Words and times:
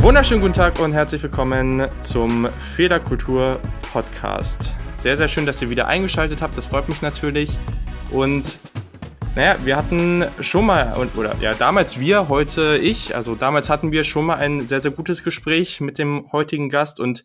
Wunderschönen 0.00 0.40
guten 0.40 0.54
Tag 0.54 0.80
und 0.80 0.92
herzlich 0.92 1.22
willkommen 1.22 1.86
zum 2.00 2.48
Federkultur 2.74 3.60
Podcast. 3.92 4.74
Sehr, 4.96 5.16
sehr 5.16 5.28
schön, 5.28 5.46
dass 5.46 5.62
ihr 5.62 5.70
wieder 5.70 5.86
eingeschaltet 5.86 6.42
habt. 6.42 6.58
Das 6.58 6.66
freut 6.66 6.88
mich 6.88 7.00
natürlich. 7.00 7.56
Und 8.10 8.58
naja, 9.36 9.56
wir 9.64 9.76
hatten 9.76 10.24
schon 10.40 10.66
mal, 10.66 11.08
oder 11.16 11.36
ja, 11.40 11.54
damals 11.54 12.00
wir, 12.00 12.28
heute 12.28 12.78
ich. 12.78 13.14
Also 13.14 13.36
damals 13.36 13.70
hatten 13.70 13.92
wir 13.92 14.02
schon 14.02 14.26
mal 14.26 14.36
ein 14.36 14.66
sehr, 14.66 14.80
sehr 14.80 14.90
gutes 14.90 15.22
Gespräch 15.22 15.80
mit 15.80 15.98
dem 15.98 16.32
heutigen 16.32 16.68
Gast. 16.68 16.98
Und 16.98 17.24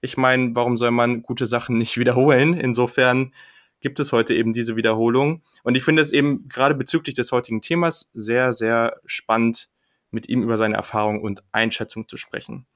ich 0.00 0.16
meine, 0.16 0.56
warum 0.56 0.76
soll 0.76 0.90
man 0.90 1.22
gute 1.22 1.46
Sachen 1.46 1.78
nicht 1.78 1.98
wiederholen? 1.98 2.54
Insofern 2.54 3.32
gibt 3.80 4.00
es 4.00 4.12
heute 4.12 4.34
eben 4.34 4.52
diese 4.52 4.74
Wiederholung. 4.74 5.42
Und 5.62 5.76
ich 5.76 5.84
finde 5.84 6.02
es 6.02 6.10
eben 6.10 6.48
gerade 6.48 6.74
bezüglich 6.74 7.14
des 7.14 7.30
heutigen 7.30 7.62
Themas 7.62 8.10
sehr, 8.12 8.52
sehr 8.52 8.96
spannend 9.06 9.68
mit 10.10 10.28
ihm 10.28 10.42
über 10.42 10.56
seine 10.56 10.74
Erfahrung 10.74 11.22
und 11.22 11.44
Einschätzung 11.52 12.08
zu 12.08 12.16
sprechen. 12.16 12.66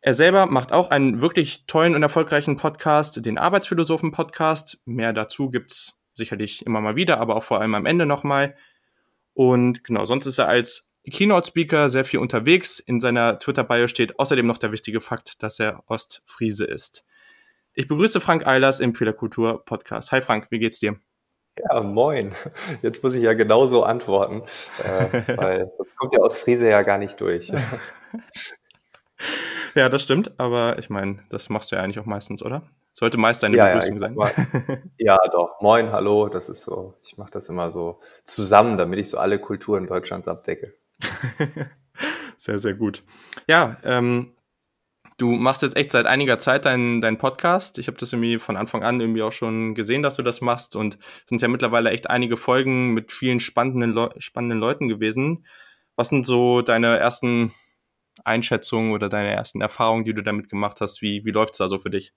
Er 0.00 0.14
selber 0.14 0.46
macht 0.46 0.72
auch 0.72 0.90
einen 0.90 1.20
wirklich 1.20 1.66
tollen 1.66 1.94
und 1.94 2.02
erfolgreichen 2.02 2.56
Podcast, 2.56 3.24
den 3.24 3.38
Arbeitsphilosophen-Podcast. 3.38 4.80
Mehr 4.86 5.12
dazu 5.12 5.50
gibt's 5.50 5.98
sicherlich 6.14 6.64
immer 6.64 6.80
mal 6.80 6.96
wieder, 6.96 7.18
aber 7.18 7.36
auch 7.36 7.44
vor 7.44 7.60
allem 7.60 7.74
am 7.74 7.86
Ende 7.86 8.06
nochmal. 8.06 8.56
Und 9.34 9.84
genau, 9.84 10.04
sonst 10.04 10.26
ist 10.26 10.38
er 10.38 10.48
als 10.48 10.90
Keynote-Speaker 11.10 11.90
sehr 11.90 12.04
viel 12.04 12.20
unterwegs. 12.20 12.78
In 12.78 13.00
seiner 13.00 13.38
Twitter-Bio 13.38 13.88
steht 13.88 14.18
außerdem 14.18 14.46
noch 14.46 14.58
der 14.58 14.72
wichtige 14.72 15.00
Fakt, 15.00 15.42
dass 15.42 15.60
er 15.60 15.82
Ostfriese 15.86 16.64
ist. 16.64 17.04
Ich 17.74 17.88
begrüße 17.88 18.20
Frank 18.20 18.46
Eilers 18.46 18.80
im 18.80 18.94
Fehlerkultur-Podcast. 18.94 20.12
Hi 20.12 20.22
Frank, 20.22 20.46
wie 20.50 20.60
geht's 20.60 20.78
dir? 20.78 20.96
Ja, 21.58 21.82
moin. 21.82 22.32
Jetzt 22.82 23.02
muss 23.02 23.14
ich 23.14 23.22
ja 23.22 23.34
genauso 23.34 23.84
antworten, 23.84 24.42
äh, 24.82 25.36
weil 25.36 25.70
sonst 25.76 25.96
kommt 25.96 26.14
ja 26.14 26.20
aus 26.20 26.38
Friese 26.38 26.68
ja 26.68 26.82
gar 26.82 26.98
nicht 26.98 27.20
durch. 27.20 27.52
ja, 29.74 29.88
das 29.88 30.02
stimmt, 30.02 30.32
aber 30.38 30.78
ich 30.78 30.90
meine, 30.90 31.22
das 31.30 31.48
machst 31.48 31.70
du 31.70 31.76
ja 31.76 31.82
eigentlich 31.82 31.98
auch 31.98 32.06
meistens, 32.06 32.42
oder? 32.42 32.62
Sollte 32.96 33.18
meist 33.18 33.42
deine 33.42 33.56
ja, 33.56 33.66
Begrüßung 33.66 33.94
ja, 33.94 33.98
sein. 33.98 34.14
Mal, 34.14 34.32
ja, 34.98 35.18
doch. 35.32 35.60
Moin, 35.60 35.90
hallo, 35.90 36.28
das 36.28 36.48
ist 36.48 36.62
so. 36.62 36.94
Ich 37.02 37.18
mache 37.18 37.32
das 37.32 37.48
immer 37.48 37.72
so 37.72 38.00
zusammen, 38.24 38.78
damit 38.78 39.00
ich 39.00 39.10
so 39.10 39.18
alle 39.18 39.40
Kulturen 39.40 39.88
Deutschlands 39.88 40.28
abdecke. 40.28 40.74
sehr, 42.38 42.60
sehr 42.60 42.74
gut. 42.74 43.02
Ja, 43.48 43.78
ähm, 43.82 44.34
Du 45.16 45.30
machst 45.30 45.62
jetzt 45.62 45.76
echt 45.76 45.92
seit 45.92 46.06
einiger 46.06 46.40
Zeit 46.40 46.64
deinen 46.64 47.00
dein 47.00 47.18
Podcast. 47.18 47.78
Ich 47.78 47.86
habe 47.86 47.96
das 47.98 48.12
irgendwie 48.12 48.40
von 48.40 48.56
Anfang 48.56 48.82
an 48.82 49.00
irgendwie 49.00 49.22
auch 49.22 49.32
schon 49.32 49.76
gesehen, 49.76 50.02
dass 50.02 50.16
du 50.16 50.22
das 50.22 50.40
machst. 50.40 50.74
Und 50.74 50.96
es 50.96 51.28
sind 51.28 51.40
ja 51.40 51.46
mittlerweile 51.46 51.90
echt 51.90 52.10
einige 52.10 52.36
Folgen 52.36 52.94
mit 52.94 53.12
vielen 53.12 53.38
spannenden, 53.38 53.92
Le 53.92 54.10
spannenden 54.18 54.58
Leuten 54.58 54.88
gewesen. 54.88 55.46
Was 55.94 56.08
sind 56.08 56.26
so 56.26 56.62
deine 56.62 56.98
ersten 56.98 57.54
Einschätzungen 58.24 58.92
oder 58.92 59.08
deine 59.08 59.30
ersten 59.30 59.60
Erfahrungen, 59.60 60.04
die 60.04 60.14
du 60.14 60.22
damit 60.22 60.48
gemacht 60.48 60.80
hast? 60.80 61.00
Wie, 61.00 61.24
wie 61.24 61.30
läuft 61.30 61.54
es 61.54 61.58
da 61.58 61.68
so 61.68 61.78
für 61.78 61.90
dich? 61.90 62.12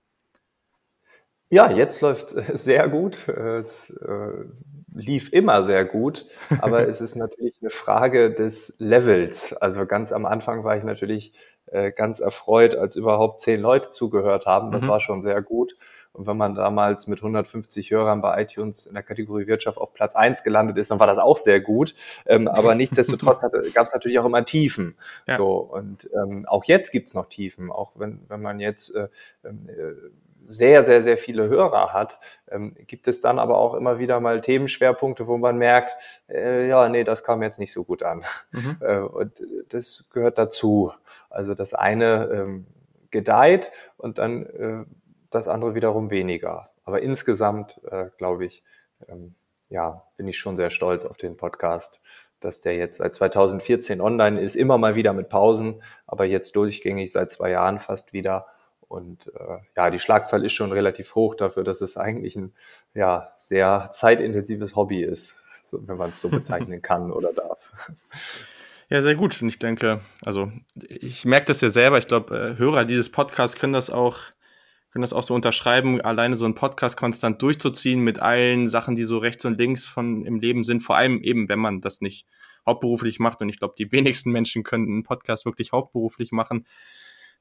Ja, 1.50 1.72
jetzt 1.72 2.02
läuft 2.02 2.30
sehr 2.58 2.90
gut. 2.90 3.28
Es 3.30 3.90
äh, 3.90 4.45
lief 4.94 5.31
immer 5.31 5.64
sehr 5.64 5.86
gut, 5.86 6.26
aber 6.59 6.88
es 6.90 7.02
ist 7.02 7.16
natürlich 7.16 7.56
eine 7.62 7.70
Frage 7.70 8.34
des 8.34 8.76
Levels. 8.80 9.53
Also 9.53 9.86
ganz 9.86 10.12
am 10.12 10.25
Anfang 10.25 10.64
war 10.64 10.75
ich 10.75 10.84
natürlich 10.84 11.34
äh, 11.68 11.92
ganz 11.92 12.20
erfreut, 12.20 12.75
als 12.75 12.95
überhaupt 12.95 13.40
zehn 13.42 13.62
Leute 13.62 13.90
zugehört 13.90 14.45
haben. 14.45 14.72
Das 14.72 14.84
mhm. 14.84 14.90
war 14.90 15.00
schon 15.00 15.22
sehr 15.22 15.42
gut. 15.42 15.75
Und 16.14 16.25
wenn 16.25 16.38
man 16.38 16.56
damals 16.56 17.08
mit 17.08 17.20
150 17.20 17.92
Hörern 17.92 18.22
bei 18.22 18.42
iTunes 18.42 18.88
in 18.88 18.95
der 18.95 19.03
Kategorie 19.03 19.46
Wirtschaft 19.46 19.78
auf 19.78 19.94
Platz 19.94 20.16
eins 20.16 20.44
gelandet 20.44 20.78
ist, 20.78 20.90
dann 20.90 21.00
war 21.00 21.06
das 21.06 21.19
auch 21.19 21.38
sehr 21.38 21.62
gut. 21.62 21.94
Ähm, 22.25 22.47
aber 22.47 22.74
nichtsdestotrotz 22.75 23.41
gab 23.74 23.85
es 23.85 23.94
natürlich 23.94 24.18
auch 24.18 24.25
immer 24.25 24.44
Tiefen. 24.44 24.96
Ja. 25.28 25.38
So 25.38 25.58
und 25.58 26.09
ähm, 26.14 26.46
auch 26.47 26.64
jetzt 26.66 26.91
gibt's 26.91 27.14
noch 27.14 27.28
Tiefen, 27.28 27.72
auch 27.72 27.91
wenn 27.96 28.22
wenn 28.29 28.41
man 28.41 28.59
jetzt 28.59 28.96
äh, 28.96 29.09
äh, 29.44 29.94
sehr, 30.47 30.81
sehr, 30.81 31.03
sehr 31.03 31.18
viele 31.18 31.50
Hörer 31.50 31.91
hat, 31.91 32.19
ähm, 32.50 32.74
gibt 32.88 33.09
es 33.09 33.19
dann 33.19 33.38
aber 33.38 33.58
auch 33.58 33.74
immer 33.74 34.00
wieder 34.00 34.22
mal 34.22 34.40
Themenschwerpunkte, 34.40 35.28
wo 35.28 35.38
man 35.38 35.58
merkt, 35.58 35.97
äh, 36.30 36.69
ja, 36.69 36.88
nee, 36.88 37.03
das 37.03 37.25
kam 37.25 37.44
jetzt 37.44 37.59
nicht 37.59 37.74
so 37.74 37.84
gut 37.84 38.02
an. 38.02 38.24
Mhm. 38.52 38.78
Äh, 38.88 39.00
und 39.00 39.41
das 39.69 40.06
gehört 40.13 40.38
dazu. 40.38 40.94
Also 41.30 41.56
das 41.56 41.74
eine 41.74 42.30
ähm, 42.31 42.68
gedeiht 43.12 43.72
und 43.97 44.19
dann 44.19 44.46
äh, 44.46 44.85
das 45.30 45.47
andere 45.47 45.74
wiederum 45.75 46.12
weniger. 46.12 46.69
Aber 46.85 47.02
insgesamt, 47.02 47.81
äh, 47.90 48.06
glaube 48.18 48.46
ich, 48.46 48.64
ähm, 49.09 49.35
ja, 49.69 50.03
bin 50.16 50.28
ich 50.28 50.38
schon 50.38 50.56
sehr 50.56 50.69
stolz 50.69 51.06
auf 51.06 51.18
den 51.18 51.35
Podcast, 51.35 52.00
dass 52.40 52.62
der 52.62 52.75
jetzt 52.75 53.00
seit 53.00 53.16
2014 53.16 54.00
online 54.00 54.40
ist, 54.40 54.56
immer 54.56 54.78
mal 54.78 54.96
wieder 54.96 55.12
mit 55.14 55.28
Pausen, 55.28 55.81
aber 56.06 56.25
jetzt 56.25 56.56
durchgängig 56.56 57.12
seit 57.12 57.31
zwei 57.31 57.50
Jahren 57.50 57.79
fast 57.79 58.14
wieder. 58.14 58.46
Und 58.88 59.28
äh, 59.36 59.58
ja, 59.75 59.90
die 59.90 60.00
Schlagzahl 60.00 60.46
ist 60.46 60.53
schon 60.53 60.72
relativ 60.72 61.16
hoch 61.16 61.36
dafür, 61.36 61.64
dass 61.64 61.81
es 61.81 61.98
eigentlich 61.98 62.36
ein 62.36 62.53
ja, 62.94 63.34
sehr 63.38 63.90
zeitintensives 63.92 64.75
Hobby 64.75 65.03
ist, 65.03 65.36
wenn 65.72 65.98
man 65.98 66.12
es 66.12 66.22
so 66.22 66.30
bezeichnen 66.30 66.81
kann 66.81 67.12
oder 67.12 67.34
darf. 67.34 67.72
Ja, 68.90 69.02
sehr 69.02 69.16
gut. 69.16 69.42
Und 69.42 69.50
ich 69.50 69.59
denke, 69.59 70.00
also 70.24 70.52
ich 70.76 71.26
merke 71.26 71.47
das 71.47 71.59
ja 71.59 71.70
selber. 71.70 71.97
Ich 71.97 72.08
glaube, 72.08 72.56
äh, 72.56 72.58
Hörer 72.58 72.86
dieses 72.86 73.12
Podcasts 73.12 73.59
können 73.59 73.74
das 73.74 73.90
auch 73.90 74.18
können 74.92 75.02
das 75.02 75.12
auch 75.14 75.24
so 75.24 75.36
unterschreiben, 75.36 76.00
alleine 76.00 76.38
so 76.38 76.46
einen 76.46 76.56
Podcast 76.56 76.96
konstant 76.96 77.42
durchzuziehen 77.42 78.02
mit 78.02 78.20
allen 78.20 78.70
Sachen, 78.70 78.96
die 78.96 79.03
so 79.03 79.18
rechts 79.18 79.44
und 79.44 79.59
links 79.59 79.86
von 79.86 80.26
im 80.26 80.40
Leben 80.40 80.64
sind, 80.64 80.81
vor 80.81 80.96
allem 80.96 81.22
eben, 81.22 81.50
wenn 81.50 81.59
man 81.59 81.81
das 81.81 82.00
nicht 82.00 82.26
hauptberuflich 82.66 83.20
macht. 83.20 83.42
Und 83.42 83.50
ich 83.50 83.59
glaube, 83.59 83.76
die 83.78 83.92
wenigsten 83.92 84.31
Menschen 84.31 84.64
können 84.64 84.88
einen 84.88 85.03
Podcast 85.03 85.46
wirklich 85.46 85.74
hauptberuflich 85.74 86.31
machen 86.31 86.66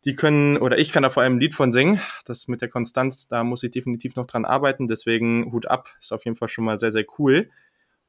die 0.05 0.15
können, 0.15 0.57
oder 0.57 0.79
ich 0.79 0.93
kann 0.93 1.03
da 1.03 1.11
vor 1.11 1.23
allem 1.23 1.37
ein 1.37 1.41
Lied 1.41 1.55
von 1.55 1.73
singen. 1.73 2.01
Das 2.25 2.49
mit 2.49 2.61
der 2.61 2.69
Konstanz, 2.69 3.27
da 3.27 3.43
muss 3.43 3.62
ich 3.62 3.71
definitiv 3.71 4.15
noch 4.17 4.27
dran 4.27 4.45
arbeiten. 4.45 4.89
Deswegen 4.89 5.51
Hut 5.53 5.67
ab, 5.67 5.89
ist 5.99 6.12
auf 6.12 6.25
jeden 6.25 6.37
Fall 6.37 6.49
schon 6.49 6.65
mal 6.65 6.79
sehr, 6.79 6.93
sehr 6.93 7.05
cool. 7.19 7.51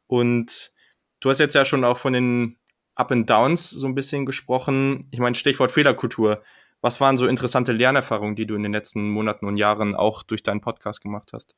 Und 0.08 0.72
du 1.20 1.30
hast 1.30 1.40
jetzt 1.40 1.56
ja 1.56 1.66
schon 1.66 1.84
auch 1.84 1.97
von 1.97 2.14
den 2.14 2.58
Up 2.96 3.12
and 3.12 3.30
Downs 3.30 3.70
so 3.70 3.88
ein 3.88 3.96
bisschen 3.96 4.26
gesprochen. 4.26 5.08
Ich 5.12 5.20
meine, 5.20 5.36
Stichwort 5.36 5.72
Fehlerkultur. 5.72 6.42
Was 6.81 7.02
waren 7.02 7.18
so 7.18 7.26
interessante 7.28 7.72
Lernerfahrungen, 7.72 8.36
die 8.36 8.46
du 8.46 8.56
in 8.56 8.64
den 8.64 8.72
letzten 8.72 9.09
Monaten 9.09 9.47
und 9.47 9.58
Jahren 9.58 9.96
auch 9.96 10.24
durch 10.24 10.44
deinen 10.44 10.62
Podcast 10.62 11.02
gemacht 11.02 11.31
hast? 11.34 11.56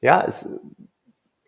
Ja, 0.00 0.24
es, 0.26 0.60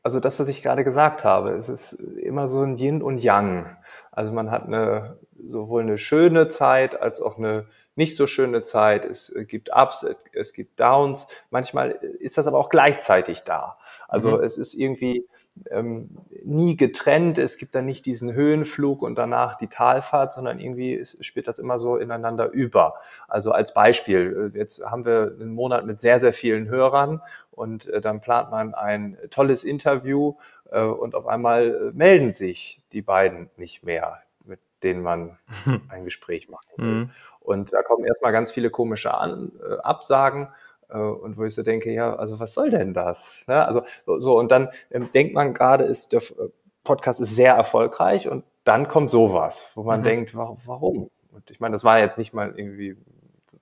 also 0.02 0.20
das, 0.20 0.38
was 0.38 0.48
ich 0.48 0.62
gerade 0.62 0.84
gesagt 0.84 1.24
habe, 1.24 1.52
es 1.52 1.68
ist 1.68 1.92
immer 1.92 2.48
so 2.48 2.62
ein 2.62 2.76
Yin 2.76 3.02
und 3.02 3.18
Yang. 3.18 3.76
Also 4.18 4.32
man 4.32 4.50
hat 4.50 4.64
eine 4.64 5.16
sowohl 5.46 5.82
eine 5.82 5.96
schöne 5.96 6.48
Zeit 6.48 7.00
als 7.00 7.20
auch 7.20 7.38
eine 7.38 7.66
nicht 7.94 8.16
so 8.16 8.26
schöne 8.26 8.62
Zeit. 8.62 9.04
Es 9.04 9.32
gibt 9.46 9.70
Ups, 9.72 10.04
es 10.32 10.52
gibt 10.52 10.80
Downs. 10.80 11.28
Manchmal 11.50 11.92
ist 12.18 12.36
das 12.36 12.48
aber 12.48 12.58
auch 12.58 12.68
gleichzeitig 12.68 13.44
da. 13.44 13.78
Also 14.08 14.38
mhm. 14.38 14.42
es 14.42 14.58
ist 14.58 14.74
irgendwie 14.74 15.28
ähm, 15.70 16.10
nie 16.44 16.76
getrennt. 16.76 17.38
Es 17.38 17.58
gibt 17.58 17.74
dann 17.74 17.86
nicht 17.86 18.06
diesen 18.06 18.32
Höhenflug 18.32 19.02
und 19.02 19.16
danach 19.16 19.56
die 19.56 19.68
Talfahrt, 19.68 20.32
sondern 20.32 20.60
irgendwie 20.60 20.94
ist, 20.94 21.24
spielt 21.24 21.48
das 21.48 21.58
immer 21.58 21.78
so 21.78 21.96
ineinander 21.96 22.50
über. 22.50 22.94
Also 23.28 23.52
als 23.52 23.74
Beispiel, 23.74 24.52
äh, 24.54 24.58
jetzt 24.58 24.84
haben 24.84 25.04
wir 25.04 25.36
einen 25.40 25.54
Monat 25.54 25.86
mit 25.86 26.00
sehr, 26.00 26.20
sehr 26.20 26.32
vielen 26.32 26.68
Hörern 26.68 27.20
und 27.50 27.86
äh, 27.88 28.00
dann 28.00 28.20
plant 28.20 28.50
man 28.50 28.74
ein 28.74 29.18
tolles 29.30 29.64
Interview 29.64 30.34
äh, 30.70 30.82
und 30.82 31.14
auf 31.14 31.26
einmal 31.26 31.92
melden 31.92 32.32
sich 32.32 32.82
die 32.92 33.02
beiden 33.02 33.50
nicht 33.56 33.84
mehr 33.84 34.22
denen 34.82 35.02
man 35.02 35.38
ein 35.88 36.04
Gespräch 36.04 36.48
machen 36.48 36.70
will. 36.76 36.86
Mhm. 36.86 37.10
Und 37.40 37.72
da 37.72 37.82
kommen 37.82 38.04
erstmal 38.04 38.32
ganz 38.32 38.52
viele 38.52 38.70
komische 38.70 39.14
An 39.14 39.52
äh, 39.62 39.78
Absagen. 39.78 40.48
Äh, 40.90 40.98
und 40.98 41.36
wo 41.36 41.44
ich 41.44 41.54
so 41.54 41.62
denke, 41.62 41.92
ja, 41.92 42.14
also 42.14 42.38
was 42.40 42.54
soll 42.54 42.70
denn 42.70 42.94
das? 42.94 43.40
Ja, 43.46 43.64
also 43.64 43.82
so, 44.06 44.38
und 44.38 44.50
dann 44.50 44.68
ähm, 44.90 45.10
denkt 45.12 45.34
man 45.34 45.54
gerade, 45.54 45.84
ist 45.84 46.12
der 46.12 46.20
äh, 46.20 46.48
Podcast 46.84 47.20
ist 47.20 47.36
sehr 47.36 47.54
erfolgreich 47.54 48.28
und 48.28 48.44
dann 48.64 48.88
kommt 48.88 49.10
sowas, 49.10 49.72
wo 49.74 49.82
man 49.82 50.00
mhm. 50.00 50.04
denkt, 50.04 50.34
warum? 50.34 51.10
Und 51.32 51.50
ich 51.50 51.60
meine, 51.60 51.72
das 51.72 51.84
war 51.84 51.98
jetzt 51.98 52.18
nicht 52.18 52.32
mal 52.32 52.54
irgendwie 52.56 52.96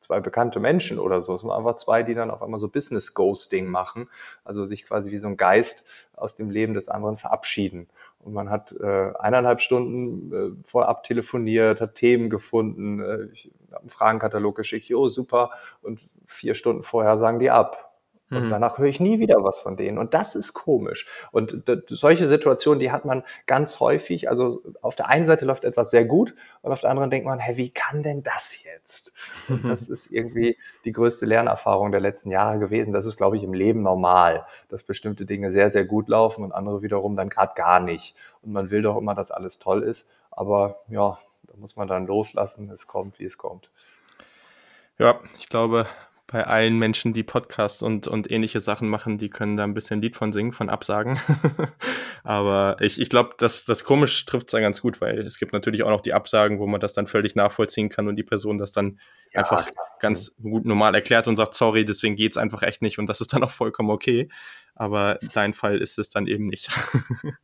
zwei 0.00 0.20
bekannte 0.20 0.60
Menschen 0.60 0.98
oder 0.98 1.20
so. 1.20 1.34
Es 1.34 1.44
waren 1.44 1.58
einfach 1.58 1.76
zwei, 1.76 2.02
die 2.02 2.14
dann 2.14 2.30
auf 2.30 2.42
einmal 2.42 2.60
so 2.60 2.68
Business 2.68 3.14
Ghosting 3.14 3.66
machen, 3.68 4.08
also 4.44 4.64
sich 4.64 4.84
quasi 4.84 5.10
wie 5.10 5.18
so 5.18 5.28
ein 5.28 5.36
Geist 5.36 5.84
aus 6.14 6.34
dem 6.34 6.50
Leben 6.50 6.74
des 6.74 6.88
anderen 6.88 7.16
verabschieden. 7.16 7.88
Und 8.26 8.32
man 8.32 8.50
hat 8.50 8.72
äh, 8.72 9.12
eineinhalb 9.20 9.60
Stunden 9.60 10.32
äh, 10.32 10.64
vorab 10.64 11.04
telefoniert, 11.04 11.80
hat 11.80 11.94
Themen 11.94 12.28
gefunden, 12.28 12.98
äh, 12.98 13.28
ich 13.32 13.52
habe 13.70 13.82
einen 13.82 13.88
Fragenkatalog 13.88 14.56
geschickt, 14.56 14.92
oh 14.92 15.08
super, 15.08 15.50
und 15.80 16.00
vier 16.26 16.56
Stunden 16.56 16.82
vorher 16.82 17.18
sagen 17.18 17.38
die 17.38 17.52
ab. 17.52 17.95
Und 18.28 18.46
mhm. 18.46 18.48
danach 18.48 18.78
höre 18.78 18.86
ich 18.86 18.98
nie 18.98 19.20
wieder 19.20 19.44
was 19.44 19.60
von 19.60 19.76
denen. 19.76 19.98
Und 19.98 20.12
das 20.12 20.34
ist 20.34 20.52
komisch. 20.52 21.06
Und 21.30 21.62
solche 21.86 22.26
Situationen, 22.26 22.80
die 22.80 22.90
hat 22.90 23.04
man 23.04 23.22
ganz 23.46 23.78
häufig. 23.78 24.28
Also 24.28 24.60
auf 24.82 24.96
der 24.96 25.08
einen 25.08 25.26
Seite 25.26 25.44
läuft 25.44 25.64
etwas 25.64 25.90
sehr 25.90 26.04
gut 26.04 26.34
und 26.62 26.72
auf 26.72 26.80
der 26.80 26.90
anderen 26.90 27.10
denkt 27.10 27.26
man, 27.26 27.38
hä, 27.38 27.56
wie 27.56 27.70
kann 27.70 28.02
denn 28.02 28.24
das 28.24 28.64
jetzt? 28.64 29.12
Und 29.48 29.68
das 29.68 29.88
ist 29.88 30.10
irgendwie 30.10 30.58
die 30.84 30.92
größte 30.92 31.24
Lernerfahrung 31.24 31.92
der 31.92 32.00
letzten 32.00 32.30
Jahre 32.30 32.58
gewesen. 32.58 32.92
Das 32.92 33.06
ist, 33.06 33.16
glaube 33.16 33.36
ich, 33.36 33.44
im 33.44 33.54
Leben 33.54 33.82
normal, 33.82 34.44
dass 34.68 34.82
bestimmte 34.82 35.24
Dinge 35.24 35.52
sehr, 35.52 35.70
sehr 35.70 35.84
gut 35.84 36.08
laufen 36.08 36.42
und 36.42 36.52
andere 36.52 36.82
wiederum 36.82 37.14
dann 37.14 37.28
gerade 37.28 37.54
gar 37.54 37.78
nicht. 37.78 38.16
Und 38.42 38.52
man 38.52 38.70
will 38.70 38.82
doch 38.82 38.96
immer, 38.96 39.14
dass 39.14 39.30
alles 39.30 39.60
toll 39.60 39.84
ist. 39.84 40.08
Aber 40.32 40.80
ja, 40.88 41.18
da 41.44 41.54
muss 41.56 41.76
man 41.76 41.86
dann 41.86 42.06
loslassen. 42.06 42.70
Es 42.70 42.88
kommt, 42.88 43.20
wie 43.20 43.24
es 43.24 43.38
kommt. 43.38 43.70
Ja, 44.98 45.20
ich 45.38 45.48
glaube, 45.48 45.86
bei 46.28 46.44
allen 46.44 46.78
Menschen, 46.78 47.12
die 47.12 47.22
Podcasts 47.22 47.82
und, 47.82 48.08
und 48.08 48.30
ähnliche 48.30 48.58
Sachen 48.58 48.88
machen, 48.88 49.16
die 49.16 49.30
können 49.30 49.56
da 49.56 49.62
ein 49.62 49.74
bisschen 49.74 50.02
Lied 50.02 50.16
von 50.16 50.32
singen, 50.32 50.52
von 50.52 50.68
Absagen. 50.68 51.20
Aber 52.24 52.76
ich, 52.80 53.00
ich 53.00 53.08
glaube, 53.08 53.34
das, 53.38 53.64
das 53.64 53.84
komisch 53.84 54.24
trifft 54.24 54.48
es 54.48 54.52
dann 54.52 54.62
ganz 54.62 54.80
gut, 54.80 55.00
weil 55.00 55.20
es 55.20 55.38
gibt 55.38 55.52
natürlich 55.52 55.84
auch 55.84 55.90
noch 55.90 56.00
die 56.00 56.14
Absagen, 56.14 56.58
wo 56.58 56.66
man 56.66 56.80
das 56.80 56.94
dann 56.94 57.06
völlig 57.06 57.36
nachvollziehen 57.36 57.90
kann 57.90 58.08
und 58.08 58.16
die 58.16 58.24
Person 58.24 58.58
das 58.58 58.72
dann 58.72 58.98
ja, 59.32 59.40
einfach 59.40 59.66
klar. 59.66 59.86
ganz 60.00 60.34
gut 60.42 60.66
normal 60.66 60.96
erklärt 60.96 61.28
und 61.28 61.36
sagt, 61.36 61.54
sorry, 61.54 61.84
deswegen 61.84 62.16
geht's 62.16 62.36
einfach 62.36 62.62
echt 62.62 62.82
nicht 62.82 62.98
und 62.98 63.06
das 63.06 63.20
ist 63.20 63.32
dann 63.32 63.44
auch 63.44 63.52
vollkommen 63.52 63.90
okay. 63.90 64.28
Aber 64.74 65.18
dein 65.32 65.54
Fall 65.54 65.78
ist 65.80 65.96
es 65.96 66.10
dann 66.10 66.26
eben 66.26 66.48
nicht. 66.48 66.70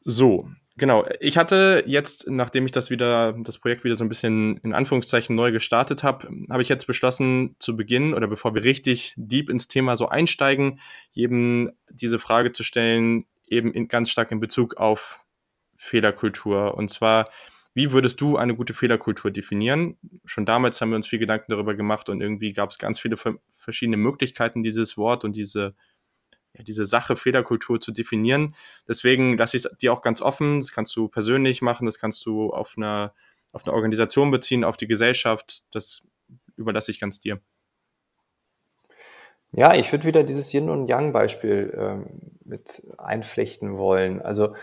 so, 0.00 0.48
Genau, 0.78 1.04
ich 1.18 1.36
hatte 1.36 1.82
jetzt, 1.86 2.30
nachdem 2.30 2.64
ich 2.64 2.70
das 2.70 2.88
wieder, 2.88 3.32
das 3.36 3.58
Projekt 3.58 3.82
wieder 3.82 3.96
so 3.96 4.04
ein 4.04 4.08
bisschen 4.08 4.58
in 4.58 4.74
Anführungszeichen 4.74 5.34
neu 5.34 5.50
gestartet 5.50 6.04
habe, 6.04 6.28
habe 6.48 6.62
ich 6.62 6.68
jetzt 6.68 6.86
beschlossen, 6.86 7.56
zu 7.58 7.76
Beginn 7.76 8.14
oder 8.14 8.28
bevor 8.28 8.54
wir 8.54 8.62
richtig 8.62 9.12
deep 9.16 9.50
ins 9.50 9.66
Thema 9.66 9.96
so 9.96 10.08
einsteigen, 10.08 10.78
jedem 11.10 11.72
diese 11.90 12.20
Frage 12.20 12.52
zu 12.52 12.62
stellen, 12.62 13.26
eben 13.48 13.72
in, 13.72 13.88
ganz 13.88 14.08
stark 14.08 14.30
in 14.30 14.38
Bezug 14.38 14.76
auf 14.76 15.24
Fehlerkultur. 15.76 16.76
Und 16.76 16.90
zwar, 16.90 17.28
wie 17.74 17.90
würdest 17.90 18.20
du 18.20 18.36
eine 18.36 18.54
gute 18.54 18.72
Fehlerkultur 18.72 19.32
definieren? 19.32 19.96
Schon 20.26 20.46
damals 20.46 20.80
haben 20.80 20.90
wir 20.90 20.96
uns 20.96 21.08
viel 21.08 21.18
Gedanken 21.18 21.50
darüber 21.50 21.74
gemacht 21.74 22.08
und 22.08 22.20
irgendwie 22.20 22.52
gab 22.52 22.70
es 22.70 22.78
ganz 22.78 23.00
viele 23.00 23.16
verschiedene 23.48 23.96
Möglichkeiten, 23.96 24.62
dieses 24.62 24.96
Wort 24.96 25.24
und 25.24 25.34
diese 25.34 25.74
diese 26.54 26.84
Sache 26.84 27.16
Fehlerkultur 27.16 27.80
zu 27.80 27.92
definieren. 27.92 28.54
Deswegen 28.86 29.36
lasse 29.36 29.56
ich 29.56 29.64
es 29.64 29.76
dir 29.78 29.92
auch 29.92 30.02
ganz 30.02 30.20
offen. 30.20 30.60
Das 30.60 30.72
kannst 30.72 30.94
du 30.96 31.08
persönlich 31.08 31.62
machen, 31.62 31.86
das 31.86 31.98
kannst 31.98 32.24
du 32.26 32.50
auf 32.50 32.74
eine, 32.76 33.12
auf 33.52 33.66
eine 33.66 33.74
Organisation 33.74 34.30
beziehen, 34.30 34.64
auf 34.64 34.76
die 34.76 34.88
Gesellschaft. 34.88 35.74
Das 35.74 36.02
überlasse 36.56 36.90
ich 36.90 37.00
ganz 37.00 37.20
dir. 37.20 37.40
Ja, 39.52 39.74
ich 39.74 39.90
würde 39.92 40.04
wieder 40.04 40.24
dieses 40.24 40.52
Yin- 40.52 40.68
und 40.68 40.88
Yang-Beispiel 40.88 41.74
ähm, 41.76 42.06
mit 42.44 42.86
einflechten 42.98 43.78
wollen. 43.78 44.20
Also 44.20 44.54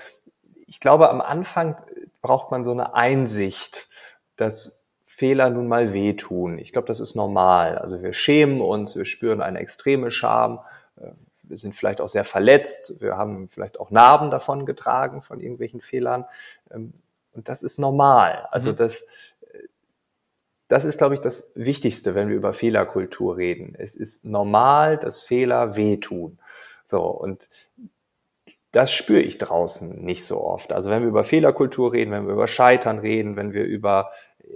ich 0.68 0.80
glaube, 0.80 1.10
am 1.10 1.22
Anfang 1.22 1.76
braucht 2.22 2.52
man 2.52 2.64
so 2.64 2.72
eine 2.72 2.94
Einsicht, 2.94 3.90
dass 4.36 4.86
Fehler 5.06 5.50
nun 5.50 5.68
mal 5.68 5.94
wehtun. 5.94 6.60
Ich 6.60 6.72
glaube, 6.72 6.88
das 6.88 7.00
ist 7.00 7.16
normal. 7.16 7.78
Also 7.78 8.02
wir 8.04 8.14
schämen 8.14 8.62
uns, 8.62 8.96
wir 8.96 9.06
spüren 9.06 9.42
eine 9.42 9.60
extreme 9.60 10.12
Scham, 10.12 10.60
äh, 10.98 11.12
wir 11.50 11.58
sind 11.58 11.74
vielleicht 11.74 12.02
auch 12.02 12.10
sehr 12.10 12.24
verletzt, 12.24 13.02
wir 13.02 13.18
haben 13.18 13.48
vielleicht 13.48 13.80
auch 13.80 13.92
Narben 13.92 14.30
davon 14.30 14.66
getragen 14.66 15.22
von 15.22 15.40
irgendwelchen 15.40 15.82
Fehlern. 15.82 16.26
Ähm, 16.72 16.94
und 17.34 17.50
das 17.50 17.64
ist 17.64 17.80
normal. 17.80 18.48
Also 18.52 18.72
mhm. 18.72 18.78
das, 18.78 19.06
das 20.68 20.86
ist, 20.86 20.98
glaube 20.98 21.16
ich, 21.16 21.22
das 21.22 21.52
Wichtigste, 21.56 22.16
wenn 22.16 22.30
wir 22.30 22.36
über 22.36 22.54
Fehlerkultur 22.54 23.38
reden. 23.38 23.76
Es 23.78 23.96
ist 23.96 24.26
normal, 24.26 24.98
dass 24.98 25.22
Fehler 25.22 25.76
wehtun. 25.76 26.40
So, 26.86 27.02
und 27.02 27.50
das 28.72 28.92
spüre 28.92 29.22
ich 29.22 29.38
draußen 29.38 30.04
nicht 30.04 30.26
so 30.26 30.44
oft. 30.44 30.74
Also 30.74 30.90
wenn 30.90 31.02
wir 31.02 31.08
über 31.08 31.24
Fehlerkultur 31.24 31.94
reden, 31.94 32.12
wenn 32.12 32.28
wir 32.28 32.34
über 32.34 32.48
Scheitern 32.48 33.00
reden, 33.00 33.36
wenn 33.36 33.54
wir 33.54 33.64
über 33.64 34.12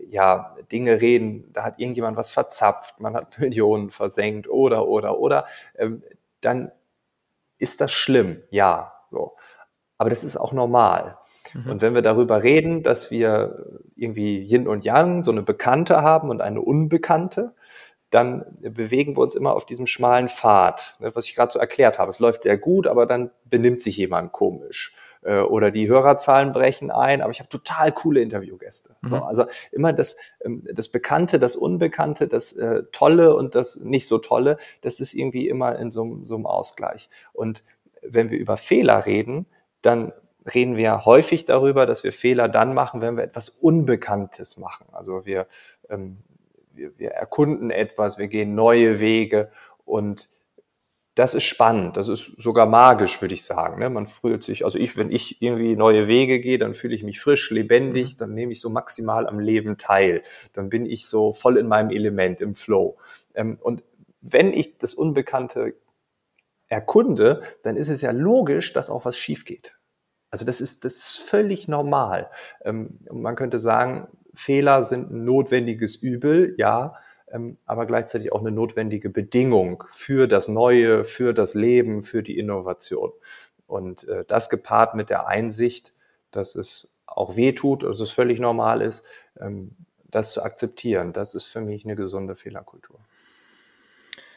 ja, 0.10 0.56
Dinge 0.72 1.02
reden, 1.02 1.52
da 1.54 1.64
hat 1.64 1.80
irgendjemand 1.80 2.18
was 2.18 2.32
verzapft, 2.32 3.00
man 3.00 3.16
hat 3.16 3.38
Millionen 3.40 3.92
versenkt 3.92 4.50
oder, 4.50 4.88
oder, 4.88 5.20
oder, 5.20 5.46
ähm, 5.78 6.04
dann 6.42 6.72
ist 7.60 7.82
das 7.82 7.92
schlimm? 7.92 8.42
Ja, 8.50 8.94
so. 9.12 9.36
Aber 9.98 10.10
das 10.10 10.24
ist 10.24 10.38
auch 10.38 10.54
normal. 10.54 11.18
Mhm. 11.54 11.72
Und 11.72 11.82
wenn 11.82 11.94
wir 11.94 12.02
darüber 12.02 12.42
reden, 12.42 12.84
dass 12.84 13.12
wir 13.12 13.66
irgendwie 13.96 14.40
Yin 14.40 14.68
und 14.68 14.86
Yang, 14.86 15.24
so 15.24 15.32
eine 15.32 15.44
Bekannte 15.44 16.02
haben 16.02 16.30
und 16.30 16.42
eine 16.42 16.62
Unbekannte, 16.62 17.54
dann 18.10 18.46
bewegen 18.62 19.16
wir 19.16 19.22
uns 19.22 19.36
immer 19.36 19.54
auf 19.56 19.66
diesem 19.66 19.86
schmalen 19.86 20.30
Pfad, 20.30 20.96
ne, 21.00 21.16
was 21.16 21.26
ich 21.26 21.36
gerade 21.36 21.52
so 21.52 21.60
erklärt 21.60 22.00
habe. 22.00 22.10
Es 22.10 22.20
läuft 22.20 22.44
sehr 22.44 22.58
gut, 22.58 22.88
aber 22.88 23.06
dann 23.06 23.30
benimmt 23.46 23.82
sich 23.82 23.98
jemand 23.98 24.32
komisch. 24.32 24.94
Äh, 25.22 25.42
oder 25.42 25.72
die 25.72 25.88
Hörerzahlen 25.88 26.54
brechen 26.54 26.92
ein, 26.92 27.22
aber 27.22 27.32
ich 27.32 27.40
habe 27.40 27.50
total 27.50 27.92
coole 27.92 28.22
Interviewgäste. 28.22 28.96
Mhm. 29.02 29.08
So, 29.08 29.18
also 29.18 29.46
immer 29.72 29.92
das, 29.92 30.16
ähm, 30.44 30.66
das 30.72 30.90
Bekannte, 30.90 31.40
das 31.40 31.56
Unbekannte, 31.56 32.28
das 32.28 32.54
äh, 32.54 32.84
Tolle 32.92 33.36
und 33.36 33.56
das 33.56 33.78
nicht 33.78 34.08
so 34.08 34.18
Tolle, 34.20 34.58
das 34.82 35.00
ist 35.00 35.14
irgendwie 35.14 35.50
immer 35.50 35.78
in 35.78 35.92
so, 35.92 36.20
so 36.24 36.36
einem 36.36 36.46
Ausgleich. 36.46 37.10
Und 37.34 37.64
wenn 38.02 38.30
wir 38.30 38.38
über 38.38 38.56
Fehler 38.56 39.06
reden, 39.06 39.46
dann 39.82 40.14
reden 40.54 40.78
wir 40.78 41.06
häufig 41.06 41.46
darüber, 41.46 41.86
dass 41.86 42.04
wir 42.04 42.14
Fehler 42.14 42.48
dann 42.48 42.74
machen, 42.74 43.02
wenn 43.02 43.18
wir 43.18 43.24
etwas 43.24 43.50
Unbekanntes 43.50 44.58
machen. 44.58 44.86
Also 44.94 45.26
wir, 45.26 45.48
ähm, 45.90 46.20
wir, 46.74 46.98
wir 46.98 47.12
erkunden 47.12 47.72
etwas, 47.72 48.18
wir 48.18 48.30
gehen 48.30 48.56
neue 48.56 49.02
Wege 49.02 49.52
und 49.86 50.30
das 51.20 51.34
ist 51.34 51.44
spannend, 51.44 51.98
das 51.98 52.08
ist 52.08 52.42
sogar 52.42 52.66
magisch, 52.66 53.22
würde 53.22 53.34
ich 53.34 53.44
sagen. 53.44 53.78
Ne? 53.80 53.90
Man 53.90 54.08
fühlt 54.08 54.42
sich, 54.42 54.64
also 54.64 54.80
ich, 54.80 54.96
wenn 54.96 55.12
ich 55.12 55.42
irgendwie 55.42 55.76
neue 55.76 56.08
Wege 56.08 56.40
gehe, 56.40 56.58
dann 56.58 56.74
fühle 56.74 56.96
ich 56.96 57.04
mich 57.04 57.20
frisch, 57.20 57.52
lebendig, 57.52 58.14
mhm. 58.14 58.18
dann 58.20 58.34
nehme 58.34 58.54
ich 58.54 58.62
so 58.62 58.70
maximal 58.70 59.28
am 59.28 59.38
Leben 59.38 59.78
teil. 59.78 60.24
Dann 60.54 60.70
bin 60.70 60.86
ich 60.86 61.08
so 61.08 61.34
voll 61.34 61.58
in 61.58 61.68
meinem 61.68 61.90
Element, 61.90 62.40
im 62.40 62.56
Flow. 62.56 62.98
Ähm, 63.36 63.60
und 63.62 63.84
wenn 64.22 64.54
ich 64.54 64.78
das 64.78 64.94
Unbekannte 64.94 65.74
erkunde, 66.70 67.42
dann 67.64 67.76
ist 67.76 67.90
es 67.90 68.00
ja 68.00 68.12
logisch, 68.12 68.72
dass 68.72 68.90
auch 68.90 69.04
was 69.04 69.18
schief 69.18 69.44
geht. 69.44 69.76
Also 70.32 70.46
das 70.46 70.62
ist, 70.62 70.86
das 70.86 70.96
ist 70.96 71.18
völlig 71.18 71.68
normal. 71.68 72.30
Ähm, 72.64 72.98
man 73.12 73.36
könnte 73.36 73.60
sagen, 73.60 74.08
Fehler 74.34 74.86
sind 74.86 75.12
ein 75.12 75.26
notwendiges 75.26 75.98
Übel, 75.98 76.56
ja, 76.58 76.96
aber 77.66 77.86
gleichzeitig 77.86 78.32
auch 78.32 78.42
eine 78.42 78.52
notwendige 78.52 79.10
Bedingung 79.10 79.84
für 79.92 80.28
das 80.28 80.48
Neue, 80.48 81.04
für 81.06 81.34
das 81.34 81.54
Leben, 81.54 82.02
für 82.02 82.24
die 82.24 82.38
Innovation. 82.38 83.12
Und 83.68 84.08
äh, 84.08 84.26
das 84.28 84.50
gepaart 84.50 84.96
mit 84.96 85.10
der 85.10 85.28
Einsicht, 85.28 85.94
dass 86.32 86.56
es 86.56 86.92
auch 87.06 87.36
weh 87.36 87.54
tut, 87.54 87.84
dass 87.84 88.00
es 88.00 88.12
völlig 88.12 88.40
normal 88.40 88.82
ist, 88.82 89.06
ähm, 89.40 89.76
das 90.10 90.34
zu 90.34 90.44
akzeptieren, 90.44 91.14
das 91.14 91.36
ist 91.36 91.48
für 91.48 91.62
mich 91.62 91.86
eine 91.86 91.96
gesunde 91.96 92.36
Fehlerkultur. 92.36 93.00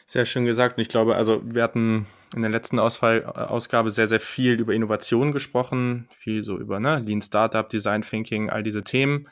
Sehr 0.05 0.25
schön 0.25 0.45
gesagt. 0.45 0.77
Und 0.77 0.81
ich 0.81 0.89
glaube, 0.89 1.15
also 1.15 1.41
wir 1.43 1.63
hatten 1.63 2.05
in 2.35 2.41
der 2.41 2.51
letzten 2.51 2.77
Ausfall, 2.77 3.25
Ausgabe 3.25 3.89
sehr, 3.89 4.07
sehr 4.07 4.19
viel 4.19 4.59
über 4.59 4.73
Innovation 4.73 5.31
gesprochen, 5.31 6.07
viel 6.11 6.43
so 6.43 6.57
über 6.57 6.79
ne, 6.79 6.99
Lean 6.99 7.21
Startup, 7.21 7.67
Design 7.67 8.01
Thinking, 8.01 8.49
all 8.49 8.63
diese 8.63 8.83
Themen. 8.83 9.29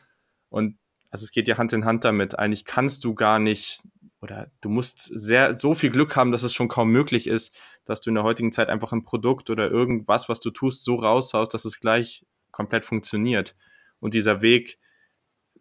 Und 0.50 0.78
also 1.12 1.26
es 1.26 1.32
geht 1.32 1.48
ja 1.48 1.58
Hand 1.58 1.74
in 1.74 1.86
Hand 1.86 2.04
damit. 2.04 2.40
Eigentlich 2.40 2.66
kannst 2.66 3.04
du 3.04 3.14
gar 3.14 3.38
nicht 3.38 3.84
oder 4.22 4.52
du 4.62 4.70
musst 4.70 5.02
sehr 5.02 5.56
so 5.56 5.74
viel 5.74 5.90
Glück 5.90 6.16
haben, 6.16 6.32
dass 6.32 6.44
es 6.44 6.54
schon 6.54 6.68
kaum 6.68 6.92
möglich 6.92 7.28
ist, 7.28 7.56
dass 7.86 8.02
du 8.02 8.12
in 8.12 8.16
der 8.16 8.24
heutigen 8.24 8.52
Zeit 8.52 8.70
einfach 8.70 8.92
ein 8.92 9.04
Produkt 9.04 9.50
oder 9.50 9.70
irgendwas, 9.70 10.30
was 10.30 10.40
du 10.40 10.52
tust, 10.52 10.84
so 10.84 10.96
raushaust, 10.96 11.54
dass 11.54 11.66
es 11.66 11.80
gleich 11.80 12.26
komplett 12.52 12.86
funktioniert. 12.86 13.56
Und 14.00 14.14
dieser 14.14 14.42
Weg, 14.42 14.80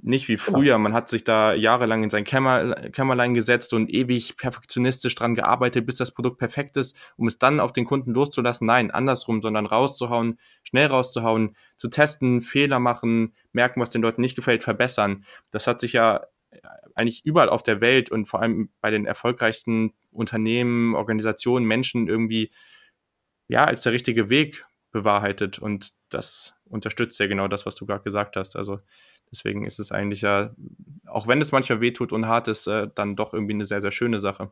nicht 0.02 0.28
wie 0.28 0.36
genau. 0.36 0.58
früher, 0.58 0.78
man 0.78 0.92
hat 0.92 1.08
sich 1.08 1.24
da 1.24 1.52
jahrelang 1.52 2.02
in 2.02 2.10
sein 2.10 2.24
Kämmer, 2.24 2.74
Kämmerlein 2.90 3.34
gesetzt 3.34 3.72
und 3.72 3.90
ewig 3.90 4.36
perfektionistisch 4.36 5.14
dran 5.14 5.34
gearbeitet, 5.34 5.86
bis 5.86 5.96
das 5.96 6.12
Produkt 6.12 6.38
perfekt 6.38 6.76
ist, 6.76 6.96
um 7.16 7.26
es 7.26 7.38
dann 7.38 7.60
auf 7.60 7.72
den 7.72 7.84
Kunden 7.84 8.12
loszulassen. 8.12 8.66
Nein, 8.66 8.90
andersrum, 8.90 9.42
sondern 9.42 9.66
rauszuhauen, 9.66 10.38
schnell 10.62 10.86
rauszuhauen, 10.86 11.56
zu 11.76 11.88
testen, 11.88 12.40
Fehler 12.42 12.78
machen, 12.78 13.34
merken, 13.52 13.80
was 13.80 13.90
den 13.90 14.02
Leuten 14.02 14.20
nicht 14.20 14.36
gefällt, 14.36 14.64
verbessern. 14.64 15.24
Das 15.50 15.66
hat 15.66 15.80
sich 15.80 15.92
ja 15.92 16.22
eigentlich 16.94 17.24
überall 17.24 17.48
auf 17.48 17.62
der 17.62 17.80
Welt 17.80 18.10
und 18.10 18.26
vor 18.26 18.40
allem 18.40 18.70
bei 18.80 18.90
den 18.90 19.06
erfolgreichsten 19.06 19.94
Unternehmen, 20.10 20.94
Organisationen, 20.94 21.66
Menschen 21.66 22.08
irgendwie 22.08 22.50
ja 23.48 23.64
als 23.64 23.82
der 23.82 23.92
richtige 23.92 24.28
Weg 24.28 24.64
bewahrheitet 24.90 25.58
und 25.58 25.92
das 26.08 26.56
unterstützt 26.64 27.18
ja 27.20 27.26
genau 27.26 27.48
das, 27.48 27.66
was 27.66 27.74
du 27.74 27.86
gerade 27.86 28.02
gesagt 28.02 28.36
hast. 28.36 28.56
Also 28.56 28.78
Deswegen 29.30 29.64
ist 29.64 29.78
es 29.78 29.92
eigentlich 29.92 30.22
ja, 30.22 30.50
auch 31.06 31.28
wenn 31.28 31.40
es 31.40 31.52
manchmal 31.52 31.80
wehtut 31.80 32.12
und 32.12 32.26
hart 32.26 32.48
ist, 32.48 32.66
äh, 32.66 32.88
dann 32.94 33.16
doch 33.16 33.32
irgendwie 33.32 33.54
eine 33.54 33.64
sehr, 33.64 33.80
sehr 33.80 33.92
schöne 33.92 34.18
Sache. 34.18 34.50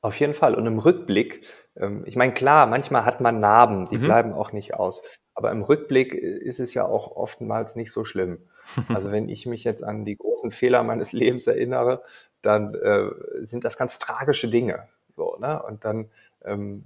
Auf 0.00 0.20
jeden 0.20 0.34
Fall. 0.34 0.54
Und 0.54 0.66
im 0.66 0.78
Rückblick, 0.78 1.42
ähm, 1.76 2.04
ich 2.06 2.14
meine, 2.14 2.34
klar, 2.34 2.66
manchmal 2.66 3.04
hat 3.04 3.20
man 3.20 3.38
Narben, 3.38 3.88
die 3.88 3.98
mhm. 3.98 4.02
bleiben 4.02 4.32
auch 4.32 4.52
nicht 4.52 4.74
aus. 4.74 5.02
Aber 5.34 5.50
im 5.50 5.62
Rückblick 5.62 6.14
ist 6.14 6.60
es 6.60 6.74
ja 6.74 6.84
auch 6.84 7.16
oftmals 7.16 7.76
nicht 7.76 7.92
so 7.92 8.04
schlimm. 8.04 8.38
Also 8.94 9.10
wenn 9.10 9.30
ich 9.30 9.46
mich 9.46 9.64
jetzt 9.64 9.82
an 9.82 10.04
die 10.04 10.16
großen 10.16 10.50
Fehler 10.50 10.82
meines 10.82 11.12
Lebens 11.14 11.46
erinnere, 11.46 12.02
dann 12.42 12.74
äh, 12.74 13.08
sind 13.40 13.64
das 13.64 13.78
ganz 13.78 13.98
tragische 13.98 14.48
Dinge. 14.48 14.88
So, 15.16 15.36
ne? 15.40 15.62
Und 15.62 15.86
dann 15.86 16.10
ähm, 16.44 16.84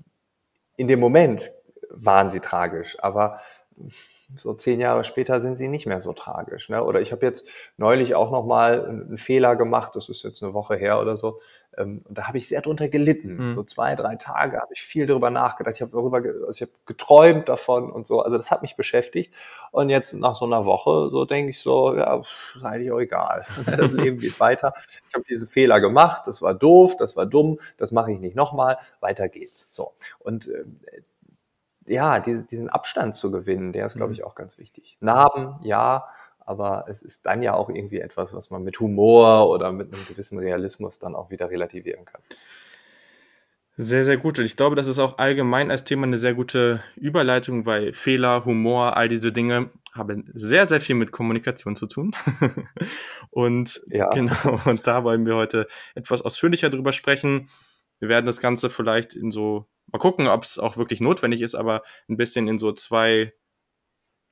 in 0.76 0.87
dem 0.87 1.00
Moment 1.00 1.50
waren 1.95 2.29
sie 2.29 2.41
tragisch, 2.41 2.97
aber 3.01 3.41
so 4.37 4.55
zehn 4.55 4.81
Jahre 4.81 5.05
später 5.05 5.41
sind 5.41 5.57
sie 5.57 5.69
nicht 5.69 5.87
mehr 5.87 6.01
so 6.01 6.13
tragisch. 6.13 6.69
Ne? 6.69 6.83
Oder 6.85 7.01
ich 7.01 7.13
habe 7.13 7.25
jetzt 7.27 7.47
neulich 7.77 8.15
auch 8.15 8.31
noch 8.31 8.45
mal 8.45 8.87
einen 8.87 9.19
Fehler 9.19 9.57
gemacht, 9.57 9.97
das 9.97 10.09
ist 10.09 10.23
jetzt 10.23 10.43
eine 10.43 10.55
Woche 10.55 10.77
her 10.77 11.01
oder 11.01 11.17
so, 11.17 11.41
ähm, 11.77 12.03
und 12.09 12.19
da 12.19 12.29
habe 12.29 12.39
ich 12.39 12.49
sehr 12.49 12.61
drunter 12.61 12.89
gelitten. 12.89 13.45
Mhm. 13.45 13.51
So 13.51 13.63
zwei, 13.63 13.95
drei 13.95 14.17
Tage 14.17 14.59
habe 14.59 14.73
ich 14.75 14.83
viel 14.83 15.07
darüber 15.07 15.31
nachgedacht, 15.31 15.75
ich 15.75 15.83
habe 15.83 15.93
darüber, 15.93 16.19
also 16.19 16.51
ich 16.51 16.63
habe 16.63 16.73
geträumt 16.87 17.49
davon 17.49 17.91
und 17.91 18.07
so. 18.07 18.21
Also 18.21 18.37
das 18.37 18.51
hat 18.51 18.63
mich 18.63 18.77
beschäftigt. 18.77 19.33
Und 19.71 19.89
jetzt 19.89 20.13
nach 20.15 20.35
so 20.35 20.45
einer 20.45 20.67
Woche 20.67 21.11
so 21.11 21.25
denke 21.25 21.51
ich 21.51 21.61
so, 21.61 21.95
ja, 21.95 22.21
sei 22.59 22.69
eigentlich 22.69 22.93
auch 22.93 23.01
egal. 23.01 23.45
Das 23.83 23.93
Leben 23.93 24.19
geht 24.19 24.39
weiter. 24.39 24.75
Ich 25.09 25.15
habe 25.15 25.25
diesen 25.25 25.49
Fehler 25.49 25.81
gemacht, 25.81 26.27
das 26.27 26.43
war 26.43 26.55
doof, 26.55 26.97
das 26.97 27.17
war 27.17 27.27
dumm, 27.27 27.59
das 27.79 27.91
mache 27.91 28.13
ich 28.13 28.21
nicht 28.21 28.37
nochmal. 28.37 28.79
Weiter 29.01 29.29
geht's. 29.29 29.69
So 29.71 29.93
und 30.21 30.49
äh, 30.49 30.65
ja, 31.87 32.21
diese, 32.21 32.45
diesen 32.45 32.69
Abstand 32.69 33.15
zu 33.15 33.31
gewinnen, 33.31 33.73
der 33.73 33.87
ist, 33.87 33.97
glaube 33.97 34.09
mhm. 34.11 34.15
ich, 34.15 34.25
auch 34.25 34.35
ganz 34.35 34.59
wichtig. 34.59 34.97
Narben, 35.01 35.57
ja, 35.62 36.07
aber 36.45 36.87
es 36.89 37.03
ist 37.03 37.27
dann 37.27 37.43
ja 37.43 37.55
auch 37.55 37.69
irgendwie 37.69 38.01
etwas, 38.01 38.35
was 38.35 38.51
man 38.51 38.62
mit 38.62 38.81
Humor 38.81 39.49
oder 39.49 39.73
mit 39.73 39.93
einem 39.93 40.05
gewissen 40.07 40.39
Realismus 40.39 40.99
dann 40.99 41.15
auch 41.15 41.31
wieder 41.31 41.51
relativieren 41.51 42.05
kann. 42.05 42.21
Sehr, 43.79 44.05
sehr 44.05 44.19
gut. 44.19 44.39
Und 44.39 44.45
ich 44.45 44.57
glaube, 44.57 44.77
das 44.77 44.87
ist 44.87 44.99
auch 44.99 45.19
allgemein 45.19 45.71
als 45.71 45.85
Thema 45.85 46.07
eine 46.07 46.19
sehr 46.19 46.35
gute 46.35 46.83
Überleitung, 46.97 47.65
weil 47.65 47.95
Fehler, 47.95 48.45
Humor, 48.45 48.97
all 48.97 49.09
diese 49.09 49.33
Dinge 49.33 49.71
haben 49.95 50.31
sehr, 50.35 50.67
sehr 50.67 50.81
viel 50.81 50.95
mit 50.95 51.11
Kommunikation 51.11 51.75
zu 51.75 51.87
tun. 51.87 52.15
und 53.31 53.83
ja. 53.89 54.11
genau, 54.11 54.61
und 54.67 54.87
da 54.87 55.05
wollen 55.05 55.25
wir 55.25 55.37
heute 55.37 55.67
etwas 55.95 56.23
ausführlicher 56.23 56.71
drüber 56.71 56.93
sprechen. 56.93 57.49
Wir 57.99 58.09
werden 58.09 58.27
das 58.27 58.41
Ganze 58.41 58.69
vielleicht 58.69 59.15
in 59.15 59.31
so 59.31 59.67
Mal 59.91 59.99
gucken, 59.99 60.27
ob 60.29 60.45
es 60.45 60.59
auch 60.59 60.77
wirklich 60.77 61.01
notwendig 61.01 61.43
ist, 61.43 61.55
aber 61.55 61.83
ein 62.09 62.17
bisschen 62.17 62.49
in 62.49 62.59
so 62.59 62.73
zwei 62.73 63.33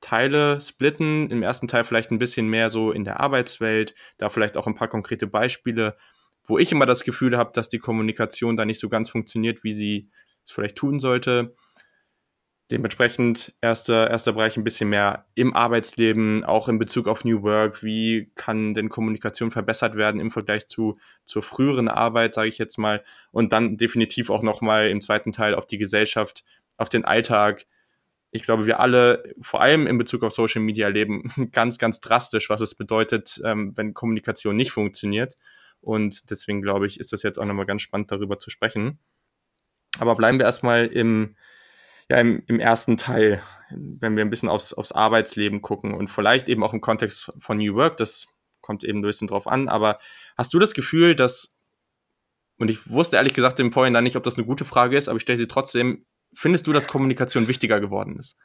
Teile 0.01 0.59
splitten. 0.59 1.29
Im 1.29 1.43
ersten 1.43 1.67
Teil 1.67 1.83
vielleicht 1.83 2.11
ein 2.11 2.19
bisschen 2.19 2.47
mehr 2.47 2.69
so 2.69 2.91
in 2.91 3.03
der 3.03 3.19
Arbeitswelt, 3.19 3.93
da 4.17 4.29
vielleicht 4.29 4.57
auch 4.57 4.67
ein 4.67 4.75
paar 4.75 4.87
konkrete 4.87 5.27
Beispiele, 5.27 5.95
wo 6.43 6.57
ich 6.57 6.71
immer 6.71 6.85
das 6.87 7.03
Gefühl 7.03 7.37
habe, 7.37 7.51
dass 7.53 7.69
die 7.69 7.79
Kommunikation 7.79 8.57
da 8.57 8.65
nicht 8.65 8.79
so 8.79 8.89
ganz 8.89 9.09
funktioniert, 9.09 9.63
wie 9.63 9.73
sie 9.73 10.09
es 10.45 10.51
vielleicht 10.51 10.75
tun 10.75 10.99
sollte. 10.99 11.55
Dementsprechend 12.71 13.53
erster, 13.59 14.09
erster 14.09 14.31
Bereich 14.31 14.55
ein 14.55 14.63
bisschen 14.63 14.87
mehr 14.87 15.25
im 15.35 15.53
Arbeitsleben, 15.53 16.45
auch 16.45 16.69
in 16.69 16.79
Bezug 16.79 17.09
auf 17.09 17.25
New 17.25 17.43
Work. 17.43 17.83
Wie 17.83 18.31
kann 18.35 18.73
denn 18.73 18.87
Kommunikation 18.87 19.51
verbessert 19.51 19.97
werden 19.97 20.21
im 20.21 20.31
Vergleich 20.31 20.67
zu 20.67 20.97
zur 21.25 21.43
früheren 21.43 21.89
Arbeit, 21.89 22.33
sage 22.33 22.47
ich 22.47 22.57
jetzt 22.57 22.77
mal. 22.77 23.03
Und 23.31 23.51
dann 23.51 23.75
definitiv 23.75 24.29
auch 24.29 24.41
nochmal 24.41 24.87
im 24.87 25.01
zweiten 25.01 25.33
Teil 25.33 25.53
auf 25.53 25.67
die 25.67 25.79
Gesellschaft, 25.79 26.45
auf 26.77 26.87
den 26.87 27.03
Alltag. 27.03 27.65
Ich 28.31 28.43
glaube, 28.43 28.65
wir 28.65 28.79
alle, 28.79 29.21
vor 29.41 29.59
allem 29.59 29.85
in 29.85 29.97
Bezug 29.97 30.23
auf 30.23 30.31
Social 30.31 30.61
Media, 30.61 30.87
leben 30.87 31.29
ganz, 31.51 31.77
ganz 31.77 31.99
drastisch, 31.99 32.49
was 32.49 32.61
es 32.61 32.73
bedeutet, 32.73 33.41
ähm, 33.43 33.73
wenn 33.75 33.93
Kommunikation 33.93 34.55
nicht 34.55 34.71
funktioniert. 34.71 35.35
Und 35.81 36.29
deswegen 36.31 36.61
glaube 36.61 36.87
ich, 36.87 37.01
ist 37.01 37.11
das 37.11 37.21
jetzt 37.21 37.37
auch 37.37 37.45
nochmal 37.45 37.65
ganz 37.65 37.81
spannend, 37.81 38.11
darüber 38.11 38.39
zu 38.39 38.49
sprechen. 38.49 38.97
Aber 39.99 40.15
bleiben 40.15 40.39
wir 40.39 40.45
erstmal 40.45 40.85
im, 40.85 41.35
ja, 42.11 42.17
im, 42.17 42.43
im 42.47 42.59
ersten 42.59 42.97
Teil, 42.97 43.41
wenn 43.69 44.17
wir 44.17 44.25
ein 44.25 44.29
bisschen 44.29 44.49
aufs, 44.49 44.73
aufs 44.73 44.91
Arbeitsleben 44.91 45.61
gucken 45.61 45.93
und 45.93 46.09
vielleicht 46.09 46.49
eben 46.49 46.61
auch 46.61 46.73
im 46.73 46.81
Kontext 46.81 47.31
von 47.39 47.55
New 47.55 47.73
Work, 47.75 47.95
das 47.95 48.27
kommt 48.59 48.83
eben 48.83 48.99
ein 48.99 49.03
bisschen 49.03 49.29
drauf 49.29 49.47
an, 49.47 49.69
aber 49.69 49.97
hast 50.37 50.53
du 50.53 50.59
das 50.59 50.73
Gefühl, 50.73 51.15
dass, 51.15 51.55
und 52.57 52.69
ich 52.69 52.89
wusste 52.89 53.15
ehrlich 53.15 53.33
gesagt 53.33 53.61
im 53.61 53.71
Vorhinein 53.71 54.03
nicht, 54.03 54.17
ob 54.17 54.25
das 54.25 54.35
eine 54.35 54.45
gute 54.45 54.65
Frage 54.65 54.97
ist, 54.97 55.07
aber 55.07 55.15
ich 55.15 55.21
stelle 55.21 55.37
sie 55.37 55.47
trotzdem, 55.47 56.05
findest 56.33 56.67
du, 56.67 56.73
dass 56.73 56.89
Kommunikation 56.89 57.47
wichtiger 57.47 57.79
geworden 57.79 58.19
ist? 58.19 58.35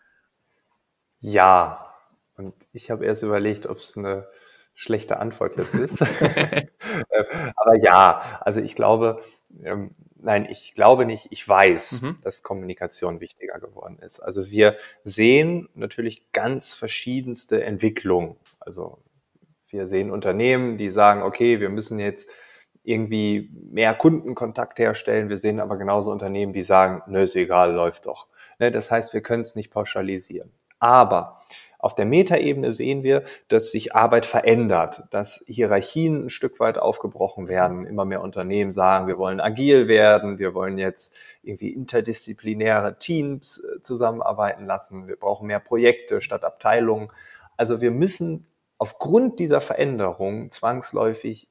Ja, 1.18 1.92
und 2.36 2.54
ich 2.72 2.92
habe 2.92 3.04
erst 3.04 3.24
überlegt, 3.24 3.66
ob 3.66 3.78
es 3.78 3.98
eine 3.98 4.28
schlechte 4.74 5.18
Antwort 5.18 5.56
jetzt 5.56 5.74
ist. 5.74 5.98
Ähm, 7.10 7.52
aber 7.56 7.76
ja, 7.76 8.20
also 8.40 8.60
ich 8.60 8.74
glaube, 8.74 9.22
ähm, 9.62 9.94
nein, 10.26 10.48
ich 10.50 10.74
glaube 10.74 11.06
nicht, 11.06 11.28
ich 11.30 11.48
weiß, 11.48 12.02
mhm. 12.02 12.18
dass 12.22 12.42
Kommunikation 12.42 13.20
wichtiger 13.20 13.60
geworden 13.60 13.98
ist. 14.00 14.18
Also 14.18 14.50
wir 14.50 14.76
sehen 15.04 15.68
natürlich 15.74 16.32
ganz 16.32 16.74
verschiedenste 16.74 17.64
Entwicklungen. 17.64 18.34
Also 18.58 18.98
wir 19.68 19.86
sehen 19.86 20.10
Unternehmen, 20.10 20.76
die 20.76 20.90
sagen, 20.90 21.22
okay, 21.22 21.60
wir 21.60 21.68
müssen 21.68 22.00
jetzt 22.00 22.28
irgendwie 22.82 23.50
mehr 23.70 23.94
Kundenkontakt 23.94 24.80
herstellen. 24.80 25.28
Wir 25.28 25.36
sehen 25.36 25.60
aber 25.60 25.76
genauso 25.76 26.10
Unternehmen, 26.10 26.52
die 26.52 26.62
sagen, 26.62 27.02
nö, 27.06 27.22
ist 27.22 27.36
egal, 27.36 27.72
läuft 27.72 28.06
doch. 28.06 28.26
Ne, 28.58 28.72
das 28.72 28.90
heißt, 28.90 29.14
wir 29.14 29.20
können 29.20 29.42
es 29.42 29.54
nicht 29.54 29.70
pauschalisieren. 29.70 30.50
Aber 30.80 31.40
auf 31.86 31.94
der 31.94 32.04
Metaebene 32.04 32.72
sehen 32.72 33.04
wir, 33.04 33.22
dass 33.46 33.70
sich 33.70 33.94
Arbeit 33.94 34.26
verändert, 34.26 35.04
dass 35.10 35.44
Hierarchien 35.46 36.26
ein 36.26 36.30
Stück 36.30 36.58
weit 36.58 36.78
aufgebrochen 36.78 37.46
werden. 37.46 37.86
Immer 37.86 38.04
mehr 38.04 38.22
Unternehmen 38.22 38.72
sagen, 38.72 39.06
wir 39.06 39.18
wollen 39.18 39.40
agil 39.40 39.86
werden, 39.86 40.40
wir 40.40 40.52
wollen 40.52 40.78
jetzt 40.78 41.14
irgendwie 41.44 41.72
interdisziplinäre 41.72 42.98
Teams 42.98 43.60
äh, 43.60 43.80
zusammenarbeiten 43.82 44.66
lassen, 44.66 45.06
wir 45.06 45.14
brauchen 45.14 45.46
mehr 45.46 45.60
Projekte 45.60 46.20
statt 46.20 46.42
Abteilungen. 46.42 47.08
Also 47.56 47.80
wir 47.80 47.92
müssen 47.92 48.48
aufgrund 48.78 49.38
dieser 49.38 49.60
Veränderung 49.60 50.50
zwangsläufig 50.50 51.48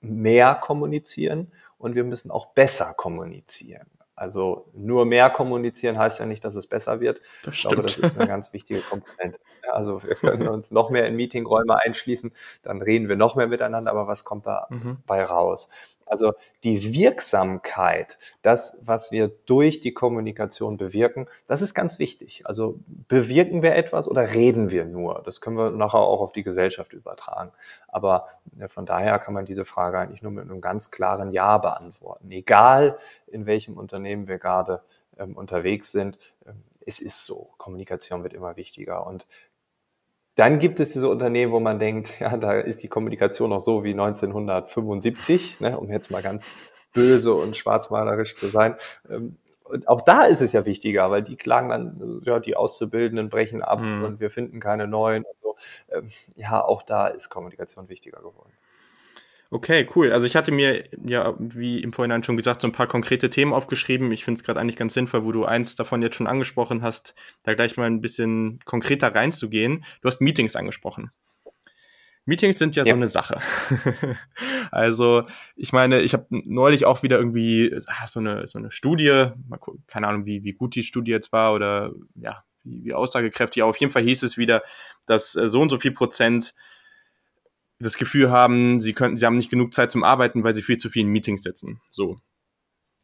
mehr 0.00 0.56
kommunizieren 0.56 1.52
und 1.78 1.94
wir 1.94 2.02
müssen 2.02 2.32
auch 2.32 2.46
besser 2.54 2.92
kommunizieren. 2.96 3.86
Also 4.16 4.66
nur 4.72 5.04
mehr 5.04 5.28
kommunizieren 5.28 5.98
heißt 5.98 6.20
ja 6.20 6.26
nicht, 6.26 6.42
dass 6.42 6.56
es 6.56 6.66
besser 6.66 7.00
wird. 7.00 7.20
Das 7.44 7.54
ich 7.54 7.60
glaube, 7.60 7.82
das 7.82 7.98
ist 7.98 8.18
eine 8.18 8.26
ganz 8.26 8.52
wichtige 8.54 8.80
Komponente. 8.80 9.38
Also 9.70 10.02
wir 10.02 10.14
können 10.14 10.48
uns 10.48 10.70
noch 10.70 10.88
mehr 10.88 11.06
in 11.06 11.16
Meetingräume 11.16 11.76
einschließen, 11.84 12.32
dann 12.62 12.80
reden 12.80 13.08
wir 13.08 13.16
noch 13.16 13.36
mehr 13.36 13.46
miteinander, 13.46 13.90
aber 13.90 14.06
was 14.06 14.24
kommt 14.24 14.46
dabei 14.46 15.22
mhm. 15.22 15.26
raus? 15.26 15.68
Also 16.06 16.34
die 16.64 16.94
Wirksamkeit, 16.94 18.18
das, 18.42 18.80
was 18.82 19.12
wir 19.12 19.28
durch 19.28 19.80
die 19.80 19.92
Kommunikation 19.92 20.76
bewirken, 20.76 21.26
das 21.46 21.62
ist 21.62 21.74
ganz 21.74 21.98
wichtig. 21.98 22.42
Also 22.46 22.78
bewirken 23.08 23.62
wir 23.62 23.74
etwas 23.74 24.08
oder 24.08 24.32
reden 24.32 24.70
wir 24.70 24.84
nur? 24.84 25.22
Das 25.24 25.40
können 25.40 25.56
wir 25.56 25.70
nachher 25.70 26.00
auch 26.00 26.20
auf 26.20 26.32
die 26.32 26.44
Gesellschaft 26.44 26.92
übertragen. 26.92 27.52
Aber 27.88 28.28
von 28.68 28.86
daher 28.86 29.18
kann 29.18 29.34
man 29.34 29.44
diese 29.44 29.64
Frage 29.64 29.98
eigentlich 29.98 30.22
nur 30.22 30.32
mit 30.32 30.44
einem 30.44 30.60
ganz 30.60 30.90
klaren 30.90 31.32
Ja 31.32 31.58
beantworten. 31.58 32.30
Egal, 32.30 32.98
in 33.26 33.46
welchem 33.46 33.76
Unternehmen 33.76 34.28
wir 34.28 34.38
gerade 34.38 34.82
ähm, 35.18 35.36
unterwegs 35.36 35.92
sind, 35.92 36.18
ähm, 36.46 36.62
es 36.86 37.00
ist 37.00 37.24
so. 37.26 37.50
Kommunikation 37.58 38.22
wird 38.22 38.32
immer 38.32 38.56
wichtiger. 38.56 39.06
Und 39.06 39.26
dann 40.36 40.58
gibt 40.58 40.80
es 40.80 40.92
diese 40.92 41.08
Unternehmen, 41.08 41.52
wo 41.52 41.60
man 41.60 41.78
denkt, 41.78 42.20
ja, 42.20 42.36
da 42.36 42.52
ist 42.52 42.82
die 42.82 42.88
Kommunikation 42.88 43.50
noch 43.50 43.60
so 43.60 43.82
wie 43.82 43.92
1975, 43.92 45.60
ne, 45.60 45.78
um 45.78 45.90
jetzt 45.90 46.10
mal 46.10 46.22
ganz 46.22 46.54
böse 46.92 47.34
und 47.34 47.56
schwarzmalerisch 47.56 48.36
zu 48.36 48.46
sein. 48.46 48.76
Ähm, 49.10 49.36
und 49.64 49.88
auch 49.88 50.00
da 50.00 50.24
ist 50.24 50.42
es 50.42 50.52
ja 50.52 50.64
wichtiger, 50.64 51.10
weil 51.10 51.22
die 51.22 51.36
klagen 51.36 51.70
dann, 51.70 52.22
ja, 52.24 52.38
die 52.38 52.54
Auszubildenden 52.54 53.28
brechen 53.28 53.62
ab 53.62 53.80
mhm. 53.80 54.04
und 54.04 54.20
wir 54.20 54.30
finden 54.30 54.60
keine 54.60 54.86
neuen 54.86 55.24
und 55.24 55.38
so. 55.38 55.56
Ähm, 55.90 56.08
ja, 56.36 56.64
auch 56.64 56.82
da 56.82 57.08
ist 57.08 57.30
Kommunikation 57.30 57.88
wichtiger 57.88 58.18
geworden. 58.18 58.52
Okay, 59.50 59.86
cool. 59.94 60.12
Also 60.12 60.26
ich 60.26 60.34
hatte 60.34 60.50
mir 60.50 60.84
ja, 61.04 61.34
wie 61.38 61.80
im 61.80 61.92
Vorhinein 61.92 62.24
schon 62.24 62.36
gesagt, 62.36 62.60
so 62.60 62.68
ein 62.68 62.72
paar 62.72 62.88
konkrete 62.88 63.30
Themen 63.30 63.52
aufgeschrieben. 63.52 64.10
Ich 64.10 64.24
finde 64.24 64.40
es 64.40 64.44
gerade 64.44 64.58
eigentlich 64.58 64.76
ganz 64.76 64.94
sinnvoll, 64.94 65.24
wo 65.24 65.32
du 65.32 65.44
eins 65.44 65.76
davon 65.76 66.02
jetzt 66.02 66.16
schon 66.16 66.26
angesprochen 66.26 66.82
hast, 66.82 67.14
da 67.44 67.54
gleich 67.54 67.76
mal 67.76 67.86
ein 67.86 68.00
bisschen 68.00 68.58
konkreter 68.64 69.14
reinzugehen. 69.14 69.84
Du 70.00 70.08
hast 70.08 70.20
Meetings 70.20 70.56
angesprochen. 70.56 71.10
Meetings 72.24 72.58
sind 72.58 72.74
ja, 72.74 72.82
ja. 72.84 72.90
so 72.90 72.96
eine 72.96 73.08
Sache. 73.08 73.38
also 74.72 75.24
ich 75.54 75.72
meine, 75.72 76.00
ich 76.00 76.12
habe 76.12 76.26
neulich 76.30 76.84
auch 76.84 77.04
wieder 77.04 77.18
irgendwie 77.18 77.72
ah, 77.86 78.06
so 78.08 78.18
eine 78.18 78.48
so 78.48 78.58
eine 78.58 78.72
Studie, 78.72 79.26
keine 79.86 80.08
Ahnung, 80.08 80.26
wie 80.26 80.42
wie 80.42 80.54
gut 80.54 80.74
die 80.74 80.82
Studie 80.82 81.12
jetzt 81.12 81.30
war 81.30 81.54
oder 81.54 81.92
ja 82.16 82.42
wie, 82.64 82.84
wie 82.84 82.94
aussagekräftig. 82.94 83.62
Aber 83.62 83.70
auf 83.70 83.76
jeden 83.76 83.92
Fall 83.92 84.02
hieß 84.02 84.24
es 84.24 84.36
wieder, 84.36 84.62
dass 85.06 85.36
äh, 85.36 85.46
so 85.46 85.60
und 85.60 85.68
so 85.68 85.78
viel 85.78 85.92
Prozent 85.92 86.54
das 87.78 87.98
Gefühl 87.98 88.30
haben, 88.30 88.80
sie 88.80 88.92
könnten, 88.92 89.16
sie 89.16 89.26
haben 89.26 89.36
nicht 89.36 89.50
genug 89.50 89.74
Zeit 89.74 89.90
zum 89.90 90.04
Arbeiten, 90.04 90.44
weil 90.44 90.54
sie 90.54 90.62
viel 90.62 90.78
zu 90.78 90.88
viel 90.88 91.02
in 91.02 91.08
Meetings 91.08 91.42
sitzen. 91.42 91.80
So. 91.90 92.16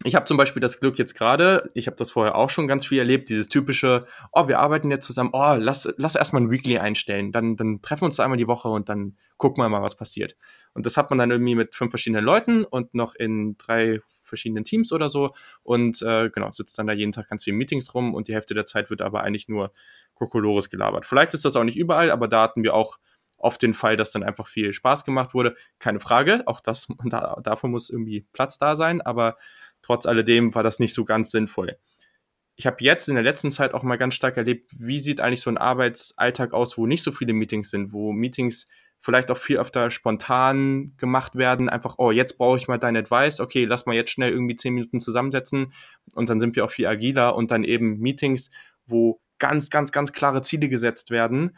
Ich 0.04 0.16
habe 0.16 0.24
zum 0.24 0.36
Beispiel 0.36 0.58
das 0.60 0.80
Glück 0.80 0.98
jetzt 0.98 1.14
gerade, 1.14 1.70
ich 1.74 1.86
habe 1.86 1.96
das 1.96 2.10
vorher 2.10 2.34
auch 2.34 2.50
schon 2.50 2.66
ganz 2.66 2.84
viel 2.84 2.98
erlebt, 2.98 3.28
dieses 3.28 3.48
typische, 3.48 4.04
oh, 4.32 4.48
wir 4.48 4.58
arbeiten 4.58 4.90
jetzt 4.90 5.06
zusammen, 5.06 5.30
oh, 5.32 5.54
lass, 5.56 5.92
lass 5.96 6.16
erstmal 6.16 6.42
ein 6.42 6.50
Weekly 6.50 6.78
einstellen, 6.78 7.30
dann, 7.30 7.56
dann 7.56 7.82
treffen 7.82 8.02
wir 8.02 8.06
uns 8.06 8.16
da 8.16 8.24
einmal 8.24 8.38
die 8.38 8.48
Woche 8.48 8.68
und 8.68 8.88
dann 8.88 9.16
gucken 9.36 9.62
wir 9.62 9.68
mal, 9.68 9.82
was 9.82 9.96
passiert. 9.96 10.36
Und 10.74 10.86
das 10.86 10.96
hat 10.96 11.10
man 11.10 11.20
dann 11.20 11.30
irgendwie 11.30 11.54
mit 11.54 11.76
fünf 11.76 11.90
verschiedenen 11.92 12.24
Leuten 12.24 12.64
und 12.64 12.94
noch 12.94 13.14
in 13.14 13.56
drei 13.58 14.00
verschiedenen 14.20 14.64
Teams 14.64 14.92
oder 14.92 15.08
so 15.08 15.34
und 15.62 16.02
äh, 16.02 16.30
genau, 16.30 16.50
sitzt 16.50 16.78
dann 16.78 16.88
da 16.88 16.94
jeden 16.94 17.12
Tag 17.12 17.28
ganz 17.28 17.44
viel 17.44 17.54
Meetings 17.54 17.94
rum 17.94 18.12
und 18.12 18.26
die 18.26 18.34
Hälfte 18.34 18.54
der 18.54 18.66
Zeit 18.66 18.90
wird 18.90 19.02
aber 19.02 19.22
eigentlich 19.22 19.48
nur 19.48 19.72
Kokolores 20.14 20.68
gelabert. 20.68 21.06
Vielleicht 21.06 21.34
ist 21.34 21.44
das 21.44 21.54
auch 21.54 21.64
nicht 21.64 21.78
überall, 21.78 22.10
aber 22.10 22.26
da 22.26 22.42
hatten 22.42 22.64
wir 22.64 22.74
auch 22.74 22.98
oft 23.42 23.60
den 23.60 23.74
Fall, 23.74 23.96
dass 23.96 24.12
dann 24.12 24.22
einfach 24.22 24.46
viel 24.46 24.72
Spaß 24.72 25.04
gemacht 25.04 25.34
wurde. 25.34 25.54
Keine 25.78 26.00
Frage, 26.00 26.42
auch 26.46 26.60
das, 26.60 26.88
da, 27.04 27.38
dafür 27.42 27.68
muss 27.68 27.90
irgendwie 27.90 28.26
Platz 28.32 28.58
da 28.58 28.76
sein, 28.76 29.00
aber 29.00 29.36
trotz 29.82 30.06
alledem 30.06 30.54
war 30.54 30.62
das 30.62 30.78
nicht 30.78 30.94
so 30.94 31.04
ganz 31.04 31.30
sinnvoll. 31.30 31.76
Ich 32.56 32.66
habe 32.66 32.76
jetzt 32.80 33.08
in 33.08 33.14
der 33.14 33.24
letzten 33.24 33.50
Zeit 33.50 33.74
auch 33.74 33.82
mal 33.82 33.96
ganz 33.96 34.14
stark 34.14 34.36
erlebt, 34.36 34.70
wie 34.78 35.00
sieht 35.00 35.20
eigentlich 35.20 35.40
so 35.40 35.50
ein 35.50 35.58
Arbeitsalltag 35.58 36.52
aus, 36.52 36.78
wo 36.78 36.86
nicht 36.86 37.02
so 37.02 37.10
viele 37.10 37.32
Meetings 37.32 37.70
sind, 37.70 37.92
wo 37.92 38.12
Meetings 38.12 38.68
vielleicht 39.00 39.30
auch 39.32 39.36
viel 39.36 39.58
öfter 39.58 39.90
spontan 39.90 40.94
gemacht 40.96 41.34
werden. 41.34 41.68
Einfach, 41.68 41.96
oh, 41.98 42.12
jetzt 42.12 42.38
brauche 42.38 42.56
ich 42.56 42.68
mal 42.68 42.78
dein 42.78 42.96
Advice. 42.96 43.40
Okay, 43.40 43.64
lass 43.64 43.86
mal 43.86 43.96
jetzt 43.96 44.12
schnell 44.12 44.30
irgendwie 44.30 44.54
zehn 44.54 44.74
Minuten 44.74 45.00
zusammensetzen. 45.00 45.72
Und 46.14 46.30
dann 46.30 46.38
sind 46.38 46.54
wir 46.54 46.64
auch 46.64 46.70
viel 46.70 46.86
agiler 46.86 47.34
und 47.34 47.50
dann 47.50 47.64
eben 47.64 47.98
Meetings, 47.98 48.50
wo 48.86 49.20
ganz, 49.38 49.70
ganz, 49.70 49.90
ganz 49.90 50.12
klare 50.12 50.42
Ziele 50.42 50.68
gesetzt 50.68 51.10
werden 51.10 51.56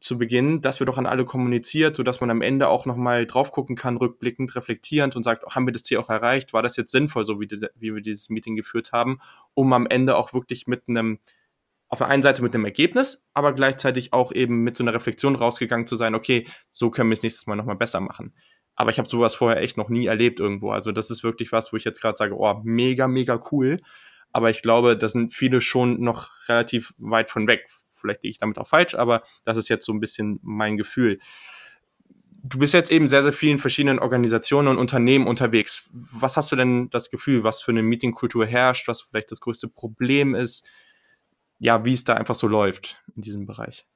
zu 0.00 0.18
Beginn, 0.18 0.60
das 0.60 0.80
wird 0.80 0.90
auch 0.90 0.98
an 0.98 1.06
alle 1.06 1.24
kommuniziert, 1.24 1.96
sodass 1.96 2.20
man 2.20 2.30
am 2.30 2.42
Ende 2.42 2.68
auch 2.68 2.86
nochmal 2.86 3.26
drauf 3.26 3.52
gucken 3.52 3.76
kann, 3.76 3.96
rückblickend, 3.96 4.54
reflektierend 4.56 5.16
und 5.16 5.22
sagt, 5.22 5.44
haben 5.46 5.66
wir 5.66 5.72
das 5.72 5.82
Ziel 5.82 5.98
auch 5.98 6.10
erreicht? 6.10 6.52
War 6.52 6.62
das 6.62 6.76
jetzt 6.76 6.92
sinnvoll, 6.92 7.24
so 7.24 7.40
wie, 7.40 7.46
die, 7.46 7.66
wie 7.74 7.94
wir 7.94 8.02
dieses 8.02 8.28
Meeting 8.28 8.56
geführt 8.56 8.92
haben, 8.92 9.18
um 9.54 9.72
am 9.72 9.86
Ende 9.86 10.16
auch 10.16 10.32
wirklich 10.32 10.66
mit 10.66 10.84
einem, 10.88 11.18
auf 11.88 11.98
der 11.98 12.08
einen 12.08 12.22
Seite 12.22 12.42
mit 12.42 12.54
einem 12.54 12.64
Ergebnis, 12.64 13.24
aber 13.34 13.52
gleichzeitig 13.52 14.12
auch 14.12 14.32
eben 14.32 14.62
mit 14.62 14.76
so 14.76 14.84
einer 14.84 14.94
Reflexion 14.94 15.36
rausgegangen 15.36 15.86
zu 15.86 15.96
sein, 15.96 16.14
okay, 16.14 16.46
so 16.70 16.90
können 16.90 17.10
wir 17.10 17.14
es 17.14 17.22
nächstes 17.22 17.46
Mal 17.46 17.56
nochmal 17.56 17.76
besser 17.76 18.00
machen. 18.00 18.34
Aber 18.74 18.90
ich 18.90 18.98
habe 18.98 19.08
sowas 19.08 19.34
vorher 19.34 19.62
echt 19.62 19.78
noch 19.78 19.88
nie 19.88 20.06
erlebt 20.06 20.38
irgendwo. 20.38 20.70
Also 20.70 20.92
das 20.92 21.10
ist 21.10 21.24
wirklich 21.24 21.50
was, 21.50 21.72
wo 21.72 21.76
ich 21.76 21.84
jetzt 21.84 22.00
gerade 22.00 22.18
sage, 22.18 22.36
oh, 22.36 22.60
mega, 22.62 23.08
mega 23.08 23.40
cool. 23.50 23.78
Aber 24.32 24.50
ich 24.50 24.60
glaube, 24.60 24.98
da 24.98 25.08
sind 25.08 25.32
viele 25.32 25.62
schon 25.62 26.00
noch 26.02 26.28
relativ 26.48 26.92
weit 26.98 27.30
von 27.30 27.48
weg 27.48 27.70
Vielleicht 27.96 28.22
liege 28.22 28.30
ich 28.30 28.38
damit 28.38 28.58
auch 28.58 28.68
falsch, 28.68 28.94
aber 28.94 29.22
das 29.44 29.58
ist 29.58 29.68
jetzt 29.68 29.86
so 29.86 29.92
ein 29.92 30.00
bisschen 30.00 30.38
mein 30.42 30.76
Gefühl. 30.76 31.18
Du 32.42 32.58
bist 32.58 32.74
jetzt 32.74 32.92
eben 32.92 33.08
sehr, 33.08 33.22
sehr 33.22 33.32
vielen 33.32 33.58
verschiedenen 33.58 33.98
Organisationen 33.98 34.68
und 34.68 34.78
Unternehmen 34.78 35.26
unterwegs. 35.26 35.90
Was 35.92 36.36
hast 36.36 36.52
du 36.52 36.56
denn 36.56 36.90
das 36.90 37.10
Gefühl, 37.10 37.42
was 37.42 37.60
für 37.60 37.72
eine 37.72 37.82
Meetingkultur 37.82 38.46
herrscht, 38.46 38.86
was 38.86 39.02
vielleicht 39.02 39.32
das 39.32 39.40
größte 39.40 39.68
Problem 39.68 40.34
ist? 40.34 40.64
Ja, 41.58 41.84
wie 41.84 41.94
es 41.94 42.04
da 42.04 42.14
einfach 42.14 42.34
so 42.34 42.46
läuft 42.46 43.02
in 43.16 43.22
diesem 43.22 43.46
Bereich? 43.46 43.86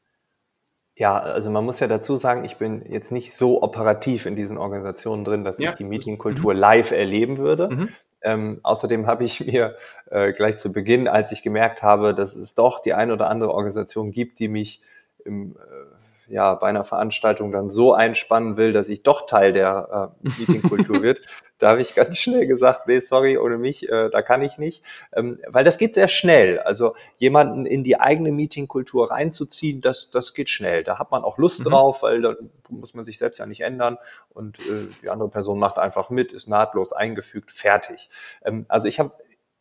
Ja, 1.00 1.18
also 1.18 1.50
man 1.50 1.64
muss 1.64 1.80
ja 1.80 1.86
dazu 1.86 2.14
sagen, 2.14 2.44
ich 2.44 2.56
bin 2.56 2.84
jetzt 2.90 3.10
nicht 3.10 3.34
so 3.34 3.62
operativ 3.62 4.26
in 4.26 4.36
diesen 4.36 4.58
Organisationen 4.58 5.24
drin, 5.24 5.44
dass 5.44 5.58
ja. 5.58 5.70
ich 5.70 5.76
die 5.76 5.84
Meetingkultur 5.84 6.52
mhm. 6.52 6.60
live 6.60 6.90
erleben 6.90 7.38
würde. 7.38 7.70
Mhm. 7.70 7.88
Ähm, 8.22 8.60
außerdem 8.62 9.06
habe 9.06 9.24
ich 9.24 9.44
mir 9.46 9.76
äh, 10.10 10.32
gleich 10.32 10.58
zu 10.58 10.72
Beginn, 10.72 11.08
als 11.08 11.32
ich 11.32 11.42
gemerkt 11.42 11.82
habe, 11.82 12.14
dass 12.14 12.36
es 12.36 12.54
doch 12.54 12.80
die 12.80 12.94
eine 12.94 13.12
oder 13.12 13.28
andere 13.28 13.52
Organisation 13.52 14.10
gibt, 14.10 14.38
die 14.38 14.48
mich 14.48 14.82
im 15.24 15.56
äh, 15.56 15.79
ja, 16.30 16.54
bei 16.54 16.68
einer 16.68 16.84
Veranstaltung 16.84 17.52
dann 17.52 17.68
so 17.68 17.92
einspannen 17.92 18.56
will, 18.56 18.72
dass 18.72 18.88
ich 18.88 19.02
doch 19.02 19.26
Teil 19.26 19.52
der 19.52 20.12
äh, 20.24 20.28
Meetingkultur 20.38 21.02
wird, 21.02 21.20
da 21.58 21.70
habe 21.70 21.82
ich 21.82 21.94
ganz 21.94 22.16
schnell 22.18 22.46
gesagt, 22.46 22.86
nee, 22.86 23.00
sorry, 23.00 23.36
ohne 23.36 23.58
mich, 23.58 23.88
äh, 23.88 24.08
da 24.10 24.22
kann 24.22 24.40
ich 24.40 24.56
nicht. 24.56 24.82
Ähm, 25.12 25.38
weil 25.46 25.64
das 25.64 25.76
geht 25.76 25.94
sehr 25.94 26.08
schnell. 26.08 26.58
Also 26.60 26.94
jemanden 27.18 27.66
in 27.66 27.84
die 27.84 28.00
eigene 28.00 28.32
Meetingkultur 28.32 29.10
reinzuziehen, 29.10 29.80
das, 29.80 30.10
das 30.10 30.32
geht 30.32 30.48
schnell. 30.48 30.84
Da 30.84 30.98
hat 30.98 31.10
man 31.10 31.22
auch 31.22 31.36
Lust 31.36 31.60
mhm. 31.60 31.70
drauf, 31.70 32.02
weil 32.02 32.22
da 32.22 32.34
muss 32.68 32.94
man 32.94 33.04
sich 33.04 33.18
selbst 33.18 33.38
ja 33.38 33.46
nicht 33.46 33.60
ändern 33.60 33.98
und 34.30 34.58
äh, 34.60 34.88
die 35.02 35.10
andere 35.10 35.28
Person 35.28 35.58
macht 35.58 35.78
einfach 35.78 36.08
mit, 36.08 36.32
ist 36.32 36.48
nahtlos 36.48 36.92
eingefügt, 36.92 37.50
fertig. 37.50 38.08
Ähm, 38.44 38.64
also 38.68 38.88
ich 38.88 38.98
habe 38.98 39.12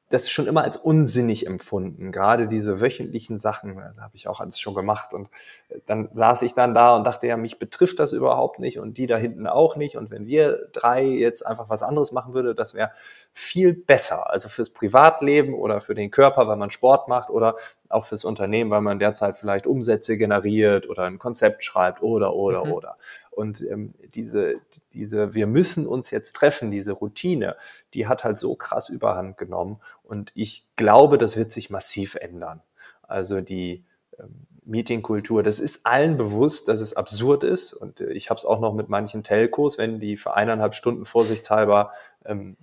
das 0.09 0.29
schon 0.29 0.47
immer 0.47 0.63
als 0.63 0.75
unsinnig 0.75 1.45
empfunden. 1.45 2.11
Gerade 2.11 2.47
diese 2.47 2.81
wöchentlichen 2.81 3.37
Sachen, 3.37 3.75
das 3.77 3.99
habe 3.99 4.15
ich 4.15 4.27
auch 4.27 4.39
alles 4.39 4.59
schon 4.59 4.73
gemacht. 4.73 5.13
Und 5.13 5.29
äh, 5.69 5.79
dann 5.85 6.09
saß 6.13 6.41
ich 6.41 6.53
dann 6.53 6.73
da 6.73 6.95
und 6.95 7.03
dachte, 7.03 7.27
ja, 7.27 7.37
mich 7.37 7.59
betrifft 7.59 7.99
das 7.99 8.11
überhaupt 8.11 8.59
nicht 8.59 8.79
und 8.79 8.97
die 8.97 9.05
da 9.05 9.17
hinten 9.17 9.47
auch 9.47 9.75
nicht. 9.75 9.97
Und 9.97 10.09
wenn 10.11 10.25
wir 10.25 10.67
drei 10.71 11.03
jetzt 11.03 11.45
einfach 11.45 11.69
was 11.69 11.83
anderes 11.83 12.11
machen 12.11 12.33
würde, 12.33 12.55
das 12.55 12.73
wäre 12.73 12.91
viel 13.33 13.73
besser. 13.73 14.29
Also 14.29 14.49
fürs 14.49 14.71
Privatleben 14.71 15.53
oder 15.53 15.79
für 15.79 15.95
den 15.95 16.09
Körper, 16.11 16.47
weil 16.47 16.57
man 16.57 16.71
Sport 16.71 17.07
macht 17.07 17.29
oder 17.29 17.55
auch 17.89 18.05
fürs 18.05 18.23
Unternehmen, 18.23 18.69
weil 18.69 18.81
man 18.81 18.99
derzeit 18.99 19.35
vielleicht 19.35 19.67
Umsätze 19.67 20.17
generiert 20.17 20.87
oder 20.87 21.03
ein 21.03 21.17
Konzept 21.17 21.63
schreibt 21.63 22.01
oder, 22.01 22.35
oder, 22.35 22.65
mhm. 22.65 22.71
oder. 22.71 22.97
Und 23.31 23.61
ähm, 23.61 23.93
diese, 24.13 24.55
diese, 24.93 25.33
wir 25.33 25.47
müssen 25.47 25.87
uns 25.87 26.11
jetzt 26.11 26.33
treffen, 26.33 26.71
diese 26.71 26.93
Routine, 26.93 27.55
die 27.93 28.07
hat 28.07 28.23
halt 28.23 28.37
so 28.37 28.55
krass 28.55 28.89
überhand 28.89 29.37
genommen. 29.37 29.79
Und 30.03 30.31
ich 30.35 30.67
glaube, 30.75 31.17
das 31.17 31.35
wird 31.35 31.51
sich 31.51 31.69
massiv 31.69 32.15
ändern. 32.15 32.61
Also 33.01 33.41
die 33.41 33.83
ähm, 34.19 34.45
Meetingkultur, 34.65 35.41
das 35.41 35.59
ist 35.59 35.85
allen 35.85 36.17
bewusst, 36.17 36.67
dass 36.67 36.79
es 36.79 36.95
absurd 36.95 37.43
ist. 37.43 37.73
Und 37.73 38.01
äh, 38.01 38.11
ich 38.11 38.29
habe 38.29 38.37
es 38.37 38.45
auch 38.45 38.59
noch 38.59 38.73
mit 38.73 38.87
manchen 38.87 39.23
Telcos, 39.23 39.77
wenn 39.79 39.99
die 39.99 40.15
für 40.15 40.35
eineinhalb 40.35 40.75
Stunden 40.75 41.05
vorsichtshalber 41.05 41.91
ähm, 42.25 42.55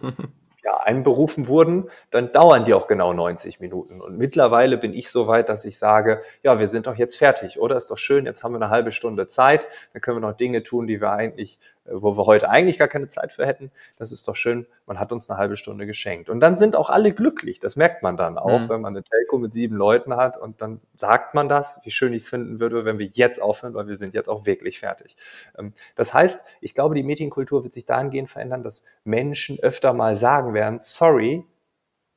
ja, 0.64 0.76
einberufen 0.78 1.48
wurden, 1.48 1.88
dann 2.10 2.32
dauern 2.32 2.64
die 2.64 2.74
auch 2.74 2.86
genau 2.86 3.12
90 3.12 3.60
Minuten. 3.60 4.00
Und 4.00 4.18
mittlerweile 4.18 4.76
bin 4.76 4.92
ich 4.92 5.10
so 5.10 5.26
weit, 5.26 5.48
dass 5.48 5.64
ich 5.64 5.78
sage, 5.78 6.22
ja, 6.42 6.58
wir 6.58 6.66
sind 6.66 6.86
doch 6.86 6.96
jetzt 6.96 7.16
fertig, 7.16 7.58
oder? 7.58 7.76
Ist 7.76 7.90
doch 7.90 7.98
schön, 7.98 8.26
jetzt 8.26 8.44
haben 8.44 8.52
wir 8.52 8.56
eine 8.60 8.70
halbe 8.70 8.92
Stunde 8.92 9.26
Zeit, 9.26 9.68
dann 9.92 10.02
können 10.02 10.18
wir 10.18 10.28
noch 10.28 10.36
Dinge 10.36 10.62
tun, 10.62 10.86
die 10.86 11.00
wir 11.00 11.12
eigentlich, 11.12 11.58
äh, 11.86 11.92
wo 11.92 12.16
wir 12.16 12.26
heute 12.26 12.50
eigentlich 12.50 12.78
gar 12.78 12.88
keine 12.88 13.08
Zeit 13.08 13.32
für 13.32 13.46
hätten. 13.46 13.70
Das 13.96 14.12
ist 14.12 14.28
doch 14.28 14.36
schön, 14.36 14.66
man 14.86 14.98
hat 14.98 15.12
uns 15.12 15.30
eine 15.30 15.38
halbe 15.38 15.56
Stunde 15.56 15.86
geschenkt. 15.86 16.28
Und 16.28 16.40
dann 16.40 16.56
sind 16.56 16.76
auch 16.76 16.90
alle 16.90 17.12
glücklich, 17.12 17.58
das 17.58 17.76
merkt 17.76 18.02
man 18.02 18.16
dann 18.16 18.38
auch, 18.38 18.60
mhm. 18.60 18.68
wenn 18.68 18.80
man 18.80 18.96
eine 18.96 19.04
Telco 19.04 19.38
mit 19.38 19.52
sieben 19.52 19.76
Leuten 19.76 20.16
hat 20.16 20.36
und 20.36 20.60
dann 20.60 20.80
sagt 20.96 21.34
man 21.34 21.48
das, 21.48 21.78
wie 21.84 21.90
schön 21.90 22.12
ich 22.12 22.24
es 22.24 22.28
finden 22.28 22.60
würde, 22.60 22.84
wenn 22.84 22.98
wir 22.98 23.06
jetzt 23.06 23.40
aufhören, 23.40 23.74
weil 23.74 23.88
wir 23.88 23.96
sind 23.96 24.14
jetzt 24.14 24.28
auch 24.28 24.46
wirklich 24.46 24.78
fertig. 24.78 25.16
Ähm, 25.58 25.72
das 25.96 26.12
heißt, 26.12 26.44
ich 26.60 26.74
glaube, 26.74 26.94
die 26.94 27.02
Medienkultur 27.02 27.62
wird 27.62 27.72
sich 27.72 27.86
dahingehend 27.86 28.28
verändern, 28.30 28.62
dass 28.62 28.84
Menschen 29.04 29.58
öfter 29.60 29.92
mal 29.92 30.16
sagen, 30.16 30.49
sagen 30.50 30.54
werden, 30.54 30.78
sorry, 30.78 31.44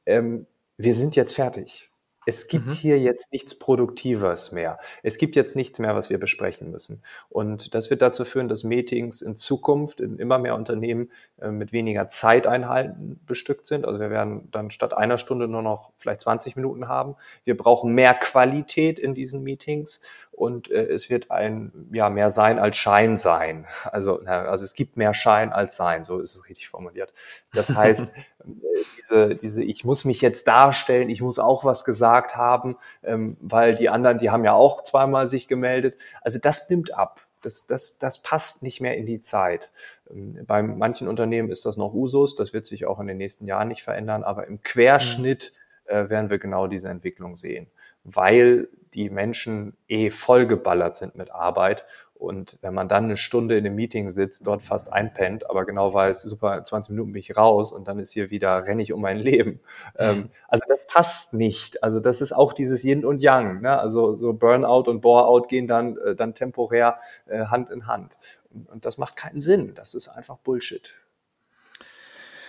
ähm, 0.05 0.47
wir 0.77 0.93
sind 0.93 1.15
jetzt 1.15 1.35
fertig. 1.35 1.89
Es 2.25 2.47
gibt 2.47 2.67
mhm. 2.67 2.71
hier 2.71 2.99
jetzt 2.99 3.33
nichts 3.33 3.59
Produktives 3.59 4.53
mehr. 4.53 4.79
Es 5.01 5.17
gibt 5.17 5.35
jetzt 5.35 5.57
nichts 5.57 5.79
mehr, 5.79 5.93
was 5.93 6.09
wir 6.09 6.17
besprechen 6.19 6.71
müssen. 6.71 7.03
Und 7.27 7.73
das 7.75 7.89
wird 7.89 8.01
dazu 8.01 8.23
führen, 8.23 8.47
dass 8.47 8.63
Meetings 8.63 9.21
in 9.21 9.35
Zukunft 9.35 9.99
in 9.99 10.17
immer 10.19 10.39
mehr 10.39 10.55
Unternehmen 10.55 11.11
äh, 11.41 11.51
mit 11.51 11.73
weniger 11.73 12.07
Zeiteinheiten 12.07 13.19
bestückt 13.25 13.65
sind. 13.65 13.85
Also 13.85 13.99
wir 13.99 14.09
werden 14.09 14.49
dann 14.51 14.71
statt 14.71 14.93
einer 14.95 15.17
Stunde 15.17 15.49
nur 15.49 15.61
noch 15.61 15.91
vielleicht 15.97 16.21
20 16.21 16.55
Minuten 16.55 16.87
haben. 16.87 17.15
Wir 17.43 17.57
brauchen 17.57 17.93
mehr 17.93 18.13
Qualität 18.13 18.99
in 18.99 19.13
diesen 19.13 19.43
Meetings 19.43 19.99
und 20.33 20.71
äh, 20.71 20.85
es 20.85 21.09
wird 21.09 21.31
ein 21.31 21.71
ja 21.91 22.09
mehr 22.09 22.29
Sein 22.29 22.59
als 22.59 22.77
Schein 22.77 23.17
sein. 23.17 23.65
Also, 23.91 24.21
also 24.21 24.63
es 24.63 24.73
gibt 24.73 24.97
mehr 24.97 25.13
Schein 25.13 25.53
als 25.53 25.75
Sein, 25.75 26.03
so 26.03 26.19
ist 26.19 26.35
es 26.35 26.49
richtig 26.49 26.67
formuliert. 26.67 27.13
Das 27.53 27.75
heißt, 27.75 28.11
diese, 28.97 29.35
diese, 29.35 29.63
ich 29.63 29.85
muss 29.85 30.03
mich 30.03 30.21
jetzt 30.21 30.47
darstellen, 30.47 31.09
ich 31.09 31.21
muss 31.21 31.37
auch 31.37 31.63
was 31.63 31.85
gesagt 31.85 32.35
haben, 32.35 32.75
ähm, 33.03 33.37
weil 33.39 33.75
die 33.75 33.89
anderen, 33.89 34.17
die 34.17 34.31
haben 34.31 34.43
ja 34.43 34.53
auch 34.53 34.83
zweimal 34.83 35.27
sich 35.27 35.47
gemeldet. 35.47 35.95
Also 36.21 36.39
das 36.39 36.69
nimmt 36.69 36.93
ab. 36.93 37.21
Das, 37.41 37.67
das, 37.67 37.97
das 37.99 38.23
passt 38.23 38.63
nicht 38.63 38.81
mehr 38.81 38.97
in 38.97 39.05
die 39.05 39.21
Zeit. 39.21 39.69
Ähm, 40.09 40.39
bei 40.47 40.63
manchen 40.63 41.07
Unternehmen 41.07 41.51
ist 41.51 41.65
das 41.65 41.77
noch 41.77 41.93
Usus, 41.93 42.35
das 42.35 42.53
wird 42.53 42.65
sich 42.65 42.85
auch 42.85 42.99
in 42.99 43.07
den 43.07 43.17
nächsten 43.17 43.45
Jahren 43.45 43.67
nicht 43.67 43.83
verändern, 43.83 44.23
aber 44.23 44.47
im 44.47 44.61
Querschnitt 44.61 45.53
äh, 45.85 46.09
werden 46.09 46.29
wir 46.29 46.39
genau 46.39 46.67
diese 46.67 46.89
Entwicklung 46.89 47.35
sehen, 47.35 47.67
weil 48.03 48.69
die 48.95 49.09
Menschen 49.09 49.75
eh 49.87 50.09
vollgeballert 50.09 50.95
sind 50.95 51.15
mit 51.15 51.31
Arbeit 51.31 51.85
und 52.23 52.57
wenn 52.61 52.73
man 52.73 52.87
dann 52.87 53.03
eine 53.03 53.17
Stunde 53.17 53.57
in 53.57 53.65
einem 53.65 53.75
Meeting 53.75 54.09
sitzt, 54.09 54.47
dort 54.47 54.61
fast 54.61 54.93
einpennt, 54.93 55.49
aber 55.49 55.65
genau 55.65 55.93
weiß, 55.93 56.21
super, 56.21 56.63
20 56.63 56.91
Minuten 56.91 57.11
bin 57.11 57.19
ich 57.19 57.35
raus 57.35 57.73
und 57.73 57.85
dann 57.89 57.99
ist 57.99 58.13
hier 58.13 58.29
wieder, 58.29 58.65
renne 58.65 58.81
ich 58.81 58.93
um 58.93 59.01
mein 59.01 59.17
Leben. 59.17 59.59
Ähm, 59.95 60.29
also 60.47 60.63
das 60.67 60.87
passt 60.87 61.33
nicht. 61.33 61.83
Also 61.83 61.99
das 61.99 62.21
ist 62.21 62.31
auch 62.31 62.53
dieses 62.53 62.83
Yin 62.83 63.05
und 63.05 63.21
Yang. 63.21 63.61
Ne? 63.61 63.77
Also 63.77 64.15
so 64.15 64.33
Burnout 64.33 64.89
und 64.89 65.01
Boreout 65.01 65.47
gehen 65.47 65.67
dann, 65.67 65.97
äh, 65.97 66.15
dann 66.15 66.33
temporär 66.33 66.97
äh, 67.27 67.45
Hand 67.45 67.69
in 67.69 67.85
Hand. 67.85 68.17
Und 68.49 68.85
das 68.85 68.97
macht 68.97 69.15
keinen 69.15 69.41
Sinn. 69.41 69.75
Das 69.75 69.93
ist 69.93 70.07
einfach 70.07 70.37
Bullshit. 70.37 70.95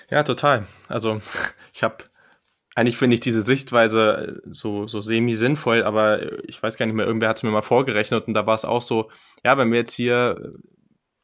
Ja, 0.08 0.22
total. 0.22 0.66
Also 0.88 1.20
ich 1.74 1.82
habe 1.82 2.04
eigentlich 2.74 2.96
finde 2.96 3.14
ich 3.14 3.20
diese 3.20 3.42
Sichtweise 3.42 4.40
äh, 4.44 4.48
so, 4.50 4.86
so 4.86 5.00
semi-sinnvoll, 5.00 5.82
aber 5.84 6.22
äh, 6.22 6.42
ich 6.46 6.62
weiß 6.62 6.76
gar 6.76 6.86
nicht 6.86 6.94
mehr, 6.94 7.06
irgendwer 7.06 7.28
hat 7.28 7.38
es 7.38 7.42
mir 7.42 7.50
mal 7.50 7.62
vorgerechnet 7.62 8.26
und 8.26 8.34
da 8.34 8.46
war 8.46 8.54
es 8.54 8.64
auch 8.64 8.82
so, 8.82 9.10
ja, 9.44 9.56
wenn 9.58 9.70
wir 9.70 9.78
jetzt 9.78 9.94
hier 9.94 10.36
äh, 10.40 10.58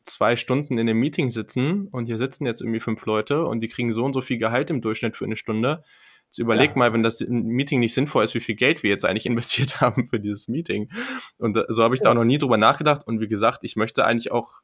zwei 0.05 0.37
Stunden 0.37 0.79
in 0.79 0.89
einem 0.89 0.99
Meeting 0.99 1.31
sitzen 1.31 1.89
und 1.89 2.07
hier 2.07 2.19
sitzen 2.19 2.47
jetzt 2.47 2.61
irgendwie 2.61 2.81
fünf 2.81 3.05
Leute 3.07 3.45
und 3.45 3.61
die 3.61 3.69
kriegen 3.69 3.93
so 3.93 4.05
und 4.05 4.13
so 4.13 4.21
viel 4.21 4.39
Gehalt 4.39 4.71
im 4.71 4.81
Durchschnitt 4.81 5.17
für 5.17 5.25
eine 5.25 5.37
Stunde, 5.37 5.83
jetzt 6.27 6.39
überleg 6.39 6.71
ja. 6.71 6.77
mal, 6.77 6.93
wenn 6.93 7.03
das 7.03 7.21
Meeting 7.29 7.81
nicht 7.81 7.95
sinnvoll 7.95 8.25
ist, 8.25 8.35
wie 8.35 8.41
viel 8.41 8.55
Geld 8.55 8.83
wir 8.83 8.91
jetzt 8.91 9.05
eigentlich 9.05 9.27
investiert 9.27 9.81
haben 9.81 10.07
für 10.07 10.21
dieses 10.21 10.49
Meeting. 10.49 10.91
Und 11.39 11.59
so 11.69 11.83
habe 11.83 11.95
ich 11.95 12.01
da 12.01 12.11
auch 12.11 12.15
noch 12.15 12.25
nie 12.25 12.39
drüber 12.39 12.57
nachgedacht 12.57 13.07
und 13.07 13.21
wie 13.21 13.29
gesagt, 13.29 13.61
ich 13.63 13.77
möchte 13.77 14.05
eigentlich 14.05 14.31
auch 14.31 14.61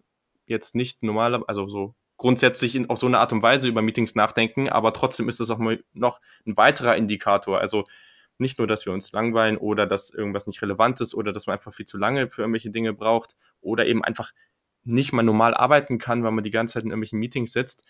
jetzt 0.47 0.75
nicht 0.75 1.03
normaler, 1.03 1.43
also 1.49 1.69
so 1.69 1.95
grundsätzlich 2.17 2.75
in, 2.75 2.89
auf 2.89 2.99
so 2.99 3.07
eine 3.07 3.19
Art 3.19 3.33
und 3.33 3.43
Weise 3.43 3.69
über 3.69 3.83
Meetings 3.83 4.15
nachdenken, 4.15 4.69
aber 4.69 4.93
trotzdem 4.93 5.29
ist 5.29 5.41
das 5.41 5.51
auch 5.51 5.59
mal 5.59 5.83
noch 5.93 6.21
ein 6.47 6.57
weiterer 6.57 6.97
Indikator. 6.97 7.59
Also 7.61 7.85
nicht 8.39 8.59
nur, 8.59 8.67
dass 8.67 8.87
wir 8.87 8.93
uns 8.93 9.13
langweilen 9.13 9.57
oder 9.57 9.87
dass 9.87 10.11
irgendwas 10.11 10.47
nicht 10.47 10.61
relevant 10.63 11.01
ist 11.01 11.15
oder 11.15 11.33
dass 11.33 11.47
man 11.47 11.55
einfach 11.55 11.75
viel 11.75 11.87
zu 11.87 11.99
lange 11.99 12.29
für 12.29 12.43
irgendwelche 12.43 12.71
Dinge 12.71 12.93
braucht 12.93 13.37
oder 13.61 13.87
eben 13.87 14.05
einfach 14.05 14.33
nicht 14.85 15.13
mal 15.13 15.23
normal 15.23 15.55
arbeiten 15.55 15.99
kann, 15.99 16.23
weil 16.23 16.33
man 16.33 16.45
die 16.45 16.51
ganze 16.51 16.75
Zeit 16.75 16.85
in 16.85 16.91
irgendwelchen 16.91 17.19
Meetings 17.19 17.53
sitzt. 17.53 17.85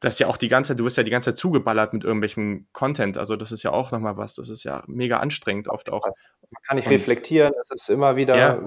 Das 0.00 0.14
ist 0.14 0.18
ja 0.20 0.26
auch 0.26 0.36
die 0.36 0.48
ganze 0.48 0.68
Zeit, 0.68 0.80
du 0.80 0.84
wirst 0.84 0.96
ja 0.96 1.02
die 1.02 1.10
ganze 1.10 1.30
Zeit 1.30 1.38
zugeballert 1.38 1.92
mit 1.92 2.04
irgendwelchem 2.04 2.68
Content. 2.72 3.16
Also 3.18 3.36
das 3.36 3.52
ist 3.52 3.62
ja 3.62 3.70
auch 3.70 3.90
nochmal 3.90 4.16
was. 4.16 4.34
Das 4.34 4.48
ist 4.50 4.64
ja 4.64 4.82
mega 4.86 5.18
anstrengend 5.18 5.68
oft 5.68 5.90
auch. 5.90 6.06
Man 6.06 6.62
kann 6.66 6.76
nicht 6.76 6.86
Und, 6.86 6.92
reflektieren. 6.92 7.52
Es 7.62 7.70
ist 7.70 7.90
immer 7.90 8.16
wieder 8.16 8.36
ja. 8.36 8.60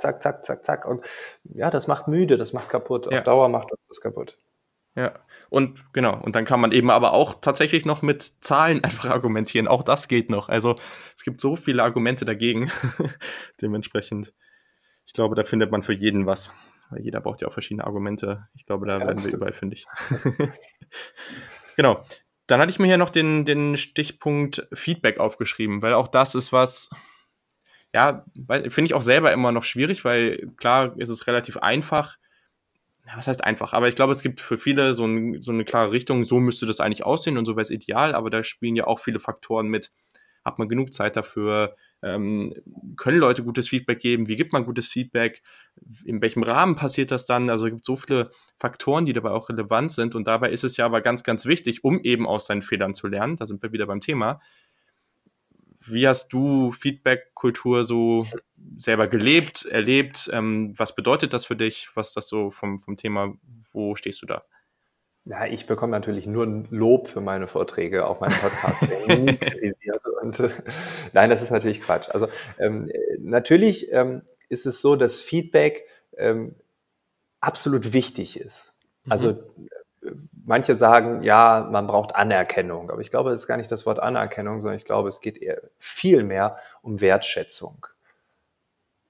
Zack, 0.00 0.22
zack, 0.22 0.44
zack, 0.44 0.44
zack, 0.44 0.64
zack. 0.64 0.84
Und 0.86 1.04
ja, 1.44 1.70
das 1.70 1.86
macht 1.86 2.08
müde, 2.08 2.36
das 2.36 2.52
macht 2.52 2.68
kaputt. 2.68 3.06
Auf 3.06 3.14
ja. 3.14 3.20
Dauer 3.20 3.48
macht 3.48 3.70
uns 3.70 3.86
das 3.88 4.00
kaputt. 4.00 4.36
Ja, 4.96 5.14
und 5.50 5.92
genau, 5.92 6.20
und 6.20 6.34
dann 6.34 6.44
kann 6.44 6.60
man 6.60 6.72
eben 6.72 6.90
aber 6.90 7.12
auch 7.12 7.40
tatsächlich 7.40 7.84
noch 7.84 8.02
mit 8.02 8.22
Zahlen 8.22 8.82
einfach 8.84 9.08
argumentieren. 9.10 9.68
Auch 9.68 9.82
das 9.82 10.08
geht 10.08 10.30
noch. 10.30 10.48
Also 10.48 10.76
es 11.16 11.24
gibt 11.24 11.40
so 11.40 11.56
viele 11.56 11.82
Argumente 11.82 12.24
dagegen. 12.24 12.70
Dementsprechend, 13.62 14.34
ich 15.06 15.12
glaube, 15.12 15.34
da 15.34 15.44
findet 15.44 15.70
man 15.70 15.82
für 15.82 15.92
jeden 15.92 16.26
was. 16.26 16.52
Weil 16.90 17.02
jeder 17.02 17.20
braucht 17.20 17.40
ja 17.40 17.48
auch 17.48 17.52
verschiedene 17.52 17.86
Argumente. 17.86 18.48
Ich 18.54 18.66
glaube, 18.66 18.86
da 18.86 18.98
ja, 18.98 19.06
werden 19.06 19.24
wir 19.24 19.32
überall 19.32 19.52
fündig. 19.52 19.86
genau. 21.76 22.02
Dann 22.48 22.60
hatte 22.60 22.70
ich 22.70 22.80
mir 22.80 22.88
hier 22.88 22.98
noch 22.98 23.10
den, 23.10 23.44
den 23.44 23.76
Stichpunkt 23.76 24.66
Feedback 24.72 25.20
aufgeschrieben, 25.20 25.82
weil 25.82 25.94
auch 25.94 26.08
das 26.08 26.34
ist 26.34 26.52
was, 26.52 26.90
ja, 27.92 28.24
finde 28.46 28.84
ich 28.84 28.94
auch 28.94 29.02
selber 29.02 29.32
immer 29.32 29.52
noch 29.52 29.64
schwierig, 29.64 30.04
weil 30.04 30.50
klar 30.56 30.94
ist 30.98 31.08
es 31.08 31.26
relativ 31.26 31.56
einfach, 31.56 32.16
was 33.16 33.26
heißt 33.26 33.42
einfach, 33.42 33.72
aber 33.72 33.88
ich 33.88 33.96
glaube, 33.96 34.12
es 34.12 34.22
gibt 34.22 34.40
für 34.40 34.58
viele 34.58 34.94
so, 34.94 35.04
ein, 35.04 35.42
so 35.42 35.50
eine 35.50 35.64
klare 35.64 35.90
Richtung, 35.90 36.24
so 36.24 36.38
müsste 36.38 36.66
das 36.66 36.80
eigentlich 36.80 37.04
aussehen 37.04 37.38
und 37.38 37.46
so 37.46 37.52
wäre 37.52 37.62
es 37.62 37.70
ideal, 37.70 38.14
aber 38.14 38.30
da 38.30 38.44
spielen 38.44 38.76
ja 38.76 38.86
auch 38.86 39.00
viele 39.00 39.18
Faktoren 39.18 39.68
mit. 39.68 39.90
Hat 40.44 40.58
man 40.58 40.68
genug 40.68 40.94
Zeit 40.94 41.16
dafür? 41.16 41.76
Ähm, 42.02 42.54
können 42.96 43.18
Leute 43.18 43.44
gutes 43.44 43.68
Feedback 43.68 43.98
geben? 43.98 44.26
Wie 44.26 44.36
gibt 44.36 44.54
man 44.54 44.64
gutes 44.64 44.88
Feedback? 44.88 45.42
In 46.04 46.22
welchem 46.22 46.42
Rahmen 46.42 46.76
passiert 46.76 47.10
das 47.10 47.26
dann? 47.26 47.50
Also 47.50 47.66
es 47.66 47.72
gibt 47.72 47.84
so 47.84 47.96
viele 47.96 48.30
Faktoren, 48.58 49.04
die 49.04 49.12
dabei 49.12 49.32
auch 49.32 49.50
relevant 49.50 49.92
sind 49.92 50.14
und 50.14 50.26
dabei 50.26 50.50
ist 50.50 50.64
es 50.64 50.78
ja 50.78 50.86
aber 50.86 51.02
ganz, 51.02 51.24
ganz 51.24 51.44
wichtig, 51.44 51.84
um 51.84 52.00
eben 52.02 52.26
aus 52.26 52.46
seinen 52.46 52.62
Fehlern 52.62 52.94
zu 52.94 53.06
lernen. 53.06 53.36
Da 53.36 53.44
sind 53.44 53.62
wir 53.62 53.72
wieder 53.72 53.86
beim 53.86 54.00
Thema. 54.00 54.40
Wie 55.86 56.06
hast 56.06 56.32
du 56.32 56.72
Feedback-Kultur 56.72 57.84
so 57.84 58.26
selber 58.76 59.08
gelebt, 59.08 59.64
erlebt? 59.64 60.30
Ähm, 60.32 60.72
was 60.76 60.94
bedeutet 60.94 61.32
das 61.32 61.46
für 61.46 61.56
dich? 61.56 61.88
Was 61.94 62.08
ist 62.08 62.16
das 62.16 62.28
so 62.28 62.50
vom, 62.50 62.78
vom 62.78 62.96
Thema? 62.96 63.34
Wo 63.72 63.96
stehst 63.96 64.20
du 64.22 64.26
da? 64.26 64.44
Ja, 65.24 65.46
ich 65.46 65.66
bekomme 65.66 65.92
natürlich 65.92 66.26
nur 66.26 66.66
Lob 66.70 67.08
für 67.08 67.20
meine 67.20 67.46
Vorträge 67.46 68.06
auf 68.06 68.20
meinem 68.20 68.38
Podcast. 68.38 68.82
und, 70.22 70.40
äh, 70.40 70.50
nein, 71.12 71.30
das 71.30 71.42
ist 71.42 71.50
natürlich 71.50 71.82
Quatsch. 71.82 72.08
Also 72.10 72.28
ähm, 72.58 72.90
natürlich 73.18 73.92
ähm, 73.92 74.22
ist 74.48 74.66
es 74.66 74.80
so, 74.80 74.96
dass 74.96 75.20
Feedback 75.20 75.86
ähm, 76.16 76.56
absolut 77.40 77.92
wichtig 77.92 78.40
ist. 78.40 78.78
Also 79.08 79.32
mhm 80.02 80.28
manche 80.50 80.74
sagen, 80.74 81.22
ja, 81.22 81.68
man 81.70 81.86
braucht 81.86 82.16
Anerkennung, 82.16 82.90
aber 82.90 83.00
ich 83.00 83.12
glaube, 83.12 83.30
es 83.30 83.42
ist 83.42 83.46
gar 83.46 83.56
nicht 83.56 83.70
das 83.70 83.86
Wort 83.86 84.00
Anerkennung, 84.00 84.60
sondern 84.60 84.76
ich 84.76 84.84
glaube, 84.84 85.08
es 85.08 85.20
geht 85.20 85.40
eher 85.40 85.62
viel 85.78 86.24
mehr 86.24 86.58
um 86.82 87.00
Wertschätzung. 87.00 87.86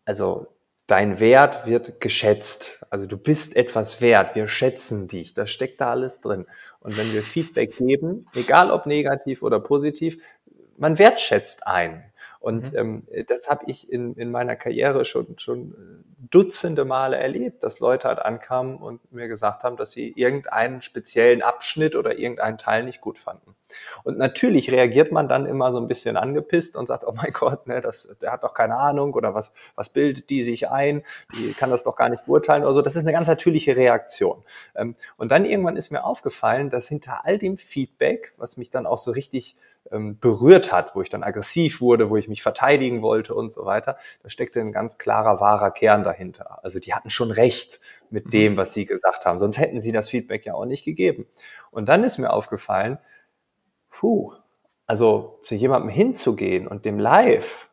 Also 0.04 0.48
dein 0.86 1.18
Wert 1.18 1.66
wird 1.66 1.98
geschätzt. 1.98 2.84
Also 2.90 3.06
du 3.06 3.16
bist 3.16 3.56
etwas 3.56 4.02
wert. 4.02 4.34
Wir 4.34 4.48
schätzen 4.48 5.08
dich. 5.08 5.32
Da 5.32 5.46
steckt 5.46 5.80
da 5.80 5.90
alles 5.90 6.20
drin. 6.20 6.44
Und 6.80 6.98
wenn 6.98 7.10
wir 7.14 7.22
Feedback 7.22 7.74
geben, 7.78 8.26
egal 8.34 8.70
ob 8.70 8.84
negativ 8.84 9.42
oder 9.42 9.60
positiv, 9.60 10.22
man 10.76 10.98
wertschätzt 10.98 11.66
einen. 11.66 12.04
Und 12.40 12.72
mhm. 12.72 13.04
ähm, 13.10 13.26
das 13.28 13.50
habe 13.50 13.64
ich 13.66 13.92
in, 13.92 14.14
in 14.14 14.30
meiner 14.30 14.56
Karriere 14.56 15.04
schon, 15.04 15.38
schon 15.38 15.72
äh, 15.72 16.26
dutzende 16.30 16.86
Male 16.86 17.18
erlebt, 17.18 17.62
dass 17.62 17.80
Leute 17.80 18.08
halt 18.08 18.18
ankamen 18.18 18.78
und 18.78 19.12
mir 19.12 19.28
gesagt 19.28 19.62
haben, 19.62 19.76
dass 19.76 19.90
sie 19.90 20.12
irgendeinen 20.16 20.80
speziellen 20.80 21.42
Abschnitt 21.42 21.94
oder 21.96 22.18
irgendeinen 22.18 22.56
Teil 22.56 22.84
nicht 22.84 23.02
gut 23.02 23.18
fanden. 23.18 23.54
Und 24.04 24.16
natürlich 24.16 24.70
reagiert 24.70 25.12
man 25.12 25.28
dann 25.28 25.44
immer 25.44 25.70
so 25.70 25.78
ein 25.78 25.86
bisschen 25.86 26.16
angepisst 26.16 26.76
und 26.76 26.86
sagt, 26.86 27.04
oh 27.06 27.12
mein 27.14 27.32
Gott, 27.34 27.66
ne, 27.66 27.82
das, 27.82 28.08
der 28.22 28.32
hat 28.32 28.42
doch 28.42 28.54
keine 28.54 28.76
Ahnung 28.76 29.12
oder 29.12 29.34
was, 29.34 29.52
was 29.74 29.90
bildet 29.90 30.30
die 30.30 30.42
sich 30.42 30.70
ein, 30.70 31.02
die 31.36 31.52
kann 31.52 31.70
das 31.70 31.84
doch 31.84 31.94
gar 31.94 32.08
nicht 32.08 32.24
beurteilen 32.24 32.64
oder 32.64 32.72
so. 32.72 32.80
Das 32.80 32.96
ist 32.96 33.02
eine 33.02 33.12
ganz 33.12 33.28
natürliche 33.28 33.76
Reaktion. 33.76 34.42
Ähm, 34.74 34.96
und 35.18 35.30
dann 35.30 35.44
irgendwann 35.44 35.76
ist 35.76 35.90
mir 35.90 36.04
aufgefallen, 36.04 36.70
dass 36.70 36.88
hinter 36.88 37.26
all 37.26 37.38
dem 37.38 37.58
Feedback, 37.58 38.32
was 38.38 38.56
mich 38.56 38.70
dann 38.70 38.86
auch 38.86 38.98
so 38.98 39.10
richtig 39.10 39.56
ähm, 39.90 40.18
berührt 40.20 40.72
hat, 40.72 40.94
wo 40.94 41.02
ich 41.02 41.08
dann 41.08 41.22
aggressiv 41.22 41.80
wurde, 41.80 42.10
wo 42.10 42.16
ich 42.16 42.28
mich 42.30 42.42
verteidigen 42.42 43.02
wollte 43.02 43.34
und 43.34 43.52
so 43.52 43.66
weiter, 43.66 43.98
da 44.22 44.30
steckte 44.30 44.60
ein 44.60 44.72
ganz 44.72 44.96
klarer, 44.96 45.40
wahrer 45.40 45.70
Kern 45.70 46.02
dahinter. 46.02 46.64
Also 46.64 46.80
die 46.80 46.94
hatten 46.94 47.10
schon 47.10 47.30
recht 47.30 47.80
mit 48.08 48.26
mhm. 48.26 48.30
dem, 48.30 48.56
was 48.56 48.72
sie 48.72 48.86
gesagt 48.86 49.26
haben, 49.26 49.38
sonst 49.38 49.58
hätten 49.58 49.80
sie 49.80 49.92
das 49.92 50.08
Feedback 50.08 50.46
ja 50.46 50.54
auch 50.54 50.64
nicht 50.64 50.84
gegeben. 50.84 51.26
Und 51.70 51.90
dann 51.90 52.02
ist 52.04 52.16
mir 52.16 52.32
aufgefallen, 52.32 52.98
puh, 53.90 54.32
also 54.86 55.36
zu 55.42 55.54
jemandem 55.54 55.90
hinzugehen 55.90 56.66
und 56.66 56.86
dem 56.86 56.98
live 56.98 57.68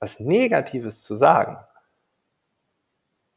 was 0.00 0.18
Negatives 0.18 1.04
zu 1.04 1.14
sagen, 1.14 1.58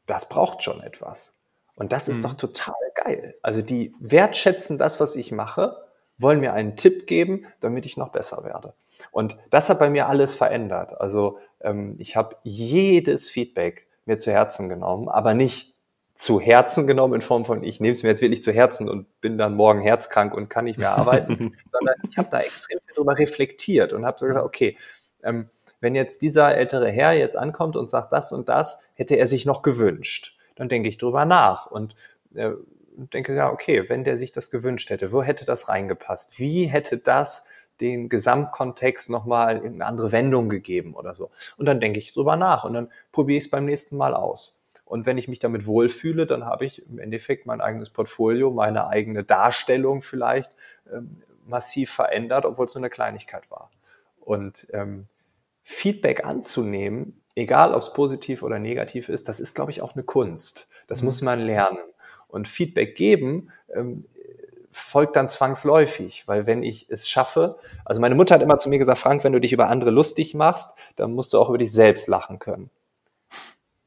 das 0.06 0.28
braucht 0.28 0.62
schon 0.62 0.82
etwas. 0.82 1.38
Und 1.76 1.92
das 1.92 2.08
ist 2.08 2.18
mhm. 2.18 2.22
doch 2.22 2.34
total 2.34 2.74
geil. 2.94 3.36
Also 3.42 3.62
die 3.62 3.94
wertschätzen 4.00 4.78
das, 4.78 4.98
was 5.00 5.14
ich 5.16 5.30
mache 5.30 5.83
wollen 6.18 6.40
mir 6.40 6.52
einen 6.52 6.76
Tipp 6.76 7.06
geben, 7.06 7.46
damit 7.60 7.86
ich 7.86 7.96
noch 7.96 8.10
besser 8.10 8.44
werde. 8.44 8.74
Und 9.10 9.36
das 9.50 9.68
hat 9.68 9.78
bei 9.78 9.90
mir 9.90 10.08
alles 10.08 10.34
verändert. 10.34 11.00
Also 11.00 11.38
ähm, 11.60 11.96
ich 11.98 12.16
habe 12.16 12.36
jedes 12.42 13.30
Feedback 13.30 13.86
mir 14.06 14.18
zu 14.18 14.30
Herzen 14.30 14.68
genommen, 14.68 15.08
aber 15.08 15.34
nicht 15.34 15.74
zu 16.14 16.38
Herzen 16.38 16.86
genommen 16.86 17.14
in 17.14 17.20
Form 17.20 17.44
von, 17.44 17.64
ich 17.64 17.80
nehme 17.80 17.92
es 17.92 18.02
mir 18.02 18.10
jetzt 18.10 18.22
wirklich 18.22 18.42
zu 18.42 18.52
Herzen 18.52 18.88
und 18.88 19.20
bin 19.20 19.36
dann 19.36 19.56
morgen 19.56 19.80
herzkrank 19.80 20.32
und 20.34 20.48
kann 20.48 20.64
nicht 20.64 20.78
mehr 20.78 20.92
arbeiten, 20.92 21.56
sondern 21.70 21.96
ich 22.08 22.16
habe 22.16 22.28
da 22.30 22.40
extrem 22.40 22.78
darüber 22.94 23.18
reflektiert 23.18 23.92
und 23.92 24.06
habe 24.06 24.18
so 24.18 24.26
gesagt, 24.26 24.46
okay, 24.46 24.76
ähm, 25.24 25.50
wenn 25.80 25.96
jetzt 25.96 26.22
dieser 26.22 26.54
ältere 26.54 26.90
Herr 26.90 27.12
jetzt 27.12 27.36
ankommt 27.36 27.76
und 27.76 27.90
sagt 27.90 28.12
das 28.12 28.32
und 28.32 28.48
das, 28.48 28.86
hätte 28.94 29.16
er 29.16 29.26
sich 29.26 29.44
noch 29.44 29.62
gewünscht, 29.62 30.38
dann 30.54 30.68
denke 30.68 30.88
ich 30.88 30.98
drüber 30.98 31.24
nach 31.24 31.66
und 31.66 31.96
äh, 32.34 32.52
denke, 32.96 33.34
ja, 33.34 33.50
okay, 33.50 33.88
wenn 33.88 34.04
der 34.04 34.16
sich 34.16 34.32
das 34.32 34.50
gewünscht 34.50 34.90
hätte, 34.90 35.12
wo 35.12 35.22
hätte 35.22 35.44
das 35.44 35.68
reingepasst? 35.68 36.38
Wie 36.38 36.66
hätte 36.66 36.98
das 36.98 37.48
den 37.80 38.08
Gesamtkontext 38.08 39.10
nochmal 39.10 39.60
eine 39.64 39.84
andere 39.84 40.12
Wendung 40.12 40.48
gegeben 40.48 40.94
oder 40.94 41.14
so? 41.14 41.30
Und 41.56 41.66
dann 41.66 41.80
denke 41.80 41.98
ich 41.98 42.12
drüber 42.12 42.36
nach 42.36 42.64
und 42.64 42.74
dann 42.74 42.90
probiere 43.12 43.38
ich 43.38 43.44
es 43.44 43.50
beim 43.50 43.64
nächsten 43.64 43.96
Mal 43.96 44.14
aus. 44.14 44.62
Und 44.84 45.06
wenn 45.06 45.18
ich 45.18 45.28
mich 45.28 45.38
damit 45.38 45.66
wohlfühle, 45.66 46.26
dann 46.26 46.44
habe 46.44 46.66
ich 46.66 46.86
im 46.86 46.98
Endeffekt 46.98 47.46
mein 47.46 47.60
eigenes 47.60 47.90
Portfolio, 47.90 48.50
meine 48.50 48.86
eigene 48.86 49.24
Darstellung 49.24 50.02
vielleicht 50.02 50.52
ähm, 50.92 51.22
massiv 51.46 51.90
verändert, 51.90 52.44
obwohl 52.44 52.66
es 52.66 52.74
nur 52.74 52.82
eine 52.82 52.90
Kleinigkeit 52.90 53.50
war. 53.50 53.70
Und 54.20 54.66
ähm, 54.72 55.02
Feedback 55.62 56.24
anzunehmen, 56.24 57.22
egal 57.34 57.74
ob 57.74 57.82
es 57.82 57.92
positiv 57.92 58.42
oder 58.42 58.58
negativ 58.58 59.08
ist, 59.08 59.28
das 59.28 59.40
ist, 59.40 59.54
glaube 59.54 59.70
ich, 59.70 59.82
auch 59.82 59.94
eine 59.94 60.04
Kunst. 60.04 60.70
Das 60.86 61.00
mhm. 61.00 61.06
muss 61.06 61.22
man 61.22 61.40
lernen. 61.40 61.78
Und 62.34 62.48
Feedback 62.48 62.96
geben 62.96 63.50
ähm, 63.74 64.04
folgt 64.72 65.14
dann 65.14 65.28
zwangsläufig, 65.28 66.24
weil 66.26 66.46
wenn 66.46 66.64
ich 66.64 66.90
es 66.90 67.08
schaffe, 67.08 67.58
also 67.84 68.00
meine 68.00 68.16
Mutter 68.16 68.34
hat 68.34 68.42
immer 68.42 68.58
zu 68.58 68.68
mir 68.68 68.78
gesagt, 68.78 68.98
Frank, 68.98 69.22
wenn 69.22 69.32
du 69.32 69.40
dich 69.40 69.52
über 69.52 69.68
andere 69.68 69.92
lustig 69.92 70.34
machst, 70.34 70.76
dann 70.96 71.12
musst 71.12 71.32
du 71.32 71.38
auch 71.38 71.48
über 71.48 71.58
dich 71.58 71.72
selbst 71.72 72.08
lachen 72.08 72.40
können. 72.40 72.70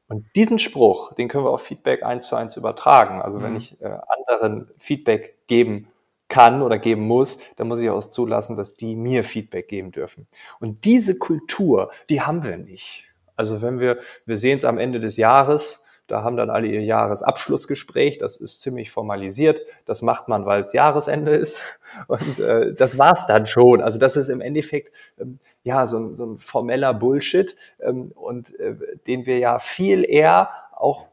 Und 0.08 0.24
diesen 0.34 0.58
Spruch, 0.58 1.12
den 1.12 1.28
können 1.28 1.44
wir 1.44 1.50
auf 1.50 1.62
Feedback 1.62 2.02
eins 2.02 2.26
zu 2.28 2.36
eins 2.36 2.56
übertragen. 2.56 3.20
Also 3.20 3.38
mhm. 3.38 3.42
wenn 3.42 3.56
ich 3.56 3.78
äh, 3.82 3.98
anderen 4.28 4.68
Feedback 4.78 5.46
geben 5.46 5.88
kann 6.28 6.62
oder 6.62 6.78
geben 6.78 7.02
muss, 7.02 7.38
dann 7.56 7.68
muss 7.68 7.80
ich 7.80 7.90
auch 7.90 8.00
zulassen, 8.00 8.56
dass 8.56 8.76
die 8.76 8.96
mir 8.96 9.24
Feedback 9.24 9.68
geben 9.68 9.92
dürfen. 9.92 10.26
Und 10.58 10.86
diese 10.86 11.18
Kultur, 11.18 11.90
die 12.08 12.22
haben 12.22 12.44
wir 12.44 12.56
nicht. 12.56 13.04
Also 13.36 13.60
wenn 13.60 13.78
wir, 13.78 13.98
wir 14.24 14.38
sehen 14.38 14.56
es 14.56 14.64
am 14.64 14.78
Ende 14.78 15.00
des 15.00 15.18
Jahres, 15.18 15.84
da 16.08 16.24
haben 16.24 16.36
dann 16.36 16.50
alle 16.50 16.66
ihr 16.66 16.82
Jahresabschlussgespräch. 16.82 18.18
Das 18.18 18.36
ist 18.36 18.60
ziemlich 18.60 18.90
formalisiert. 18.90 19.60
Das 19.84 20.02
macht 20.02 20.26
man, 20.26 20.46
weil 20.46 20.62
es 20.62 20.72
Jahresende 20.72 21.32
ist. 21.32 21.60
Und 22.08 22.40
äh, 22.40 22.74
das 22.74 22.98
war's 22.98 23.26
dann 23.26 23.46
schon. 23.46 23.82
Also 23.82 23.98
das 23.98 24.16
ist 24.16 24.28
im 24.28 24.40
Endeffekt 24.40 24.92
ähm, 25.20 25.38
ja 25.62 25.86
so 25.86 25.98
ein, 25.98 26.14
so 26.14 26.24
ein 26.24 26.38
formeller 26.38 26.94
Bullshit 26.94 27.54
ähm, 27.80 28.12
und 28.14 28.58
äh, 28.58 28.74
den 29.06 29.26
wir 29.26 29.38
ja 29.38 29.58
viel 29.58 30.04
eher 30.08 30.50
auch 30.74 31.06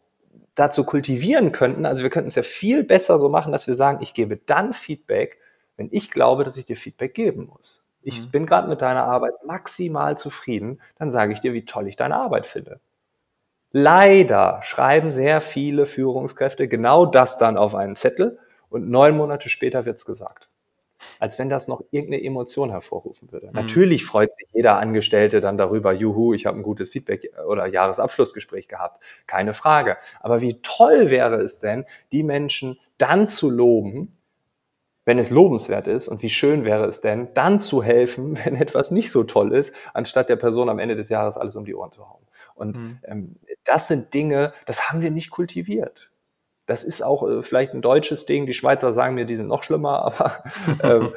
dazu 0.55 0.85
kultivieren 0.85 1.51
könnten. 1.51 1.85
Also 1.85 2.03
wir 2.03 2.09
könnten 2.09 2.29
es 2.29 2.35
ja 2.35 2.43
viel 2.43 2.83
besser 2.83 3.19
so 3.19 3.27
machen, 3.27 3.51
dass 3.51 3.67
wir 3.67 3.75
sagen, 3.75 3.99
ich 4.01 4.13
gebe 4.13 4.37
dann 4.37 4.71
Feedback, 4.71 5.39
wenn 5.75 5.89
ich 5.91 6.09
glaube, 6.09 6.45
dass 6.45 6.55
ich 6.55 6.63
dir 6.63 6.77
Feedback 6.77 7.13
geben 7.13 7.49
muss. 7.53 7.85
Ich 8.01 8.27
mhm. 8.27 8.31
bin 8.31 8.45
gerade 8.45 8.69
mit 8.69 8.81
deiner 8.81 9.03
Arbeit 9.03 9.33
maximal 9.45 10.15
zufrieden, 10.15 10.79
dann 10.97 11.09
sage 11.09 11.33
ich 11.33 11.41
dir, 11.41 11.53
wie 11.53 11.65
toll 11.65 11.87
ich 11.87 11.97
deine 11.97 12.15
Arbeit 12.15 12.47
finde 12.47 12.79
leider 13.77 14.61
schreiben 14.63 15.11
sehr 15.11 15.41
viele 15.41 15.85
Führungskräfte 15.85 16.69
genau 16.69 17.05
das 17.05 17.37
dann 17.37 17.57
auf 17.57 17.75
einen 17.75 17.95
Zettel 17.95 18.39
und 18.69 18.89
neun 18.89 19.17
Monate 19.17 19.49
später 19.49 19.85
wird's 19.85 20.05
gesagt 20.05 20.49
als 21.19 21.37
wenn 21.37 21.49
das 21.49 21.67
noch 21.67 21.81
irgendeine 21.91 22.23
Emotion 22.23 22.71
hervorrufen 22.71 23.31
würde. 23.31 23.47
Mhm. 23.47 23.53
Natürlich 23.53 24.05
freut 24.05 24.33
sich 24.33 24.47
jeder 24.53 24.77
Angestellte 24.77 25.39
dann 25.39 25.57
darüber, 25.57 25.93
juhu, 25.93 26.33
ich 26.33 26.45
habe 26.45 26.57
ein 26.57 26.63
gutes 26.63 26.89
Feedback 26.89 27.31
oder 27.47 27.67
Jahresabschlussgespräch 27.67 28.67
gehabt. 28.67 29.01
Keine 29.27 29.53
Frage. 29.53 29.97
Aber 30.19 30.41
wie 30.41 30.61
toll 30.61 31.11
wäre 31.11 31.41
es 31.41 31.59
denn, 31.59 31.85
die 32.11 32.23
Menschen 32.23 32.79
dann 32.97 33.27
zu 33.27 33.49
loben, 33.49 34.09
wenn 35.05 35.19
es 35.19 35.29
lobenswert 35.29 35.87
ist 35.87 36.07
und 36.07 36.23
wie 36.23 36.29
schön 36.29 36.65
wäre 36.65 36.85
es 36.85 37.01
denn, 37.01 37.27
dann 37.35 37.59
zu 37.59 37.83
helfen, 37.83 38.37
wenn 38.45 38.55
etwas 38.55 38.91
nicht 38.91 39.11
so 39.11 39.23
toll 39.23 39.53
ist, 39.53 39.73
anstatt 39.93 40.29
der 40.29 40.37
Person 40.37 40.69
am 40.69 40.79
Ende 40.79 40.95
des 40.95 41.09
Jahres 41.09 41.37
alles 41.37 41.55
um 41.55 41.65
die 41.65 41.75
Ohren 41.75 41.91
zu 41.91 42.09
hauen. 42.09 42.25
Und 42.55 42.77
mhm. 42.77 42.99
ähm, 43.03 43.35
das 43.65 43.87
sind 43.87 44.13
Dinge, 44.13 44.53
das 44.65 44.89
haben 44.89 45.01
wir 45.01 45.11
nicht 45.11 45.29
kultiviert. 45.29 46.09
Das 46.65 46.83
ist 46.83 47.03
auch 47.03 47.27
äh, 47.29 47.43
vielleicht 47.43 47.73
ein 47.73 47.81
deutsches 47.81 48.25
Ding. 48.25 48.47
Die 48.47 48.53
Schweizer 48.53 48.91
sagen 48.91 49.13
mir, 49.13 49.25
die 49.25 49.35
sind 49.35 49.47
noch 49.47 49.61
schlimmer, 49.61 50.01
aber 50.05 50.43
ähm, 50.81 51.13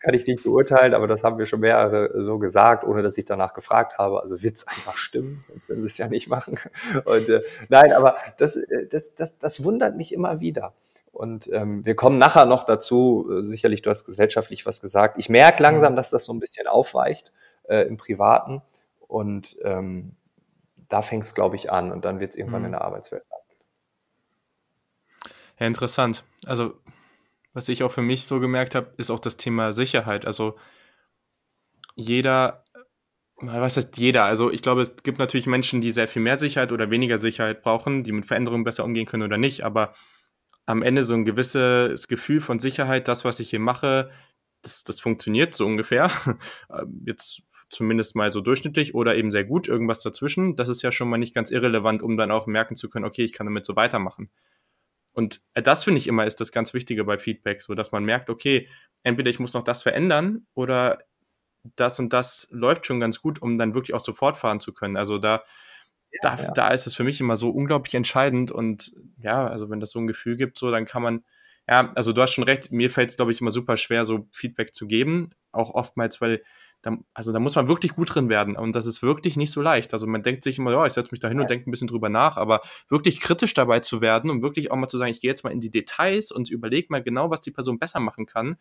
kann 0.00 0.14
ich 0.14 0.26
nicht 0.26 0.44
beurteilen. 0.44 0.94
Aber 0.94 1.08
das 1.08 1.24
haben 1.24 1.38
wir 1.38 1.46
schon 1.46 1.60
mehrere 1.60 2.22
so 2.22 2.38
gesagt, 2.38 2.84
ohne 2.84 3.02
dass 3.02 3.18
ich 3.18 3.24
danach 3.24 3.54
gefragt 3.54 3.98
habe. 3.98 4.20
Also 4.20 4.42
wird's 4.42 4.66
einfach 4.68 4.96
stimmen, 4.96 5.40
sonst 5.46 5.68
würden 5.68 5.82
sie 5.82 5.88
es 5.88 5.98
ja 5.98 6.08
nicht 6.08 6.28
machen. 6.28 6.58
Und 7.04 7.28
äh, 7.28 7.42
nein, 7.68 7.92
aber 7.92 8.16
das, 8.38 8.56
äh, 8.56 8.86
das, 8.86 9.14
das, 9.14 9.38
das 9.38 9.64
wundert 9.64 9.96
mich 9.96 10.12
immer 10.12 10.40
wieder. 10.40 10.72
Und 11.12 11.50
ähm, 11.52 11.84
wir 11.84 11.96
kommen 11.96 12.18
nachher 12.18 12.46
noch 12.46 12.62
dazu. 12.62 13.28
Äh, 13.30 13.42
sicherlich, 13.42 13.82
du 13.82 13.90
hast 13.90 14.04
gesellschaftlich 14.04 14.66
was 14.66 14.80
gesagt. 14.80 15.16
Ich 15.18 15.28
merke 15.28 15.62
langsam, 15.62 15.96
dass 15.96 16.10
das 16.10 16.24
so 16.24 16.32
ein 16.32 16.38
bisschen 16.38 16.68
aufweicht 16.68 17.32
äh, 17.68 17.86
im 17.88 17.96
Privaten. 17.96 18.62
Und 19.08 19.56
ähm, 19.64 20.14
da 20.90 21.02
fängt 21.02 21.24
es, 21.24 21.34
glaube 21.34 21.56
ich, 21.56 21.72
an. 21.72 21.90
Und 21.90 22.04
dann 22.04 22.20
wird 22.20 22.32
es 22.32 22.36
irgendwann 22.36 22.62
mhm. 22.62 22.66
in 22.66 22.72
der 22.72 22.82
Arbeitswelt 22.82 23.22
an. 23.30 23.40
Ja, 25.58 25.66
interessant. 25.66 26.24
Also, 26.46 26.74
was 27.52 27.68
ich 27.68 27.82
auch 27.82 27.92
für 27.92 28.02
mich 28.02 28.24
so 28.24 28.40
gemerkt 28.40 28.74
habe, 28.74 28.92
ist 28.96 29.10
auch 29.10 29.18
das 29.18 29.36
Thema 29.36 29.72
Sicherheit. 29.72 30.26
Also, 30.26 30.56
jeder, 31.94 32.64
was 33.36 33.76
heißt 33.76 33.96
jeder? 33.98 34.24
Also, 34.24 34.50
ich 34.50 34.62
glaube, 34.62 34.80
es 34.80 35.02
gibt 35.02 35.18
natürlich 35.18 35.46
Menschen, 35.46 35.80
die 35.80 35.90
sehr 35.90 36.08
viel 36.08 36.22
mehr 36.22 36.38
Sicherheit 36.38 36.72
oder 36.72 36.90
weniger 36.90 37.18
Sicherheit 37.18 37.62
brauchen, 37.62 38.04
die 38.04 38.12
mit 38.12 38.26
Veränderungen 38.26 38.64
besser 38.64 38.84
umgehen 38.84 39.06
können 39.06 39.22
oder 39.22 39.38
nicht. 39.38 39.64
Aber 39.64 39.94
am 40.66 40.82
Ende 40.82 41.04
so 41.04 41.14
ein 41.14 41.24
gewisses 41.24 42.08
Gefühl 42.08 42.40
von 42.40 42.58
Sicherheit, 42.58 43.06
das, 43.06 43.24
was 43.24 43.38
ich 43.38 43.50
hier 43.50 43.60
mache, 43.60 44.10
das, 44.62 44.82
das 44.84 45.00
funktioniert 45.00 45.54
so 45.54 45.66
ungefähr. 45.66 46.10
Jetzt 47.06 47.42
zumindest 47.70 48.16
mal 48.16 48.30
so 48.30 48.40
durchschnittlich 48.40 48.94
oder 48.94 49.16
eben 49.16 49.30
sehr 49.30 49.44
gut, 49.44 49.68
irgendwas 49.68 50.02
dazwischen. 50.02 50.56
Das 50.56 50.68
ist 50.68 50.82
ja 50.82 50.92
schon 50.92 51.08
mal 51.08 51.18
nicht 51.18 51.34
ganz 51.34 51.50
irrelevant, 51.50 52.02
um 52.02 52.16
dann 52.16 52.30
auch 52.30 52.46
merken 52.46 52.76
zu 52.76 52.90
können, 52.90 53.04
okay, 53.04 53.24
ich 53.24 53.32
kann 53.32 53.46
damit 53.46 53.64
so 53.64 53.76
weitermachen. 53.76 54.30
Und 55.12 55.42
äh, 55.54 55.62
das 55.62 55.84
finde 55.84 55.98
ich 55.98 56.06
immer 56.06 56.26
ist 56.26 56.40
das 56.40 56.52
ganz 56.52 56.74
Wichtige 56.74 57.04
bei 57.04 57.18
Feedback, 57.18 57.62
so 57.62 57.74
dass 57.74 57.92
man 57.92 58.04
merkt, 58.04 58.30
okay, 58.30 58.68
entweder 59.02 59.30
ich 59.30 59.38
muss 59.38 59.54
noch 59.54 59.64
das 59.64 59.82
verändern 59.82 60.46
oder 60.54 60.98
das 61.76 61.98
und 61.98 62.12
das 62.12 62.48
läuft 62.50 62.86
schon 62.86 63.00
ganz 63.00 63.20
gut, 63.20 63.40
um 63.42 63.58
dann 63.58 63.74
wirklich 63.74 63.94
auch 63.94 64.00
so 64.00 64.12
fortfahren 64.12 64.60
zu 64.60 64.72
können. 64.72 64.96
Also 64.96 65.18
da, 65.18 65.44
ja, 66.12 66.18
da, 66.22 66.42
ja. 66.42 66.50
da 66.52 66.68
ist 66.68 66.86
es 66.86 66.94
für 66.94 67.04
mich 67.04 67.20
immer 67.20 67.36
so 67.36 67.50
unglaublich 67.50 67.94
entscheidend 67.94 68.50
und 68.50 68.94
ja, 69.22 69.46
also 69.46 69.70
wenn 69.70 69.80
das 69.80 69.90
so 69.90 69.98
ein 69.98 70.06
Gefühl 70.06 70.36
gibt, 70.36 70.58
so 70.58 70.70
dann 70.70 70.86
kann 70.86 71.02
man, 71.02 71.24
ja, 71.68 71.92
also 71.94 72.12
du 72.12 72.22
hast 72.22 72.32
schon 72.32 72.44
recht, 72.44 72.72
mir 72.72 72.90
fällt 72.90 73.10
es, 73.10 73.16
glaube 73.16 73.32
ich, 73.32 73.40
immer 73.40 73.50
super 73.50 73.76
schwer, 73.76 74.04
so 74.04 74.26
Feedback 74.32 74.74
zu 74.74 74.86
geben, 74.86 75.30
auch 75.52 75.74
oftmals, 75.74 76.20
weil 76.20 76.42
da, 76.82 76.96
also 77.12 77.32
da 77.32 77.40
muss 77.40 77.56
man 77.56 77.68
wirklich 77.68 77.94
gut 77.94 78.14
drin 78.14 78.28
werden 78.28 78.56
und 78.56 78.74
das 78.74 78.86
ist 78.86 79.02
wirklich 79.02 79.36
nicht 79.36 79.50
so 79.50 79.60
leicht. 79.60 79.92
Also 79.92 80.06
man 80.06 80.22
denkt 80.22 80.42
sich 80.42 80.58
immer, 80.58 80.72
ja, 80.72 80.86
ich 80.86 80.94
setze 80.94 81.10
mich 81.10 81.20
da 81.20 81.28
hin 81.28 81.40
und 81.40 81.50
denke 81.50 81.68
ein 81.68 81.70
bisschen 81.70 81.88
drüber 81.88 82.08
nach, 82.08 82.36
aber 82.36 82.62
wirklich 82.88 83.20
kritisch 83.20 83.54
dabei 83.54 83.80
zu 83.80 84.00
werden 84.00 84.30
und 84.30 84.42
wirklich 84.42 84.70
auch 84.70 84.76
mal 84.76 84.88
zu 84.88 84.96
sagen, 84.96 85.10
ich 85.10 85.20
gehe 85.20 85.30
jetzt 85.30 85.44
mal 85.44 85.50
in 85.50 85.60
die 85.60 85.70
Details 85.70 86.32
und 86.32 86.50
überlege 86.50 86.88
mal 86.90 87.02
genau, 87.02 87.30
was 87.30 87.40
die 87.40 87.50
Person 87.50 87.78
besser 87.78 88.00
machen 88.00 88.26
kann, 88.26 88.56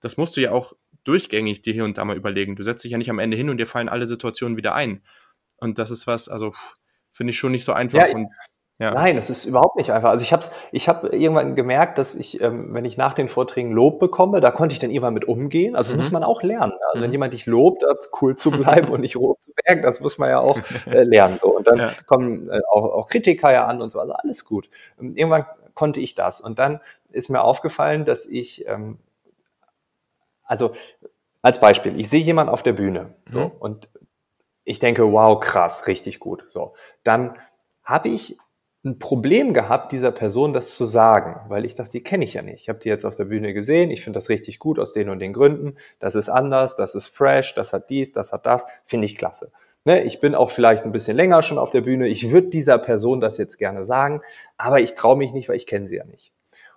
das 0.00 0.16
musst 0.16 0.36
du 0.36 0.40
ja 0.40 0.52
auch 0.52 0.74
durchgängig 1.04 1.62
dir 1.62 1.72
hier 1.72 1.84
und 1.84 1.98
da 1.98 2.04
mal 2.04 2.16
überlegen. 2.16 2.56
Du 2.56 2.62
setzt 2.62 2.84
dich 2.84 2.92
ja 2.92 2.98
nicht 2.98 3.10
am 3.10 3.18
Ende 3.18 3.36
hin 3.36 3.50
und 3.50 3.58
dir 3.58 3.66
fallen 3.66 3.88
alle 3.88 4.06
Situationen 4.06 4.56
wieder 4.56 4.74
ein. 4.74 5.02
Und 5.56 5.78
das 5.78 5.90
ist 5.90 6.06
was, 6.06 6.28
also 6.28 6.52
finde 7.12 7.30
ich 7.30 7.38
schon 7.38 7.52
nicht 7.52 7.64
so 7.64 7.72
einfach. 7.72 8.06
Ja, 8.06 8.14
und 8.14 8.28
ja. 8.78 8.90
Nein, 8.90 9.16
es 9.16 9.30
ist 9.30 9.44
überhaupt 9.44 9.76
nicht 9.76 9.92
einfach. 9.92 10.10
Also 10.10 10.22
ich 10.22 10.32
habe 10.32 10.44
ich 10.72 10.88
hab 10.88 11.04
irgendwann 11.04 11.54
gemerkt, 11.54 11.96
dass 11.96 12.16
ich, 12.16 12.40
ähm, 12.40 12.74
wenn 12.74 12.84
ich 12.84 12.96
nach 12.96 13.12
den 13.14 13.28
Vorträgen 13.28 13.70
Lob 13.70 14.00
bekomme, 14.00 14.40
da 14.40 14.50
konnte 14.50 14.72
ich 14.72 14.80
dann 14.80 14.90
irgendwann 14.90 15.14
mit 15.14 15.26
umgehen. 15.26 15.76
Also 15.76 15.92
das 15.92 15.96
mhm. 15.96 16.02
muss 16.02 16.10
man 16.10 16.24
auch 16.24 16.42
lernen. 16.42 16.72
Also 16.88 16.98
mhm. 16.98 17.02
wenn 17.04 17.12
jemand 17.12 17.34
dich 17.34 17.46
lobt, 17.46 17.84
cool 18.20 18.34
zu 18.34 18.50
bleiben 18.50 18.88
und 18.88 19.00
nicht 19.00 19.16
rot 19.16 19.40
zu 19.42 19.52
werden, 19.64 19.82
das 19.82 20.00
muss 20.00 20.18
man 20.18 20.30
ja 20.30 20.40
auch 20.40 20.58
äh, 20.86 21.04
lernen. 21.04 21.38
So. 21.40 21.56
Und 21.56 21.68
dann 21.68 21.78
ja. 21.78 21.90
kommen 22.06 22.50
äh, 22.50 22.60
auch, 22.68 22.84
auch 22.84 23.06
Kritiker 23.06 23.52
ja 23.52 23.64
an 23.66 23.80
und 23.80 23.90
so. 23.90 24.00
Also 24.00 24.12
alles 24.12 24.44
gut. 24.44 24.68
Und 24.96 25.10
ähm, 25.10 25.16
irgendwann 25.16 25.46
konnte 25.74 26.00
ich 26.00 26.16
das. 26.16 26.40
Und 26.40 26.58
dann 26.58 26.80
ist 27.12 27.28
mir 27.28 27.42
aufgefallen, 27.42 28.04
dass 28.04 28.26
ich, 28.26 28.66
ähm, 28.66 28.98
also 30.42 30.72
als 31.42 31.60
Beispiel, 31.60 31.98
ich 31.98 32.10
sehe 32.10 32.22
jemanden 32.22 32.52
auf 32.52 32.64
der 32.64 32.72
Bühne 32.72 33.14
so, 33.30 33.38
mhm. 33.38 33.52
und 33.60 33.88
ich 34.64 34.80
denke, 34.80 35.12
wow, 35.12 35.38
krass, 35.38 35.86
richtig 35.86 36.18
gut. 36.18 36.44
So, 36.48 36.72
dann 37.04 37.36
habe 37.84 38.08
ich 38.08 38.38
ein 38.84 38.98
Problem 38.98 39.54
gehabt, 39.54 39.92
dieser 39.92 40.12
Person 40.12 40.52
das 40.52 40.76
zu 40.76 40.84
sagen, 40.84 41.40
weil 41.48 41.64
ich 41.64 41.74
dachte, 41.74 41.92
die 41.92 42.02
kenne 42.02 42.24
ich 42.24 42.34
ja 42.34 42.42
nicht. 42.42 42.62
Ich 42.62 42.68
habe 42.68 42.78
die 42.78 42.90
jetzt 42.90 43.04
auf 43.04 43.16
der 43.16 43.24
Bühne 43.24 43.54
gesehen, 43.54 43.90
ich 43.90 44.04
finde 44.04 44.18
das 44.18 44.28
richtig 44.28 44.58
gut 44.58 44.78
aus 44.78 44.92
den 44.92 45.08
und 45.08 45.20
den 45.20 45.32
Gründen. 45.32 45.76
Das 46.00 46.14
ist 46.14 46.28
anders, 46.28 46.76
das 46.76 46.94
ist 46.94 47.08
fresh, 47.08 47.54
das 47.54 47.72
hat 47.72 47.88
dies, 47.88 48.12
das 48.12 48.32
hat 48.32 48.44
das, 48.44 48.66
finde 48.84 49.06
ich 49.06 49.16
klasse. 49.16 49.52
Ne, 49.86 50.02
ich 50.02 50.20
bin 50.20 50.34
auch 50.34 50.50
vielleicht 50.50 50.84
ein 50.84 50.92
bisschen 50.92 51.16
länger 51.16 51.42
schon 51.42 51.58
auf 51.58 51.70
der 51.70 51.82
Bühne. 51.82 52.08
Ich 52.08 52.30
würde 52.30 52.48
dieser 52.48 52.78
Person 52.78 53.20
das 53.20 53.36
jetzt 53.36 53.58
gerne 53.58 53.84
sagen, 53.84 54.22
aber 54.56 54.80
ich 54.80 54.94
traue 54.94 55.16
mich 55.16 55.32
nicht, 55.32 55.48
weil 55.48 55.56
ich 55.56 55.66
kenne 55.66 55.86
sie 55.86 55.96
ja 55.96 56.04
nicht. 56.04 56.32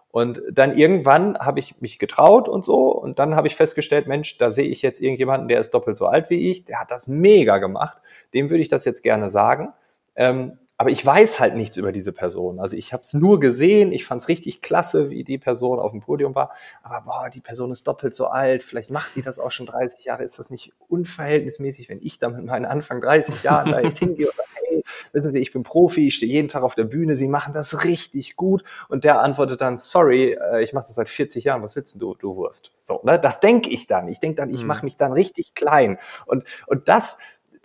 Und 0.10 0.42
dann 0.52 0.78
irgendwann 0.78 1.38
habe 1.38 1.60
ich 1.60 1.80
mich 1.80 2.00
getraut 2.00 2.50
und 2.50 2.66
so. 2.66 2.90
Und 2.92 3.20
dann 3.20 3.36
habe 3.36 3.48
ich 3.48 3.56
festgestellt, 3.56 4.08
Mensch, 4.08 4.38
da 4.38 4.52
sehe 4.52 4.68
ich 4.68 4.82
jetzt 4.82 5.02
irgendjemanden, 5.02 5.48
der 5.48 5.60
ist 5.60 5.74
doppelt 5.74 5.96
so 5.96 6.08
alt 6.08 6.30
wie 6.30 6.50
ich, 6.50 6.66
der 6.66 6.80
hat 6.80 6.92
das 6.92 7.08
mega 7.08 7.60
gemacht. 7.60 7.98
Dem 8.34 8.50
würde 8.50 8.62
ich 8.62 8.68
das 8.68 8.84
jetzt 8.84 9.04
gerne 9.04 9.30
sagen. 9.30 9.74
Ähm, 10.16 10.58
aber 10.78 10.92
ich 10.92 11.04
weiß 11.04 11.40
halt 11.40 11.56
nichts 11.56 11.76
über 11.76 11.92
diese 11.92 12.12
Person. 12.12 12.60
Also 12.60 12.76
ich 12.76 12.94
habe 12.94 13.02
es 13.02 13.14
nur 13.14 13.40
gesehen, 13.40 13.92
ich 13.92 14.06
fand 14.06 14.22
es 14.22 14.28
richtig 14.28 14.62
klasse, 14.62 15.10
wie 15.10 15.24
die 15.24 15.40
Person 15.40 15.80
auf 15.80 15.92
dem 15.92 16.02
Podium 16.02 16.36
war. 16.36 16.52
Aber 16.84 17.02
boah, 17.02 17.30
die 17.30 17.42
Person 17.42 17.72
ist 17.72 17.88
doppelt 17.88 18.14
so 18.14 18.28
alt, 18.28 18.62
vielleicht 18.62 18.92
macht 18.92 19.16
die 19.16 19.24
das 19.24 19.40
auch 19.40 19.50
schon 19.50 19.66
30 19.66 20.06
Jahre. 20.06 20.24
Ist 20.24 20.38
das 20.38 20.52
nicht 20.52 20.74
unverhältnismäßig, 20.88 21.90
wenn 21.90 22.00
ich 22.02 22.20
da 22.20 22.30
mit 22.30 22.46
meinen 22.46 22.66
Anfang 22.66 23.02
30 23.02 23.42
Jahren 23.42 23.72
da 23.72 23.82
jetzt 23.82 23.98
hingehe 24.00 24.28
und 24.28 24.36
sage, 24.36 24.50
hey, 24.54 24.84
wissen 25.14 25.32
Sie, 25.32 25.40
ich 25.40 25.52
bin 25.52 25.64
Profi, 25.64 26.08
ich 26.08 26.16
stehe 26.16 26.32
jeden 26.32 26.48
Tag 26.48 26.62
auf 26.62 26.76
der 26.76 26.84
Bühne, 26.84 27.16
Sie 27.16 27.28
machen 27.28 27.54
das 27.54 27.84
richtig 27.84 28.36
gut. 28.36 28.64
Und 28.88 29.04
der 29.04 29.22
antwortet 29.22 29.62
dann, 29.62 29.78
sorry, 29.78 30.34
äh, 30.34 30.64
ich 30.64 30.74
mache 30.74 30.86
das 30.86 30.96
seit 30.96 31.10
40 31.10 31.44
Jahren, 31.44 31.64
was 31.64 31.76
willst 31.76 32.00
du, 32.00 32.14
du 32.14 32.36
Wurst? 32.36 32.74
So, 32.80 33.02
ne? 33.04 33.20
Das 33.20 33.40
denke 33.40 33.72
ich 33.72 33.88
dann. 33.88 34.08
Ich 34.10 34.20
denke 34.20 34.36
dann, 34.36 34.52
ich 34.52 34.62
mhm. 34.62 34.68
mache 34.68 34.86
mich 34.86 34.96
dann 34.96 35.12
richtig 35.12 35.56
klein. 35.56 35.98
Und, 36.28 36.44
und 36.68 36.88
das 36.88 37.18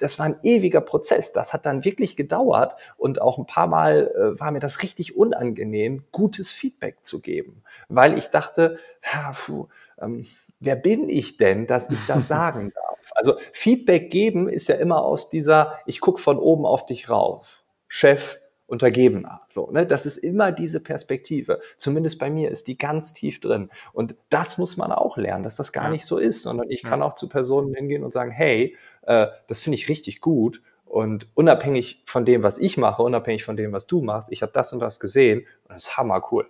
das 0.03 0.19
war 0.19 0.27
ein 0.27 0.41
ewiger 0.43 0.81
Prozess. 0.81 1.33
Das 1.33 1.53
hat 1.53 1.65
dann 1.65 1.85
wirklich 1.85 2.17
gedauert 2.17 2.75
und 2.97 3.21
auch 3.21 3.38
ein 3.38 3.47
paar 3.47 3.69
Mal 3.69 4.11
äh, 4.17 4.41
war 4.41 4.51
mir 4.51 4.59
das 4.59 4.83
richtig 4.83 5.17
unangenehm, 5.17 6.05
gutes 6.11 6.51
Feedback 6.53 7.05
zu 7.05 7.21
geben, 7.21 7.62
weil 7.88 8.19
ich 8.19 8.29
dachte, 8.29 8.79
ja, 9.12 9.33
puh, 9.33 9.69
ähm, 10.01 10.27
wer 10.59 10.77
bin 10.77 11.09
ich 11.09 11.37
denn, 11.37 11.67
dass 11.69 11.88
ich 11.88 12.05
das 12.09 12.27
sagen 12.29 12.73
darf? 12.75 13.12
Also 13.15 13.37
Feedback 13.53 14.11
geben 14.11 14.49
ist 14.49 14.69
ja 14.69 14.75
immer 14.75 15.05
aus 15.05 15.29
dieser, 15.29 15.79
ich 15.87 16.01
guck 16.01 16.19
von 16.19 16.38
oben 16.38 16.67
auf 16.67 16.85
dich 16.85 17.09
rauf. 17.09 17.62
Chef, 17.87 18.41
Untergebener. 18.67 19.43
So, 19.49 19.71
ne? 19.71 19.87
Das 19.87 20.07
ist 20.07 20.17
immer 20.17 20.51
diese 20.51 20.83
Perspektive. 20.83 21.61
Zumindest 21.77 22.19
bei 22.19 22.31
mir 22.31 22.51
ist 22.51 22.69
die 22.69 22.79
ganz 22.79 23.12
tief 23.12 23.38
drin. 23.38 23.69
Und 23.93 24.17
das 24.31 24.57
muss 24.57 24.79
man 24.79 24.93
auch 24.93 25.19
lernen, 25.19 25.45
dass 25.45 25.57
das 25.57 25.73
gar 25.73 25.85
ja. 25.85 25.91
nicht 25.91 26.07
so 26.07 26.17
ist, 26.17 26.43
sondern 26.43 26.71
ich 26.71 26.83
ja. 26.83 26.88
kann 26.88 27.03
auch 27.03 27.12
zu 27.12 27.29
Personen 27.29 27.75
hingehen 27.75 28.03
und 28.03 28.12
sagen, 28.12 28.31
hey, 28.31 28.75
äh, 29.03 29.29
das 29.49 29.61
finde 29.61 29.77
ich 29.77 29.88
richtig 29.88 30.21
gut. 30.21 30.62
Und 30.85 31.29
unabhängig 31.35 32.03
von 32.05 32.25
dem, 32.25 32.43
was 32.43 32.59
ich 32.59 32.77
mache, 32.77 33.03
unabhängig 33.03 33.45
von 33.45 33.57
dem, 33.57 33.73
was 33.73 33.87
du 33.87 34.03
machst, 34.03 34.31
ich 34.31 34.43
habe 34.43 34.53
das 34.53 34.73
und 34.73 34.81
das 34.81 35.01
gesehen 35.01 35.47
und 35.65 35.75
das 35.75 35.85
ist 35.85 35.97
hammer 35.97 36.23
cool. 36.31 36.47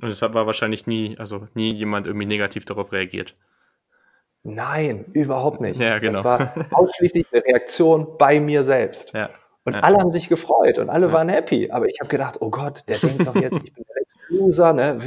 Und 0.00 0.08
deshalb 0.08 0.34
war 0.34 0.46
wahrscheinlich 0.46 0.86
nie, 0.86 1.16
also 1.18 1.48
nie 1.54 1.72
jemand 1.72 2.06
irgendwie 2.06 2.26
negativ 2.26 2.64
darauf 2.64 2.92
reagiert. 2.92 3.34
Nein, 4.42 5.06
überhaupt 5.12 5.60
nicht. 5.60 5.80
Ja, 5.80 5.98
genau. 5.98 6.12
Das 6.12 6.24
war 6.24 6.54
ausschließlich 6.70 7.26
eine 7.32 7.44
Reaktion 7.44 8.16
bei 8.16 8.40
mir 8.40 8.62
selbst. 8.62 9.12
Ja. 9.12 9.30
Und 9.64 9.74
ja. 9.74 9.80
alle 9.80 9.98
haben 9.98 10.12
sich 10.12 10.28
gefreut 10.28 10.78
und 10.78 10.88
alle 10.90 11.06
ja. 11.06 11.12
waren 11.12 11.28
happy. 11.28 11.70
Aber 11.70 11.86
ich 11.86 11.98
habe 11.98 12.08
gedacht, 12.08 12.36
oh 12.40 12.50
Gott, 12.50 12.84
der 12.88 12.98
denkt 12.98 13.26
doch 13.26 13.34
jetzt, 13.34 13.60
ich 13.64 13.72
bin 13.72 13.84
der 13.88 13.96
letzte 13.96 14.20
Loser. 14.28 14.72
Ne? 14.72 14.98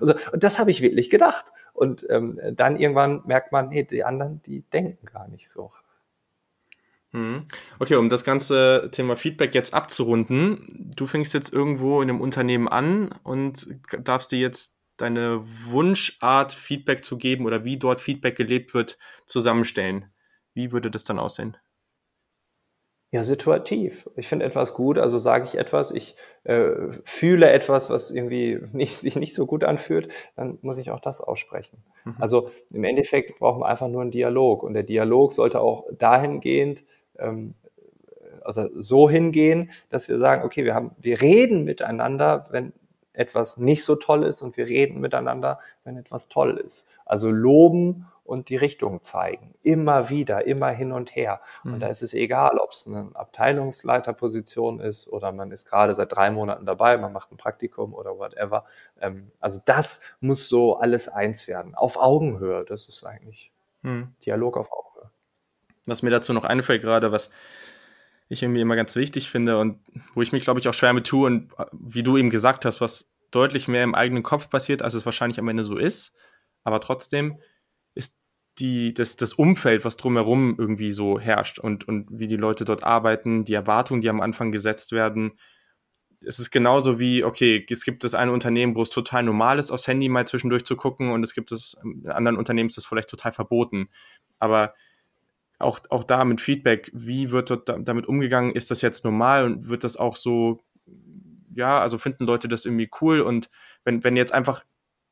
Also, 0.00 0.14
und 0.32 0.42
das 0.42 0.58
habe 0.58 0.70
ich 0.70 0.80
wirklich 0.80 1.10
gedacht. 1.10 1.44
Und 1.78 2.04
ähm, 2.10 2.40
dann 2.52 2.76
irgendwann 2.76 3.22
merkt 3.24 3.52
man, 3.52 3.68
nee, 3.68 3.84
die 3.84 4.02
anderen, 4.02 4.42
die 4.42 4.62
denken 4.62 5.06
gar 5.06 5.28
nicht 5.28 5.48
so. 5.48 5.70
Mhm. 7.12 7.46
Okay, 7.78 7.94
um 7.94 8.08
das 8.08 8.24
ganze 8.24 8.88
Thema 8.92 9.16
Feedback 9.16 9.54
jetzt 9.54 9.72
abzurunden, 9.72 10.92
du 10.94 11.06
fängst 11.06 11.32
jetzt 11.34 11.52
irgendwo 11.52 12.02
in 12.02 12.10
einem 12.10 12.20
Unternehmen 12.20 12.68
an 12.68 13.14
und 13.22 13.68
darfst 14.02 14.32
dir 14.32 14.40
jetzt 14.40 14.76
deine 14.96 15.40
Wunschart, 15.66 16.52
Feedback 16.52 17.04
zu 17.04 17.16
geben 17.16 17.46
oder 17.46 17.64
wie 17.64 17.78
dort 17.78 18.00
Feedback 18.00 18.36
gelebt 18.36 18.74
wird, 18.74 18.98
zusammenstellen. 19.24 20.12
Wie 20.54 20.72
würde 20.72 20.90
das 20.90 21.04
dann 21.04 21.20
aussehen? 21.20 21.56
Ja, 23.10 23.24
situativ. 23.24 24.08
Ich 24.16 24.28
finde 24.28 24.44
etwas 24.44 24.74
gut, 24.74 24.98
also 24.98 25.16
sage 25.16 25.46
ich 25.46 25.54
etwas, 25.56 25.90
ich 25.92 26.14
äh, 26.44 26.72
fühle 27.04 27.50
etwas, 27.50 27.88
was 27.88 28.10
irgendwie 28.10 28.58
nicht, 28.72 28.98
sich 28.98 29.16
nicht 29.16 29.34
so 29.34 29.46
gut 29.46 29.64
anfühlt, 29.64 30.12
dann 30.36 30.58
muss 30.60 30.76
ich 30.76 30.90
auch 30.90 31.00
das 31.00 31.22
aussprechen. 31.22 31.82
Mhm. 32.04 32.16
Also 32.18 32.50
im 32.70 32.84
Endeffekt 32.84 33.38
brauchen 33.38 33.60
wir 33.62 33.66
einfach 33.66 33.88
nur 33.88 34.02
einen 34.02 34.10
Dialog 34.10 34.62
und 34.62 34.74
der 34.74 34.82
Dialog 34.82 35.32
sollte 35.32 35.60
auch 35.60 35.86
dahingehend, 35.90 36.84
ähm, 37.18 37.54
also 38.44 38.68
so 38.76 39.08
hingehen, 39.08 39.70
dass 39.88 40.08
wir 40.08 40.18
sagen, 40.18 40.44
okay, 40.44 40.64
wir 40.64 40.74
haben, 40.74 40.90
wir 40.98 41.20
reden 41.22 41.64
miteinander, 41.64 42.46
wenn 42.50 42.72
etwas 43.14 43.56
nicht 43.56 43.84
so 43.84 43.96
toll 43.96 44.22
ist 44.22 44.42
und 44.42 44.56
wir 44.56 44.66
reden 44.66 45.00
miteinander, 45.00 45.60
wenn 45.84 45.96
etwas 45.96 46.28
toll 46.28 46.56
ist. 46.58 46.86
Also 47.04 47.30
loben 47.30 48.06
und 48.28 48.50
die 48.50 48.56
Richtung 48.56 49.02
zeigen. 49.02 49.54
Immer 49.62 50.10
wieder, 50.10 50.46
immer 50.46 50.68
hin 50.68 50.92
und 50.92 51.16
her. 51.16 51.40
Mhm. 51.64 51.74
Und 51.74 51.80
da 51.80 51.86
ist 51.86 52.02
es 52.02 52.12
egal, 52.12 52.58
ob 52.58 52.72
es 52.72 52.86
eine 52.86 53.10
Abteilungsleiterposition 53.14 54.80
ist 54.80 55.08
oder 55.08 55.32
man 55.32 55.50
ist 55.50 55.64
gerade 55.64 55.94
seit 55.94 56.14
drei 56.14 56.30
Monaten 56.30 56.66
dabei, 56.66 56.98
man 56.98 57.14
macht 57.14 57.32
ein 57.32 57.38
Praktikum 57.38 57.94
oder 57.94 58.18
whatever. 58.18 58.66
Ähm, 59.00 59.32
also 59.40 59.62
das 59.64 60.02
muss 60.20 60.46
so 60.46 60.76
alles 60.76 61.08
eins 61.08 61.48
werden. 61.48 61.74
Auf 61.74 61.96
Augenhöhe. 61.96 62.66
Das 62.66 62.86
ist 62.86 63.02
eigentlich 63.04 63.50
mhm. 63.80 64.14
Dialog 64.26 64.58
auf 64.58 64.70
Augenhöhe. 64.70 65.10
Was 65.86 66.02
mir 66.02 66.10
dazu 66.10 66.34
noch 66.34 66.44
einfällt 66.44 66.82
gerade, 66.82 67.10
was 67.10 67.30
ich 68.28 68.42
irgendwie 68.42 68.60
immer 68.60 68.76
ganz 68.76 68.94
wichtig 68.94 69.30
finde 69.30 69.58
und 69.58 69.80
wo 70.14 70.20
ich 70.20 70.32
mich, 70.32 70.44
glaube 70.44 70.60
ich, 70.60 70.68
auch 70.68 70.74
schwer 70.74 70.92
mit 70.92 71.06
tue 71.06 71.26
und 71.26 71.52
äh, 71.58 71.64
wie 71.72 72.02
du 72.02 72.18
eben 72.18 72.28
gesagt 72.28 72.66
hast, 72.66 72.82
was 72.82 73.10
deutlich 73.30 73.68
mehr 73.68 73.84
im 73.84 73.94
eigenen 73.94 74.22
Kopf 74.22 74.50
passiert, 74.50 74.82
als 74.82 74.92
es 74.92 75.06
wahrscheinlich 75.06 75.38
am 75.38 75.48
Ende 75.48 75.64
so 75.64 75.78
ist. 75.78 76.14
Aber 76.62 76.80
trotzdem 76.80 77.38
die, 78.58 78.94
das, 78.94 79.16
das 79.16 79.34
Umfeld, 79.34 79.84
was 79.84 79.96
drumherum 79.96 80.56
irgendwie 80.58 80.92
so 80.92 81.18
herrscht 81.18 81.58
und, 81.58 81.86
und 81.86 82.08
wie 82.10 82.26
die 82.26 82.36
Leute 82.36 82.64
dort 82.64 82.82
arbeiten, 82.84 83.44
die 83.44 83.54
Erwartungen, 83.54 84.02
die 84.02 84.10
am 84.10 84.20
Anfang 84.20 84.52
gesetzt 84.52 84.92
werden. 84.92 85.32
Es 86.20 86.38
ist 86.38 86.50
genauso 86.50 86.98
wie, 86.98 87.22
okay, 87.22 87.64
es 87.70 87.84
gibt 87.84 88.02
das 88.02 88.14
eine 88.14 88.32
Unternehmen, 88.32 88.74
wo 88.74 88.82
es 88.82 88.90
total 88.90 89.22
normal 89.22 89.58
ist, 89.58 89.70
aufs 89.70 89.86
Handy 89.86 90.08
mal 90.08 90.26
zwischendurch 90.26 90.64
zu 90.64 90.76
gucken 90.76 91.12
und 91.12 91.22
es 91.22 91.34
gibt 91.34 91.52
es, 91.52 91.76
in 91.82 92.08
anderen 92.08 92.36
Unternehmen 92.36 92.68
ist 92.68 92.76
das 92.76 92.86
vielleicht 92.86 93.08
total 93.08 93.32
verboten. 93.32 93.88
Aber 94.38 94.74
auch, 95.58 95.80
auch 95.90 96.04
da 96.04 96.24
mit 96.24 96.40
Feedback, 96.40 96.90
wie 96.92 97.30
wird 97.30 97.50
dort 97.50 97.68
damit 97.68 98.06
umgegangen? 98.06 98.52
Ist 98.52 98.70
das 98.70 98.82
jetzt 98.82 99.04
normal 99.04 99.44
und 99.44 99.68
wird 99.68 99.84
das 99.84 99.96
auch 99.96 100.16
so, 100.16 100.60
ja, 101.54 101.80
also 101.80 101.98
finden 101.98 102.24
Leute 102.24 102.48
das 102.48 102.64
irgendwie 102.64 102.90
cool 103.00 103.20
und 103.20 103.48
wenn, 103.84 104.02
wenn 104.04 104.16
jetzt 104.16 104.32
einfach 104.32 104.64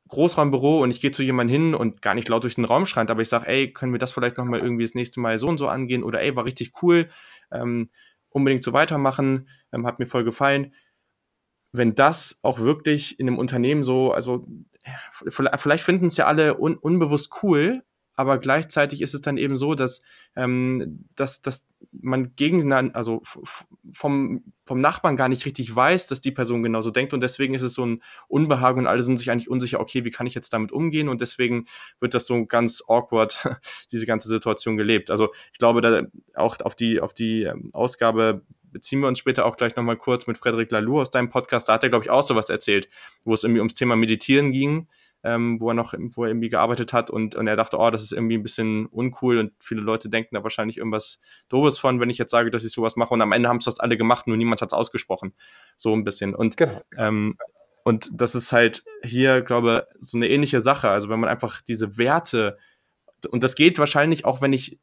Großraumbüro 0.07 0.81
und 0.81 0.89
ich 0.89 1.01
gehe 1.01 1.11
zu 1.11 1.23
jemandem 1.23 1.53
hin 1.53 1.75
und 1.75 2.01
gar 2.01 2.13
nicht 2.13 2.29
laut 2.29 2.43
durch 2.43 2.55
den 2.55 2.65
Raum 2.65 2.85
schreit, 2.85 3.11
aber 3.11 3.21
ich 3.21 3.29
sage, 3.29 3.47
ey, 3.47 3.71
können 3.71 3.91
wir 3.91 3.99
das 3.99 4.11
vielleicht 4.11 4.37
nochmal 4.37 4.59
irgendwie 4.59 4.83
das 4.83 4.95
nächste 4.95 5.19
Mal 5.19 5.39
so 5.39 5.47
und 5.47 5.57
so 5.57 5.67
angehen 5.67 6.03
oder 6.03 6.21
ey, 6.21 6.35
war 6.35 6.45
richtig 6.45 6.71
cool, 6.81 7.09
ähm, 7.51 7.89
unbedingt 8.29 8.63
so 8.63 8.73
weitermachen, 8.73 9.47
ähm, 9.71 9.85
hat 9.85 9.99
mir 9.99 10.05
voll 10.05 10.23
gefallen. 10.23 10.73
Wenn 11.71 11.95
das 11.95 12.39
auch 12.43 12.59
wirklich 12.59 13.19
in 13.19 13.27
einem 13.27 13.37
Unternehmen 13.37 13.83
so, 13.83 14.11
also 14.11 14.47
vielleicht 15.27 15.83
finden 15.83 16.07
es 16.07 16.17
ja 16.17 16.25
alle 16.25 16.57
un 16.57 16.75
unbewusst 16.77 17.31
cool, 17.43 17.83
aber 18.17 18.39
gleichzeitig 18.39 19.01
ist 19.03 19.13
es 19.13 19.21
dann 19.21 19.37
eben 19.37 19.57
so, 19.57 19.75
dass, 19.75 20.01
ähm, 20.35 21.05
dass, 21.15 21.43
dass 21.43 21.69
man 21.91 22.35
gegen, 22.35 22.73
also 22.73 23.21
vom, 23.91 24.43
vom 24.65 24.81
Nachbarn 24.81 25.15
gar 25.15 25.29
nicht 25.29 25.45
richtig 25.45 25.73
weiß, 25.73 26.07
dass 26.07 26.19
die 26.19 26.31
Person 26.31 26.63
genauso 26.63 26.89
denkt. 26.89 27.13
Und 27.13 27.21
deswegen 27.21 27.53
ist 27.53 27.61
es 27.61 27.75
so 27.75 27.85
ein 27.85 28.01
Unbehagen 28.27 28.81
und 28.81 28.87
alle 28.87 29.03
sind 29.03 29.19
sich 29.19 29.29
eigentlich 29.29 29.51
unsicher, 29.51 29.79
okay, 29.79 30.03
wie 30.03 30.09
kann 30.09 30.25
ich 30.25 30.33
jetzt 30.33 30.51
damit 30.51 30.71
umgehen? 30.71 31.09
Und 31.09 31.21
deswegen 31.21 31.67
wird 31.99 32.15
das 32.15 32.25
so 32.25 32.43
ganz 32.47 32.83
awkward, 32.87 33.47
diese 33.91 34.07
ganze 34.07 34.27
Situation 34.27 34.77
gelebt. 34.77 35.11
Also 35.11 35.29
ich 35.53 35.59
glaube, 35.59 35.81
da 35.81 36.01
auch 36.33 36.59
auf 36.61 36.73
die, 36.73 36.99
auf 36.99 37.13
die 37.13 37.43
ähm, 37.43 37.69
Ausgabe 37.73 38.41
beziehen 38.63 38.99
wir 38.99 39.07
uns 39.09 39.19
später 39.19 39.45
auch 39.45 39.57
gleich 39.57 39.75
nochmal 39.75 39.97
kurz 39.97 40.25
mit 40.25 40.39
Frederik 40.39 40.71
Laloux 40.71 41.01
aus 41.01 41.11
deinem 41.11 41.29
Podcast, 41.29 41.69
da 41.69 41.73
hat 41.73 41.83
er, 41.83 41.89
glaube 41.89 42.03
ich, 42.03 42.09
auch 42.09 42.25
sowas 42.25 42.49
erzählt, 42.49 42.89
wo 43.23 43.35
es 43.35 43.43
irgendwie 43.43 43.61
ums 43.61 43.75
Thema 43.75 43.95
Meditieren 43.95 44.51
ging 44.51 44.87
ähm, 45.27 45.59
wo 45.59 45.69
er 45.69 45.73
noch, 45.73 45.93
wo 45.93 46.23
er 46.23 46.29
irgendwie 46.29 46.47
gearbeitet 46.47 46.93
hat 46.93 47.09
und, 47.09 47.35
und 47.35 47.47
er 47.47 47.57
dachte, 47.57 47.77
oh, 47.77 47.89
das 47.91 48.01
ist 48.01 48.13
irgendwie 48.13 48.37
ein 48.37 48.43
bisschen 48.43 48.85
uncool 48.85 49.37
und 49.37 49.51
viele 49.59 49.81
Leute 49.81 50.07
denken 50.09 50.35
da 50.35 50.43
wahrscheinlich 50.43 50.77
irgendwas 50.77 51.19
Doofes 51.49 51.79
von, 51.79 51.99
wenn 51.99 52.09
ich 52.09 52.17
jetzt 52.17 52.31
sage, 52.31 52.49
dass 52.49 52.63
ich 52.63 52.71
sowas 52.71 52.95
mache 52.95 53.13
und 53.13 53.21
am 53.21 53.33
Ende 53.33 53.49
haben 53.49 53.57
es 53.57 53.65
fast 53.65 53.81
alle 53.81 53.97
gemacht, 53.97 54.27
nur 54.27 54.37
niemand 54.37 54.61
hat 54.61 54.69
es 54.69 54.73
ausgesprochen. 54.73 55.33
So 55.75 55.93
ein 55.93 56.05
bisschen. 56.05 56.33
Und, 56.33 56.55
genau. 56.55 56.81
ähm, 56.97 57.37
und 57.83 58.09
das 58.13 58.35
ist 58.35 58.53
halt 58.53 58.85
hier, 59.03 59.41
glaube 59.41 59.85
ich, 59.99 60.07
so 60.07 60.17
eine 60.17 60.29
ähnliche 60.29 60.61
Sache. 60.61 60.89
Also 60.89 61.09
wenn 61.09 61.19
man 61.19 61.29
einfach 61.29 61.61
diese 61.61 61.97
Werte, 61.97 62.57
und 63.29 63.43
das 63.43 63.55
geht 63.55 63.79
wahrscheinlich 63.79 64.23
auch, 64.23 64.41
wenn 64.41 64.53
ich 64.53 64.79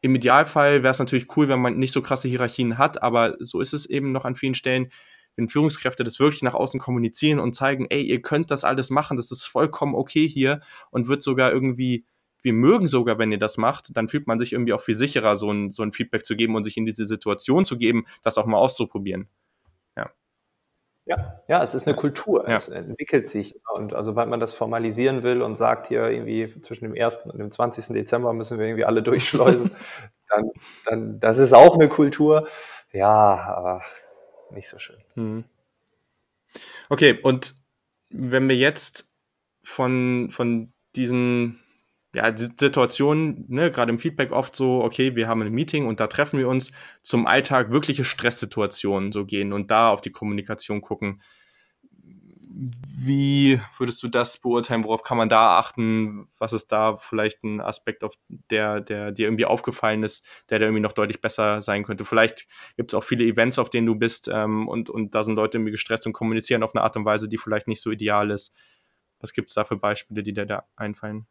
im 0.00 0.14
Idealfall 0.14 0.84
wäre 0.84 0.92
es 0.92 1.00
natürlich 1.00 1.36
cool, 1.36 1.48
wenn 1.48 1.60
man 1.60 1.76
nicht 1.76 1.92
so 1.92 2.02
krasse 2.02 2.28
Hierarchien 2.28 2.78
hat, 2.78 3.02
aber 3.02 3.36
so 3.40 3.60
ist 3.60 3.72
es 3.72 3.84
eben 3.84 4.12
noch 4.12 4.24
an 4.24 4.36
vielen 4.36 4.54
Stellen 4.54 4.92
wenn 5.38 5.48
Führungskräfte 5.48 6.02
das 6.02 6.18
wirklich 6.18 6.42
nach 6.42 6.54
außen 6.54 6.80
kommunizieren 6.80 7.38
und 7.38 7.54
zeigen, 7.54 7.86
ey, 7.88 8.02
ihr 8.02 8.20
könnt 8.20 8.50
das 8.50 8.64
alles 8.64 8.90
machen, 8.90 9.16
das 9.16 9.30
ist 9.30 9.46
vollkommen 9.46 9.94
okay 9.94 10.28
hier 10.28 10.60
und 10.90 11.06
wird 11.06 11.22
sogar 11.22 11.52
irgendwie, 11.52 12.04
wir 12.42 12.52
mögen 12.52 12.88
sogar, 12.88 13.18
wenn 13.18 13.30
ihr 13.30 13.38
das 13.38 13.56
macht, 13.56 13.96
dann 13.96 14.08
fühlt 14.08 14.26
man 14.26 14.40
sich 14.40 14.52
irgendwie 14.52 14.72
auch 14.72 14.80
viel 14.80 14.96
sicherer, 14.96 15.36
so 15.36 15.52
ein, 15.52 15.72
so 15.72 15.84
ein 15.84 15.92
Feedback 15.92 16.26
zu 16.26 16.34
geben 16.34 16.56
und 16.56 16.64
sich 16.64 16.76
in 16.76 16.86
diese 16.86 17.06
Situation 17.06 17.64
zu 17.64 17.78
geben, 17.78 18.04
das 18.24 18.36
auch 18.36 18.46
mal 18.46 18.58
auszuprobieren. 18.58 19.28
Ja. 19.96 20.10
Ja, 21.06 21.40
ja, 21.46 21.62
es 21.62 21.72
ist 21.72 21.86
eine 21.86 21.96
Kultur, 21.96 22.46
ja. 22.48 22.56
es 22.56 22.68
entwickelt 22.68 23.28
sich. 23.28 23.54
Und 23.72 23.94
also, 23.94 24.16
wenn 24.16 24.28
man 24.28 24.40
das 24.40 24.52
formalisieren 24.52 25.22
will 25.22 25.40
und 25.40 25.54
sagt, 25.54 25.86
hier 25.86 26.10
irgendwie 26.10 26.60
zwischen 26.62 26.84
dem 26.84 27.00
1. 27.00 27.26
und 27.26 27.38
dem 27.38 27.52
20. 27.52 27.94
Dezember 27.94 28.32
müssen 28.32 28.58
wir 28.58 28.66
irgendwie 28.66 28.84
alle 28.84 29.02
durchschleusen, 29.04 29.70
dann, 30.28 30.50
dann, 30.84 31.20
das 31.20 31.38
ist 31.38 31.54
auch 31.54 31.74
eine 31.74 31.88
Kultur. 31.88 32.48
Ja, 32.92 33.36
aber 33.56 33.82
nicht 34.50 34.68
so 34.68 34.78
schön. 34.78 34.98
Mhm. 35.14 35.44
Okay, 36.88 37.18
und 37.22 37.54
wenn 38.10 38.48
wir 38.48 38.56
jetzt 38.56 39.10
von, 39.62 40.30
von 40.30 40.72
diesen 40.96 41.60
ja, 42.14 42.34
Situationen, 42.34 43.44
ne, 43.48 43.70
gerade 43.70 43.90
im 43.90 43.98
Feedback 43.98 44.32
oft 44.32 44.56
so, 44.56 44.82
okay, 44.82 45.14
wir 45.14 45.28
haben 45.28 45.42
ein 45.42 45.52
Meeting 45.52 45.86
und 45.86 46.00
da 46.00 46.06
treffen 46.06 46.38
wir 46.38 46.48
uns 46.48 46.72
zum 47.02 47.26
Alltag 47.26 47.70
wirkliche 47.70 48.04
Stresssituationen 48.04 49.12
so 49.12 49.26
gehen 49.26 49.52
und 49.52 49.70
da 49.70 49.90
auf 49.90 50.00
die 50.00 50.12
Kommunikation 50.12 50.80
gucken. 50.80 51.20
Wie 52.60 53.60
würdest 53.78 54.02
du 54.02 54.08
das 54.08 54.36
beurteilen? 54.38 54.82
Worauf 54.82 55.04
kann 55.04 55.16
man 55.16 55.28
da 55.28 55.58
achten? 55.58 56.28
Was 56.38 56.52
ist 56.52 56.72
da 56.72 56.96
vielleicht 56.96 57.44
ein 57.44 57.60
Aspekt, 57.60 58.02
auf 58.02 58.14
der, 58.28 58.80
der 58.80 59.12
dir 59.12 59.26
irgendwie 59.28 59.44
aufgefallen 59.44 60.02
ist, 60.02 60.26
der 60.50 60.58
da 60.58 60.64
irgendwie 60.64 60.80
noch 60.80 60.92
deutlich 60.92 61.20
besser 61.20 61.62
sein 61.62 61.84
könnte? 61.84 62.04
Vielleicht 62.04 62.48
gibt 62.76 62.90
es 62.90 62.94
auch 62.96 63.04
viele 63.04 63.24
Events, 63.24 63.60
auf 63.60 63.70
denen 63.70 63.86
du 63.86 63.94
bist 63.94 64.26
ähm, 64.26 64.66
und, 64.66 64.90
und 64.90 65.14
da 65.14 65.22
sind 65.22 65.36
Leute 65.36 65.58
irgendwie 65.58 65.70
gestresst 65.70 66.06
und 66.06 66.14
kommunizieren 66.14 66.64
auf 66.64 66.74
eine 66.74 66.82
Art 66.82 66.96
und 66.96 67.04
Weise, 67.04 67.28
die 67.28 67.38
vielleicht 67.38 67.68
nicht 67.68 67.80
so 67.80 67.92
ideal 67.92 68.30
ist. 68.32 68.52
Was 69.20 69.32
gibt 69.32 69.48
es 69.48 69.54
da 69.54 69.64
für 69.64 69.76
Beispiele, 69.76 70.24
die 70.24 70.32
dir 70.32 70.46
da 70.46 70.64
einfallen? 70.74 71.28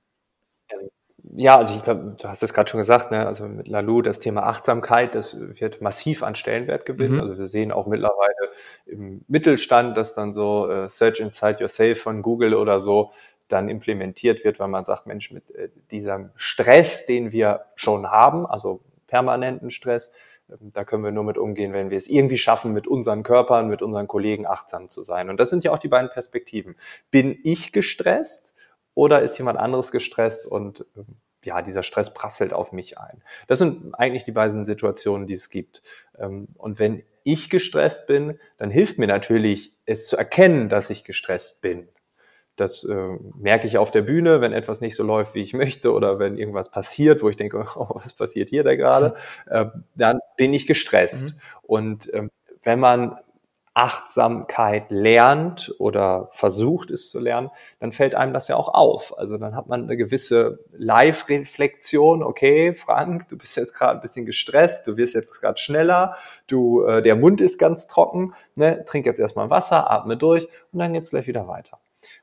Ja, 1.35 1.57
also 1.57 1.75
ich 1.75 1.81
glaube, 1.81 2.15
du 2.19 2.27
hast 2.27 2.43
es 2.43 2.53
gerade 2.53 2.69
schon 2.69 2.79
gesagt, 2.79 3.11
ne? 3.11 3.25
also 3.25 3.47
mit 3.47 3.67
Lalu 3.67 4.01
das 4.01 4.19
Thema 4.19 4.43
Achtsamkeit, 4.43 5.15
das 5.15 5.37
wird 5.39 5.81
massiv 5.81 6.23
an 6.23 6.35
Stellenwert 6.35 6.85
gewinnen. 6.85 7.15
Mhm. 7.15 7.21
Also 7.21 7.37
wir 7.37 7.47
sehen 7.47 7.71
auch 7.71 7.87
mittlerweile 7.87 8.51
im 8.85 9.23
Mittelstand, 9.27 9.97
dass 9.97 10.13
dann 10.13 10.31
so 10.31 10.69
äh, 10.69 10.89
Search 10.89 11.19
Inside 11.19 11.59
Yourself 11.59 12.01
von 12.01 12.21
Google 12.21 12.53
oder 12.53 12.79
so 12.79 13.11
dann 13.47 13.69
implementiert 13.69 14.43
wird, 14.43 14.59
weil 14.59 14.67
man 14.67 14.85
sagt, 14.85 15.07
Mensch, 15.07 15.31
mit 15.31 15.51
äh, 15.51 15.69
diesem 15.91 16.31
Stress, 16.35 17.05
den 17.05 17.31
wir 17.31 17.65
schon 17.75 18.11
haben, 18.11 18.45
also 18.45 18.81
permanenten 19.07 19.71
Stress, 19.71 20.11
äh, 20.49 20.55
da 20.59 20.83
können 20.83 21.03
wir 21.03 21.11
nur 21.11 21.23
mit 21.23 21.37
umgehen, 21.37 21.73
wenn 21.73 21.89
wir 21.89 21.97
es 21.97 22.07
irgendwie 22.07 22.37
schaffen, 22.37 22.73
mit 22.73 22.87
unseren 22.87 23.23
Körpern, 23.23 23.67
mit 23.67 23.81
unseren 23.81 24.07
Kollegen 24.07 24.45
achtsam 24.45 24.87
zu 24.87 25.01
sein. 25.01 25.29
Und 25.29 25.39
das 25.39 25.49
sind 25.49 25.63
ja 25.63 25.71
auch 25.71 25.79
die 25.79 25.87
beiden 25.87 26.09
Perspektiven. 26.09 26.75
Bin 27.11 27.37
ich 27.43 27.71
gestresst? 27.71 28.56
Oder 28.97 29.21
ist 29.21 29.37
jemand 29.37 29.59
anderes 29.59 29.91
gestresst 29.91 30.47
und 30.47 30.83
ähm, 30.97 31.05
ja, 31.43 31.61
dieser 31.61 31.83
Stress 31.83 32.15
prasselt 32.15 32.51
auf 32.51 32.71
mich 32.71 32.97
ein. 32.97 33.21
Das 33.45 33.59
sind 33.59 33.93
eigentlich 33.93 34.23
die 34.23 34.31
beiden 34.31 34.65
Situationen, 34.65 35.27
die 35.27 35.35
es 35.35 35.51
gibt. 35.51 35.83
Ähm, 36.17 36.47
und 36.55 36.79
wenn 36.79 37.03
ich 37.23 37.51
gestresst 37.51 38.07
bin, 38.07 38.39
dann 38.57 38.71
hilft 38.71 38.97
mir 38.97 39.05
natürlich, 39.05 39.75
es 39.85 40.07
zu 40.07 40.17
erkennen, 40.17 40.67
dass 40.67 40.89
ich 40.89 41.03
gestresst 41.03 41.61
bin. 41.61 41.89
Das 42.55 42.83
äh, 42.85 43.17
merke 43.35 43.67
ich 43.67 43.77
auf 43.77 43.91
der 43.91 44.01
Bühne, 44.01 44.41
wenn 44.41 44.51
etwas 44.51 44.81
nicht 44.81 44.95
so 44.95 45.03
läuft, 45.03 45.35
wie 45.35 45.43
ich 45.43 45.53
möchte, 45.53 45.93
oder 45.93 46.17
wenn 46.17 46.35
irgendwas 46.35 46.71
passiert, 46.71 47.21
wo 47.21 47.29
ich 47.29 47.35
denke, 47.35 47.63
oh, 47.75 48.01
was 48.03 48.13
passiert 48.13 48.49
hier 48.49 48.63
da 48.63 48.75
gerade, 48.75 49.13
äh, 49.45 49.67
dann 49.93 50.19
bin 50.37 50.55
ich 50.55 50.65
gestresst. 50.65 51.25
Mhm. 51.25 51.39
Und 51.61 52.13
ähm, 52.15 52.31
wenn 52.63 52.79
man 52.79 53.19
Achtsamkeit 53.77 54.89
lernt 54.89 55.75
oder 55.77 56.29
versucht 56.31 56.89
es 56.89 57.11
zu 57.11 57.19
lernen, 57.19 57.51
dann 57.79 57.91
fällt 57.91 58.15
einem 58.15 58.33
das 58.33 58.47
ja 58.47 58.55
auch 58.55 58.69
auf. 58.69 59.17
Also 59.17 59.37
dann 59.37 59.55
hat 59.55 59.67
man 59.67 59.83
eine 59.83 59.95
gewisse 59.95 60.65
Live-Reflexion. 60.71 62.23
Okay, 62.23 62.73
Frank, 62.73 63.27
du 63.29 63.37
bist 63.37 63.55
jetzt 63.55 63.73
gerade 63.73 63.99
ein 63.99 64.01
bisschen 64.01 64.25
gestresst, 64.25 64.87
du 64.87 64.97
wirst 64.97 65.13
jetzt 65.13 65.39
gerade 65.39 65.59
schneller, 65.59 66.15
du, 66.47 66.83
äh, 66.85 67.03
der 67.03 67.15
Mund 67.15 67.39
ist 67.39 67.59
ganz 67.59 67.85
trocken, 67.85 68.33
ne? 68.55 68.83
trink 68.85 69.05
jetzt 69.05 69.19
erstmal 69.19 69.51
Wasser, 69.51 69.91
atme 69.91 70.17
durch 70.17 70.47
und 70.71 70.79
dann 70.79 70.93
geht's 70.93 71.11
gleich 71.11 71.27
wieder 71.27 71.47
weiter. 71.47 71.79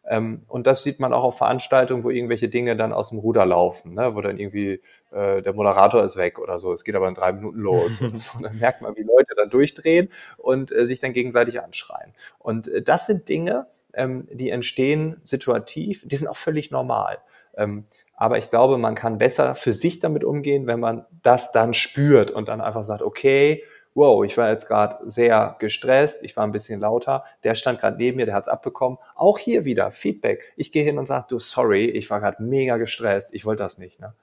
Ähm, 0.08 0.42
und 0.48 0.66
das 0.66 0.82
sieht 0.82 1.00
man 1.00 1.12
auch 1.12 1.24
auf 1.24 1.38
Veranstaltungen, 1.38 2.04
wo 2.04 2.10
irgendwelche 2.10 2.48
Dinge 2.48 2.76
dann 2.76 2.92
aus 2.92 3.10
dem 3.10 3.18
Ruder 3.18 3.46
laufen, 3.46 3.94
ne? 3.94 4.14
wo 4.14 4.20
dann 4.20 4.38
irgendwie 4.38 4.80
äh, 5.10 5.42
der 5.42 5.52
Moderator 5.52 6.04
ist 6.04 6.16
weg 6.16 6.38
oder 6.38 6.58
so. 6.58 6.72
Es 6.72 6.84
geht 6.84 6.94
aber 6.94 7.08
in 7.08 7.14
drei 7.14 7.32
Minuten 7.32 7.58
los. 7.58 8.00
und 8.00 8.18
so. 8.20 8.38
Dann 8.40 8.58
merkt 8.58 8.82
man, 8.82 8.96
wie 8.96 9.02
Leute 9.02 9.34
dann 9.36 9.50
durchdrehen 9.50 10.10
und 10.36 10.72
äh, 10.72 10.86
sich 10.86 10.98
dann 10.98 11.12
gegenseitig 11.12 11.60
anschreien. 11.60 12.12
Und 12.38 12.68
äh, 12.68 12.82
das 12.82 13.06
sind 13.06 13.28
Dinge, 13.28 13.66
ähm, 13.94 14.28
die 14.30 14.50
entstehen 14.50 15.20
situativ, 15.22 16.02
die 16.06 16.16
sind 16.16 16.28
auch 16.28 16.36
völlig 16.36 16.70
normal. 16.70 17.18
Ähm, 17.56 17.84
aber 18.16 18.38
ich 18.38 18.50
glaube, 18.50 18.78
man 18.78 18.94
kann 18.94 19.18
besser 19.18 19.54
für 19.54 19.72
sich 19.72 19.98
damit 19.98 20.24
umgehen, 20.24 20.66
wenn 20.66 20.80
man 20.80 21.04
das 21.22 21.52
dann 21.52 21.74
spürt 21.74 22.30
und 22.30 22.48
dann 22.48 22.60
einfach 22.60 22.82
sagt, 22.82 23.02
okay, 23.02 23.64
wow, 23.94 24.24
ich 24.24 24.36
war 24.36 24.50
jetzt 24.50 24.66
gerade 24.66 24.98
sehr 25.08 25.56
gestresst, 25.58 26.22
ich 26.22 26.36
war 26.36 26.44
ein 26.44 26.52
bisschen 26.52 26.80
lauter, 26.80 27.24
der 27.44 27.54
stand 27.54 27.80
gerade 27.80 27.96
neben 27.96 28.16
mir, 28.16 28.26
der 28.26 28.34
hat's 28.34 28.48
abbekommen. 28.48 28.98
Auch 29.14 29.38
hier 29.38 29.64
wieder 29.64 29.90
Feedback. 29.90 30.52
Ich 30.56 30.72
gehe 30.72 30.84
hin 30.84 30.98
und 30.98 31.06
sage, 31.06 31.26
du, 31.28 31.38
sorry, 31.38 31.86
ich 31.86 32.10
war 32.10 32.20
gerade 32.20 32.42
mega 32.42 32.76
gestresst, 32.76 33.34
ich 33.34 33.46
wollte 33.46 33.62
das 33.62 33.78
nicht. 33.78 34.00
Ne? 34.00 34.14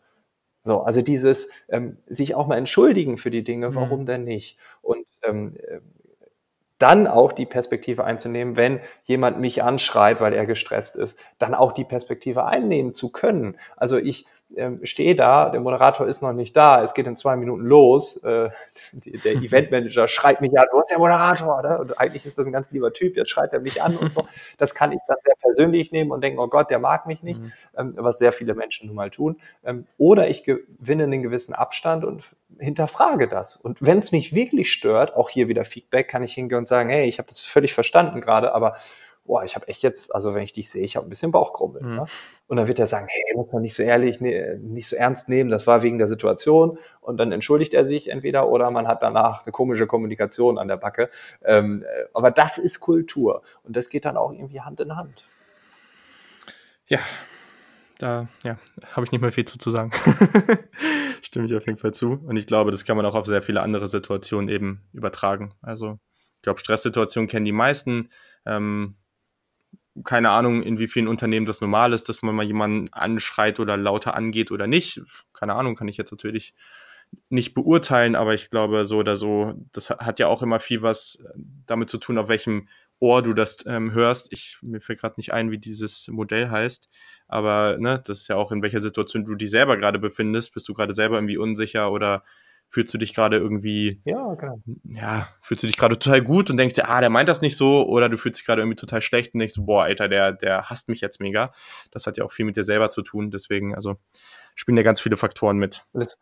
So, 0.63 0.81
also 0.81 1.01
dieses 1.01 1.49
ähm, 1.69 1.97
sich 2.07 2.35
auch 2.35 2.47
mal 2.47 2.57
entschuldigen 2.57 3.17
für 3.17 3.31
die 3.31 3.43
Dinge, 3.43 3.69
mhm. 3.69 3.75
warum 3.75 4.01
mhm. 4.01 4.05
denn 4.05 4.23
nicht? 4.25 4.57
Und 4.81 5.07
ähm, 5.23 5.57
dann 6.77 7.05
auch 7.05 7.31
die 7.31 7.45
Perspektive 7.45 8.03
einzunehmen, 8.03 8.57
wenn 8.57 8.79
jemand 9.03 9.39
mich 9.39 9.61
anschreit, 9.61 10.19
weil 10.19 10.33
er 10.33 10.47
gestresst 10.47 10.95
ist, 10.95 11.17
dann 11.37 11.53
auch 11.53 11.73
die 11.73 11.83
Perspektive 11.83 12.45
einnehmen 12.45 12.95
zu 12.95 13.11
können. 13.11 13.55
Also 13.77 13.97
ich 13.97 14.25
ähm, 14.57 14.79
stehe 14.83 15.15
da, 15.15 15.49
der 15.49 15.61
Moderator 15.61 16.07
ist 16.07 16.21
noch 16.21 16.33
nicht 16.33 16.55
da, 16.55 16.83
es 16.83 16.93
geht 16.93 17.07
in 17.07 17.15
zwei 17.15 17.35
Minuten 17.35 17.63
los, 17.63 18.17
äh, 18.23 18.49
der 18.93 19.33
Eventmanager 19.35 20.07
schreit 20.07 20.41
mich 20.41 20.57
an, 20.57 20.65
du 20.71 20.79
hast 20.79 20.91
ja 20.91 20.97
Moderator, 20.97 21.61
ne? 21.61 21.79
und 21.79 21.99
eigentlich 21.99 22.25
ist 22.25 22.37
das 22.37 22.45
ein 22.45 22.53
ganz 22.53 22.71
lieber 22.71 22.93
Typ, 22.93 23.15
jetzt 23.15 23.29
schreit 23.29 23.53
er 23.53 23.59
mich 23.59 23.81
an 23.81 23.95
und 23.97 24.11
so. 24.11 24.25
Das 24.57 24.75
kann 24.75 24.91
ich 24.91 24.99
dann 25.07 25.17
sehr 25.23 25.33
persönlich 25.39 25.91
nehmen 25.91 26.11
und 26.11 26.21
denken, 26.21 26.39
oh 26.39 26.47
Gott, 26.47 26.69
der 26.69 26.79
mag 26.79 27.07
mich 27.07 27.23
nicht, 27.23 27.41
mhm. 27.41 27.51
ähm, 27.77 27.93
was 27.97 28.17
sehr 28.19 28.31
viele 28.31 28.53
Menschen 28.53 28.87
nun 28.87 28.95
mal 28.95 29.09
tun. 29.09 29.39
Ähm, 29.63 29.85
oder 29.97 30.29
ich 30.29 30.43
gewinne 30.43 31.03
einen 31.03 31.23
gewissen 31.23 31.53
Abstand 31.53 32.05
und 32.05 32.31
hinterfrage 32.59 33.27
das. 33.27 33.55
Und 33.55 33.81
wenn 33.81 33.99
es 33.99 34.11
mich 34.11 34.35
wirklich 34.35 34.71
stört, 34.71 35.15
auch 35.15 35.29
hier 35.29 35.47
wieder 35.47 35.65
Feedback, 35.65 36.07
kann 36.07 36.23
ich 36.23 36.33
hingehen 36.33 36.59
und 36.59 36.67
sagen, 36.67 36.89
hey, 36.89 37.07
ich 37.07 37.17
habe 37.17 37.27
das 37.27 37.39
völlig 37.39 37.73
verstanden 37.73 38.21
gerade, 38.21 38.53
aber 38.53 38.75
boah, 39.23 39.43
ich 39.43 39.55
habe 39.55 39.67
echt 39.67 39.83
jetzt, 39.83 40.13
also 40.13 40.33
wenn 40.33 40.43
ich 40.43 40.51
dich 40.51 40.69
sehe, 40.69 40.83
ich 40.83 40.95
habe 40.95 41.05
ein 41.05 41.09
bisschen 41.09 41.31
Bauchkrummeln. 41.31 41.85
Mhm. 41.85 41.95
Ne? 41.95 42.05
Und 42.47 42.57
dann 42.57 42.67
wird 42.67 42.79
er 42.79 42.87
sagen, 42.87 43.07
hey, 43.09 43.35
muss 43.35 43.51
man 43.51 43.61
nicht 43.61 43.75
so 43.75 43.83
ehrlich, 43.83 44.19
ne, 44.19 44.59
nicht 44.61 44.87
so 44.87 44.95
ernst 44.95 45.29
nehmen, 45.29 45.49
das 45.49 45.67
war 45.67 45.83
wegen 45.83 45.97
der 45.97 46.07
Situation. 46.07 46.77
Und 46.99 47.17
dann 47.17 47.31
entschuldigt 47.31 47.73
er 47.73 47.85
sich 47.85 48.09
entweder 48.09 48.49
oder 48.49 48.71
man 48.71 48.87
hat 48.87 49.03
danach 49.03 49.45
eine 49.45 49.51
komische 49.51 49.87
Kommunikation 49.87 50.57
an 50.57 50.67
der 50.67 50.77
Backe. 50.77 51.09
Ähm, 51.43 51.83
äh, 51.83 52.05
aber 52.13 52.31
das 52.31 52.57
ist 52.57 52.79
Kultur 52.79 53.41
und 53.63 53.75
das 53.75 53.89
geht 53.89 54.05
dann 54.05 54.17
auch 54.17 54.31
irgendwie 54.31 54.61
Hand 54.61 54.79
in 54.79 54.95
Hand. 54.95 55.25
Ja, 56.87 56.99
da 57.99 58.27
ja, 58.43 58.57
habe 58.91 59.05
ich 59.05 59.11
nicht 59.11 59.21
mehr 59.21 59.31
viel 59.31 59.45
zu, 59.45 59.57
zu 59.57 59.69
sagen. 59.71 59.91
Stimme 61.21 61.45
ich 61.45 61.55
auf 61.55 61.65
jeden 61.67 61.77
Fall 61.77 61.93
zu. 61.93 62.19
Und 62.25 62.35
ich 62.35 62.47
glaube, 62.47 62.71
das 62.71 62.83
kann 62.83 62.97
man 62.97 63.05
auch 63.05 63.15
auf 63.15 63.27
sehr 63.27 63.43
viele 63.43 63.61
andere 63.61 63.87
Situationen 63.87 64.49
eben 64.49 64.81
übertragen. 64.91 65.53
Also 65.61 65.99
ich 66.37 66.41
glaube, 66.41 66.59
Stresssituationen 66.59 67.29
kennen 67.29 67.45
die 67.45 67.51
meisten. 67.51 68.09
Ähm, 68.45 68.95
keine 70.03 70.29
Ahnung, 70.29 70.63
in 70.63 70.79
wie 70.79 70.87
vielen 70.87 71.07
Unternehmen 71.07 71.45
das 71.45 71.61
normal 71.61 71.93
ist, 71.93 72.09
dass 72.09 72.21
man 72.21 72.35
mal 72.35 72.45
jemanden 72.45 72.91
anschreit 72.93 73.59
oder 73.59 73.77
lauter 73.77 74.15
angeht 74.15 74.51
oder 74.51 74.67
nicht. 74.67 75.01
Keine 75.33 75.55
Ahnung, 75.55 75.75
kann 75.75 75.87
ich 75.87 75.97
jetzt 75.97 76.11
natürlich 76.11 76.53
nicht 77.29 77.53
beurteilen, 77.53 78.15
aber 78.15 78.33
ich 78.33 78.49
glaube, 78.49 78.85
so 78.85 78.97
oder 78.97 79.15
so, 79.17 79.53
das 79.73 79.89
hat 79.89 80.19
ja 80.19 80.27
auch 80.27 80.41
immer 80.41 80.59
viel 80.59 80.81
was 80.81 81.15
äh, 81.15 81.39
damit 81.65 81.89
zu 81.89 81.97
tun, 81.97 82.17
auf 82.17 82.29
welchem 82.29 82.69
Ohr 82.99 83.21
du 83.21 83.33
das 83.33 83.57
ähm, 83.65 83.93
hörst. 83.93 84.31
Ich, 84.31 84.59
mir 84.61 84.79
fällt 84.79 84.99
gerade 85.01 85.15
nicht 85.17 85.33
ein, 85.33 85.51
wie 85.51 85.57
dieses 85.57 86.07
Modell 86.07 86.49
heißt, 86.49 86.89
aber 87.27 87.77
ne, 87.79 88.01
das 88.05 88.21
ist 88.21 88.27
ja 88.27 88.35
auch 88.35 88.51
in 88.51 88.61
welcher 88.61 88.79
Situation 88.79 89.25
du 89.25 89.35
dich 89.35 89.49
selber 89.49 89.75
gerade 89.75 89.99
befindest. 89.99 90.53
Bist 90.53 90.69
du 90.69 90.73
gerade 90.73 90.93
selber 90.93 91.15
irgendwie 91.15 91.37
unsicher 91.37 91.91
oder 91.91 92.23
fühlst 92.71 92.93
du 92.93 92.97
dich 92.97 93.13
gerade 93.13 93.37
irgendwie, 93.37 94.01
ja, 94.05 94.33
genau. 94.35 94.61
ja, 94.85 95.27
fühlst 95.41 95.63
du 95.63 95.67
dich 95.67 95.77
gerade 95.77 95.99
total 95.99 96.21
gut 96.21 96.49
und 96.49 96.57
denkst 96.57 96.75
dir, 96.75 96.89
ah, 96.89 97.01
der 97.01 97.09
meint 97.09 97.27
das 97.29 97.41
nicht 97.41 97.57
so, 97.57 97.85
oder 97.85 98.07
du 98.07 98.17
fühlst 98.17 98.39
dich 98.39 98.45
gerade 98.45 98.61
irgendwie 98.61 98.77
total 98.77 99.01
schlecht 99.01 99.33
und 99.33 99.39
denkst, 99.39 99.55
boah, 99.59 99.83
Alter, 99.83 100.07
der, 100.07 100.31
der 100.31 100.69
hasst 100.69 100.87
mich 100.87 101.01
jetzt 101.01 101.19
mega. 101.19 101.53
Das 101.91 102.07
hat 102.07 102.17
ja 102.17 102.23
auch 102.23 102.31
viel 102.31 102.45
mit 102.45 102.55
dir 102.55 102.63
selber 102.63 102.89
zu 102.89 103.01
tun, 103.01 103.29
deswegen, 103.29 103.75
also 103.75 103.97
spielen 104.55 104.77
ja 104.77 104.83
ganz 104.83 105.01
viele 105.01 105.17
Faktoren 105.17 105.57
mit. 105.57 105.85
Das, 105.93 106.17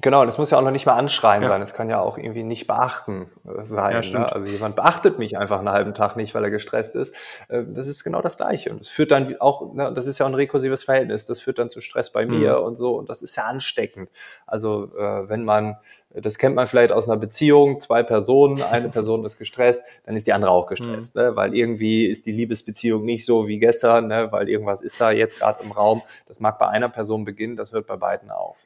Genau, 0.00 0.24
das 0.24 0.38
muss 0.38 0.52
ja 0.52 0.58
auch 0.58 0.62
noch 0.62 0.70
nicht 0.70 0.86
mal 0.86 0.94
anschreien 0.94 1.42
ja. 1.42 1.48
sein. 1.48 1.60
Es 1.60 1.74
kann 1.74 1.90
ja 1.90 1.98
auch 1.98 2.18
irgendwie 2.18 2.44
nicht 2.44 2.68
beachten 2.68 3.26
äh, 3.44 3.64
sein. 3.64 4.00
Ja, 4.00 4.20
ne? 4.20 4.32
Also 4.32 4.46
jemand 4.46 4.76
beachtet 4.76 5.18
mich 5.18 5.36
einfach 5.36 5.58
einen 5.58 5.70
halben 5.70 5.92
Tag 5.92 6.14
nicht, 6.14 6.36
weil 6.36 6.44
er 6.44 6.50
gestresst 6.50 6.94
ist. 6.94 7.12
Äh, 7.48 7.64
das 7.66 7.88
ist 7.88 8.04
genau 8.04 8.22
das 8.22 8.36
Gleiche. 8.36 8.70
Und 8.70 8.82
es 8.82 8.90
führt 8.90 9.10
dann 9.10 9.34
auch, 9.40 9.74
ne, 9.74 9.92
das 9.92 10.06
ist 10.06 10.18
ja 10.20 10.26
ein 10.26 10.34
rekursives 10.34 10.84
Verhältnis, 10.84 11.26
das 11.26 11.40
führt 11.40 11.58
dann 11.58 11.68
zu 11.68 11.80
Stress 11.80 12.10
bei 12.10 12.26
mhm. 12.26 12.38
mir 12.38 12.60
und 12.60 12.76
so. 12.76 12.96
Und 12.96 13.10
das 13.10 13.22
ist 13.22 13.34
ja 13.34 13.46
ansteckend. 13.46 14.08
Also 14.46 14.84
äh, 14.96 15.28
wenn 15.28 15.42
man, 15.42 15.78
das 16.10 16.38
kennt 16.38 16.54
man 16.54 16.68
vielleicht 16.68 16.92
aus 16.92 17.08
einer 17.08 17.18
Beziehung, 17.18 17.80
zwei 17.80 18.04
Personen, 18.04 18.62
eine 18.62 18.90
Person 18.90 19.24
ist 19.24 19.36
gestresst, 19.36 19.82
dann 20.06 20.14
ist 20.14 20.28
die 20.28 20.32
andere 20.32 20.52
auch 20.52 20.68
gestresst. 20.68 21.16
Mhm. 21.16 21.22
Ne? 21.22 21.36
Weil 21.36 21.56
irgendwie 21.56 22.06
ist 22.06 22.24
die 22.26 22.32
Liebesbeziehung 22.32 23.04
nicht 23.04 23.24
so 23.24 23.48
wie 23.48 23.58
gestern, 23.58 24.06
ne? 24.06 24.30
weil 24.30 24.48
irgendwas 24.48 24.80
ist 24.80 25.00
da 25.00 25.10
jetzt 25.10 25.40
gerade 25.40 25.64
im 25.64 25.72
Raum. 25.72 26.02
Das 26.28 26.38
mag 26.38 26.56
bei 26.60 26.68
einer 26.68 26.88
Person 26.88 27.24
beginnen, 27.24 27.56
das 27.56 27.72
hört 27.72 27.88
bei 27.88 27.96
beiden 27.96 28.30
auf. 28.30 28.58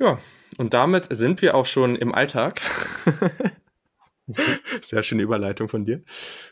Ja, 0.00 0.18
und 0.56 0.72
damit 0.74 1.06
sind 1.10 1.42
wir 1.42 1.54
auch 1.54 1.66
schon 1.66 1.94
im 1.94 2.14
Alltag. 2.14 2.62
Sehr 4.82 5.02
schöne 5.02 5.22
Überleitung 5.22 5.68
von 5.68 5.84
dir. 5.84 6.02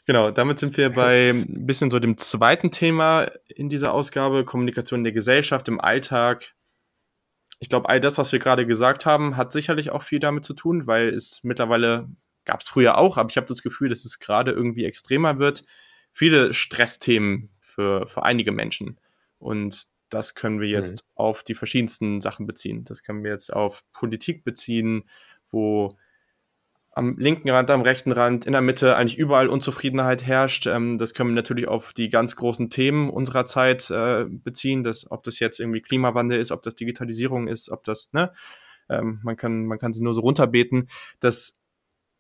Genau, 0.06 0.30
damit 0.30 0.58
sind 0.58 0.76
wir 0.76 0.90
bei 0.90 1.30
ein 1.30 1.66
bisschen 1.66 1.90
so 1.90 1.98
dem 1.98 2.18
zweiten 2.18 2.70
Thema 2.70 3.30
in 3.46 3.68
dieser 3.70 3.94
Ausgabe, 3.94 4.44
Kommunikation 4.44 5.00
in 5.00 5.04
der 5.04 5.12
Gesellschaft, 5.12 5.66
im 5.68 5.80
Alltag. 5.80 6.54
Ich 7.58 7.70
glaube, 7.70 7.88
all 7.88 8.00
das, 8.00 8.18
was 8.18 8.32
wir 8.32 8.38
gerade 8.38 8.66
gesagt 8.66 9.06
haben, 9.06 9.36
hat 9.36 9.52
sicherlich 9.52 9.90
auch 9.90 10.02
viel 10.02 10.20
damit 10.20 10.44
zu 10.44 10.52
tun, 10.52 10.86
weil 10.86 11.08
es 11.08 11.40
mittlerweile 11.42 12.08
gab 12.44 12.60
es 12.60 12.68
früher 12.68 12.98
auch, 12.98 13.16
aber 13.16 13.30
ich 13.30 13.36
habe 13.36 13.46
das 13.46 13.62
Gefühl, 13.62 13.88
dass 13.88 14.04
es 14.04 14.18
gerade 14.18 14.52
irgendwie 14.52 14.84
extremer 14.84 15.38
wird. 15.38 15.62
Viele 16.12 16.52
Stressthemen 16.52 17.50
für, 17.60 18.06
für 18.08 18.24
einige 18.24 18.52
Menschen. 18.52 19.00
Und 19.38 19.88
das 20.10 20.34
können 20.34 20.60
wir 20.60 20.68
jetzt 20.68 21.04
mhm. 21.04 21.10
auf 21.14 21.42
die 21.42 21.54
verschiedensten 21.54 22.20
Sachen 22.20 22.46
beziehen. 22.46 22.84
Das 22.84 23.02
können 23.02 23.24
wir 23.24 23.30
jetzt 23.30 23.52
auf 23.52 23.84
Politik 23.92 24.44
beziehen, 24.44 25.04
wo 25.50 25.96
am 26.98 27.16
linken 27.16 27.48
Rand, 27.48 27.70
am 27.70 27.82
rechten 27.82 28.10
Rand, 28.10 28.44
in 28.44 28.52
der 28.52 28.60
Mitte 28.60 28.96
eigentlich 28.96 29.18
überall 29.18 29.48
Unzufriedenheit 29.48 30.26
herrscht. 30.26 30.66
Ähm, 30.66 30.98
das 30.98 31.14
können 31.14 31.30
wir 31.30 31.36
natürlich 31.36 31.68
auf 31.68 31.92
die 31.92 32.08
ganz 32.08 32.34
großen 32.34 32.70
Themen 32.70 33.08
unserer 33.08 33.46
Zeit 33.46 33.88
äh, 33.90 34.24
beziehen, 34.28 34.82
dass, 34.82 35.08
ob 35.10 35.22
das 35.22 35.38
jetzt 35.38 35.60
irgendwie 35.60 35.80
Klimawandel 35.80 36.40
ist, 36.40 36.50
ob 36.50 36.62
das 36.62 36.74
Digitalisierung 36.74 37.46
ist, 37.46 37.70
ob 37.70 37.84
das, 37.84 38.08
ne, 38.12 38.32
ähm, 38.88 39.20
man 39.22 39.36
kann, 39.36 39.66
man 39.66 39.78
kann 39.78 39.92
sie 39.92 40.02
nur 40.02 40.12
so 40.12 40.22
runterbeten, 40.22 40.88
dass 41.20 41.56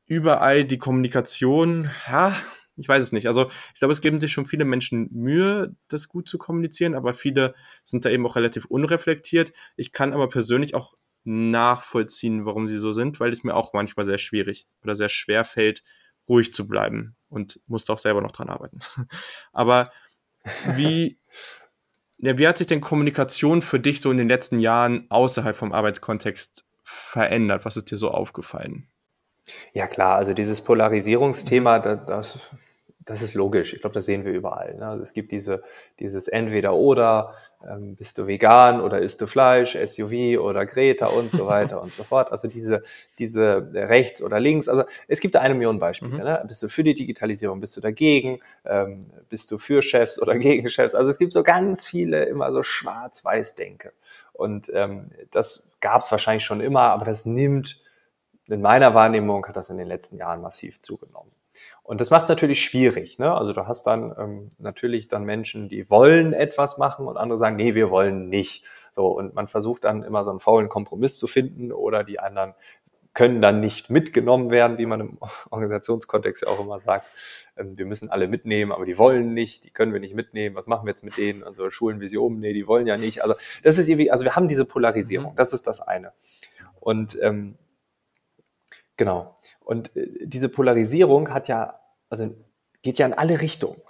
überall 0.06 0.64
die 0.64 0.78
Kommunikation, 0.78 1.90
ja, 2.08 2.36
ich 2.78 2.88
weiß 2.88 3.02
es 3.02 3.12
nicht. 3.12 3.26
Also 3.26 3.50
ich 3.74 3.80
glaube, 3.80 3.92
es 3.92 4.00
geben 4.00 4.20
sich 4.20 4.32
schon 4.32 4.46
viele 4.46 4.64
Menschen 4.64 5.08
Mühe, 5.12 5.74
das 5.88 6.08
gut 6.08 6.28
zu 6.28 6.38
kommunizieren, 6.38 6.94
aber 6.94 7.14
viele 7.14 7.54
sind 7.84 8.04
da 8.04 8.10
eben 8.10 8.26
auch 8.26 8.36
relativ 8.36 8.64
unreflektiert. 8.66 9.52
Ich 9.76 9.92
kann 9.92 10.12
aber 10.12 10.28
persönlich 10.28 10.74
auch 10.74 10.94
nachvollziehen, 11.24 12.46
warum 12.46 12.68
sie 12.68 12.78
so 12.78 12.92
sind, 12.92 13.20
weil 13.20 13.32
es 13.32 13.44
mir 13.44 13.54
auch 13.54 13.72
manchmal 13.72 14.06
sehr 14.06 14.18
schwierig 14.18 14.66
oder 14.82 14.94
sehr 14.94 15.08
schwer 15.08 15.44
fällt, 15.44 15.82
ruhig 16.28 16.54
zu 16.54 16.68
bleiben 16.68 17.14
und 17.28 17.60
musste 17.66 17.92
auch 17.92 17.98
selber 17.98 18.22
noch 18.22 18.32
dran 18.32 18.48
arbeiten. 18.48 18.78
aber 19.52 19.90
wie, 20.74 21.18
ja, 22.18 22.38
wie 22.38 22.48
hat 22.48 22.58
sich 22.58 22.66
denn 22.66 22.80
Kommunikation 22.80 23.62
für 23.62 23.80
dich 23.80 24.00
so 24.00 24.10
in 24.10 24.18
den 24.18 24.28
letzten 24.28 24.58
Jahren 24.58 25.06
außerhalb 25.10 25.56
vom 25.56 25.72
Arbeitskontext 25.72 26.64
verändert? 26.84 27.64
Was 27.64 27.76
ist 27.76 27.90
dir 27.90 27.98
so 27.98 28.10
aufgefallen? 28.10 28.88
Ja 29.72 29.86
klar, 29.86 30.16
also 30.16 30.34
dieses 30.34 30.62
Polarisierungsthema, 30.62 31.78
das, 31.78 32.04
das 32.06 32.38
ist 33.22 33.34
logisch. 33.34 33.72
Ich 33.72 33.80
glaube, 33.80 33.94
das 33.94 34.06
sehen 34.06 34.24
wir 34.24 34.32
überall. 34.32 34.74
Ne? 34.74 34.98
Es 35.02 35.12
gibt 35.12 35.32
diese, 35.32 35.62
dieses 35.98 36.28
Entweder-Oder, 36.28 37.34
ähm, 37.66 37.96
bist 37.96 38.18
du 38.18 38.26
vegan 38.26 38.80
oder 38.80 39.00
isst 39.00 39.20
du 39.20 39.26
Fleisch, 39.26 39.76
SUV 39.76 40.38
oder 40.40 40.66
Greta 40.66 41.06
und 41.06 41.32
so 41.32 41.46
weiter 41.46 41.80
und 41.82 41.92
so 41.92 42.04
fort. 42.04 42.30
Also 42.30 42.48
diese, 42.48 42.82
diese 43.18 43.70
rechts 43.72 44.22
oder 44.22 44.38
links. 44.38 44.68
Also 44.68 44.84
es 45.08 45.20
gibt 45.20 45.34
da 45.34 45.40
eine 45.40 45.54
Million 45.54 45.78
Beispiele. 45.78 46.12
Mhm. 46.12 46.24
Ne? 46.24 46.44
Bist 46.46 46.62
du 46.62 46.68
für 46.68 46.84
die 46.84 46.94
Digitalisierung, 46.94 47.60
bist 47.60 47.76
du 47.76 47.80
dagegen, 47.80 48.40
ähm, 48.64 49.10
bist 49.28 49.50
du 49.50 49.58
für 49.58 49.82
Chefs 49.82 50.20
oder 50.20 50.34
gegen 50.38 50.68
Chefs. 50.68 50.94
Also 50.94 51.10
es 51.10 51.18
gibt 51.18 51.32
so 51.32 51.42
ganz 51.42 51.86
viele 51.86 52.24
immer 52.24 52.52
so 52.52 52.62
schwarz-weiß-Denke. 52.62 53.92
Und 54.32 54.70
ähm, 54.72 55.10
das 55.30 55.78
gab 55.80 56.02
es 56.02 56.12
wahrscheinlich 56.12 56.44
schon 56.44 56.60
immer, 56.60 56.82
aber 56.82 57.04
das 57.04 57.26
nimmt 57.26 57.80
in 58.46 58.62
meiner 58.62 58.94
Wahrnehmung 58.94 59.46
hat 59.46 59.56
das 59.56 59.68
in 59.68 59.76
den 59.76 59.88
letzten 59.88 60.16
Jahren 60.16 60.40
massiv 60.40 60.80
zugenommen. 60.80 61.30
Und 61.88 62.02
das 62.02 62.10
macht 62.10 62.24
es 62.24 62.28
natürlich 62.28 62.62
schwierig. 62.62 63.18
Ne? 63.18 63.32
Also 63.32 63.54
du 63.54 63.66
hast 63.66 63.86
dann 63.86 64.14
ähm, 64.18 64.50
natürlich 64.58 65.08
dann 65.08 65.24
Menschen, 65.24 65.70
die 65.70 65.88
wollen 65.88 66.34
etwas 66.34 66.76
machen 66.76 67.06
und 67.06 67.16
andere 67.16 67.38
sagen, 67.38 67.56
nee, 67.56 67.74
wir 67.74 67.88
wollen 67.88 68.28
nicht. 68.28 68.62
So 68.92 69.06
und 69.06 69.34
man 69.34 69.48
versucht 69.48 69.84
dann 69.84 70.02
immer 70.02 70.22
so 70.22 70.28
einen 70.28 70.38
faulen 70.38 70.68
Kompromiss 70.68 71.18
zu 71.18 71.26
finden 71.26 71.72
oder 71.72 72.04
die 72.04 72.20
anderen 72.20 72.52
können 73.14 73.40
dann 73.40 73.60
nicht 73.60 73.88
mitgenommen 73.88 74.50
werden, 74.50 74.76
wie 74.76 74.84
man 74.84 75.00
im 75.00 75.18
Organisationskontext 75.50 76.42
ja 76.42 76.48
auch 76.48 76.60
immer 76.60 76.78
sagt. 76.78 77.06
Ähm, 77.56 77.78
wir 77.78 77.86
müssen 77.86 78.10
alle 78.10 78.28
mitnehmen, 78.28 78.70
aber 78.70 78.84
die 78.84 78.98
wollen 78.98 79.32
nicht, 79.32 79.64
die 79.64 79.70
können 79.70 79.94
wir 79.94 80.00
nicht 80.00 80.14
mitnehmen. 80.14 80.56
Was 80.56 80.66
machen 80.66 80.84
wir 80.84 80.90
jetzt 80.90 81.04
mit 81.04 81.16
denen? 81.16 81.42
Also 81.42 81.70
schulen 81.70 82.00
wir 82.00 82.10
sie 82.10 82.18
um? 82.18 82.38
Nee, 82.38 82.52
die 82.52 82.66
wollen 82.66 82.86
ja 82.86 82.98
nicht. 82.98 83.22
Also 83.22 83.34
das 83.62 83.78
ist 83.78 83.88
irgendwie, 83.88 84.10
also 84.10 84.26
wir 84.26 84.36
haben 84.36 84.48
diese 84.48 84.66
Polarisierung. 84.66 85.32
Mhm. 85.32 85.36
Das 85.36 85.54
ist 85.54 85.66
das 85.66 85.80
eine. 85.80 86.12
Und 86.80 87.18
ähm, 87.22 87.56
genau. 88.98 89.34
Und 89.68 89.94
äh, 89.96 90.08
diese 90.24 90.48
Polarisierung 90.48 91.28
hat 91.28 91.46
ja, 91.46 91.78
also 92.08 92.34
geht 92.80 92.98
ja 92.98 93.04
in 93.04 93.12
alle 93.12 93.42
Richtungen. 93.42 93.82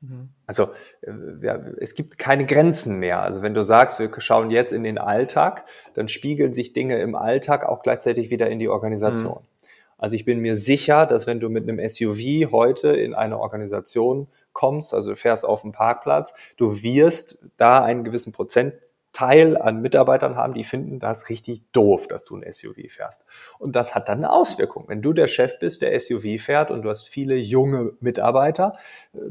Mhm. 0.00 0.28
Also 0.46 0.68
äh, 1.00 1.10
ja, 1.42 1.56
es 1.80 1.96
gibt 1.96 2.16
keine 2.16 2.46
Grenzen 2.46 3.00
mehr. 3.00 3.20
Also 3.20 3.42
wenn 3.42 3.54
du 3.54 3.64
sagst, 3.64 3.98
wir 3.98 4.08
schauen 4.18 4.52
jetzt 4.52 4.72
in 4.72 4.84
den 4.84 4.98
Alltag, 4.98 5.64
dann 5.94 6.06
spiegeln 6.06 6.54
sich 6.54 6.74
Dinge 6.74 7.00
im 7.00 7.16
Alltag 7.16 7.64
auch 7.64 7.82
gleichzeitig 7.82 8.30
wieder 8.30 8.48
in 8.48 8.60
die 8.60 8.68
Organisation. 8.68 9.40
Mhm. 9.40 9.66
Also 9.98 10.14
ich 10.14 10.24
bin 10.24 10.38
mir 10.38 10.56
sicher, 10.56 11.06
dass 11.06 11.26
wenn 11.26 11.40
du 11.40 11.48
mit 11.48 11.68
einem 11.68 11.80
SUV 11.88 12.52
heute 12.52 12.90
in 12.90 13.14
eine 13.14 13.40
Organisation 13.40 14.28
kommst, 14.52 14.94
also 14.94 15.10
du 15.10 15.16
fährst 15.16 15.44
auf 15.44 15.62
dem 15.62 15.72
Parkplatz, 15.72 16.34
du 16.56 16.82
wirst 16.84 17.38
da 17.56 17.82
einen 17.82 18.04
gewissen 18.04 18.32
Prozent 18.32 18.74
Teil 19.14 19.56
an 19.56 19.80
Mitarbeitern 19.80 20.36
haben, 20.36 20.52
die 20.52 20.64
finden 20.64 20.98
das 20.98 21.28
richtig 21.30 21.62
doof, 21.72 22.08
dass 22.08 22.24
du 22.24 22.36
ein 22.36 22.52
SUV 22.52 22.90
fährst. 22.90 23.24
Und 23.58 23.74
das 23.76 23.94
hat 23.94 24.08
dann 24.08 24.18
eine 24.18 24.32
Auswirkung. 24.32 24.84
Wenn 24.88 25.00
du 25.00 25.12
der 25.14 25.28
Chef 25.28 25.58
bist, 25.60 25.80
der 25.82 25.98
SUV 25.98 26.42
fährt 26.42 26.70
und 26.70 26.82
du 26.82 26.90
hast 26.90 27.08
viele 27.08 27.36
junge 27.36 27.92
Mitarbeiter, 28.00 28.76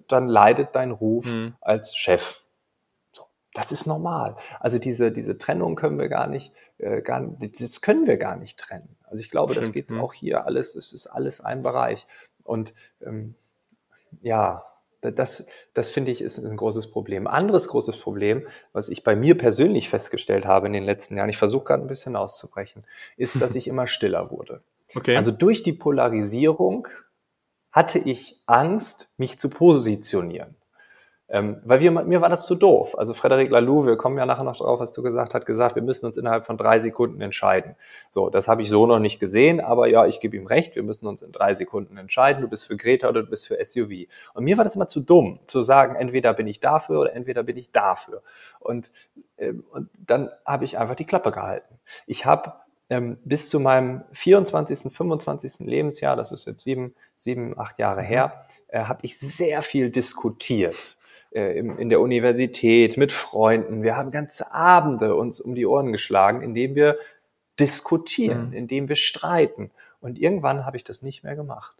dann 0.07 0.27
leidet 0.27 0.69
dein 0.73 0.91
Ruf 0.91 1.33
mhm. 1.33 1.53
als 1.59 1.95
Chef. 1.95 2.43
Das 3.53 3.71
ist 3.71 3.85
normal. 3.85 4.37
Also 4.59 4.79
diese, 4.79 5.11
diese 5.11 5.37
Trennung 5.37 5.75
können 5.75 5.99
wir 5.99 6.09
gar 6.09 6.27
nicht, 6.27 6.53
äh, 6.79 7.01
gar, 7.01 7.21
das 7.39 7.81
können 7.81 8.07
wir 8.07 8.17
gar 8.17 8.37
nicht 8.37 8.57
trennen. 8.57 8.95
Also 9.03 9.21
ich 9.21 9.29
glaube, 9.29 9.51
Stimmt. 9.51 9.65
das 9.65 9.73
geht 9.73 9.91
mhm. 9.91 9.99
auch 9.99 10.13
hier 10.13 10.45
alles, 10.45 10.75
es 10.75 10.93
ist 10.93 11.07
alles 11.07 11.41
ein 11.41 11.61
Bereich. 11.61 12.07
Und 12.43 12.73
ähm, 13.01 13.35
ja, 14.21 14.63
das, 15.11 15.47
das 15.73 15.89
finde 15.89 16.11
ich 16.11 16.21
ist 16.21 16.37
ein 16.37 16.57
großes 16.57 16.91
Problem. 16.91 17.27
Anderes 17.27 17.67
großes 17.67 17.97
Problem, 17.97 18.47
was 18.71 18.89
ich 18.89 19.03
bei 19.03 19.15
mir 19.15 19.37
persönlich 19.37 19.89
festgestellt 19.89 20.45
habe 20.45 20.67
in 20.67 20.73
den 20.73 20.83
letzten 20.83 21.17
Jahren, 21.17 21.29
ich 21.29 21.37
versuche 21.37 21.65
gerade 21.65 21.83
ein 21.83 21.87
bisschen 21.87 22.15
auszubrechen, 22.15 22.83
ist, 23.17 23.41
dass 23.41 23.55
ich 23.55 23.67
immer 23.67 23.87
stiller 23.87 24.31
wurde. 24.31 24.61
Okay. 24.95 25.15
Also 25.15 25.31
durch 25.31 25.63
die 25.63 25.73
Polarisierung 25.73 26.87
hatte 27.71 27.99
ich 27.99 28.41
Angst, 28.45 29.09
mich 29.17 29.39
zu 29.39 29.49
positionieren. 29.49 30.55
Ähm, 31.33 31.59
weil 31.63 31.79
wir, 31.79 31.89
mir 31.89 32.21
war 32.21 32.29
das 32.29 32.45
zu 32.45 32.53
doof. 32.53 32.95
Also 32.95 33.15
Frederic 33.15 33.49
Laloux, 33.49 33.87
wir 33.87 33.97
kommen 33.97 34.19
ja 34.19 34.25
nachher 34.27 34.43
noch 34.43 34.55
drauf, 34.55 34.79
was 34.79 34.91
du 34.91 35.01
gesagt 35.01 35.33
hast, 35.33 35.47
gesagt, 35.47 35.73
wir 35.73 35.81
müssen 35.81 36.05
uns 36.05 36.15
innerhalb 36.15 36.45
von 36.45 36.57
drei 36.57 36.77
Sekunden 36.77 37.19
entscheiden. 37.21 37.75
So, 38.11 38.29
das 38.29 38.47
habe 38.47 38.61
ich 38.61 38.69
so 38.69 38.85
noch 38.85 38.99
nicht 38.99 39.19
gesehen, 39.19 39.59
aber 39.59 39.87
ja, 39.87 40.05
ich 40.05 40.19
gebe 40.19 40.37
ihm 40.37 40.45
recht, 40.45 40.75
wir 40.75 40.83
müssen 40.83 41.07
uns 41.07 41.23
in 41.23 41.31
drei 41.31 41.55
Sekunden 41.55 41.97
entscheiden. 41.97 42.43
Du 42.43 42.47
bist 42.47 42.67
für 42.67 42.77
Greta 42.77 43.09
oder 43.09 43.23
du 43.23 43.31
bist 43.31 43.47
für 43.47 43.57
SUV. 43.65 44.07
Und 44.35 44.43
mir 44.43 44.57
war 44.57 44.63
das 44.63 44.75
immer 44.75 44.85
zu 44.85 44.99
dumm, 44.99 45.39
zu 45.45 45.63
sagen, 45.63 45.95
entweder 45.95 46.35
bin 46.35 46.45
ich 46.45 46.59
dafür 46.59 46.99
oder 46.99 47.15
entweder 47.15 47.41
bin 47.41 47.57
ich 47.57 47.71
dafür. 47.71 48.21
Und, 48.59 48.91
äh, 49.37 49.53
und 49.71 49.89
dann 49.97 50.29
habe 50.45 50.65
ich 50.65 50.77
einfach 50.77 50.95
die 50.95 51.05
Klappe 51.05 51.31
gehalten. 51.31 51.79
Ich 52.05 52.27
habe 52.27 52.53
ähm, 52.91 53.17
bis 53.25 53.49
zu 53.49 53.59
meinem 53.59 54.03
24., 54.11 54.93
25. 54.93 55.65
Lebensjahr, 55.65 56.15
das 56.15 56.31
ist 56.31 56.45
jetzt 56.45 56.63
sieben, 56.63 56.93
sieben, 57.15 57.57
acht 57.57 57.79
Jahre 57.79 58.03
her, 58.03 58.45
äh, 58.67 58.83
habe 58.83 58.99
ich 59.01 59.17
sehr 59.17 59.63
viel 59.63 59.89
diskutiert 59.89 60.95
äh, 61.33 61.57
in 61.57 61.89
der 61.89 61.99
Universität, 61.99 62.97
mit 62.97 63.11
Freunden. 63.11 63.83
Wir 63.83 63.95
haben 63.95 64.11
ganze 64.11 64.53
Abende 64.53 65.15
uns 65.15 65.39
um 65.39 65.55
die 65.55 65.65
Ohren 65.65 65.91
geschlagen, 65.91 66.41
indem 66.41 66.75
wir 66.75 66.97
diskutieren, 67.59 68.47
mhm. 68.47 68.53
indem 68.53 68.89
wir 68.89 68.95
streiten. 68.95 69.71
Und 69.99 70.19
irgendwann 70.19 70.65
habe 70.65 70.77
ich 70.77 70.83
das 70.83 71.01
nicht 71.01 71.23
mehr 71.23 71.35
gemacht. 71.35 71.75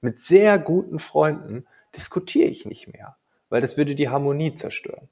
Mit 0.00 0.20
sehr 0.20 0.58
guten 0.58 0.98
Freunden 0.98 1.66
diskutiere 1.94 2.48
ich 2.48 2.66
nicht 2.66 2.92
mehr, 2.92 3.16
weil 3.48 3.60
das 3.60 3.76
würde 3.76 3.94
die 3.94 4.08
Harmonie 4.08 4.54
zerstören. 4.54 5.08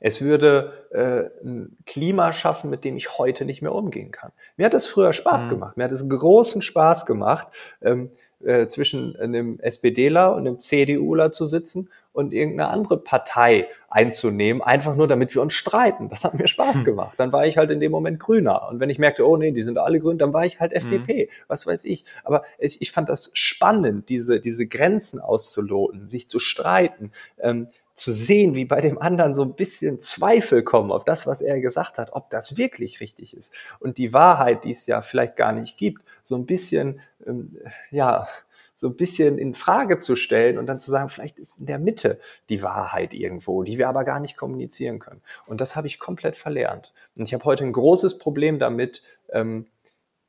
Es 0.00 0.20
würde 0.20 0.72
äh, 0.90 1.44
ein 1.44 1.76
Klima 1.86 2.32
schaffen, 2.32 2.70
mit 2.70 2.84
dem 2.84 2.96
ich 2.96 3.18
heute 3.18 3.44
nicht 3.44 3.62
mehr 3.62 3.74
umgehen 3.74 4.10
kann. 4.10 4.32
Mir 4.56 4.66
hat 4.66 4.74
es 4.74 4.86
früher 4.86 5.12
Spaß 5.12 5.46
mhm. 5.46 5.50
gemacht. 5.50 5.76
Mir 5.76 5.84
hat 5.84 5.92
es 5.92 6.08
großen 6.08 6.62
Spaß 6.62 7.06
gemacht, 7.06 7.48
ähm, 7.82 8.10
äh, 8.44 8.66
zwischen 8.68 9.16
einem 9.16 9.60
SPDler 9.60 10.34
und 10.34 10.46
einem 10.46 10.58
CDUler 10.58 11.30
zu 11.30 11.44
sitzen 11.44 11.88
und 12.12 12.34
irgendeine 12.34 12.68
andere 12.68 12.98
Partei 12.98 13.68
einzunehmen, 13.88 14.62
einfach 14.62 14.96
nur 14.96 15.08
damit 15.08 15.34
wir 15.34 15.42
uns 15.42 15.54
streiten. 15.54 16.08
Das 16.08 16.24
hat 16.24 16.34
mir 16.34 16.46
Spaß 16.46 16.78
hm. 16.78 16.84
gemacht. 16.84 17.14
Dann 17.18 17.32
war 17.32 17.46
ich 17.46 17.56
halt 17.56 17.70
in 17.70 17.80
dem 17.80 17.90
Moment 17.90 18.20
grüner. 18.20 18.68
Und 18.68 18.80
wenn 18.80 18.90
ich 18.90 18.98
merkte, 18.98 19.26
oh 19.26 19.36
nee, 19.36 19.52
die 19.52 19.62
sind 19.62 19.78
alle 19.78 19.98
grün, 19.98 20.18
dann 20.18 20.32
war 20.32 20.44
ich 20.44 20.60
halt 20.60 20.72
FDP. 20.72 21.28
Mhm. 21.30 21.44
Was 21.48 21.66
weiß 21.66 21.84
ich. 21.86 22.04
Aber 22.24 22.42
ich, 22.58 22.82
ich, 22.82 22.92
fand 22.92 23.08
das 23.08 23.30
spannend, 23.32 24.08
diese, 24.08 24.40
diese 24.40 24.66
Grenzen 24.66 25.20
auszuloten, 25.20 26.08
sich 26.08 26.28
zu 26.28 26.38
streiten, 26.38 27.12
ähm, 27.40 27.68
zu 27.94 28.12
sehen, 28.12 28.54
wie 28.54 28.64
bei 28.64 28.80
dem 28.80 28.98
anderen 29.00 29.34
so 29.34 29.42
ein 29.42 29.54
bisschen 29.54 30.00
Zweifel 30.00 30.62
kommen 30.62 30.90
auf 30.90 31.04
das, 31.04 31.26
was 31.26 31.42
er 31.42 31.60
gesagt 31.60 31.98
hat, 31.98 32.12
ob 32.12 32.30
das 32.30 32.56
wirklich 32.56 33.00
richtig 33.00 33.36
ist. 33.36 33.54
Und 33.80 33.98
die 33.98 34.12
Wahrheit, 34.12 34.64
die 34.64 34.70
es 34.70 34.86
ja 34.86 35.02
vielleicht 35.02 35.36
gar 35.36 35.52
nicht 35.52 35.76
gibt, 35.76 36.02
so 36.22 36.36
ein 36.36 36.46
bisschen, 36.46 37.00
ähm, 37.26 37.58
ja, 37.90 38.28
so 38.74 38.88
ein 38.88 38.96
bisschen 38.96 39.38
in 39.38 39.54
Frage 39.54 39.98
zu 39.98 40.16
stellen 40.16 40.58
und 40.58 40.66
dann 40.66 40.80
zu 40.80 40.90
sagen, 40.90 41.08
vielleicht 41.08 41.38
ist 41.38 41.60
in 41.60 41.66
der 41.66 41.78
Mitte 41.78 42.18
die 42.48 42.62
Wahrheit 42.62 43.14
irgendwo, 43.14 43.62
die 43.62 43.78
wir 43.78 43.88
aber 43.88 44.02
gar 44.04 44.18
nicht 44.18 44.36
kommunizieren 44.36 44.98
können. 44.98 45.22
Und 45.46 45.60
das 45.60 45.76
habe 45.76 45.86
ich 45.86 46.00
komplett 46.00 46.34
verlernt. 46.34 46.92
Und 47.16 47.28
ich 47.28 47.34
habe 47.34 47.44
heute 47.44 47.64
ein 47.64 47.72
großes 47.72 48.18
Problem 48.18 48.58
damit, 48.58 49.02
ähm, 49.30 49.66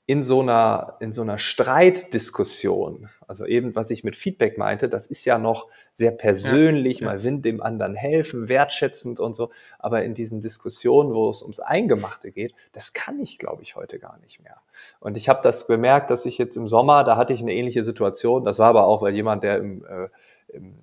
in 0.06 0.24
so 0.24 0.42
einer, 0.42 0.98
in 1.00 1.14
so 1.14 1.22
einer 1.22 1.38
Streitdiskussion, 1.38 3.10
also 3.26 3.46
eben, 3.46 3.74
was 3.74 3.90
ich 3.90 4.04
mit 4.04 4.18
Feedback 4.18 4.58
meinte, 4.58 4.90
das 4.90 5.06
ist 5.06 5.24
ja 5.24 5.38
noch 5.38 5.70
sehr 5.94 6.12
persönlich, 6.12 7.00
ja, 7.00 7.08
ja. 7.08 7.14
mal 7.14 7.24
will 7.24 7.40
dem 7.40 7.64
anderen 7.64 7.96
helfen, 7.96 8.50
wertschätzend 8.50 9.22
und 9.22 9.34
so. 9.34 9.52
Aber 9.80 10.04
in 10.04 10.14
diesen 10.14 10.42
Diskussionen, 10.42 11.14
wo 11.14 11.30
es 11.30 11.42
ums 11.42 11.62
Eingemachte 11.62 12.32
geht, 12.32 12.54
das 12.74 12.94
kann 12.94 13.20
ich, 13.22 13.40
glaube 13.40 13.64
ich, 13.64 13.78
heute 13.78 13.98
gar 13.98 14.20
nicht 14.20 14.44
mehr. 14.44 14.58
Und 15.00 15.16
ich 15.16 15.30
habe 15.30 15.40
das 15.42 15.68
bemerkt, 15.68 16.10
dass 16.10 16.26
ich 16.26 16.38
jetzt 16.38 16.58
im 16.58 16.68
Sommer, 16.68 17.06
da 17.06 17.16
hatte 17.16 17.34
ich 17.34 17.42
eine 17.42 17.54
ähnliche 17.54 17.86
Situation. 17.86 18.44
Das 18.44 18.60
war 18.60 18.68
aber 18.68 18.86
auch, 18.86 19.02
weil 19.02 19.16
jemand, 19.16 19.44
der 19.44 19.58
im, 19.58 19.86
äh, 19.86 20.10
im 20.50 20.76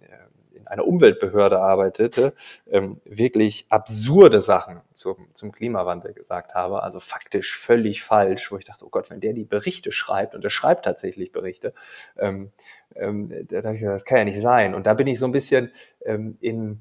einer 0.70 0.86
Umweltbehörde 0.86 1.58
arbeitete, 1.60 2.32
ähm, 2.70 2.92
wirklich 3.04 3.66
absurde 3.68 4.40
Sachen 4.40 4.80
zum, 4.92 5.28
zum 5.34 5.52
Klimawandel 5.52 6.14
gesagt 6.14 6.54
habe. 6.54 6.82
Also 6.82 7.00
faktisch 7.00 7.58
völlig 7.58 8.02
falsch, 8.02 8.50
wo 8.52 8.56
ich 8.56 8.64
dachte, 8.64 8.86
oh 8.86 8.90
Gott, 8.90 9.10
wenn 9.10 9.20
der 9.20 9.32
die 9.32 9.44
Berichte 9.44 9.92
schreibt, 9.92 10.34
und 10.34 10.44
er 10.44 10.50
schreibt 10.50 10.84
tatsächlich 10.84 11.32
Berichte, 11.32 11.74
ähm, 12.16 12.52
ähm, 12.94 13.46
da 13.48 13.60
dachte 13.60 13.76
ich, 13.76 13.82
das 13.82 14.04
kann 14.04 14.18
ja 14.18 14.24
nicht 14.24 14.40
sein. 14.40 14.74
Und 14.74 14.86
da 14.86 14.94
bin 14.94 15.06
ich 15.06 15.18
so 15.18 15.26
ein 15.26 15.32
bisschen 15.32 15.72
ähm, 16.04 16.38
in, 16.40 16.80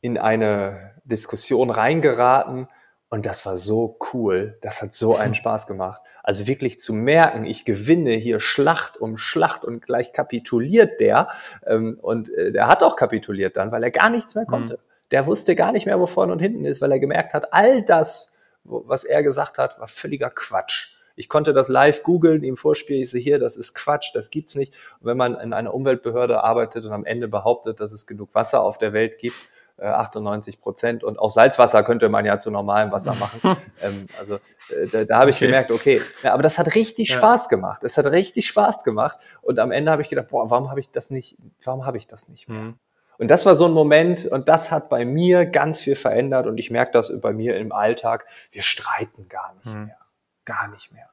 in 0.00 0.18
eine 0.18 1.00
Diskussion 1.04 1.70
reingeraten, 1.70 2.68
und 3.12 3.26
das 3.26 3.44
war 3.44 3.58
so 3.58 3.98
cool. 4.14 4.56
Das 4.62 4.80
hat 4.80 4.90
so 4.90 5.16
einen 5.16 5.34
Spaß 5.42 5.66
gemacht. 5.66 6.00
Also 6.22 6.46
wirklich 6.46 6.78
zu 6.78 6.94
merken, 6.94 7.44
ich 7.44 7.66
gewinne 7.66 8.12
hier 8.12 8.40
Schlacht 8.40 8.96
um 8.96 9.18
Schlacht 9.18 9.66
und 9.66 9.84
gleich 9.84 10.14
kapituliert 10.14 10.98
der. 10.98 11.28
Ähm, 11.66 11.98
und 12.00 12.32
äh, 12.32 12.52
der 12.52 12.68
hat 12.68 12.82
auch 12.82 12.96
kapituliert 12.96 13.58
dann, 13.58 13.70
weil 13.70 13.84
er 13.84 13.90
gar 13.90 14.08
nichts 14.08 14.34
mehr 14.34 14.46
konnte. 14.46 14.78
Mhm. 14.78 15.10
Der 15.10 15.26
wusste 15.26 15.54
gar 15.54 15.72
nicht 15.72 15.84
mehr, 15.84 16.00
wo 16.00 16.06
vorne 16.06 16.32
und 16.32 16.38
hinten 16.38 16.64
ist, 16.64 16.80
weil 16.80 16.90
er 16.90 17.00
gemerkt 17.00 17.34
hat, 17.34 17.52
all 17.52 17.82
das, 17.82 18.34
was 18.64 19.04
er 19.04 19.22
gesagt 19.22 19.58
hat, 19.58 19.78
war 19.78 19.88
völliger 19.88 20.30
Quatsch. 20.30 20.96
Ich 21.14 21.28
konnte 21.28 21.52
das 21.52 21.68
live 21.68 22.02
googeln, 22.02 22.42
ihm 22.42 22.56
vorspielen, 22.56 23.02
ich 23.02 23.10
sehe 23.10 23.20
hier, 23.20 23.38
das 23.38 23.56
ist 23.56 23.74
Quatsch, 23.74 24.12
das 24.14 24.30
gibt's 24.30 24.54
nicht. 24.54 24.74
Und 25.00 25.08
wenn 25.08 25.18
man 25.18 25.38
in 25.38 25.52
einer 25.52 25.74
Umweltbehörde 25.74 26.42
arbeitet 26.42 26.86
und 26.86 26.92
am 26.92 27.04
Ende 27.04 27.28
behauptet, 27.28 27.80
dass 27.80 27.92
es 27.92 28.06
genug 28.06 28.34
Wasser 28.34 28.62
auf 28.62 28.78
der 28.78 28.94
Welt 28.94 29.18
gibt, 29.18 29.36
98 29.82 30.54
äh, 30.54 30.58
Prozent. 30.58 31.04
Und 31.04 31.18
auch 31.18 31.30
Salzwasser 31.30 31.82
könnte 31.82 32.08
man 32.08 32.24
ja 32.24 32.38
zu 32.38 32.50
normalem 32.50 32.92
Wasser 32.92 33.14
machen. 33.14 33.40
ähm, 33.80 34.06
also 34.18 34.36
äh, 34.36 34.86
da, 34.90 35.04
da 35.04 35.18
habe 35.18 35.30
ich 35.30 35.36
okay. 35.36 35.46
gemerkt, 35.46 35.70
okay, 35.70 36.00
ja, 36.22 36.32
aber 36.32 36.42
das 36.42 36.58
hat 36.58 36.74
richtig 36.74 37.10
ja. 37.10 37.16
Spaß 37.16 37.48
gemacht. 37.48 37.84
Es 37.84 37.98
hat 37.98 38.06
richtig 38.06 38.46
Spaß 38.46 38.84
gemacht. 38.84 39.18
Und 39.40 39.58
am 39.58 39.70
Ende 39.70 39.90
habe 39.90 40.02
ich 40.02 40.08
gedacht, 40.08 40.28
boah, 40.28 40.50
warum 40.50 40.70
habe 40.70 40.80
ich 40.80 40.90
das 40.90 41.10
nicht, 41.10 41.36
warum 41.64 41.84
habe 41.86 41.98
ich 41.98 42.06
das 42.06 42.28
nicht 42.28 42.48
mehr? 42.48 42.60
Mhm. 42.60 42.78
Und 43.18 43.30
das 43.30 43.46
war 43.46 43.54
so 43.54 43.66
ein 43.66 43.72
Moment 43.72 44.26
und 44.26 44.48
das 44.48 44.72
hat 44.72 44.88
bei 44.88 45.04
mir 45.04 45.46
ganz 45.46 45.80
viel 45.80 45.94
verändert 45.94 46.46
und 46.46 46.58
ich 46.58 46.70
merke 46.70 46.92
das 46.92 47.12
bei 47.20 47.32
mir 47.32 47.56
im 47.56 47.70
Alltag. 47.70 48.26
Wir 48.50 48.62
streiten 48.62 49.28
gar 49.28 49.54
nicht 49.54 49.74
mhm. 49.74 49.84
mehr. 49.84 49.98
Gar 50.44 50.68
nicht 50.68 50.92
mehr. 50.92 51.08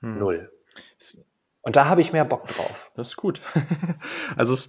Mhm. 0.00 0.18
Null. 0.18 0.52
Und 1.62 1.76
da 1.76 1.86
habe 1.86 2.00
ich 2.00 2.12
mehr 2.12 2.24
Bock 2.24 2.46
drauf. 2.46 2.90
Das 2.94 3.08
ist 3.08 3.16
gut. 3.16 3.40
also 4.36 4.54
es 4.54 4.68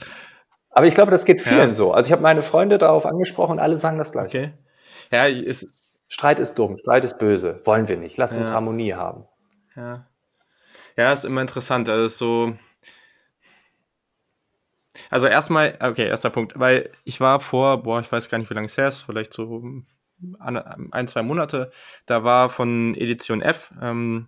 aber 0.70 0.88
ich 0.88 0.95
glaube, 0.95 1.11
das 1.11 1.26
geht 1.26 1.41
vielen 1.41 1.70
ja. 1.70 1.74
so. 1.74 1.91
Also 1.91 2.07
ich 2.07 2.11
habe 2.11 2.22
meine 2.22 2.41
Freunde 2.43 2.78
darauf 2.78 3.05
angesprochen 3.05 3.53
und 3.53 3.59
alle 3.59 3.78
sagen 3.78 3.97
das 3.97 4.11
gleiche. 4.11 4.38
Okay. 4.38 4.53
Ja, 5.11 5.26
ist, 5.26 5.68
Streit 6.07 6.39
ist 6.39 6.55
dumm, 6.55 6.78
Streit 6.78 7.05
ist 7.05 7.18
böse. 7.18 7.61
Wollen 7.65 7.88
wir 7.88 7.97
nicht. 7.97 8.18
Lass 8.18 8.34
ja. 8.34 8.39
uns 8.39 8.51
Harmonie 8.51 8.93
haben. 8.93 9.26
Ja. 9.76 10.07
Ja, 10.95 11.13
ist 11.13 11.26
immer 11.26 11.41
interessant. 11.41 11.89
Also 11.89 12.07
so. 12.07 12.53
Also 15.09 15.28
erstmal, 15.28 15.78
okay, 15.80 16.07
erster 16.07 16.32
Punkt, 16.32 16.59
weil 16.59 16.91
ich 17.03 17.22
war 17.22 17.39
vor, 17.39 17.84
boah, 17.84 18.01
ich 18.01 18.11
weiß 18.11 18.30
gar 18.30 18.39
nicht, 18.39 18.49
wie 18.49 18.55
lange 18.55 18.65
es 18.65 18.78
her 18.78 18.89
ist, 18.89 19.03
vielleicht 19.03 19.32
so 19.32 19.63
ein, 20.39 21.07
zwei 21.07 21.22
Monate, 21.22 21.72
da 22.07 22.24
war 22.24 22.49
von 22.49 22.95
Edition 22.95 23.41
F, 23.41 23.70
ähm, 23.80 24.28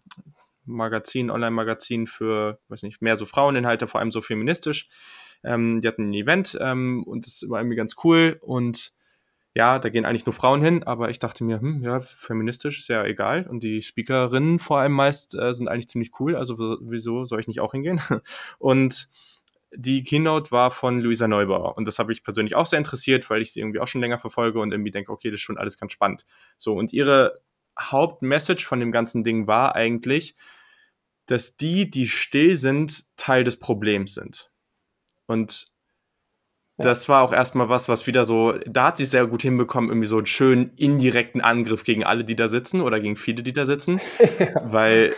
Magazin, 0.65 1.31
Online-Magazin 1.31 2.05
für, 2.05 2.59
weiß 2.69 2.83
nicht, 2.83 3.01
mehr 3.01 3.17
so 3.17 3.25
Fraueninhalte, 3.25 3.87
vor 3.87 3.99
allem 3.99 4.11
so 4.11 4.21
feministisch. 4.21 4.89
Ähm, 5.43 5.81
die 5.81 5.87
hatten 5.87 6.09
ein 6.09 6.13
Event 6.13 6.57
ähm, 6.61 7.03
und 7.03 7.25
das 7.25 7.45
war 7.47 7.59
irgendwie 7.59 7.77
ganz 7.77 7.95
cool 8.03 8.37
und 8.41 8.93
ja, 9.55 9.79
da 9.79 9.89
gehen 9.89 10.05
eigentlich 10.05 10.25
nur 10.25 10.33
Frauen 10.33 10.61
hin, 10.61 10.83
aber 10.83 11.09
ich 11.09 11.19
dachte 11.19 11.43
mir, 11.43 11.59
hm, 11.59 11.83
ja, 11.83 12.01
feministisch 12.01 12.79
ist 12.79 12.87
ja 12.87 13.03
egal. 13.03 13.47
Und 13.47 13.63
die 13.63 13.81
Speakerinnen 13.81 14.59
vor 14.59 14.79
allem 14.79 14.93
meist 14.93 15.35
äh, 15.35 15.53
sind 15.53 15.67
eigentlich 15.67 15.89
ziemlich 15.89 16.11
cool, 16.19 16.35
also 16.35 16.57
wieso 16.81 17.25
soll 17.25 17.39
ich 17.39 17.47
nicht 17.47 17.59
auch 17.59 17.71
hingehen? 17.71 17.99
Und 18.59 19.09
die 19.71 20.03
Keynote 20.03 20.51
war 20.51 20.71
von 20.71 20.99
Luisa 21.01 21.27
Neubauer 21.27 21.77
und 21.77 21.85
das 21.85 21.99
habe 21.99 22.11
ich 22.11 22.23
persönlich 22.23 22.55
auch 22.55 22.65
sehr 22.65 22.79
interessiert, 22.79 23.29
weil 23.29 23.41
ich 23.41 23.51
sie 23.51 23.59
irgendwie 23.59 23.79
auch 23.79 23.87
schon 23.87 24.01
länger 24.01 24.17
verfolge 24.17 24.59
und 24.59 24.71
irgendwie 24.71 24.91
denke, 24.91 25.11
okay, 25.11 25.29
das 25.29 25.35
ist 25.35 25.43
schon 25.43 25.57
alles 25.57 25.77
ganz 25.77 25.93
spannend. 25.93 26.25
So, 26.57 26.73
und 26.73 26.91
ihre 26.91 27.35
Hauptmessage 27.79 28.65
von 28.65 28.79
dem 28.79 28.91
ganzen 28.91 29.23
Ding 29.23 29.47
war 29.47 29.75
eigentlich, 29.75 30.35
dass 31.27 31.55
die, 31.55 31.89
die 31.89 32.07
still 32.07 32.55
sind, 32.55 33.05
Teil 33.15 33.43
des 33.43 33.59
Problems 33.59 34.15
sind. 34.15 34.49
Und 35.29 35.67
das 36.77 37.07
war 37.07 37.21
auch 37.21 37.33
erstmal 37.33 37.69
was, 37.69 37.87
was 37.87 38.07
wieder 38.07 38.25
so, 38.25 38.53
da 38.65 38.87
hat 38.87 38.97
sie 38.97 39.05
sehr 39.05 39.27
gut 39.27 39.43
hinbekommen, 39.43 39.89
irgendwie 39.89 40.07
so 40.07 40.17
einen 40.17 40.25
schönen 40.25 40.71
indirekten 40.75 41.41
Angriff 41.41 41.83
gegen 41.83 42.03
alle, 42.03 42.23
die 42.23 42.35
da 42.35 42.47
sitzen 42.47 42.81
oder 42.81 42.99
gegen 42.99 43.15
viele, 43.15 43.43
die 43.43 43.53
da 43.53 43.65
sitzen. 43.65 43.99
Weil, 44.63 45.13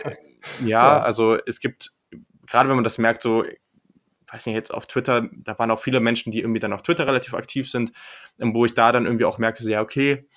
ja, 0.60 0.66
ja, 0.66 1.00
also 1.00 1.38
es 1.46 1.60
gibt, 1.60 1.92
gerade 2.46 2.68
wenn 2.68 2.76
man 2.76 2.84
das 2.84 2.98
merkt, 2.98 3.22
so, 3.22 3.44
weiß 4.30 4.46
nicht, 4.46 4.54
jetzt 4.54 4.74
auf 4.74 4.86
Twitter, 4.86 5.28
da 5.32 5.58
waren 5.58 5.70
auch 5.70 5.80
viele 5.80 6.00
Menschen, 6.00 6.30
die 6.30 6.40
irgendwie 6.40 6.60
dann 6.60 6.72
auf 6.72 6.82
Twitter 6.82 7.06
relativ 7.06 7.32
aktiv 7.32 7.70
sind, 7.70 7.92
wo 8.36 8.66
ich 8.66 8.74
da 8.74 8.92
dann 8.92 9.06
irgendwie 9.06 9.24
auch 9.24 9.38
merke, 9.38 9.62
so, 9.62 9.70
ja, 9.70 9.80
okay, 9.80 10.28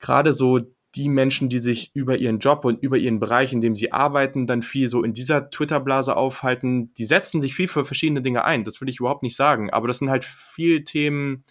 gerade 0.00 0.34
so 0.34 0.60
die 0.96 1.08
Menschen, 1.08 1.48
die 1.48 1.58
sich 1.58 1.94
über 1.94 2.16
ihren 2.16 2.38
Job 2.38 2.64
und 2.64 2.82
über 2.82 2.96
ihren 2.96 3.20
Bereich, 3.20 3.52
in 3.52 3.60
dem 3.60 3.76
sie 3.76 3.92
arbeiten, 3.92 4.46
dann 4.46 4.62
viel 4.62 4.88
so 4.88 5.02
in 5.02 5.12
dieser 5.12 5.50
Twitter-Blase 5.50 6.16
aufhalten, 6.16 6.94
die 6.94 7.04
setzen 7.04 7.40
sich 7.40 7.54
viel 7.54 7.68
für 7.68 7.84
verschiedene 7.84 8.22
Dinge 8.22 8.44
ein. 8.44 8.64
Das 8.64 8.80
will 8.80 8.88
ich 8.88 9.00
überhaupt 9.00 9.22
nicht 9.22 9.36
sagen. 9.36 9.70
Aber 9.70 9.88
das 9.88 9.98
sind 9.98 10.10
halt 10.10 10.24
viel 10.24 10.84
Themen, 10.84 11.44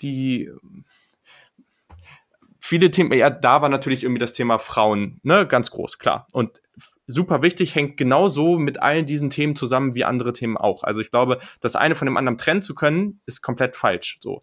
die 0.00 0.50
viele 2.58 2.90
Themen, 2.90 3.12
ja, 3.12 3.30
da 3.30 3.62
war 3.62 3.68
natürlich 3.68 4.02
irgendwie 4.02 4.20
das 4.20 4.32
Thema 4.32 4.58
Frauen, 4.58 5.20
ne, 5.22 5.46
ganz 5.46 5.70
groß, 5.70 5.98
klar. 5.98 6.26
Und 6.32 6.60
super 7.06 7.42
wichtig, 7.42 7.74
hängt 7.74 7.96
genauso 7.96 8.58
mit 8.58 8.80
allen 8.80 9.06
diesen 9.06 9.30
Themen 9.30 9.56
zusammen 9.56 9.94
wie 9.94 10.04
andere 10.04 10.32
Themen 10.32 10.56
auch. 10.56 10.82
Also 10.82 11.00
ich 11.00 11.10
glaube, 11.10 11.38
das 11.60 11.76
eine 11.76 11.94
von 11.94 12.06
dem 12.06 12.16
anderen 12.16 12.38
trennen 12.38 12.62
zu 12.62 12.74
können, 12.74 13.20
ist 13.26 13.42
komplett 13.42 13.76
falsch. 13.76 14.18
So. 14.20 14.40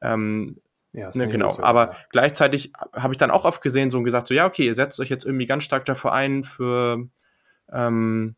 Ähm, 0.00 0.60
ja, 0.92 1.10
ne, 1.14 1.28
genau. 1.28 1.58
Aber 1.60 1.88
ja. 1.88 1.96
gleichzeitig 2.10 2.72
habe 2.92 3.14
ich 3.14 3.18
dann 3.18 3.30
auch 3.30 3.44
oft 3.44 3.62
gesehen 3.62 3.90
so 3.90 3.98
und 3.98 4.04
gesagt, 4.04 4.26
so 4.26 4.34
ja, 4.34 4.46
okay, 4.46 4.66
ihr 4.66 4.74
setzt 4.74 5.00
euch 5.00 5.08
jetzt 5.08 5.24
irgendwie 5.24 5.46
ganz 5.46 5.64
stark 5.64 5.86
dafür 5.86 6.12
ein 6.12 6.44
für, 6.44 7.08
ähm, 7.72 8.36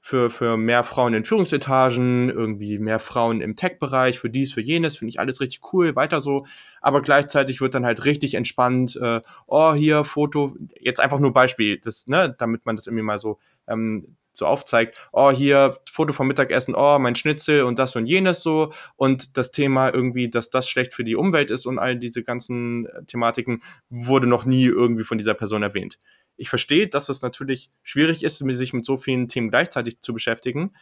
für, 0.00 0.30
für 0.30 0.56
mehr 0.56 0.82
Frauen 0.82 1.14
in 1.14 1.24
Führungsetagen, 1.24 2.28
irgendwie 2.28 2.80
mehr 2.80 2.98
Frauen 2.98 3.40
im 3.40 3.54
Tech-Bereich, 3.54 4.18
für 4.18 4.30
dies, 4.30 4.52
für 4.52 4.60
jenes, 4.60 4.96
finde 4.96 5.10
ich 5.10 5.20
alles 5.20 5.40
richtig 5.40 5.72
cool, 5.72 5.94
weiter 5.94 6.20
so. 6.20 6.44
Aber 6.80 7.02
gleichzeitig 7.02 7.60
wird 7.60 7.74
dann 7.74 7.86
halt 7.86 8.04
richtig 8.04 8.34
entspannt, 8.34 8.96
äh, 9.00 9.20
oh, 9.46 9.72
hier 9.72 10.02
Foto, 10.02 10.56
jetzt 10.80 10.98
einfach 10.98 11.20
nur 11.20 11.32
Beispiel, 11.32 11.78
das, 11.78 12.08
ne, 12.08 12.34
damit 12.36 12.66
man 12.66 12.74
das 12.74 12.88
irgendwie 12.88 13.04
mal 13.04 13.20
so 13.20 13.38
ähm, 13.68 14.16
so 14.32 14.46
aufzeigt, 14.46 14.98
oh, 15.12 15.30
hier 15.30 15.76
Foto 15.90 16.12
vom 16.12 16.26
Mittagessen, 16.28 16.74
oh, 16.74 16.98
mein 16.98 17.14
Schnitzel 17.14 17.64
und 17.64 17.78
das 17.78 17.96
und 17.96 18.06
jenes 18.06 18.42
so 18.42 18.72
und 18.96 19.36
das 19.36 19.52
Thema 19.52 19.92
irgendwie, 19.92 20.30
dass 20.30 20.50
das 20.50 20.68
schlecht 20.68 20.94
für 20.94 21.04
die 21.04 21.16
Umwelt 21.16 21.50
ist 21.50 21.66
und 21.66 21.78
all 21.78 21.96
diese 21.96 22.22
ganzen 22.22 22.86
äh, 22.86 23.04
Thematiken 23.04 23.62
wurde 23.90 24.26
noch 24.26 24.44
nie 24.44 24.64
irgendwie 24.64 25.04
von 25.04 25.18
dieser 25.18 25.34
Person 25.34 25.62
erwähnt. 25.62 25.98
Ich 26.36 26.48
verstehe, 26.48 26.88
dass 26.88 27.08
es 27.08 27.22
natürlich 27.22 27.70
schwierig 27.82 28.22
ist, 28.22 28.38
sich 28.38 28.72
mit 28.72 28.84
so 28.84 28.96
vielen 28.96 29.28
Themen 29.28 29.50
gleichzeitig 29.50 30.00
zu 30.00 30.12
beschäftigen. 30.14 30.72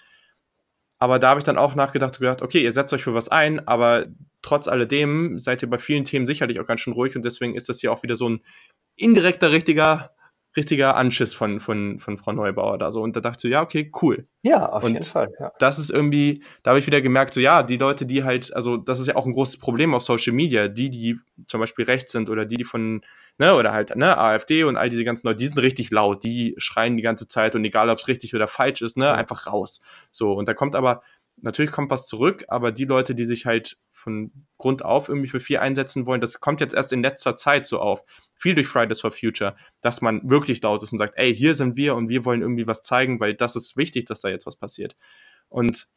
Aber 0.99 1.19
da 1.19 1.31
habe 1.31 1.41
ich 1.41 1.45
dann 1.45 1.59
auch 1.59 1.75
nachgedacht 1.75 2.17
und 2.17 2.21
gedacht, 2.21 2.43
okay, 2.43 2.63
ihr 2.63 2.73
setzt 2.73 2.93
euch 2.93 3.03
für 3.03 3.15
was 3.15 3.29
ein, 3.29 3.67
aber 3.67 4.07
trotz 4.43 4.69
alledem 4.69 5.39
seid 5.39 5.63
ihr 5.63 5.71
bei 5.71 5.79
vielen 5.79 6.05
Themen 6.05 6.27
sicherlich 6.27 6.61
auch 6.61 6.67
ganz 6.67 6.83
schön 6.83 6.93
ruhig 6.93 7.17
und 7.17 7.25
deswegen 7.25 7.55
ist 7.55 7.69
das 7.71 7.81
hier 7.81 7.91
auch 7.91 8.03
wieder 8.03 8.17
so 8.17 8.29
ein 8.29 8.41
indirekter, 8.97 9.51
richtiger 9.51 10.15
richtiger 10.57 10.97
Anschiss 10.97 11.33
von, 11.33 11.61
von, 11.61 12.01
von 12.01 12.19
Frau 12.19 12.33
Neubauer 12.33 12.77
da 12.79 12.91
so. 12.91 13.01
Und 13.01 13.15
da 13.15 13.21
dachte 13.21 13.37
ich 13.39 13.43
so, 13.43 13.49
ja, 13.49 13.63
okay, 13.63 13.91
cool. 14.03 14.27
Ja, 14.43 14.69
auf 14.69 14.83
und 14.83 14.95
jeden 14.95 15.05
Fall. 15.05 15.33
Ja. 15.39 15.53
Das 15.59 15.79
ist 15.79 15.91
irgendwie, 15.91 16.43
da 16.63 16.71
habe 16.71 16.81
ich 16.81 16.87
wieder 16.87 17.01
gemerkt, 17.01 17.35
so 17.35 17.41
ja, 17.41 17.63
die 17.63 17.77
Leute, 17.77 18.05
die 18.05 18.25
halt, 18.25 18.55
also 18.55 18.77
das 18.77 18.99
ist 18.99 19.07
ja 19.07 19.17
auch 19.17 19.27
ein 19.27 19.33
großes 19.33 19.59
Problem 19.59 19.95
auf 19.95 20.03
Social 20.03 20.33
Media, 20.33 20.67
die, 20.67 20.91
die 20.91 21.19
zum 21.47 21.61
Beispiel 21.61 21.85
rechts 21.85 22.13
sind 22.13 22.31
oder 22.31 22.47
die, 22.47 22.57
die 22.57 22.65
von, 22.65 23.03
ne, 23.39 23.55
oder 23.55 23.73
halt, 23.73 23.95
ne, 23.95 24.19
AfD 24.19 24.65
und 24.65 24.77
all 24.77 24.91
diese 24.91 25.05
ganzen 25.05 25.29
Leute, 25.29 25.39
die 25.39 25.47
sind 25.47 25.59
richtig 25.59 25.91
laut, 25.91 26.25
die 26.25 26.55
schreien 26.59 26.97
die 26.97 27.03
ganze 27.03 27.29
Zeit 27.29 27.55
und 27.55 27.65
egal, 27.65 27.89
ob 27.89 27.99
es 27.99 28.09
richtig 28.09 28.35
oder 28.35 28.49
falsch 28.49 28.83
ist, 28.83 28.97
ne, 28.97 29.13
einfach 29.13 29.47
raus. 29.47 29.81
So, 30.11 30.33
und 30.33 30.49
da 30.49 30.55
kommt 30.55 30.75
aber, 30.75 31.03
natürlich 31.43 31.71
kommt 31.71 31.91
was 31.91 32.07
zurück, 32.07 32.45
aber 32.49 32.73
die 32.73 32.85
Leute, 32.87 33.15
die 33.15 33.25
sich 33.25 33.47
halt 33.47 33.77
von 34.01 34.33
Grund 34.59 34.85
auf 34.85 35.09
irgendwie 35.09 35.29
für 35.29 35.41
viel 35.41 35.59
einsetzen 35.59 36.07
wollen, 36.07 36.21
das 36.21 36.41
kommt 36.41 36.61
jetzt 36.61 36.75
erst 36.75 36.93
in 36.93 37.03
letzter 37.03 37.37
Zeit 37.37 37.67
so 37.67 37.81
auf 37.81 38.03
viel 38.35 38.55
durch 38.55 38.67
Fridays 38.67 39.01
for 39.01 39.13
Future, 39.13 39.55
dass 39.81 40.01
man 40.01 40.29
wirklich 40.29 40.63
laut 40.63 40.83
ist 40.83 40.93
und 40.93 40.99
sagt, 40.99 41.15
ey, 41.17 41.35
hier 41.35 41.55
sind 41.55 41.77
wir 41.77 41.95
und 41.95 42.09
wir 42.09 42.25
wollen 42.25 42.43
irgendwie 42.43 42.67
was 42.67 42.83
zeigen, 42.83 43.21
weil 43.21 43.35
das 43.35 43.57
ist 43.57 43.77
wichtig, 43.77 44.07
dass 44.07 44.23
da 44.23 44.29
jetzt 44.29 44.47
was 44.47 44.57
passiert. 44.57 44.97
Und 45.49 45.89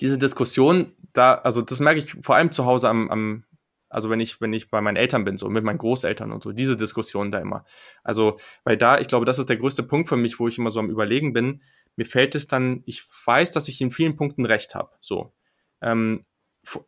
diese 0.00 0.18
Diskussion, 0.18 0.92
da, 1.12 1.34
also 1.34 1.62
das 1.62 1.80
merke 1.80 2.00
ich 2.00 2.16
vor 2.22 2.36
allem 2.36 2.52
zu 2.52 2.64
Hause 2.64 2.88
am, 2.88 3.10
am 3.10 3.44
also 3.92 4.08
wenn 4.08 4.20
ich, 4.20 4.40
wenn 4.40 4.54
ich 4.54 4.70
bei 4.70 4.80
meinen 4.80 4.96
Eltern 4.96 5.24
bin, 5.24 5.36
so 5.36 5.50
mit 5.50 5.64
meinen 5.64 5.78
Großeltern 5.78 6.32
und 6.32 6.42
so, 6.42 6.52
diese 6.52 6.78
Diskussion 6.78 7.30
da 7.30 7.40
immer. 7.40 7.66
Also, 8.02 8.38
weil 8.64 8.78
da, 8.78 8.98
ich 8.98 9.06
glaube, 9.06 9.26
das 9.26 9.38
ist 9.38 9.50
der 9.50 9.58
größte 9.58 9.82
Punkt 9.82 10.08
für 10.08 10.16
mich, 10.16 10.38
wo 10.40 10.48
ich 10.48 10.56
immer 10.56 10.70
so 10.70 10.80
am 10.80 10.88
Überlegen 10.88 11.34
bin. 11.34 11.62
Mir 11.96 12.06
fällt 12.06 12.34
es 12.34 12.46
dann, 12.46 12.82
ich 12.86 13.04
weiß, 13.26 13.52
dass 13.52 13.68
ich 13.68 13.82
in 13.82 13.90
vielen 13.90 14.16
Punkten 14.16 14.46
recht 14.46 14.74
habe. 14.74 14.92
So. 15.00 15.34
Ähm, 15.82 16.24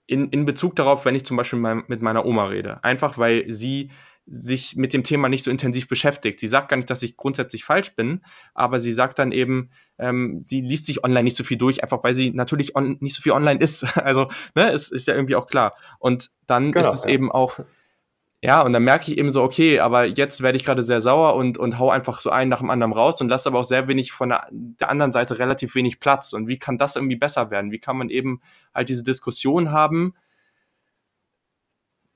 in, 0.07 0.31
in 0.31 0.47
Bezug 0.47 0.77
darauf, 0.77 1.05
wenn 1.05 1.15
ich 1.15 1.25
zum 1.25 1.37
Beispiel 1.37 1.59
mit 1.59 2.03
meiner 2.03 2.25
Oma 2.25 2.47
rede. 2.47 2.83
Einfach 2.85 3.19
weil 3.19 3.53
sie 3.53 3.91
sich 4.27 4.77
mit 4.77 4.93
dem 4.93 5.05
Thema 5.05 5.29
nicht 5.29 5.45
so 5.45 5.51
intensiv 5.51 5.87
beschäftigt. 5.87 6.41
Sie 6.41 6.49
sagt 6.49 6.71
gar 6.71 6.77
nicht, 6.77 6.89
dass 6.89 7.03
ich 7.03 7.17
grundsätzlich 7.17 7.65
falsch 7.65 7.95
bin, 7.95 8.23
aber 8.55 8.81
sie 8.81 8.93
sagt 8.93 9.19
dann 9.19 9.33
eben, 9.33 9.71
ähm, 9.99 10.41
sie 10.41 10.63
liest 10.63 10.87
sich 10.87 11.05
online 11.05 11.25
nicht 11.25 11.37
so 11.37 11.45
viel 11.45 11.59
durch, 11.59 11.83
einfach 11.83 12.03
weil 12.03 12.15
sie 12.15 12.31
natürlich 12.31 12.75
on, 12.75 12.97
nicht 13.01 13.15
so 13.15 13.23
viel 13.23 13.33
online 13.33 13.61
ist. 13.61 13.85
Also, 14.05 14.29
ne, 14.55 14.71
es 14.71 14.91
ist 14.91 15.07
ja 15.07 15.15
irgendwie 15.15 15.37
auch 15.37 15.47
klar. 15.47 15.73
Und 15.99 16.31
dann 16.47 16.73
genau, 16.73 16.91
ist 16.91 17.01
es 17.01 17.05
ja. 17.05 17.11
eben 17.11 17.31
auch, 17.31 17.59
ja, 18.47 18.61
und 18.61 18.75
dann 18.75 18.85
merke 18.85 19.11
ich 19.11 19.17
eben 19.17 19.31
so, 19.31 19.43
okay, 19.43 19.81
aber 19.81 20.05
jetzt 20.05 20.43
werde 20.43 20.59
ich 20.59 20.67
gerade 20.67 20.83
sehr 20.83 21.01
sauer 21.01 21.35
und, 21.35 21.57
und 21.57 21.79
hau 21.79 21.89
einfach 21.89 22.21
so 22.21 22.29
einen 22.29 22.51
nach 22.51 22.59
dem 22.59 22.69
anderen 22.69 22.93
raus 22.93 23.23
und 23.23 23.31
lasse 23.31 23.49
aber 23.49 23.61
auch 23.61 23.65
sehr 23.65 23.89
wenig 23.89 24.13
von 24.13 24.29
der, 24.29 24.49
der 24.51 24.91
anderen 24.91 25.13
Seite 25.13 25.39
relativ 25.39 25.75
wenig 25.75 25.99
Platz. 25.99 26.35
Und 26.35 26.47
wie 26.47 26.59
kann 26.59 26.77
das 26.77 26.95
irgendwie 26.95 27.17
besser 27.17 27.51
werden? 27.51 27.71
Wie 27.71 27.79
kann 27.79 27.97
man 27.97 28.11
eben 28.11 28.43
halt 28.75 28.91
diese 28.91 29.03
Diskussion 29.03 29.73
haben, 29.73 30.13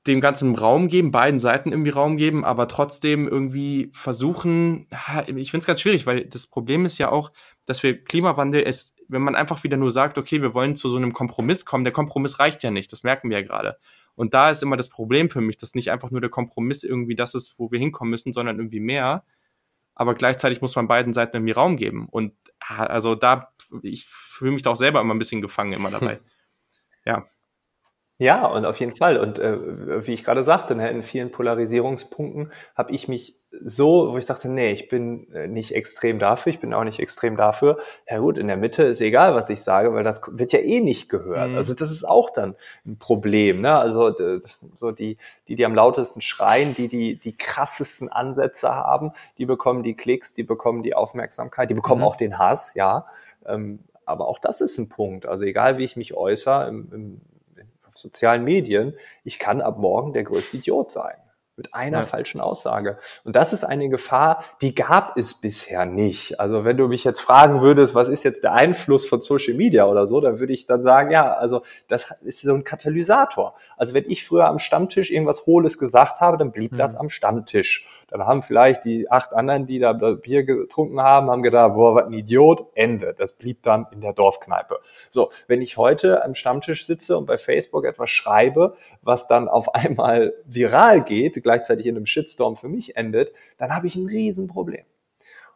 dem 0.07 0.21
ganzen 0.21 0.55
Raum 0.55 0.89
geben, 0.89 1.13
beiden 1.13 1.41
Seiten 1.41 1.73
irgendwie 1.73 1.93
Raum 1.93 2.19
geben, 2.19 2.45
aber 2.45 2.69
trotzdem 2.69 3.27
irgendwie 3.27 3.91
versuchen, 3.95 4.87
ich 5.35 5.51
finde 5.51 5.63
es 5.63 5.67
ganz 5.67 5.81
schwierig, 5.81 6.05
weil 6.05 6.27
das 6.27 6.47
Problem 6.47 6.85
ist 6.85 6.99
ja 6.99 7.11
auch, 7.11 7.33
dass 7.65 7.83
wir 7.83 8.05
Klimawandel 8.05 8.61
ist, 8.61 8.95
wenn 9.09 9.23
man 9.23 9.35
einfach 9.35 9.65
wieder 9.65 9.79
nur 9.79 9.93
sagt, 9.93 10.19
okay, 10.19 10.43
wir 10.43 10.53
wollen 10.53 10.77
zu 10.77 10.91
so 10.91 10.99
einem 10.99 11.15
Kompromiss 11.15 11.65
kommen, 11.65 11.85
der 11.85 11.93
Kompromiss 11.95 12.39
reicht 12.39 12.63
ja 12.63 12.71
nicht, 12.71 12.93
das 12.93 13.03
merken 13.03 13.31
wir 13.31 13.39
ja 13.39 13.47
gerade. 13.47 13.79
Und 14.19 14.35
da 14.35 14.51
ist 14.51 14.65
immer 14.65 14.77
das 14.77 14.89
Problem 14.89 15.31
für 15.31 15.41
mich, 15.41 15.59
dass 15.59 15.77
nicht 15.77 15.93
einfach 15.93 16.11
nur 16.11 16.21
der 16.21 16.29
Kompromiss 16.29 16.83
irgendwie 16.83 17.15
das 17.15 17.37
ist, 17.37 17.57
wo 17.57 17.71
wir 17.71 17.79
hinkommen 17.79 18.11
müssen, 18.11 18.33
sondern 18.33 18.57
irgendwie 18.59 18.81
mehr. 18.81 19.25
Aber 19.95 20.17
gleichzeitig 20.17 20.61
muss 20.61 20.75
man 20.75 20.89
beiden 20.89 21.13
Seiten 21.13 21.37
irgendwie 21.37 21.53
Raum 21.53 21.77
geben. 21.77 22.09
Und 22.09 22.35
also 22.59 23.15
da, 23.15 23.53
ich 23.83 24.09
fühle 24.09 24.51
mich 24.51 24.63
da 24.63 24.71
auch 24.71 24.77
selber 24.77 25.01
immer 25.01 25.15
ein 25.15 25.21
bisschen 25.21 25.41
gefangen 25.41 25.73
immer 25.73 25.93
dabei. 25.93 26.19
ja. 27.05 27.29
Ja, 28.21 28.47
und 28.47 28.65
auf 28.65 28.81
jeden 28.81 28.97
Fall. 28.97 29.17
Und 29.17 29.39
äh, 29.39 30.07
wie 30.07 30.13
ich 30.13 30.25
gerade 30.25 30.43
sagte, 30.43 30.75
ne, 30.75 30.91
in 30.91 31.05
vielen 31.05 31.31
Polarisierungspunkten 31.31 32.53
habe 32.75 32.91
ich 32.91 33.07
mich 33.07 33.39
so, 33.65 34.13
wo 34.13 34.19
ich 34.19 34.27
dachte, 34.27 34.49
nee, 34.49 34.73
ich 34.73 34.89
bin 34.89 35.33
äh, 35.33 35.47
nicht 35.47 35.73
extrem 35.73 36.19
dafür, 36.19 36.51
ich 36.51 36.59
bin 36.59 36.75
auch 36.75 36.83
nicht 36.83 36.99
extrem 36.99 37.37
dafür. 37.37 37.79
Ja 38.11 38.19
gut, 38.19 38.37
in 38.37 38.49
der 38.49 38.57
Mitte 38.57 38.83
ist 38.83 39.01
egal, 39.01 39.37
was 39.37 39.51
ich 39.51 39.63
sage, 39.63 39.95
weil 39.95 40.03
das 40.03 40.21
wird 40.33 40.53
ja 40.53 40.59
eh 40.59 40.81
nicht 40.81 41.09
gehört. 41.09 41.53
Mhm. 41.53 41.57
Also 41.57 41.75
das 41.75 41.93
ist 41.93 42.03
auch 42.03 42.31
dann 42.31 42.57
ein 42.85 42.99
Problem. 42.99 43.61
Ne? 43.61 43.73
Also 43.73 44.13
so 44.75 44.91
die, 44.91 45.17
die, 45.47 45.55
die 45.55 45.65
am 45.65 45.77
lautesten 45.77 46.21
schreien, 46.21 46.75
die, 46.75 46.89
die 46.89 47.21
die 47.21 47.37
krassesten 47.37 48.09
Ansätze 48.09 48.75
haben, 48.75 49.13
die 49.39 49.47
bekommen 49.47 49.85
die 49.85 49.95
Klicks, 49.95 50.35
die 50.35 50.43
bekommen 50.43 50.83
die 50.83 50.95
Aufmerksamkeit, 50.95 51.71
die 51.71 51.75
bekommen 51.75 52.01
mhm. 52.01 52.07
auch 52.09 52.17
den 52.17 52.37
Hass, 52.37 52.75
ja. 52.75 53.07
Ähm, 53.47 53.79
aber 54.05 54.27
auch 54.27 54.41
das 54.41 54.61
ist 54.61 54.77
ein 54.79 54.89
Punkt. 54.89 55.27
Also 55.27 55.45
egal, 55.45 55.79
wie 55.79 55.85
ich 55.85 55.97
mich 55.97 56.15
äußere 56.15 56.67
im, 56.69 56.89
im 56.93 57.21
sozialen 57.99 58.45
Medien, 58.45 58.95
ich 59.25 59.39
kann 59.39 59.61
ab 59.61 59.79
morgen 59.79 60.13
der 60.13 60.25
größte 60.25 60.57
Idiot 60.57 60.89
sein. 60.89 61.17
mit 61.59 61.75
einer 61.75 61.99
ja. 61.99 62.07
falschen 62.07 62.41
Aussage. 62.41 62.99
Und 63.25 63.37
das 63.37 63.53
ist 63.53 63.65
eine 63.65 63.89
Gefahr, 63.89 64.45
die 64.63 64.75
gab 64.75 65.19
es 65.19 65.35
bisher 65.35 65.85
nicht. 65.85 66.41
Also 66.41 66.65
wenn 66.65 66.77
du 66.77 66.87
mich 66.87 67.05
jetzt 67.05 67.21
fragen 67.21 67.61
würdest, 67.61 67.95
was 67.95 68.09
ist 68.09 68.23
jetzt 68.25 68.45
der 68.45 68.55
Einfluss 68.55 69.07
von 69.07 69.21
Social 69.21 69.55
Media 69.55 69.85
oder 69.87 70.07
so, 70.07 70.21
dann 70.21 70.39
würde 70.39 70.53
ich 70.53 70.67
dann 70.67 70.83
sagen, 70.83 71.11
ja, 71.11 71.35
also 71.35 71.63
das 71.89 72.15
ist 72.23 72.41
so 72.41 72.55
ein 72.55 72.65
Katalysator. 72.65 73.55
Also 73.77 73.93
wenn 73.93 74.05
ich 74.09 74.25
früher 74.25 74.47
am 74.47 74.61
Stammtisch 74.61 75.11
irgendwas 75.11 75.47
Hohles 75.47 75.79
gesagt 75.79 76.21
habe, 76.21 76.39
dann 76.39 76.53
blieb 76.53 76.73
mhm. 76.73 76.77
das 76.77 76.95
am 76.95 77.11
Stammtisch. 77.11 77.87
Dann 78.09 78.25
haben 78.27 78.43
vielleicht 78.43 78.85
die 78.85 79.11
acht 79.11 79.33
anderen, 79.33 79.67
die 79.67 79.79
da 79.79 79.93
Bier 79.93 80.45
getrunken 80.45 81.01
haben, 81.01 81.31
haben 81.31 81.43
gedacht, 81.43 81.75
boah, 81.75 81.95
was 81.95 82.07
ein 82.07 82.13
Idiot, 82.13 82.67
Ende. 82.75 83.15
Das 83.17 83.35
blieb 83.35 83.63
dann 83.63 83.87
in 83.93 84.01
der 84.01 84.13
Dorfkneipe. 84.13 84.81
So, 85.09 85.31
wenn 85.47 85.63
ich 85.63 85.77
heute 85.77 86.25
am 86.25 86.35
Stammtisch 86.35 86.87
sitze 86.87 87.17
und 87.17 87.27
bei 87.27 87.39
Facebook 87.39 87.85
etwas 87.85 88.11
schreibe, 88.11 88.75
was 89.03 89.29
dann 89.29 89.49
auf 89.49 89.75
einmal 89.75 90.35
viral 90.45 91.03
geht, 91.03 91.43
gleichzeitig 91.43 91.87
in 91.87 91.97
einem 91.97 92.07
Shitstorm 92.07 92.57
für 92.57 92.69
mich 92.69 92.97
endet, 92.97 93.33
dann 93.59 93.75
habe 93.75 93.87
ich 93.87 93.97
ein 93.97 94.07
Riesenproblem. 94.07 94.85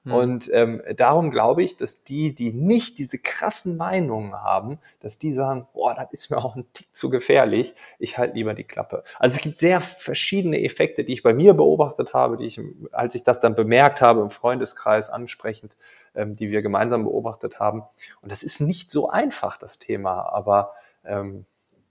Mhm. 0.04 0.12
Und 0.12 0.50
ähm, 0.52 0.82
darum 0.96 1.30
glaube 1.30 1.62
ich, 1.62 1.76
dass 1.76 2.02
die, 2.04 2.34
die 2.34 2.52
nicht 2.52 2.98
diese 2.98 3.18
krassen 3.18 3.76
Meinungen 3.76 4.32
haben, 4.32 4.78
dass 5.00 5.18
die 5.18 5.32
sagen, 5.32 5.66
boah, 5.72 5.94
das 5.94 6.08
ist 6.12 6.30
mir 6.30 6.38
auch 6.38 6.56
ein 6.56 6.66
Tick 6.72 6.88
zu 6.92 7.08
gefährlich, 7.08 7.74
ich 7.98 8.18
halte 8.18 8.34
lieber 8.34 8.54
die 8.54 8.64
Klappe. 8.64 9.04
Also 9.18 9.36
es 9.36 9.42
gibt 9.42 9.60
sehr 9.60 9.80
verschiedene 9.80 10.62
Effekte, 10.62 11.04
die 11.04 11.12
ich 11.12 11.22
bei 11.22 11.34
mir 11.34 11.54
beobachtet 11.54 12.14
habe, 12.14 12.36
die 12.36 12.46
ich, 12.46 12.60
als 12.90 13.14
ich 13.14 13.22
das 13.22 13.38
dann 13.38 13.54
bemerkt 13.54 14.00
habe 14.00 14.20
im 14.22 14.30
Freundeskreis 14.30 15.08
ansprechend, 15.08 15.76
ähm, 16.14 16.34
die 16.34 16.50
wir 16.50 16.62
gemeinsam 16.62 17.04
beobachtet 17.04 17.60
haben. 17.60 17.84
Und 18.22 18.32
das 18.32 18.42
ist 18.42 18.60
nicht 18.60 18.90
so 18.90 19.08
einfach, 19.08 19.56
das 19.56 19.78
Thema, 19.78 20.32
aber 20.32 20.72
ähm, 21.04 21.46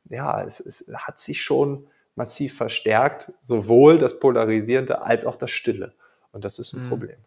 ja, 0.10 0.44
es, 0.44 0.60
es 0.60 0.92
hat 0.94 1.18
sich 1.18 1.42
schon 1.42 1.88
massiv 2.16 2.58
verstärkt, 2.58 3.32
sowohl 3.42 3.98
das 3.98 4.20
Polarisierende 4.20 5.02
als 5.02 5.26
auch 5.26 5.38
das 5.38 5.52
Stille. 5.52 5.94
Und 6.34 6.44
das 6.44 6.60
ist 6.60 6.74
ein 6.74 6.84
mhm. 6.84 6.90
Problem. 6.90 7.18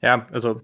Ja, 0.00 0.26
also. 0.32 0.60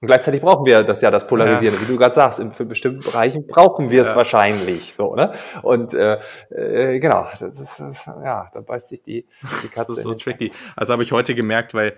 Und 0.00 0.08
gleichzeitig 0.08 0.40
brauchen 0.40 0.66
wir 0.66 0.82
das 0.82 1.00
ja, 1.00 1.12
das 1.12 1.28
Polarisieren. 1.28 1.76
Ja. 1.76 1.80
Wie 1.80 1.86
du 1.86 1.96
gerade 1.96 2.14
sagst, 2.14 2.40
in 2.40 2.50
für 2.50 2.64
bestimmten 2.64 3.00
Bereichen 3.00 3.46
brauchen 3.46 3.90
wir 3.90 4.02
es 4.02 4.10
ja. 4.10 4.16
wahrscheinlich. 4.16 4.94
So, 4.94 5.14
ne? 5.14 5.32
Und 5.62 5.94
äh, 5.94 6.18
äh, 6.50 6.98
genau, 6.98 7.28
das 7.38 7.60
ist, 7.60 7.78
das, 7.78 8.06
ja, 8.06 8.50
da 8.52 8.60
beißt 8.60 8.88
sich 8.88 9.02
die, 9.02 9.26
die 9.62 9.68
Katze. 9.72 9.92
das 9.92 9.98
ist 9.98 10.02
so 10.02 10.14
tricky. 10.14 10.52
Also 10.74 10.92
habe 10.92 11.04
ich 11.04 11.12
heute 11.12 11.36
gemerkt, 11.36 11.72
weil 11.72 11.96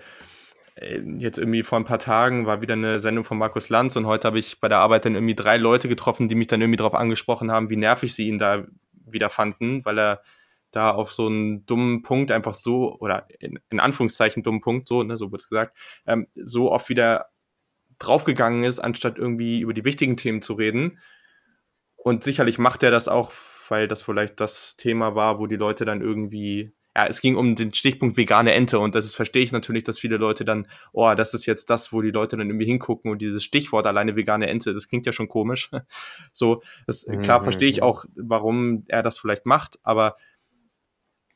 äh, 0.75 0.99
jetzt 1.17 1.39
irgendwie 1.39 1.63
vor 1.63 1.79
ein 1.79 1.85
paar 1.85 1.97
Tagen 1.97 2.45
war 2.45 2.61
wieder 2.61 2.73
eine 2.73 2.99
Sendung 2.99 3.23
von 3.23 3.39
Markus 3.39 3.69
Lanz 3.69 3.95
und 3.95 4.05
heute 4.05 4.27
habe 4.27 4.37
ich 4.37 4.59
bei 4.59 4.67
der 4.67 4.77
Arbeit 4.79 5.05
dann 5.05 5.15
irgendwie 5.15 5.35
drei 5.35 5.57
Leute 5.57 5.87
getroffen, 5.87 6.29
die 6.29 6.35
mich 6.35 6.47
dann 6.47 6.61
irgendwie 6.61 6.77
darauf 6.77 6.93
angesprochen 6.93 7.51
haben, 7.51 7.71
wie 7.71 7.77
nervig 7.77 8.13
sie 8.13 8.27
ihn 8.27 8.37
da 8.37 8.65
wieder 9.05 9.31
fanden, 9.31 9.83
weil 9.83 9.97
er 9.97 10.21
da 10.75 10.91
auf 10.91 11.11
so 11.11 11.27
einen 11.27 11.65
dummen 11.65 12.01
Punkt 12.01 12.31
einfach 12.31 12.53
so, 12.53 12.97
oder 12.99 13.27
in, 13.39 13.59
in 13.69 13.79
Anführungszeichen 13.79 14.43
dummen 14.43 14.61
Punkt, 14.61 14.87
so, 14.87 15.03
ne, 15.03 15.15
so 15.15 15.31
wird 15.31 15.41
es 15.41 15.49
gesagt, 15.49 15.77
ähm, 16.05 16.27
so 16.35 16.71
oft 16.71 16.89
wieder 16.89 17.27
draufgegangen 17.97 18.65
ist, 18.65 18.79
anstatt 18.79 19.17
irgendwie 19.17 19.61
über 19.61 19.73
die 19.73 19.85
wichtigen 19.85 20.17
Themen 20.17 20.41
zu 20.41 20.53
reden. 20.53 20.99
Und 21.95 22.25
sicherlich 22.25 22.57
macht 22.57 22.83
er 22.83 22.91
das 22.91 23.07
auch, 23.07 23.31
weil 23.69 23.87
das 23.87 24.03
vielleicht 24.03 24.39
das 24.39 24.75
Thema 24.75 25.15
war, 25.15 25.39
wo 25.39 25.47
die 25.47 25.55
Leute 25.55 25.85
dann 25.85 26.01
irgendwie, 26.01 26.73
ja, 26.93 27.07
es 27.07 27.21
ging 27.21 27.37
um 27.37 27.55
den 27.55 27.73
Stichpunkt 27.73 28.17
vegane 28.17 28.53
Ente 28.53 28.79
und 28.79 28.95
das 28.95 29.05
ist, 29.05 29.15
verstehe 29.15 29.43
ich 29.43 29.53
natürlich, 29.53 29.85
dass 29.85 29.97
viele 29.97 30.17
Leute 30.17 30.43
dann, 30.43 30.67
oh, 30.91 31.13
das 31.15 31.33
ist 31.33 31.45
jetzt 31.45 31.69
das, 31.69 31.93
wo 31.93 32.01
die 32.01 32.11
Leute 32.11 32.35
dann 32.35 32.49
irgendwie 32.49 32.67
hingucken 32.67 33.11
und 33.11 33.21
dieses 33.21 33.45
Stichwort 33.45 33.87
alleine 33.87 34.17
vegane 34.17 34.47
Ente, 34.47 34.73
das 34.73 34.89
klingt 34.89 35.05
ja 35.05 35.13
schon 35.13 35.29
komisch. 35.29 35.71
so, 36.33 36.61
das, 36.85 37.05
klar 37.23 37.41
verstehe 37.41 37.69
ich 37.69 37.77
mhm. 37.77 37.83
auch, 37.83 38.05
warum 38.15 38.83
er 38.87 39.03
das 39.03 39.17
vielleicht 39.17 39.45
macht, 39.45 39.79
aber 39.83 40.17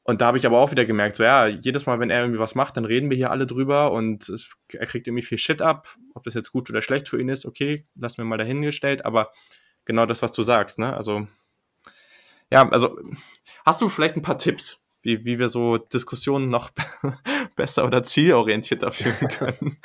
und 0.10 0.22
da 0.22 0.26
habe 0.26 0.40
ich 0.40 0.46
aber 0.48 0.58
auch 0.58 0.72
wieder 0.72 0.86
gemerkt, 0.86 1.18
so 1.18 1.24
ja, 1.24 1.46
jedes 1.46 1.86
Mal, 1.86 2.00
wenn 2.00 2.10
er 2.10 2.22
irgendwie 2.22 2.40
was 2.40 2.56
macht, 2.56 2.76
dann 2.76 2.86
reden 2.86 3.12
wir 3.12 3.16
hier 3.16 3.30
alle 3.30 3.46
drüber 3.46 3.92
und 3.92 4.34
er 4.74 4.88
kriegt 4.88 5.06
irgendwie 5.06 5.22
viel 5.22 5.38
Shit 5.38 5.62
ab. 5.62 5.88
Ob 6.16 6.24
das 6.24 6.34
jetzt 6.34 6.52
gut 6.52 6.68
oder 6.72 6.82
schlecht 6.82 7.08
für 7.10 7.22
ihn 7.22 7.30
ist, 7.30 7.46
okay, 7.46 7.86
lassen 7.94 8.18
wir 8.18 8.26
mal 8.26 8.40
dahingestellt, 8.40 9.06
aber 9.06 9.32
genau 9.86 10.08
das, 10.08 10.24
was 10.24 10.32
du 10.32 10.42
sagst, 10.42 10.80
ne? 10.80 10.96
Also, 10.96 11.28
ja, 12.50 12.68
also 12.70 13.00
hast 13.64 13.82
du 13.82 13.90
vielleicht 13.90 14.16
ein 14.16 14.24
paar 14.24 14.40
Tipps, 14.40 14.82
wie, 15.04 15.26
wie 15.26 15.38
wir 15.38 15.48
so 15.48 15.78
Diskussionen 15.78 16.50
noch 16.50 16.72
besser 17.56 17.86
oder 17.86 18.02
zielorientierter 18.02 18.92
führen 18.92 19.28
können? 19.38 19.78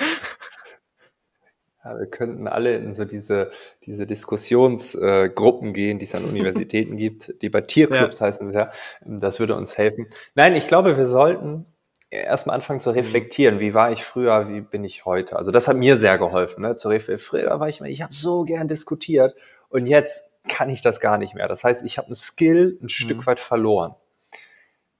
Ja, 1.84 1.98
wir 1.98 2.06
könnten 2.06 2.48
alle 2.48 2.76
in 2.76 2.94
so 2.94 3.04
diese, 3.04 3.50
diese 3.84 4.06
Diskussionsgruppen 4.06 5.68
äh, 5.68 5.72
gehen, 5.72 5.98
die 5.98 6.06
es 6.06 6.14
an 6.14 6.24
Universitäten 6.28 6.96
gibt. 6.96 7.42
Debattierclubs 7.42 8.18
ja. 8.20 8.26
heißen 8.26 8.48
es 8.48 8.54
ja. 8.54 8.70
Das 9.04 9.38
würde 9.38 9.54
uns 9.54 9.76
helfen. 9.76 10.06
Nein, 10.34 10.56
ich 10.56 10.66
glaube, 10.66 10.96
wir 10.96 11.06
sollten 11.06 11.66
erstmal 12.10 12.54
anfangen 12.54 12.80
zu 12.80 12.90
reflektieren. 12.90 13.60
Wie 13.60 13.74
war 13.74 13.92
ich 13.92 14.04
früher? 14.04 14.48
Wie 14.48 14.60
bin 14.60 14.84
ich 14.84 15.04
heute? 15.04 15.36
Also 15.36 15.50
das 15.50 15.68
hat 15.68 15.76
mir 15.76 15.96
sehr 15.96 16.16
geholfen. 16.16 16.62
Ne? 16.62 16.74
Zu 16.74 16.90
früher 17.18 17.60
war 17.60 17.68
ich 17.68 17.80
mal, 17.80 17.90
ich 17.90 18.02
habe 18.02 18.14
so 18.14 18.44
gern 18.44 18.68
diskutiert 18.68 19.34
und 19.68 19.86
jetzt 19.86 20.34
kann 20.48 20.68
ich 20.68 20.80
das 20.80 21.00
gar 21.00 21.18
nicht 21.18 21.34
mehr. 21.34 21.48
Das 21.48 21.64
heißt, 21.64 21.84
ich 21.84 21.98
habe 21.98 22.12
ein 22.12 22.14
Skill 22.14 22.78
ein 22.80 22.84
mhm. 22.84 22.88
Stück 22.88 23.26
weit 23.26 23.40
verloren. 23.40 23.94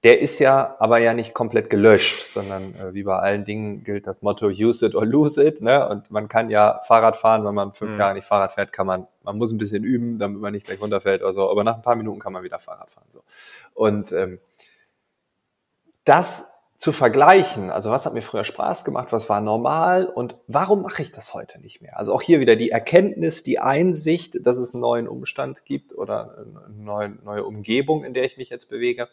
Der 0.05 0.21
ist 0.21 0.39
ja 0.39 0.77
aber 0.81 0.99
ja 0.99 1.15
nicht 1.15 1.33
komplett 1.33 1.71
gelöscht, 1.71 2.27
sondern 2.27 2.75
äh, 2.75 2.93
wie 2.93 3.05
bei 3.05 3.19
allen 3.19 3.47
Dingen 3.47 3.85
gilt 3.85 4.07
das 4.07 4.21
Motto 4.21 4.49
use 4.49 4.85
it 4.85 4.95
or 4.95 5.07
lose 5.07 5.43
it. 5.43 5.63
Ne? 5.63 5.89
Und 5.89 6.11
man 6.11 6.29
kann 6.29 6.51
ja 6.51 6.83
Fahrrad 6.85 7.17
fahren, 7.17 7.43
wenn 7.47 7.55
man 7.55 7.73
fünf 7.73 7.93
mhm. 7.93 7.99
Jahre 7.99 8.15
nicht 8.15 8.27
Fahrrad 8.27 8.53
fährt, 8.53 8.71
kann 8.71 8.87
man, 8.87 9.07
man 9.23 9.39
muss 9.39 9.51
ein 9.51 9.57
bisschen 9.57 9.83
üben, 9.83 10.19
damit 10.19 10.43
man 10.43 10.53
nicht 10.53 10.67
gleich 10.67 10.79
runterfällt 10.79 11.23
oder 11.23 11.33
so. 11.33 11.51
Aber 11.51 11.65
nach 11.65 11.77
ein 11.77 11.83
paar 11.83 11.97
Minuten 11.97 12.21
kann 12.21 12.35
man 12.35 12.43
wieder 12.43 12.59
Fahrrad 12.61 12.91
fahren. 12.91 13.07
So. 13.09 13.23
Und 13.73 14.13
ähm, 14.13 14.41
das 16.05 16.51
zu 16.77 16.93
vergleichen, 16.93 17.71
also 17.71 17.91
was 17.91 18.05
hat 18.05 18.13
mir 18.13 18.21
früher 18.21 18.45
Spaß 18.45 18.85
gemacht, 18.85 19.11
was 19.11 19.31
war 19.31 19.41
normal 19.41 20.05
und 20.05 20.37
warum 20.49 20.83
mache 20.83 21.01
ich 21.01 21.13
das 21.13 21.33
heute 21.33 21.59
nicht 21.61 21.81
mehr? 21.81 21.99
Also 21.99 22.13
auch 22.13 22.21
hier 22.21 22.41
wieder 22.41 22.57
die 22.57 22.71
Erkenntnis, 22.71 23.43
die 23.43 23.59
Einsicht, 23.59 24.45
dass 24.47 24.59
es 24.59 24.75
einen 24.75 24.83
neuen 24.83 25.09
Umstand 25.09 25.65
gibt 25.65 25.95
oder 25.95 26.45
eine 26.69 27.17
neue, 27.25 27.45
Umgebung, 27.45 28.05
in 28.05 28.13
der 28.13 28.25
ich 28.25 28.37
mich 28.37 28.51
jetzt 28.51 28.69
bewege 28.69 29.09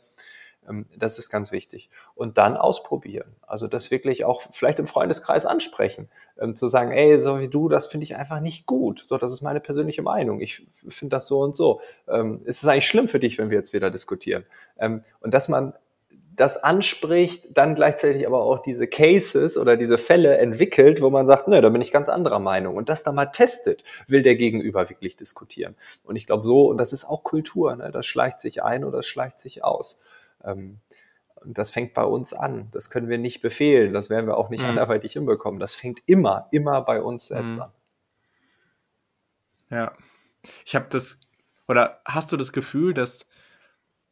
das 0.96 1.18
ist 1.18 1.30
ganz 1.30 1.52
wichtig. 1.52 1.90
Und 2.16 2.38
dann 2.38 2.56
ausprobieren. 2.56 3.36
Also 3.46 3.68
das 3.68 3.92
wirklich 3.92 4.26
auch 4.26 4.42
vielleicht 4.52 4.80
im 4.80 4.88
Freundeskreis 4.88 5.46
ansprechen. 5.46 6.10
Ähm, 6.40 6.56
zu 6.56 6.68
sagen, 6.68 6.92
ey, 6.92 7.20
so 7.20 7.40
wie 7.40 7.48
du, 7.48 7.68
das 7.68 7.88
finde 7.88 8.04
ich 8.06 8.16
einfach 8.16 8.40
nicht 8.40 8.66
gut. 8.66 9.04
So, 9.04 9.18
das 9.18 9.32
ist 9.32 9.42
meine 9.42 9.60
persönliche 9.60 10.02
Meinung. 10.02 10.40
Ich 10.40 10.66
finde 10.88 11.16
das 11.16 11.28
so 11.28 11.40
und 11.42 11.56
so. 11.56 11.82
Ähm, 12.08 12.40
ist 12.46 12.64
es 12.64 12.70
eigentlich 12.70 12.88
schlimm 12.88 13.08
für 13.08 13.20
dich, 13.20 13.38
wenn 13.38 13.50
wir 13.50 13.58
jetzt 13.58 13.74
wieder 13.74 13.90
diskutieren? 13.92 14.46
und 15.20 15.34
dass 15.34 15.48
man 15.48 15.74
das 16.36 16.58
anspricht, 16.64 17.56
dann 17.58 17.76
gleichzeitig 17.76 18.26
aber 18.26 18.42
auch 18.42 18.60
diese 18.60 18.88
Cases 18.88 19.58
oder 19.58 19.78
diese 19.78 19.98
Fälle 19.98 20.38
entwickelt, 20.38 21.02
wo 21.02 21.10
man 21.10 21.28
sagt, 21.28 21.48
ne, 21.48 21.62
da 21.62 21.70
bin 21.70 21.82
ich 21.82 21.92
ganz 21.92 22.10
anderer 22.10 22.40
Meinung 22.40 22.78
und 22.78 22.90
das 22.90 23.04
dann 23.04 23.16
mal 23.16 23.28
testet, 23.28 23.84
will 24.08 24.24
der 24.24 24.36
Gegenüber 24.36 24.90
wirklich 24.90 25.18
diskutieren. 25.18 25.76
Und 26.04 26.16
ich 26.16 26.26
glaube 26.26 26.44
so, 26.44 26.70
und 26.70 26.78
das 26.78 26.94
ist 26.94 27.06
auch 27.06 27.24
Kultur, 27.24 27.76
ne, 27.76 27.92
das 27.92 28.06
schleicht 28.06 28.40
sich 28.40 28.64
ein 28.64 28.84
oder 28.84 28.98
das 28.98 29.08
schleicht 29.08 29.40
sich 29.40 29.64
aus. 29.64 30.02
Ähm, 30.44 30.80
und 31.36 31.58
das 31.58 31.72
fängt 31.72 31.94
bei 31.94 32.04
uns 32.04 32.34
an. 32.34 32.70
Das 32.72 32.90
können 32.90 33.10
wir 33.10 33.18
nicht 33.18 33.42
befehlen. 33.42 33.94
Das 33.94 34.10
werden 34.10 34.28
wir 34.28 34.38
auch 34.38 34.50
nicht 34.50 34.64
mhm. 34.64 34.70
anderweitig 34.70 35.14
hinbekommen. 35.14 35.60
Das 35.60 35.76
fängt 35.76 36.02
immer, 36.06 36.48
immer 36.52 36.82
bei 36.82 37.02
uns 37.02 37.28
selbst 37.28 37.56
mhm. 37.56 37.62
an. 37.62 37.72
Ja. 39.70 39.98
Ich 40.66 40.76
habe 40.76 40.88
das, 40.90 41.20
oder 41.68 42.02
hast 42.06 42.32
du 42.32 42.38
das 42.38 42.54
Gefühl, 42.54 42.94
dass, 42.94 43.28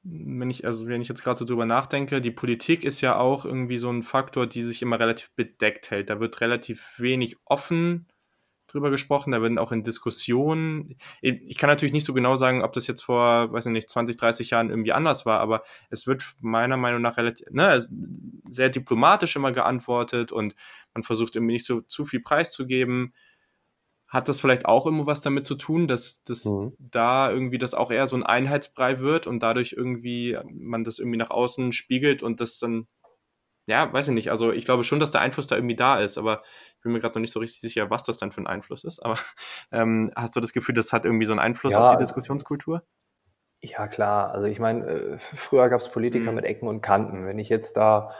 wenn 0.03 0.49
ich, 0.49 0.65
also 0.65 0.87
wenn 0.87 1.01
ich 1.01 1.09
jetzt 1.09 1.23
gerade 1.23 1.37
so 1.37 1.45
drüber 1.45 1.65
nachdenke, 1.65 2.21
die 2.21 2.31
Politik 2.31 2.83
ist 2.83 3.01
ja 3.01 3.17
auch 3.17 3.45
irgendwie 3.45 3.77
so 3.77 3.91
ein 3.91 4.03
Faktor, 4.03 4.47
die 4.47 4.63
sich 4.63 4.81
immer 4.81 4.99
relativ 4.99 5.31
bedeckt 5.35 5.91
hält. 5.91 6.09
Da 6.09 6.19
wird 6.19 6.41
relativ 6.41 6.95
wenig 6.97 7.37
offen 7.45 8.07
drüber 8.71 8.89
gesprochen, 8.89 9.31
da 9.31 9.41
werden 9.41 9.57
auch 9.57 9.71
in 9.71 9.83
Diskussionen, 9.83 10.95
ich 11.21 11.57
kann 11.57 11.69
natürlich 11.69 11.93
nicht 11.93 12.05
so 12.05 12.13
genau 12.13 12.35
sagen, 12.35 12.63
ob 12.63 12.73
das 12.73 12.87
jetzt 12.87 13.01
vor, 13.01 13.51
weiß 13.51 13.67
ich 13.67 13.71
nicht, 13.71 13.89
20, 13.89 14.17
30 14.17 14.49
Jahren 14.51 14.69
irgendwie 14.69 14.93
anders 14.93 15.25
war, 15.25 15.39
aber 15.39 15.63
es 15.89 16.07
wird 16.07 16.23
meiner 16.39 16.77
Meinung 16.77 17.01
nach 17.01 17.17
relativ, 17.17 17.47
ne, 17.51 17.85
sehr 18.49 18.69
diplomatisch 18.69 19.35
immer 19.35 19.51
geantwortet 19.51 20.31
und 20.31 20.55
man 20.93 21.03
versucht 21.03 21.35
irgendwie 21.35 21.53
nicht 21.53 21.65
so 21.65 21.81
zu 21.81 22.05
viel 22.05 22.21
preiszugeben. 22.21 23.13
Hat 24.07 24.27
das 24.27 24.39
vielleicht 24.39 24.65
auch 24.65 24.87
immer 24.87 25.05
was 25.05 25.21
damit 25.21 25.45
zu 25.45 25.55
tun, 25.55 25.87
dass, 25.87 26.23
dass 26.23 26.45
mhm. 26.45 26.73
da 26.79 27.31
irgendwie 27.31 27.59
das 27.59 27.75
auch 27.75 27.91
eher 27.91 28.07
so 28.07 28.15
ein 28.15 28.23
Einheitsbrei 28.23 28.99
wird 28.99 29.27
und 29.27 29.43
dadurch 29.43 29.73
irgendwie 29.73 30.37
man 30.51 30.83
das 30.83 30.97
irgendwie 30.97 31.17
nach 31.17 31.29
außen 31.29 31.73
spiegelt 31.73 32.23
und 32.23 32.39
das 32.41 32.57
dann 32.57 32.87
ja, 33.69 33.93
weiß 33.93 34.07
ich 34.07 34.13
nicht. 34.15 34.31
Also 34.31 34.51
ich 34.51 34.65
glaube 34.65 34.83
schon, 34.83 34.99
dass 34.99 35.11
der 35.11 35.21
Einfluss 35.21 35.45
da 35.45 35.55
irgendwie 35.55 35.75
da 35.75 35.99
ist, 35.99 36.17
aber 36.17 36.41
ich 36.75 36.81
bin 36.81 36.91
mir 36.91 36.99
gerade 36.99 37.13
noch 37.13 37.21
nicht 37.21 37.31
so 37.31 37.39
richtig 37.39 37.61
sicher, 37.61 37.91
was 37.91 38.01
das 38.01 38.17
dann 38.17 38.31
für 38.31 38.41
ein 38.41 38.47
Einfluss 38.47 38.83
ist. 38.83 38.99
Aber 38.99 39.15
ähm, 39.71 40.11
hast 40.15 40.35
du 40.35 40.39
das 40.39 40.53
Gefühl, 40.53 40.73
das 40.73 40.91
hat 40.91 41.05
irgendwie 41.05 41.25
so 41.25 41.33
einen 41.33 41.39
Einfluss 41.39 41.73
ja, 41.73 41.85
auf 41.85 41.91
die 41.91 41.99
Diskussionskultur? 41.99 42.81
Ja, 43.61 43.87
klar. 43.87 44.31
Also 44.31 44.47
ich 44.47 44.59
meine, 44.59 44.87
äh, 44.87 45.17
früher 45.19 45.69
gab 45.69 45.81
es 45.81 45.91
Politiker 45.91 46.31
mhm. 46.31 46.37
mit 46.37 46.45
Ecken 46.45 46.67
und 46.67 46.81
Kanten. 46.81 47.27
Wenn 47.27 47.37
ich 47.37 47.49
jetzt 47.49 47.77
da 47.77 48.15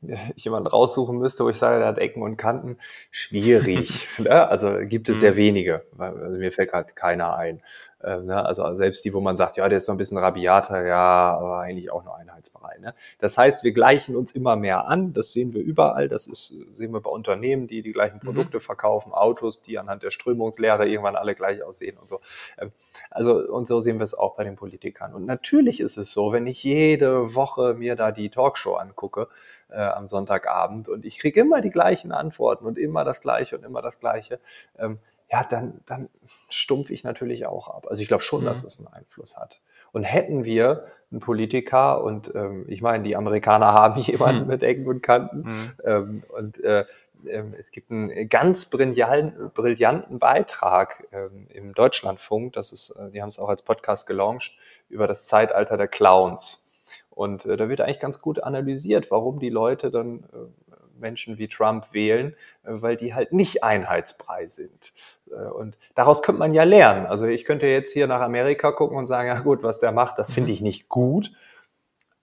jemanden 0.36 0.68
raussuchen 0.68 1.18
müsste, 1.18 1.44
wo 1.44 1.50
ich 1.50 1.58
sage, 1.58 1.80
der 1.80 1.88
hat 1.88 1.98
Ecken 1.98 2.22
und 2.22 2.38
Kanten, 2.38 2.78
schwierig. 3.10 4.08
ne? 4.18 4.48
Also 4.48 4.78
gibt 4.80 5.10
es 5.10 5.18
mhm. 5.18 5.20
sehr 5.20 5.36
wenige. 5.36 5.84
Also 5.98 6.30
mir 6.30 6.50
fällt 6.50 6.70
gerade 6.70 6.94
keiner 6.94 7.36
ein. 7.36 7.60
Äh, 8.02 8.18
ne? 8.18 8.44
Also 8.44 8.74
selbst 8.74 9.04
die, 9.04 9.12
wo 9.12 9.20
man 9.20 9.36
sagt, 9.36 9.56
ja, 9.56 9.68
der 9.68 9.78
ist 9.78 9.86
so 9.86 9.92
ein 9.92 9.98
bisschen 9.98 10.18
rabiater, 10.18 10.86
ja, 10.86 11.36
aber 11.36 11.58
eigentlich 11.60 11.90
auch 11.90 12.04
nur 12.04 12.16
einheitsberei. 12.16 12.78
Ne? 12.78 12.94
Das 13.18 13.36
heißt, 13.36 13.64
wir 13.64 13.72
gleichen 13.72 14.16
uns 14.16 14.32
immer 14.32 14.56
mehr 14.56 14.86
an. 14.86 15.12
Das 15.12 15.32
sehen 15.32 15.52
wir 15.52 15.62
überall. 15.62 16.08
Das 16.08 16.26
ist, 16.26 16.54
sehen 16.74 16.92
wir 16.92 17.00
bei 17.00 17.10
Unternehmen, 17.10 17.66
die 17.66 17.82
die 17.82 17.92
gleichen 17.92 18.16
mhm. 18.16 18.26
Produkte 18.26 18.58
mhm. 18.58 18.62
verkaufen, 18.62 19.12
Autos, 19.12 19.62
die 19.62 19.78
anhand 19.78 20.02
der 20.02 20.10
Strömungslehre 20.10 20.88
irgendwann 20.88 21.16
alle 21.16 21.34
gleich 21.34 21.62
aussehen 21.62 21.96
und 21.98 22.08
so. 22.08 22.20
Ähm, 22.58 22.72
also, 23.10 23.38
und 23.38 23.66
so 23.66 23.80
sehen 23.80 23.98
wir 23.98 24.04
es 24.04 24.14
auch 24.14 24.34
bei 24.36 24.44
den 24.44 24.56
Politikern. 24.56 25.14
Und 25.14 25.26
natürlich 25.26 25.80
ist 25.80 25.96
es 25.96 26.12
so, 26.12 26.32
wenn 26.32 26.46
ich 26.46 26.64
jede 26.64 27.34
Woche 27.34 27.74
mir 27.74 27.96
da 27.96 28.12
die 28.12 28.30
Talkshow 28.30 28.74
angucke, 28.74 29.28
äh, 29.68 29.80
am 29.80 30.08
Sonntagabend 30.08 30.88
und 30.88 31.04
ich 31.04 31.18
kriege 31.18 31.40
immer 31.40 31.60
die 31.60 31.70
gleichen 31.70 32.12
Antworten 32.12 32.66
und 32.66 32.78
immer 32.78 33.04
das 33.04 33.20
Gleiche 33.20 33.56
und 33.56 33.64
immer 33.64 33.82
das 33.82 34.00
Gleiche, 34.00 34.40
ähm, 34.78 34.96
ja, 35.30 35.44
dann, 35.44 35.80
dann 35.86 36.08
stumpf 36.48 36.90
ich 36.90 37.04
natürlich 37.04 37.46
auch 37.46 37.68
ab. 37.68 37.86
Also 37.88 38.02
ich 38.02 38.08
glaube 38.08 38.22
schon, 38.22 38.42
mhm. 38.42 38.46
dass 38.46 38.64
es 38.64 38.78
einen 38.78 38.88
Einfluss 38.88 39.36
hat. 39.36 39.60
Und 39.92 40.02
hätten 40.02 40.44
wir 40.44 40.86
einen 41.10 41.20
Politiker, 41.20 42.02
und 42.04 42.32
ähm, 42.34 42.64
ich 42.68 42.82
meine, 42.82 43.02
die 43.02 43.16
Amerikaner 43.16 43.66
haben 43.72 44.00
jemanden 44.00 44.42
mhm. 44.42 44.48
mit 44.48 44.62
Ecken 44.62 44.86
und 44.86 45.02
Kanten, 45.02 45.38
mhm. 45.40 45.72
ähm, 45.84 46.22
und 46.28 46.62
äh, 46.62 46.84
ähm, 47.26 47.54
es 47.58 47.70
gibt 47.70 47.90
einen 47.90 48.28
ganz 48.28 48.70
brillanten, 48.70 49.50
brillanten 49.50 50.18
Beitrag 50.18 51.06
ähm, 51.12 51.46
im 51.50 51.74
Deutschlandfunk, 51.74 52.52
das 52.54 52.72
ist, 52.72 52.90
äh, 52.90 53.10
die 53.10 53.22
haben 53.22 53.28
es 53.28 53.38
auch 53.38 53.48
als 53.48 53.62
Podcast 53.62 54.06
gelauncht, 54.06 54.58
über 54.88 55.06
das 55.06 55.26
Zeitalter 55.26 55.76
der 55.76 55.88
Clowns. 55.88 56.68
Und 57.10 57.44
äh, 57.46 57.56
da 57.56 57.68
wird 57.68 57.80
eigentlich 57.80 58.00
ganz 58.00 58.20
gut 58.20 58.42
analysiert, 58.42 59.10
warum 59.10 59.38
die 59.38 59.50
Leute 59.50 59.90
dann 59.90 60.24
äh, 60.32 60.69
Menschen 61.00 61.38
wie 61.38 61.48
Trump 61.48 61.92
wählen, 61.92 62.34
äh, 62.64 62.70
weil 62.72 62.96
die 62.96 63.14
halt 63.14 63.32
nicht 63.32 63.64
einheitsbrei 63.64 64.46
sind. 64.46 64.92
Äh, 65.30 65.48
und 65.48 65.76
daraus 65.94 66.22
könnte 66.22 66.38
man 66.38 66.54
ja 66.54 66.64
lernen. 66.64 67.06
Also 67.06 67.26
ich 67.26 67.44
könnte 67.44 67.66
jetzt 67.66 67.92
hier 67.92 68.06
nach 68.06 68.20
Amerika 68.20 68.72
gucken 68.72 68.96
und 68.96 69.06
sagen, 69.06 69.28
ja 69.28 69.40
gut, 69.40 69.62
was 69.62 69.80
der 69.80 69.92
macht, 69.92 70.18
das 70.18 70.32
finde 70.32 70.48
mhm. 70.48 70.54
ich 70.54 70.60
nicht 70.60 70.88
gut. 70.88 71.32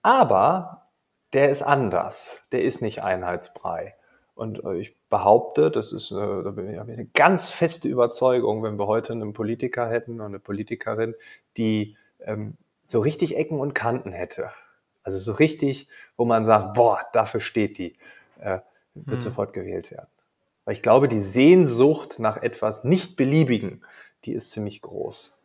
Aber 0.02 0.88
der 1.32 1.50
ist 1.50 1.62
anders. 1.62 2.46
Der 2.52 2.62
ist 2.62 2.80
nicht 2.80 3.02
einheitsbrei. 3.02 3.94
Und 4.34 4.64
äh, 4.64 4.76
ich 4.76 4.96
behaupte, 5.10 5.70
das 5.70 5.92
ist 5.92 6.12
eine, 6.12 6.42
da 6.42 6.50
bin 6.52 6.72
ich 6.72 6.78
eine 6.78 7.06
ganz 7.06 7.50
feste 7.50 7.88
Überzeugung, 7.88 8.62
wenn 8.62 8.78
wir 8.78 8.86
heute 8.86 9.12
einen 9.12 9.32
Politiker 9.32 9.88
hätten 9.88 10.20
und 10.20 10.26
eine 10.26 10.38
Politikerin, 10.38 11.14
die 11.56 11.96
ähm, 12.20 12.56
so 12.84 13.00
richtig 13.00 13.36
Ecken 13.36 13.60
und 13.60 13.74
Kanten 13.74 14.12
hätte. 14.12 14.50
Also 15.02 15.18
so 15.18 15.32
richtig, 15.32 15.88
wo 16.16 16.24
man 16.24 16.44
sagt, 16.44 16.74
boah, 16.74 17.00
dafür 17.12 17.40
steht 17.40 17.78
die 17.78 17.96
äh, 18.40 18.60
wird 19.06 19.16
mhm. 19.16 19.20
sofort 19.20 19.52
gewählt 19.52 19.90
werden. 19.90 20.08
Weil 20.64 20.74
ich 20.74 20.82
glaube, 20.82 21.08
die 21.08 21.20
Sehnsucht 21.20 22.18
nach 22.18 22.36
etwas 22.36 22.84
nicht 22.84 23.16
beliebigen, 23.16 23.84
die 24.24 24.32
ist 24.32 24.50
ziemlich 24.50 24.82
groß. 24.82 25.40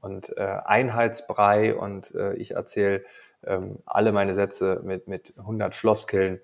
Und 0.00 0.36
äh, 0.36 0.58
Einheitsbrei 0.64 1.74
und 1.74 2.14
äh, 2.14 2.34
ich 2.34 2.52
erzähle 2.52 3.04
ähm, 3.44 3.78
alle 3.86 4.12
meine 4.12 4.34
Sätze 4.34 4.80
mit, 4.82 5.08
mit 5.08 5.34
100 5.38 5.74
Floskeln. 5.74 6.40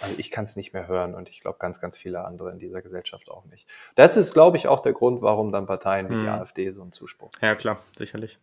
Also 0.00 0.14
ich 0.18 0.30
kann 0.30 0.44
es 0.44 0.56
nicht 0.56 0.72
mehr 0.72 0.88
hören 0.88 1.14
und 1.14 1.28
ich 1.28 1.40
glaube 1.40 1.58
ganz, 1.60 1.80
ganz 1.80 1.96
viele 1.96 2.24
andere 2.24 2.50
in 2.50 2.58
dieser 2.58 2.82
Gesellschaft 2.82 3.30
auch 3.30 3.44
nicht. 3.44 3.68
Das 3.94 4.16
ist, 4.16 4.34
glaube 4.34 4.56
ich, 4.56 4.66
auch 4.66 4.80
der 4.80 4.92
Grund, 4.92 5.22
warum 5.22 5.52
dann 5.52 5.66
Parteien 5.66 6.10
wie 6.10 6.14
mhm. 6.14 6.22
die 6.22 6.28
AfD 6.28 6.70
so 6.72 6.82
einen 6.82 6.92
Zuspruch. 6.92 7.30
Ja, 7.40 7.54
klar, 7.54 7.78
sicherlich. 7.96 8.38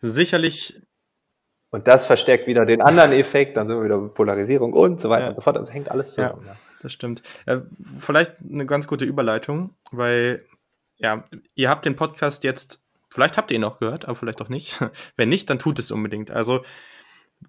Sicherlich 0.00 0.82
und 1.70 1.88
das 1.88 2.06
verstärkt 2.06 2.46
wieder 2.46 2.64
den 2.64 2.80
anderen 2.80 3.12
Effekt, 3.12 3.56
dann 3.56 3.68
sind 3.68 3.78
wir 3.78 3.84
wieder 3.84 3.98
Polarisierung 4.08 4.72
und 4.72 5.00
so 5.00 5.10
weiter 5.10 5.24
ja. 5.24 5.28
und 5.30 5.36
so 5.36 5.42
fort. 5.42 5.56
Das 5.56 5.72
hängt 5.72 5.90
alles 5.90 6.14
zusammen. 6.14 6.44
Ja, 6.46 6.56
das 6.80 6.92
stimmt. 6.92 7.22
Äh, 7.46 7.58
vielleicht 7.98 8.36
eine 8.48 8.66
ganz 8.66 8.86
gute 8.86 9.04
Überleitung, 9.04 9.74
weil 9.90 10.44
ja, 10.96 11.24
ihr 11.54 11.68
habt 11.68 11.84
den 11.84 11.96
Podcast 11.96 12.44
jetzt, 12.44 12.84
vielleicht 13.10 13.36
habt 13.36 13.50
ihr 13.50 13.56
ihn 13.56 13.64
auch 13.64 13.78
gehört, 13.78 14.06
aber 14.06 14.16
vielleicht 14.16 14.40
auch 14.42 14.48
nicht. 14.48 14.78
Wenn 15.16 15.28
nicht, 15.28 15.50
dann 15.50 15.58
tut 15.58 15.78
es 15.78 15.90
unbedingt. 15.90 16.30
Also 16.30 16.62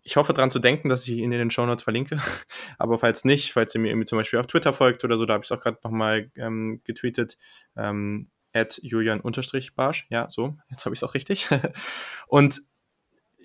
ich 0.03 0.17
hoffe 0.17 0.33
daran 0.33 0.51
zu 0.51 0.59
denken, 0.59 0.89
dass 0.89 1.07
ich 1.07 1.15
ihn 1.15 1.31
in 1.31 1.39
den 1.39 1.51
Show 1.51 1.65
Notes 1.65 1.83
verlinke. 1.83 2.17
Aber 2.77 2.99
falls 2.99 3.23
nicht, 3.23 3.53
falls 3.53 3.73
ihr 3.73 3.81
mir 3.81 3.89
irgendwie 3.89 4.05
zum 4.05 4.17
Beispiel 4.17 4.39
auf 4.39 4.47
Twitter 4.47 4.73
folgt 4.73 5.03
oder 5.03 5.15
so, 5.17 5.25
da 5.25 5.33
habe 5.35 5.43
ich 5.43 5.51
es 5.51 5.57
auch 5.57 5.61
gerade 5.61 5.79
nochmal 5.83 6.29
ähm, 6.35 6.81
getweetet, 6.83 7.37
ähm, 7.77 8.29
at 8.53 8.79
Julian-Barsch, 8.81 10.07
ja, 10.09 10.29
so, 10.29 10.57
jetzt 10.69 10.85
habe 10.85 10.93
ich 10.93 10.99
es 10.99 11.03
auch 11.03 11.13
richtig. 11.13 11.47
Und 12.27 12.61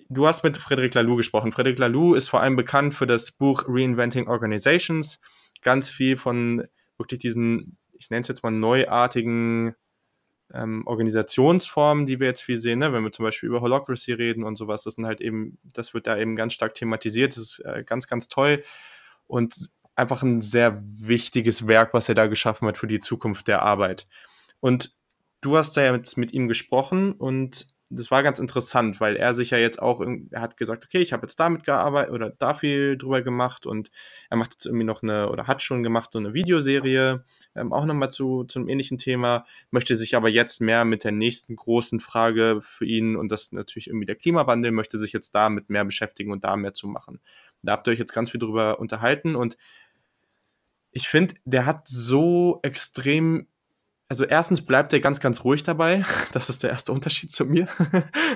Du 0.09 0.27
hast 0.27 0.43
mit 0.43 0.57
Frederic 0.57 0.93
Laloux 0.93 1.15
gesprochen. 1.15 1.51
Frederic 1.51 1.79
Laloux 1.79 2.15
ist 2.15 2.27
vor 2.27 2.41
allem 2.41 2.55
bekannt 2.55 2.93
für 2.93 3.07
das 3.07 3.31
Buch 3.31 3.65
Reinventing 3.67 4.27
Organizations. 4.27 5.19
Ganz 5.61 5.89
viel 5.89 6.17
von 6.17 6.67
wirklich 6.97 7.19
diesen, 7.19 7.77
ich 7.93 8.09
nenne 8.09 8.21
es 8.21 8.27
jetzt 8.27 8.43
mal 8.43 8.51
neuartigen 8.51 9.75
ähm, 10.53 10.85
Organisationsformen, 10.85 12.05
die 12.05 12.19
wir 12.19 12.27
jetzt 12.27 12.41
viel 12.41 12.57
sehen, 12.57 12.79
ne? 12.79 12.93
wenn 12.93 13.03
wir 13.03 13.11
zum 13.11 13.23
Beispiel 13.23 13.49
über 13.49 13.61
Holocracy 13.61 14.13
reden 14.13 14.43
und 14.43 14.55
sowas, 14.55 14.83
das 14.83 14.95
sind 14.95 15.05
halt 15.05 15.19
eben, 15.21 15.57
das 15.63 15.93
wird 15.93 16.07
da 16.07 16.17
eben 16.17 16.35
ganz 16.35 16.53
stark 16.53 16.75
thematisiert, 16.75 17.31
das 17.31 17.37
ist 17.37 17.59
äh, 17.65 17.83
ganz, 17.83 18.07
ganz 18.07 18.27
toll 18.27 18.63
und 19.25 19.69
einfach 19.95 20.23
ein 20.23 20.41
sehr 20.41 20.81
wichtiges 20.83 21.67
Werk, 21.67 21.93
was 21.93 22.09
er 22.09 22.15
da 22.15 22.27
geschaffen 22.27 22.67
hat 22.67 22.77
für 22.77 22.87
die 22.87 22.99
Zukunft 22.99 23.47
der 23.47 23.61
Arbeit. 23.63 24.07
Und 24.59 24.95
du 25.41 25.57
hast 25.57 25.77
da 25.77 25.93
jetzt 25.93 26.17
mit 26.17 26.33
ihm 26.33 26.47
gesprochen 26.47 27.13
und 27.13 27.67
das 27.95 28.11
war 28.11 28.23
ganz 28.23 28.39
interessant, 28.39 28.99
weil 28.99 29.15
er 29.15 29.33
sich 29.33 29.51
ja 29.51 29.57
jetzt 29.57 29.81
auch, 29.81 30.01
er 30.31 30.41
hat 30.41 30.57
gesagt, 30.57 30.85
okay, 30.85 30.99
ich 30.99 31.13
habe 31.13 31.23
jetzt 31.23 31.39
damit 31.39 31.63
gearbeitet 31.63 32.13
oder 32.13 32.29
da 32.31 32.53
viel 32.53 32.97
drüber 32.97 33.21
gemacht 33.21 33.65
und 33.65 33.91
er 34.29 34.37
macht 34.37 34.53
jetzt 34.53 34.65
irgendwie 34.65 34.85
noch 34.85 35.03
eine, 35.03 35.29
oder 35.29 35.47
hat 35.47 35.61
schon 35.61 35.83
gemacht, 35.83 36.11
so 36.11 36.19
eine 36.19 36.33
Videoserie, 36.33 37.23
ähm, 37.55 37.73
auch 37.73 37.85
nochmal 37.85 38.11
zu, 38.11 38.43
zu 38.45 38.59
einem 38.59 38.69
ähnlichen 38.69 38.97
Thema, 38.97 39.45
möchte 39.71 39.95
sich 39.95 40.15
aber 40.15 40.29
jetzt 40.29 40.61
mehr 40.61 40.85
mit 40.85 41.03
der 41.03 41.11
nächsten 41.11 41.55
großen 41.55 41.99
Frage 41.99 42.59
für 42.61 42.85
ihn 42.85 43.15
und 43.15 43.29
das 43.31 43.51
natürlich 43.51 43.87
irgendwie 43.87 44.05
der 44.05 44.15
Klimawandel, 44.15 44.71
möchte 44.71 44.97
sich 44.97 45.13
jetzt 45.13 45.33
damit 45.35 45.69
mehr 45.69 45.85
beschäftigen 45.85 46.31
und 46.31 46.43
da 46.43 46.57
mehr 46.57 46.73
zu 46.73 46.87
machen. 46.87 47.19
Da 47.61 47.73
habt 47.73 47.87
ihr 47.87 47.91
euch 47.91 47.99
jetzt 47.99 48.13
ganz 48.13 48.31
viel 48.31 48.39
drüber 48.39 48.79
unterhalten 48.79 49.35
und 49.35 49.57
ich 50.91 51.07
finde, 51.07 51.35
der 51.43 51.65
hat 51.65 51.87
so 51.87 52.59
extrem 52.61 53.47
also 54.13 54.25
erstens 54.25 54.63
bleibt 54.63 54.93
er 54.93 54.99
ganz, 54.99 55.19
ganz 55.19 55.43
ruhig 55.43 55.63
dabei. 55.63 56.05
Das 56.33 56.47
ist 56.47 56.61
der 56.61 56.69
erste 56.69 56.91
Unterschied 56.91 57.31
zu 57.31 57.45
mir. 57.45 57.67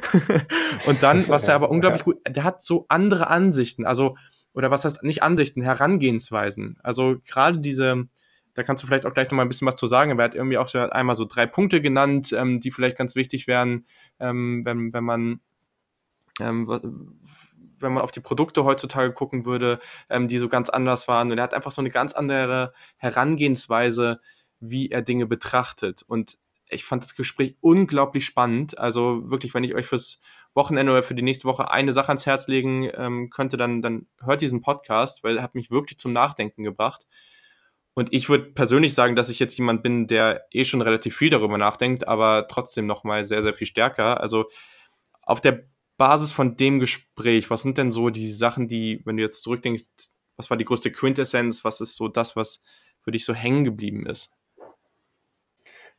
und 0.88 1.04
dann, 1.04 1.28
was 1.28 1.48
er 1.48 1.54
aber 1.54 1.70
unglaublich 1.72 2.04
gut, 2.04 2.18
der 2.28 2.44
hat 2.44 2.64
so 2.64 2.88
andere 2.90 3.28
Ansichten, 3.28 3.86
also, 3.86 4.18
oder 4.54 4.72
was 4.72 4.86
heißt 4.86 5.04
nicht 5.04 5.22
Ansichten, 5.22 5.62
Herangehensweisen. 5.62 6.80
Also 6.82 7.18
gerade 7.28 7.60
diese, 7.60 8.06
da 8.56 8.64
kannst 8.64 8.82
du 8.82 8.88
vielleicht 8.88 9.06
auch 9.06 9.14
gleich 9.14 9.30
noch 9.30 9.36
mal 9.36 9.44
ein 9.44 9.50
bisschen 9.50 9.68
was 9.68 9.76
zu 9.76 9.86
sagen, 9.86 10.12
aber 10.12 10.24
er 10.24 10.30
hat 10.30 10.36
irgendwie 10.36 10.58
auch 10.58 10.74
einmal 10.74 11.16
so 11.16 11.26
drei 11.26 11.46
Punkte 11.46 11.80
genannt, 11.80 12.34
ähm, 12.34 12.60
die 12.60 12.72
vielleicht 12.72 12.98
ganz 12.98 13.14
wichtig 13.14 13.46
wären, 13.46 13.86
ähm, 14.20 14.66
wenn, 14.66 14.94
wenn 14.94 15.04
man 15.04 15.42
ähm, 16.40 16.68
wenn 17.80 17.94
man 17.94 18.02
auf 18.02 18.12
die 18.12 18.20
Produkte 18.20 18.64
heutzutage 18.64 19.14
gucken 19.14 19.46
würde, 19.46 19.80
ähm, 20.10 20.28
die 20.28 20.40
so 20.40 20.50
ganz 20.50 20.70
anders 20.70 21.08
waren. 21.08 21.32
Und 21.32 21.38
er 21.38 21.44
hat 21.44 21.54
einfach 21.54 21.72
so 21.72 21.84
eine 21.84 21.92
ganz 21.92 22.14
andere 22.14 22.74
Herangehensweise 22.98 24.20
wie 24.60 24.90
er 24.90 25.02
Dinge 25.02 25.26
betrachtet. 25.28 26.04
Und 26.08 26.38
ich 26.70 26.84
fand 26.84 27.04
das 27.04 27.16
Gespräch 27.16 27.56
unglaublich 27.62 28.26
spannend. 28.26 28.78
Also 28.78 29.30
wirklich, 29.30 29.54
wenn 29.54 29.64
ich 29.64 29.76
euch 29.76 29.86
fürs 29.86 30.20
Wochenende 30.54 30.92
oder 30.92 31.04
für 31.04 31.16
die 31.16 31.24
nächste 31.24 31.46
Woche 31.48 31.72
eine 31.72 31.94
Sache 31.94 32.10
ans 32.10 32.26
Herz 32.26 32.48
legen 32.48 32.90
ähm, 32.96 33.30
könnte, 33.30 33.58
dann, 33.58 33.82
dann 33.82 34.08
hört 34.20 34.42
diesen 34.42 34.62
Podcast, 34.62 35.24
weil 35.24 35.38
er 35.38 35.44
hat 35.44 35.56
mich 35.56 35.72
wirklich 35.72 36.00
zum 36.00 36.14
Nachdenken 36.14 36.64
gebracht. 36.64 37.06
Und 37.94 38.14
ich 38.14 38.30
würde 38.30 38.52
persönlich 38.52 38.94
sagen, 38.94 39.16
dass 39.16 39.30
ich 39.30 39.40
jetzt 39.40 39.58
jemand 39.58 39.82
bin, 39.82 40.08
der 40.08 40.46
eh 40.52 40.66
schon 40.66 40.82
relativ 40.82 41.16
viel 41.16 41.30
darüber 41.30 41.58
nachdenkt, 41.58 42.08
aber 42.08 42.48
trotzdem 42.48 42.86
nochmal 42.86 43.24
sehr, 43.24 43.42
sehr 43.42 43.54
viel 43.54 43.68
stärker. 43.68 44.22
Also 44.22 44.50
auf 45.24 45.42
der 45.42 45.64
Basis 45.98 46.32
von 46.32 46.58
dem 46.58 46.80
Gespräch, 46.80 47.50
was 47.50 47.64
sind 47.64 47.78
denn 47.78 47.92
so 47.92 48.10
die 48.10 48.32
Sachen, 48.32 48.68
die, 48.68 49.02
wenn 49.06 49.18
du 49.18 49.24
jetzt 49.24 49.42
zurückdenkst, 49.42 49.88
was 50.36 50.50
war 50.50 50.58
die 50.58 50.66
größte 50.66 50.92
Quintessenz, 50.92 51.64
was 51.64 51.82
ist 51.82 51.96
so 51.96 52.08
das, 52.08 52.36
was 52.36 52.62
für 53.02 53.12
dich 53.12 53.26
so 53.26 53.34
hängen 53.34 53.64
geblieben 53.64 54.06
ist? 54.06 54.32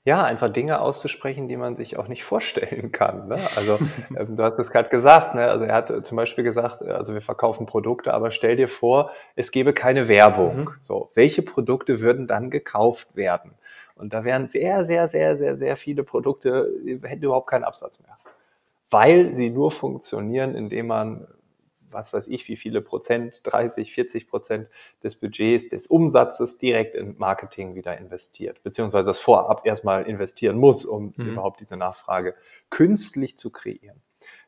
Ja, 0.04 0.24
einfach 0.24 0.48
Dinge 0.48 0.80
auszusprechen, 0.80 1.48
die 1.48 1.56
man 1.56 1.76
sich 1.76 1.98
auch 1.98 2.08
nicht 2.08 2.24
vorstellen 2.24 2.92
kann. 2.92 3.28
Ne? 3.28 3.38
Also 3.56 3.78
ähm, 4.16 4.36
du 4.36 4.42
hast 4.42 4.58
es 4.58 4.70
gerade 4.70 4.88
gesagt, 4.88 5.34
ne? 5.34 5.48
also 5.50 5.64
er 5.64 5.74
hat 5.74 5.90
äh, 5.90 6.02
zum 6.02 6.16
Beispiel 6.16 6.44
gesagt, 6.44 6.82
äh, 6.82 6.90
also 6.90 7.14
wir 7.14 7.20
verkaufen 7.20 7.66
Produkte, 7.66 8.14
aber 8.14 8.30
stell 8.30 8.56
dir 8.56 8.68
vor, 8.68 9.10
es 9.36 9.50
gäbe 9.50 9.72
keine 9.72 10.08
Werbung. 10.08 10.60
Mhm. 10.60 10.70
So, 10.80 11.10
welche 11.14 11.42
Produkte 11.42 12.00
würden 12.00 12.26
dann 12.26 12.50
gekauft 12.50 13.16
werden? 13.16 13.52
Und 13.96 14.14
da 14.14 14.24
wären 14.24 14.46
sehr, 14.46 14.84
sehr, 14.84 15.08
sehr, 15.08 15.36
sehr, 15.36 15.56
sehr 15.56 15.76
viele 15.76 16.04
Produkte, 16.04 16.70
die 16.84 17.00
hätten 17.02 17.24
überhaupt 17.24 17.50
keinen 17.50 17.64
Absatz 17.64 18.00
mehr. 18.00 18.16
Weil 18.90 19.32
sie 19.32 19.50
nur 19.50 19.70
funktionieren, 19.70 20.54
indem 20.54 20.86
man 20.86 21.26
was 21.90 22.12
weiß 22.12 22.28
ich, 22.28 22.48
wie 22.48 22.56
viele 22.56 22.80
Prozent, 22.80 23.40
30, 23.44 23.92
40 23.92 24.28
Prozent 24.28 24.70
des 25.02 25.16
Budgets, 25.16 25.68
des 25.68 25.86
Umsatzes 25.86 26.58
direkt 26.58 26.94
in 26.94 27.16
Marketing 27.18 27.74
wieder 27.74 27.96
investiert, 27.98 28.62
beziehungsweise 28.62 29.06
das 29.06 29.18
vorab 29.18 29.66
erstmal 29.66 30.04
investieren 30.04 30.56
muss, 30.58 30.84
um 30.84 31.14
mhm. 31.16 31.30
überhaupt 31.30 31.60
diese 31.60 31.76
Nachfrage 31.76 32.34
künstlich 32.70 33.36
zu 33.36 33.50
kreieren. 33.50 34.02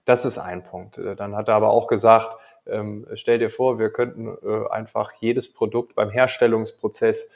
Das 0.05 0.24
ist 0.24 0.38
ein 0.38 0.64
Punkt. 0.64 0.99
Äh, 0.99 1.16
dann 1.16 1.36
hat 1.36 1.49
er 1.49 1.55
aber 1.55 1.70
auch 1.70 1.86
gesagt, 1.86 2.36
ähm, 2.66 3.07
stell 3.14 3.38
dir 3.38 3.51
vor, 3.51 3.78
wir 3.78 3.91
könnten 3.91 4.28
äh, 4.43 4.68
einfach 4.70 5.12
jedes 5.20 5.53
Produkt 5.53 5.95
beim 5.95 6.11
Herstellungsprozess 6.11 7.32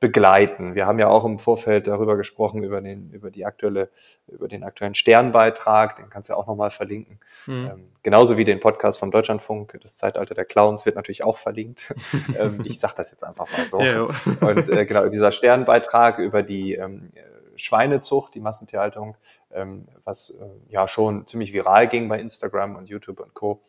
begleiten. 0.00 0.74
Wir 0.74 0.86
haben 0.86 0.98
ja 0.98 1.08
auch 1.08 1.26
im 1.26 1.38
Vorfeld 1.38 1.86
darüber 1.86 2.16
gesprochen, 2.16 2.62
über 2.64 2.80
den, 2.80 3.10
über 3.10 3.30
die 3.30 3.44
aktuelle, 3.44 3.90
über 4.26 4.48
den 4.48 4.64
aktuellen 4.64 4.94
Sternbeitrag, 4.94 5.96
den 5.96 6.08
kannst 6.08 6.28
du 6.28 6.32
ja 6.32 6.38
auch 6.38 6.46
nochmal 6.46 6.70
verlinken. 6.70 7.20
Mhm. 7.46 7.70
Ähm, 7.70 7.88
genauso 8.02 8.38
wie 8.38 8.44
den 8.44 8.60
Podcast 8.60 8.98
vom 8.98 9.10
Deutschlandfunk, 9.10 9.78
das 9.82 9.98
Zeitalter 9.98 10.34
der 10.34 10.46
Clowns 10.46 10.86
wird 10.86 10.96
natürlich 10.96 11.22
auch 11.22 11.36
verlinkt. 11.36 11.94
ähm, 12.38 12.62
ich 12.64 12.80
sag 12.80 12.94
das 12.94 13.10
jetzt 13.10 13.24
einfach 13.24 13.46
mal 13.52 13.68
so. 13.68 13.80
Ja, 13.80 14.02
Und 14.40 14.68
äh, 14.70 14.86
genau, 14.86 15.08
dieser 15.08 15.32
Sternbeitrag 15.32 16.18
über 16.18 16.42
die 16.42 16.74
ähm, 16.74 17.12
Schweinezucht, 17.56 18.34
die 18.34 18.40
Massentierhaltung, 18.40 19.16
ähm, 19.52 19.86
was 20.04 20.30
äh, 20.30 20.72
ja 20.72 20.88
schon 20.88 21.26
ziemlich 21.26 21.52
viral 21.52 21.88
ging 21.88 22.08
bei 22.08 22.18
Instagram 22.18 22.76
und 22.76 22.88
YouTube 22.88 23.20
und 23.20 23.34
Co 23.34 23.60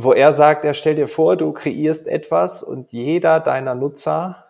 wo 0.00 0.12
er 0.12 0.32
sagt, 0.32 0.64
er 0.64 0.74
stell 0.74 0.94
dir 0.94 1.08
vor, 1.08 1.36
du 1.36 1.52
kreierst 1.52 2.06
etwas 2.06 2.62
und 2.62 2.92
jeder 2.92 3.40
deiner 3.40 3.74
Nutzer 3.74 4.46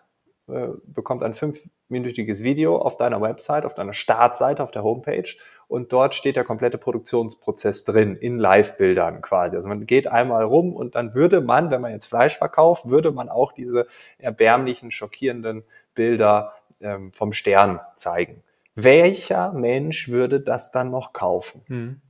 äh, 0.47 0.67
bekommt 0.85 1.23
ein 1.23 1.33
fünfminütiges 1.33 2.43
Video 2.43 2.77
auf 2.77 2.97
deiner 2.97 3.19
Website, 3.19 3.65
auf 3.65 3.73
deiner 3.73 3.93
Startseite, 3.93 4.61
auf 4.61 4.69
der 4.69 4.83
Homepage 4.83 5.27
und 5.67 5.91
dort 5.91 6.13
steht 6.13 6.35
der 6.35 6.43
komplette 6.43 6.77
Produktionsprozess 6.77 7.83
drin, 7.83 8.15
in 8.15 8.37
Live-Bildern 8.37 9.23
quasi. 9.23 9.55
Also 9.55 9.67
man 9.67 9.87
geht 9.87 10.05
einmal 10.05 10.43
rum 10.43 10.71
und 10.71 10.93
dann 10.93 11.15
würde 11.15 11.41
man, 11.41 11.71
wenn 11.71 11.81
man 11.81 11.93
jetzt 11.93 12.05
Fleisch 12.05 12.37
verkauft, 12.37 12.87
würde 12.87 13.09
man 13.09 13.27
auch 13.27 13.51
diese 13.51 13.87
erbärmlichen, 14.19 14.91
schockierenden 14.91 15.63
Bilder 15.95 16.53
ähm, 16.79 17.11
vom 17.11 17.31
Stern 17.31 17.79
zeigen. 17.95 18.43
Welcher 18.75 19.51
Mensch 19.53 20.09
würde 20.09 20.41
das 20.41 20.71
dann 20.71 20.91
noch 20.91 21.11
kaufen? 21.11 21.63
Hm. 21.65 22.01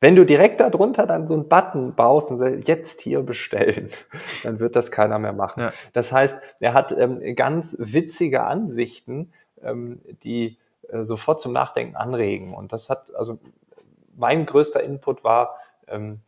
Wenn 0.00 0.14
du 0.14 0.24
direkt 0.24 0.60
darunter 0.60 1.06
dann 1.06 1.26
so 1.26 1.34
einen 1.34 1.48
Button 1.48 1.94
baust 1.94 2.30
und 2.30 2.38
sagst, 2.38 2.68
jetzt 2.68 3.00
hier 3.00 3.22
bestellen, 3.22 3.90
dann 4.44 4.60
wird 4.60 4.76
das 4.76 4.90
keiner 4.90 5.18
mehr 5.18 5.32
machen. 5.32 5.60
Ja. 5.60 5.72
Das 5.92 6.12
heißt, 6.12 6.40
er 6.60 6.74
hat 6.74 6.92
ähm, 6.92 7.34
ganz 7.34 7.76
witzige 7.80 8.44
Ansichten, 8.44 9.32
ähm, 9.62 10.00
die 10.22 10.58
äh, 10.88 11.04
sofort 11.04 11.40
zum 11.40 11.52
Nachdenken 11.52 11.96
anregen. 11.96 12.54
Und 12.54 12.72
das 12.72 12.90
hat, 12.90 13.14
also 13.14 13.38
mein 14.16 14.46
größter 14.46 14.82
Input 14.82 15.24
war 15.24 15.56
ähm, 15.86 16.20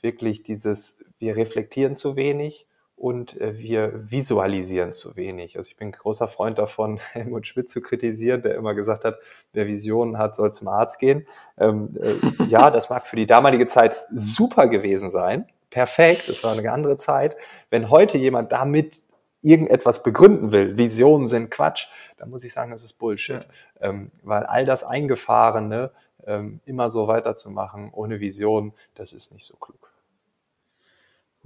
wirklich 0.00 0.42
dieses, 0.42 1.04
wir 1.18 1.36
reflektieren 1.36 1.96
zu 1.96 2.16
wenig 2.16 2.67
und 2.98 3.40
äh, 3.40 3.58
wir 3.58 4.10
visualisieren 4.10 4.92
zu 4.92 5.16
wenig. 5.16 5.56
Also 5.56 5.68
ich 5.68 5.76
bin 5.76 5.92
großer 5.92 6.28
Freund 6.28 6.58
davon, 6.58 6.98
Helmut 7.12 7.46
Schmidt 7.46 7.70
zu 7.70 7.80
kritisieren, 7.80 8.42
der 8.42 8.56
immer 8.56 8.74
gesagt 8.74 9.04
hat, 9.04 9.18
wer 9.52 9.66
Visionen 9.66 10.18
hat, 10.18 10.34
soll 10.34 10.52
zum 10.52 10.68
Arzt 10.68 10.98
gehen. 10.98 11.26
Ähm, 11.58 11.96
äh, 12.00 12.44
ja, 12.48 12.70
das 12.70 12.90
mag 12.90 13.06
für 13.06 13.16
die 13.16 13.26
damalige 13.26 13.66
Zeit 13.66 14.04
super 14.10 14.66
gewesen 14.66 15.10
sein. 15.10 15.46
Perfekt, 15.70 16.28
es 16.28 16.42
war 16.42 16.52
eine 16.52 16.70
andere 16.72 16.96
Zeit. 16.96 17.36
Wenn 17.70 17.90
heute 17.90 18.18
jemand 18.18 18.52
damit 18.52 19.02
irgendetwas 19.40 20.02
begründen 20.02 20.50
will, 20.50 20.76
Visionen 20.76 21.28
sind 21.28 21.50
Quatsch, 21.50 21.86
dann 22.16 22.30
muss 22.30 22.42
ich 22.42 22.52
sagen, 22.52 22.72
das 22.72 22.82
ist 22.82 22.94
Bullshit. 22.94 23.46
Ja. 23.80 23.88
Ähm, 23.88 24.10
weil 24.22 24.44
all 24.44 24.64
das 24.64 24.82
Eingefahrene 24.82 25.92
ähm, 26.26 26.60
immer 26.64 26.90
so 26.90 27.06
weiterzumachen 27.06 27.90
ohne 27.92 28.18
Vision, 28.18 28.72
das 28.94 29.12
ist 29.12 29.32
nicht 29.32 29.46
so 29.46 29.54
klug. 29.56 29.87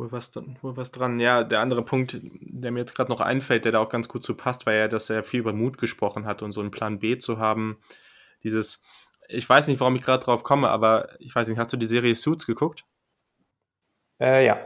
Wohl 0.02 0.10
was, 0.10 0.32
wohl 0.34 0.76
was 0.76 0.90
dran. 0.90 1.20
Ja, 1.20 1.44
der 1.44 1.60
andere 1.60 1.84
Punkt, 1.84 2.18
der 2.22 2.72
mir 2.72 2.80
jetzt 2.80 2.96
gerade 2.96 3.08
noch 3.08 3.20
einfällt, 3.20 3.64
der 3.64 3.70
da 3.70 3.78
auch 3.78 3.88
ganz 3.88 4.08
gut 4.08 4.24
zu 4.24 4.34
passt, 4.34 4.66
war 4.66 4.72
ja, 4.72 4.88
dass 4.88 5.08
er 5.08 5.22
viel 5.22 5.38
über 5.38 5.52
Mut 5.52 5.78
gesprochen 5.78 6.26
hat 6.26 6.42
und 6.42 6.50
so 6.50 6.60
einen 6.60 6.72
Plan 6.72 6.98
B 6.98 7.18
zu 7.18 7.38
haben. 7.38 7.78
Dieses, 8.42 8.82
ich 9.28 9.48
weiß 9.48 9.68
nicht, 9.68 9.78
warum 9.78 9.94
ich 9.94 10.02
gerade 10.02 10.24
drauf 10.24 10.42
komme, 10.42 10.70
aber 10.70 11.10
ich 11.20 11.32
weiß 11.32 11.46
nicht, 11.46 11.56
hast 11.56 11.72
du 11.72 11.76
die 11.76 11.86
Serie 11.86 12.16
Suits 12.16 12.46
geguckt? 12.46 12.84
Äh, 14.20 14.44
ja. 14.44 14.58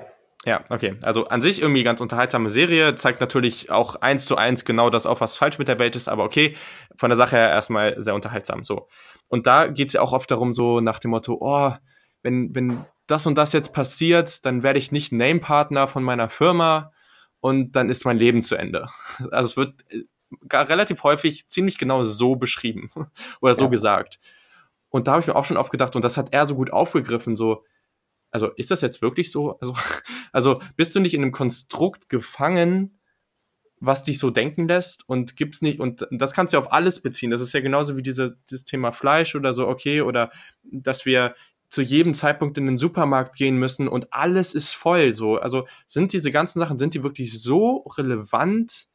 Ja, 0.46 0.64
okay. 0.70 0.96
Also 1.02 1.28
an 1.28 1.42
sich 1.42 1.60
irgendwie 1.60 1.82
ganz 1.82 2.00
unterhaltsame 2.00 2.48
Serie, 2.48 2.94
zeigt 2.94 3.20
natürlich 3.20 3.68
auch 3.68 3.96
eins 3.96 4.24
zu 4.24 4.36
eins 4.36 4.64
genau 4.64 4.88
das 4.88 5.04
auf, 5.04 5.20
was 5.20 5.36
falsch 5.36 5.58
mit 5.58 5.68
der 5.68 5.78
Welt 5.78 5.96
ist, 5.96 6.08
aber 6.08 6.24
okay, 6.24 6.56
von 6.96 7.10
der 7.10 7.18
Sache 7.18 7.36
her 7.36 7.50
erstmal 7.50 8.02
sehr 8.02 8.14
unterhaltsam. 8.14 8.64
So. 8.64 8.88
Und 9.28 9.46
da 9.46 9.66
geht 9.66 9.88
es 9.88 9.92
ja 9.92 10.00
auch 10.00 10.14
oft 10.14 10.30
darum, 10.30 10.54
so 10.54 10.80
nach 10.80 10.98
dem 10.98 11.10
Motto, 11.10 11.36
oh, 11.42 11.74
wenn, 12.22 12.54
wenn 12.54 12.86
das 13.06 13.26
und 13.26 13.36
das 13.36 13.52
jetzt 13.52 13.72
passiert, 13.72 14.44
dann 14.44 14.62
werde 14.62 14.78
ich 14.78 14.92
nicht 14.92 15.12
Name-Partner 15.12 15.88
von 15.88 16.02
meiner 16.02 16.28
Firma 16.28 16.92
und 17.40 17.72
dann 17.72 17.90
ist 17.90 18.04
mein 18.04 18.18
Leben 18.18 18.42
zu 18.42 18.56
Ende. 18.56 18.88
Also 19.30 19.50
es 19.50 19.56
wird 19.56 19.84
äh, 19.90 20.04
gar 20.48 20.68
relativ 20.68 21.02
häufig 21.02 21.48
ziemlich 21.48 21.78
genau 21.78 22.04
so 22.04 22.36
beschrieben 22.36 22.90
oder 23.40 23.54
so 23.54 23.64
ja. 23.64 23.70
gesagt. 23.70 24.18
Und 24.88 25.06
da 25.06 25.12
habe 25.12 25.20
ich 25.20 25.26
mir 25.26 25.36
auch 25.36 25.44
schon 25.44 25.56
oft 25.56 25.70
gedacht, 25.70 25.96
und 25.96 26.04
das 26.04 26.16
hat 26.16 26.32
er 26.32 26.46
so 26.46 26.54
gut 26.54 26.72
aufgegriffen, 26.72 27.36
so, 27.36 27.64
also 28.30 28.48
ist 28.52 28.70
das 28.70 28.80
jetzt 28.80 29.02
wirklich 29.02 29.30
so? 29.30 29.58
Also, 29.60 29.74
also 30.32 30.60
bist 30.76 30.94
du 30.94 31.00
nicht 31.00 31.14
in 31.14 31.22
einem 31.22 31.32
Konstrukt 31.32 32.08
gefangen, 32.08 32.98
was 33.78 34.02
dich 34.02 34.18
so 34.18 34.30
denken 34.30 34.66
lässt 34.68 35.06
und 35.08 35.36
gibt's 35.36 35.60
nicht, 35.60 35.80
und 35.80 36.08
das 36.10 36.32
kannst 36.32 36.54
du 36.54 36.58
auf 36.58 36.72
alles 36.72 37.02
beziehen. 37.02 37.30
Das 37.30 37.42
ist 37.42 37.52
ja 37.52 37.60
genauso 37.60 37.96
wie 37.96 38.02
diese, 38.02 38.38
dieses 38.48 38.64
Thema 38.64 38.90
Fleisch 38.90 39.34
oder 39.34 39.52
so, 39.52 39.68
okay, 39.68 40.00
oder 40.00 40.30
dass 40.62 41.04
wir 41.04 41.34
zu 41.76 41.82
jedem 41.82 42.14
Zeitpunkt 42.14 42.56
in 42.56 42.64
den 42.64 42.78
Supermarkt 42.78 43.36
gehen 43.36 43.58
müssen 43.58 43.86
und 43.86 44.10
alles 44.10 44.54
ist 44.54 44.72
voll 44.72 45.12
so. 45.12 45.36
Also 45.36 45.68
sind 45.86 46.14
diese 46.14 46.30
ganzen 46.30 46.58
Sachen, 46.58 46.78
sind 46.78 46.94
die 46.94 47.02
wirklich 47.02 47.38
so 47.38 47.84
relevant, 47.98 48.88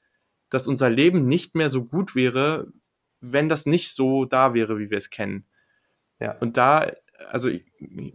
dass 0.49 0.67
unser 0.67 0.89
Leben 0.89 1.27
nicht 1.27 1.53
mehr 1.53 1.69
so 1.69 1.85
gut 1.85 2.15
wäre, 2.15 2.73
wenn 3.19 3.49
das 3.49 3.67
nicht 3.67 3.93
so 3.93 4.25
da 4.25 4.55
wäre, 4.55 4.79
wie 4.79 4.89
wir 4.89 4.97
es 4.97 5.11
kennen. 5.11 5.45
Ja. 6.19 6.31
Und 6.39 6.57
da, 6.57 6.91
also, 7.29 7.51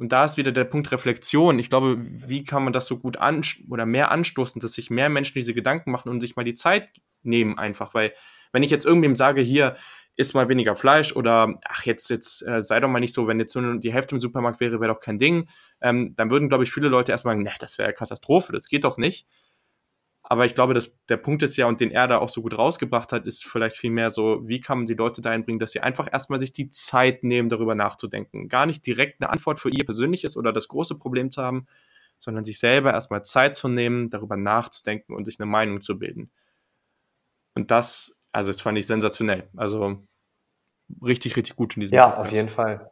und 0.01 0.09
da 0.11 0.25
ist 0.25 0.37
wieder 0.37 0.51
der 0.51 0.65
Punkt 0.65 0.91
Reflexion. 0.91 1.61
Ich 1.61 1.71
glaube, 1.71 1.97
wie 2.01 2.43
kann 2.43 2.65
man 2.65 2.73
das 2.73 2.89
so 2.89 2.99
gut 2.99 3.19
an 3.19 3.43
oder 3.71 3.87
mehr 3.87 4.11
anstoßen, 4.11 4.61
dass 4.61 4.73
sich 4.73 4.91
mehr 4.91 5.11
Menschen 5.11 5.35
diese 5.35 5.55
Gedanken 5.55 5.93
machen 5.93 6.09
und 6.09 6.21
sich 6.21 6.35
mal 6.35 6.45
die 6.45 6.55
Zeit 6.55 6.89
nehmen 7.23 7.57
einfach, 7.57 7.95
weil 7.95 8.15
wenn 8.51 8.65
ich 8.65 8.71
jetzt 8.73 8.85
irgendwem 8.85 9.15
sage, 9.15 9.43
hier, 9.43 9.77
isst 10.17 10.35
mal 10.35 10.49
weniger 10.49 10.77
Fleisch 10.77 11.15
oder 11.15 11.61
ach, 11.65 11.85
jetzt, 11.85 12.09
jetzt 12.11 12.47
äh, 12.47 12.63
sei 12.63 12.81
doch 12.81 12.89
mal 12.89 13.01
nicht 13.01 13.13
so, 13.15 13.27
wenn 13.27 13.39
jetzt 13.39 13.55
nur 13.55 13.79
die 13.79 13.93
Hälfte 13.93 14.15
im 14.15 14.21
Supermarkt 14.21 14.61
wäre, 14.61 14.81
wäre 14.81 14.93
doch 14.95 15.01
kein 15.01 15.19
Ding. 15.19 15.49
Ähm, 15.81 16.15
dann 16.17 16.31
würden, 16.31 16.49
glaube 16.49 16.65
ich, 16.65 16.73
viele 16.73 16.89
Leute 16.89 17.13
erstmal 17.13 17.35
sagen, 17.35 17.45
ne, 17.45 17.53
das 17.61 17.79
wäre 17.79 17.93
Katastrophe, 17.93 18.53
das 18.53 18.69
geht 18.69 18.85
doch 18.85 18.97
nicht. 18.97 19.27
Aber 20.29 20.45
ich 20.45 20.57
glaube, 20.57 20.75
dass 20.75 20.93
der 21.09 21.19
Punkt 21.19 21.45
ist 21.45 21.57
ja, 21.57 21.67
und 21.67 21.79
den 21.79 21.93
er 21.93 22.09
da 22.09 22.19
auch 22.19 22.29
so 22.29 22.43
gut 22.43 22.59
rausgebracht 22.59 23.13
hat, 23.13 23.27
ist 23.27 23.45
vielleicht 23.45 23.77
viel 23.77 23.93
mehr 23.93 24.11
so, 24.11 24.41
wie 24.43 24.61
kann 24.61 24.79
man 24.79 24.87
die 24.87 24.95
Leute 24.95 25.21
dahin 25.21 25.45
bringen, 25.45 25.61
dass 25.61 25.71
sie 25.71 25.81
einfach 25.81 26.09
erstmal 26.13 26.41
sich 26.41 26.53
die 26.53 26.69
Zeit 26.69 27.23
nehmen, 27.23 27.49
darüber 27.49 27.77
nachzudenken. 27.77 28.49
Gar 28.49 28.67
nicht 28.67 28.85
direkt 28.85 29.23
eine 29.23 29.31
Antwort 29.31 29.61
für 29.61 29.71
ihr 29.71 29.85
persönliches 29.85 30.37
oder 30.37 30.53
das 30.53 30.67
große 30.67 30.97
Problem 30.99 31.31
zu 31.31 31.43
haben, 31.43 31.67
sondern 32.19 32.45
sich 32.45 32.59
selber 32.59 32.93
erstmal 32.93 33.25
Zeit 33.25 33.55
zu 33.55 33.69
nehmen, 33.69 34.11
darüber 34.11 34.37
nachzudenken 34.37 35.15
und 35.15 35.27
sich 35.27 35.39
eine 35.39 35.47
Meinung 35.47 35.81
zu 35.81 35.97
bilden. 35.97 36.33
Und 37.55 37.71
das 37.71 38.16
also 38.37 38.53
das 38.53 38.61
fand 38.61 38.77
ich 38.77 38.87
sensationell. 38.87 39.45
Also 39.57 39.99
richtig, 41.03 41.37
richtig 41.37 41.57
gut 41.57 41.77
in 41.77 41.81
diesem 41.81 41.95
Ja, 41.95 42.07
Podcast. 42.09 42.27
auf 42.27 42.33
jeden 42.33 42.49
Fall. 42.49 42.91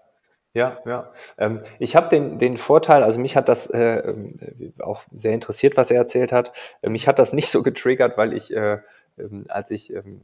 Ja, 0.54 0.78
ja. 0.86 1.12
Ähm, 1.36 1.62
ich 1.78 1.96
habe 1.96 2.08
den, 2.08 2.38
den 2.38 2.56
Vorteil, 2.56 3.02
also 3.02 3.20
mich 3.20 3.36
hat 3.36 3.48
das 3.48 3.66
äh, 3.66 3.98
äh, 3.98 4.72
auch 4.80 5.02
sehr 5.12 5.34
interessiert, 5.34 5.76
was 5.76 5.90
er 5.90 5.98
erzählt 5.98 6.32
hat. 6.32 6.52
Äh, 6.80 6.90
mich 6.90 7.08
hat 7.08 7.18
das 7.18 7.32
nicht 7.34 7.48
so 7.48 7.62
getriggert, 7.62 8.16
weil 8.16 8.32
ich, 8.32 8.54
äh, 8.54 8.78
ähm, 9.18 9.44
als 9.48 9.70
ich 9.70 9.92
ähm, 9.92 10.22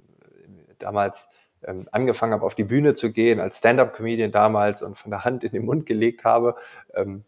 damals 0.78 1.28
ähm, 1.64 1.88
angefangen 1.92 2.32
habe, 2.32 2.46
auf 2.46 2.54
die 2.54 2.64
Bühne 2.64 2.94
zu 2.94 3.12
gehen, 3.12 3.40
als 3.40 3.58
Stand-up-Comedian 3.58 4.30
damals 4.30 4.82
und 4.82 4.96
von 4.96 5.10
der 5.10 5.24
Hand 5.24 5.44
in 5.44 5.50
den 5.50 5.64
Mund 5.66 5.84
gelegt 5.84 6.24
habe, 6.24 6.54
ähm, 6.94 7.24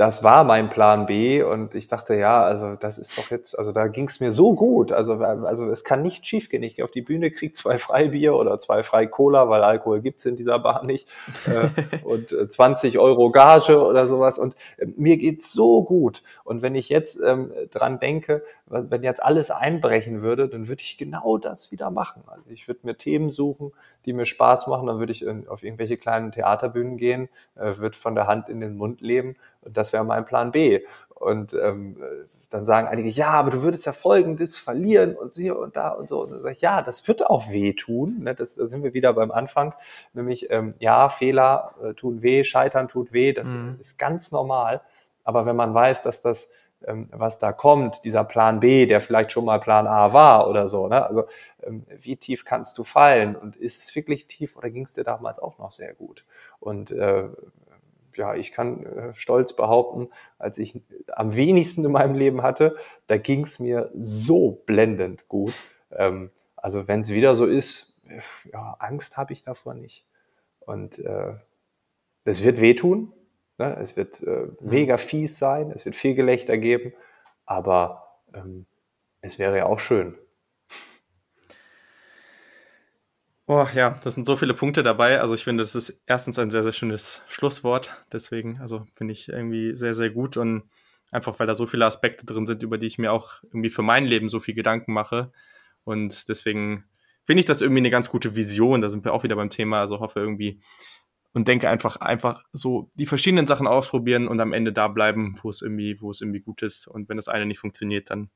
das 0.00 0.24
war 0.24 0.44
mein 0.44 0.70
Plan 0.70 1.04
B 1.04 1.42
und 1.42 1.74
ich 1.74 1.86
dachte, 1.86 2.14
ja, 2.14 2.42
also 2.42 2.74
das 2.74 2.96
ist 2.96 3.18
doch 3.18 3.30
jetzt, 3.30 3.58
also 3.58 3.70
da 3.70 3.86
ging 3.86 4.08
es 4.08 4.18
mir 4.18 4.32
so 4.32 4.54
gut. 4.54 4.92
Also, 4.92 5.16
also 5.16 5.68
es 5.68 5.84
kann 5.84 6.00
nicht 6.00 6.26
schiefgehen. 6.26 6.62
Ich 6.62 6.76
gehe 6.76 6.86
auf 6.86 6.90
die 6.90 7.02
Bühne, 7.02 7.30
kriege 7.30 7.52
zwei 7.52 7.76
Freibier 7.76 8.34
oder 8.34 8.58
zwei 8.58 8.82
frei 8.82 9.06
Cola, 9.06 9.50
weil 9.50 9.62
Alkohol 9.62 10.00
gibt's 10.00 10.24
in 10.24 10.36
dieser 10.36 10.58
Bar 10.58 10.86
nicht. 10.86 11.06
Äh, 11.44 11.98
und 12.02 12.34
20 12.50 12.94
äh, 12.94 12.98
Euro 12.98 13.30
Gage 13.30 13.84
oder 13.84 14.06
sowas. 14.06 14.38
Und 14.38 14.54
äh, 14.78 14.86
mir 14.96 15.18
geht's 15.18 15.52
so 15.52 15.84
gut. 15.84 16.22
Und 16.44 16.62
wenn 16.62 16.76
ich 16.76 16.88
jetzt 16.88 17.20
ähm, 17.22 17.52
dran 17.70 17.98
denke, 17.98 18.42
wenn 18.64 19.02
jetzt 19.02 19.22
alles 19.22 19.50
einbrechen 19.50 20.22
würde, 20.22 20.48
dann 20.48 20.68
würde 20.68 20.80
ich 20.80 20.96
genau 20.96 21.36
das 21.36 21.72
wieder 21.72 21.90
machen. 21.90 22.22
Also 22.26 22.48
ich 22.48 22.68
würde 22.68 22.80
mir 22.84 22.96
Themen 22.96 23.30
suchen, 23.30 23.72
die 24.06 24.14
mir 24.14 24.24
Spaß 24.24 24.66
machen, 24.66 24.86
dann 24.86 24.98
würde 24.98 25.12
ich 25.12 25.28
auf 25.46 25.62
irgendwelche 25.62 25.98
kleinen 25.98 26.32
Theaterbühnen 26.32 26.96
gehen, 26.96 27.28
äh, 27.54 27.76
würde 27.76 27.98
von 27.98 28.14
der 28.14 28.26
Hand 28.26 28.48
in 28.48 28.60
den 28.60 28.78
Mund 28.78 29.02
leben 29.02 29.36
das 29.62 29.92
wäre 29.92 30.04
mein 30.04 30.24
Plan 30.24 30.52
B. 30.52 30.82
Und 31.14 31.52
ähm, 31.54 31.96
dann 32.50 32.64
sagen 32.64 32.88
einige, 32.88 33.08
ja, 33.08 33.30
aber 33.30 33.50
du 33.50 33.62
würdest 33.62 33.86
ja 33.86 33.92
Folgendes 33.92 34.58
verlieren 34.58 35.14
und 35.14 35.32
hier 35.34 35.58
und 35.58 35.76
da 35.76 35.90
und 35.90 36.08
so. 36.08 36.22
Und 36.22 36.32
dann 36.32 36.42
sage 36.42 36.54
ich, 36.54 36.60
ja, 36.60 36.82
das 36.82 37.06
wird 37.06 37.26
auch 37.26 37.50
weh 37.50 37.74
tun. 37.74 38.20
Ne? 38.20 38.34
Das, 38.34 38.56
da 38.56 38.66
sind 38.66 38.82
wir 38.82 38.92
wieder 38.92 39.12
beim 39.12 39.30
Anfang. 39.30 39.74
Nämlich, 40.14 40.50
ähm, 40.50 40.74
ja, 40.78 41.08
Fehler 41.08 41.74
äh, 41.82 41.94
tun 41.94 42.22
weh, 42.22 42.42
Scheitern 42.42 42.88
tut 42.88 43.12
weh, 43.12 43.32
das 43.32 43.54
mhm. 43.54 43.76
ist 43.78 43.98
ganz 43.98 44.32
normal. 44.32 44.80
Aber 45.22 45.46
wenn 45.46 45.56
man 45.56 45.72
weiß, 45.74 46.02
dass 46.02 46.22
das 46.22 46.48
ähm, 46.86 47.06
was 47.12 47.38
da 47.38 47.52
kommt, 47.52 48.04
dieser 48.04 48.24
Plan 48.24 48.60
B, 48.60 48.86
der 48.86 49.02
vielleicht 49.02 49.32
schon 49.32 49.44
mal 49.44 49.60
Plan 49.60 49.86
A 49.86 50.14
war 50.14 50.48
oder 50.48 50.66
so. 50.66 50.88
Ne? 50.88 51.04
Also 51.04 51.24
ähm, 51.62 51.84
wie 52.00 52.16
tief 52.16 52.44
kannst 52.44 52.78
du 52.78 52.84
fallen 52.84 53.36
und 53.36 53.56
ist 53.56 53.82
es 53.82 53.94
wirklich 53.94 54.26
tief 54.28 54.56
oder 54.56 54.70
ging 54.70 54.84
es 54.84 54.94
dir 54.94 55.04
damals 55.04 55.38
auch 55.38 55.58
noch 55.58 55.70
sehr 55.70 55.92
gut? 55.92 56.24
Und 56.58 56.90
äh, 56.90 57.28
ja, 58.14 58.34
ich 58.34 58.52
kann 58.52 58.86
äh, 58.86 59.14
stolz 59.14 59.54
behaupten, 59.54 60.08
als 60.38 60.58
ich 60.58 60.80
am 61.08 61.36
wenigsten 61.36 61.84
in 61.84 61.92
meinem 61.92 62.14
Leben 62.14 62.42
hatte, 62.42 62.76
da 63.06 63.18
ging 63.18 63.44
es 63.44 63.58
mir 63.58 63.90
so 63.94 64.62
blendend 64.66 65.28
gut. 65.28 65.54
Ähm, 65.92 66.30
also 66.56 66.88
wenn 66.88 67.00
es 67.00 67.10
wieder 67.10 67.34
so 67.34 67.46
ist, 67.46 68.00
ja, 68.52 68.76
Angst 68.78 69.16
habe 69.16 69.32
ich 69.32 69.42
davor 69.42 69.74
nicht. 69.74 70.06
Und 70.60 70.98
äh, 70.98 71.34
es 72.24 72.44
wird 72.44 72.60
wehtun, 72.60 73.12
ne? 73.58 73.76
es 73.80 73.96
wird 73.96 74.22
äh, 74.22 74.30
mhm. 74.30 74.56
mega 74.60 74.96
fies 74.96 75.38
sein, 75.38 75.70
es 75.70 75.84
wird 75.84 75.96
viel 75.96 76.14
Gelächter 76.14 76.58
geben, 76.58 76.92
aber 77.46 78.18
ähm, 78.34 78.66
es 79.20 79.38
wäre 79.38 79.56
ja 79.56 79.66
auch 79.66 79.78
schön. 79.78 80.16
Oh 83.52 83.66
ja, 83.74 83.98
das 84.04 84.14
sind 84.14 84.26
so 84.26 84.36
viele 84.36 84.54
Punkte 84.54 84.84
dabei. 84.84 85.20
Also 85.20 85.34
ich 85.34 85.42
finde, 85.42 85.64
das 85.64 85.74
ist 85.74 86.00
erstens 86.06 86.38
ein 86.38 86.50
sehr, 86.50 86.62
sehr 86.62 86.70
schönes 86.70 87.22
Schlusswort. 87.26 88.00
Deswegen, 88.12 88.60
also 88.60 88.86
finde 88.94 89.10
ich 89.10 89.28
irgendwie 89.28 89.74
sehr, 89.74 89.92
sehr 89.92 90.10
gut 90.10 90.36
und 90.36 90.70
einfach, 91.10 91.36
weil 91.40 91.48
da 91.48 91.56
so 91.56 91.66
viele 91.66 91.84
Aspekte 91.84 92.24
drin 92.24 92.46
sind, 92.46 92.62
über 92.62 92.78
die 92.78 92.86
ich 92.86 92.98
mir 92.98 93.12
auch 93.12 93.42
irgendwie 93.42 93.70
für 93.70 93.82
mein 93.82 94.06
Leben 94.06 94.28
so 94.28 94.38
viel 94.38 94.54
Gedanken 94.54 94.92
mache. 94.92 95.32
Und 95.82 96.28
deswegen 96.28 96.84
finde 97.26 97.40
ich 97.40 97.46
das 97.46 97.60
irgendwie 97.60 97.80
eine 97.80 97.90
ganz 97.90 98.08
gute 98.08 98.36
Vision. 98.36 98.82
Da 98.82 98.88
sind 98.88 99.04
wir 99.04 99.12
auch 99.12 99.24
wieder 99.24 99.34
beim 99.34 99.50
Thema. 99.50 99.80
Also 99.80 99.98
hoffe 99.98 100.20
irgendwie 100.20 100.60
und 101.32 101.48
denke 101.48 101.68
einfach, 101.68 101.96
einfach 101.96 102.44
so 102.52 102.92
die 102.94 103.06
verschiedenen 103.06 103.48
Sachen 103.48 103.66
ausprobieren 103.66 104.28
und 104.28 104.38
am 104.38 104.52
Ende 104.52 104.72
da 104.72 104.86
bleiben, 104.86 105.34
wo 105.42 105.50
es 105.50 105.60
irgendwie, 105.60 106.00
wo 106.00 106.12
es 106.12 106.20
irgendwie 106.20 106.40
gut 106.40 106.62
ist. 106.62 106.86
Und 106.86 107.08
wenn 107.08 107.16
das 107.16 107.26
eine 107.26 107.46
nicht 107.46 107.58
funktioniert, 107.58 108.10
dann 108.10 108.30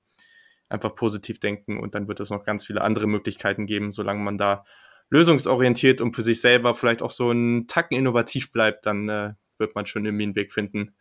einfach 0.69 0.97
positiv 0.97 1.39
denken 1.39 1.79
und 1.79 1.95
dann 1.95 2.09
wird 2.09 2.19
es 2.19 2.31
noch 2.31 2.43
ganz 2.43 2.65
viele 2.65 2.81
andere 2.81 3.07
Möglichkeiten 3.07 3.67
geben, 3.67 3.93
solange 3.93 4.21
man 4.21 4.39
da 4.39 4.65
lösungsorientiert 5.11 6.01
und 6.01 6.15
für 6.15 6.23
sich 6.23 6.41
selber 6.41 6.75
vielleicht 6.75 7.03
auch 7.03 7.11
so 7.11 7.31
ein 7.31 7.67
Tacken 7.67 7.97
innovativ 7.97 8.53
bleibt, 8.53 8.87
dann 8.87 9.09
äh, 9.09 9.35
wird 9.59 9.75
man 9.75 9.87
schon 9.87 10.05
irgendwie 10.05 10.25
einen 10.25 10.37
Weg 10.37 10.53
finden, 10.53 10.95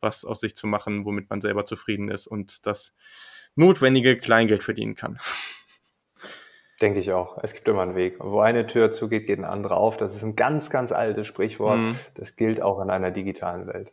was 0.00 0.24
aus 0.24 0.40
sich 0.40 0.56
zu 0.56 0.66
machen, 0.66 1.04
womit 1.04 1.30
man 1.30 1.40
selber 1.40 1.64
zufrieden 1.64 2.10
ist 2.10 2.26
und 2.26 2.66
das 2.66 2.94
notwendige 3.54 4.16
Kleingeld 4.16 4.62
verdienen 4.62 4.94
kann. 4.94 5.18
Denke 6.80 7.00
ich 7.00 7.12
auch. 7.12 7.38
Es 7.42 7.52
gibt 7.52 7.68
immer 7.68 7.82
einen 7.82 7.94
Weg. 7.94 8.16
Wo 8.18 8.40
eine 8.40 8.66
Tür 8.66 8.90
zugeht, 8.90 9.26
geht 9.26 9.38
eine 9.38 9.50
andere 9.50 9.76
auf. 9.76 9.98
Das 9.98 10.14
ist 10.14 10.22
ein 10.22 10.34
ganz, 10.34 10.70
ganz 10.70 10.92
altes 10.92 11.26
Sprichwort. 11.26 11.78
Mhm. 11.78 11.96
Das 12.14 12.36
gilt 12.36 12.62
auch 12.62 12.80
in 12.80 12.88
einer 12.88 13.10
digitalen 13.10 13.66
Welt. 13.66 13.92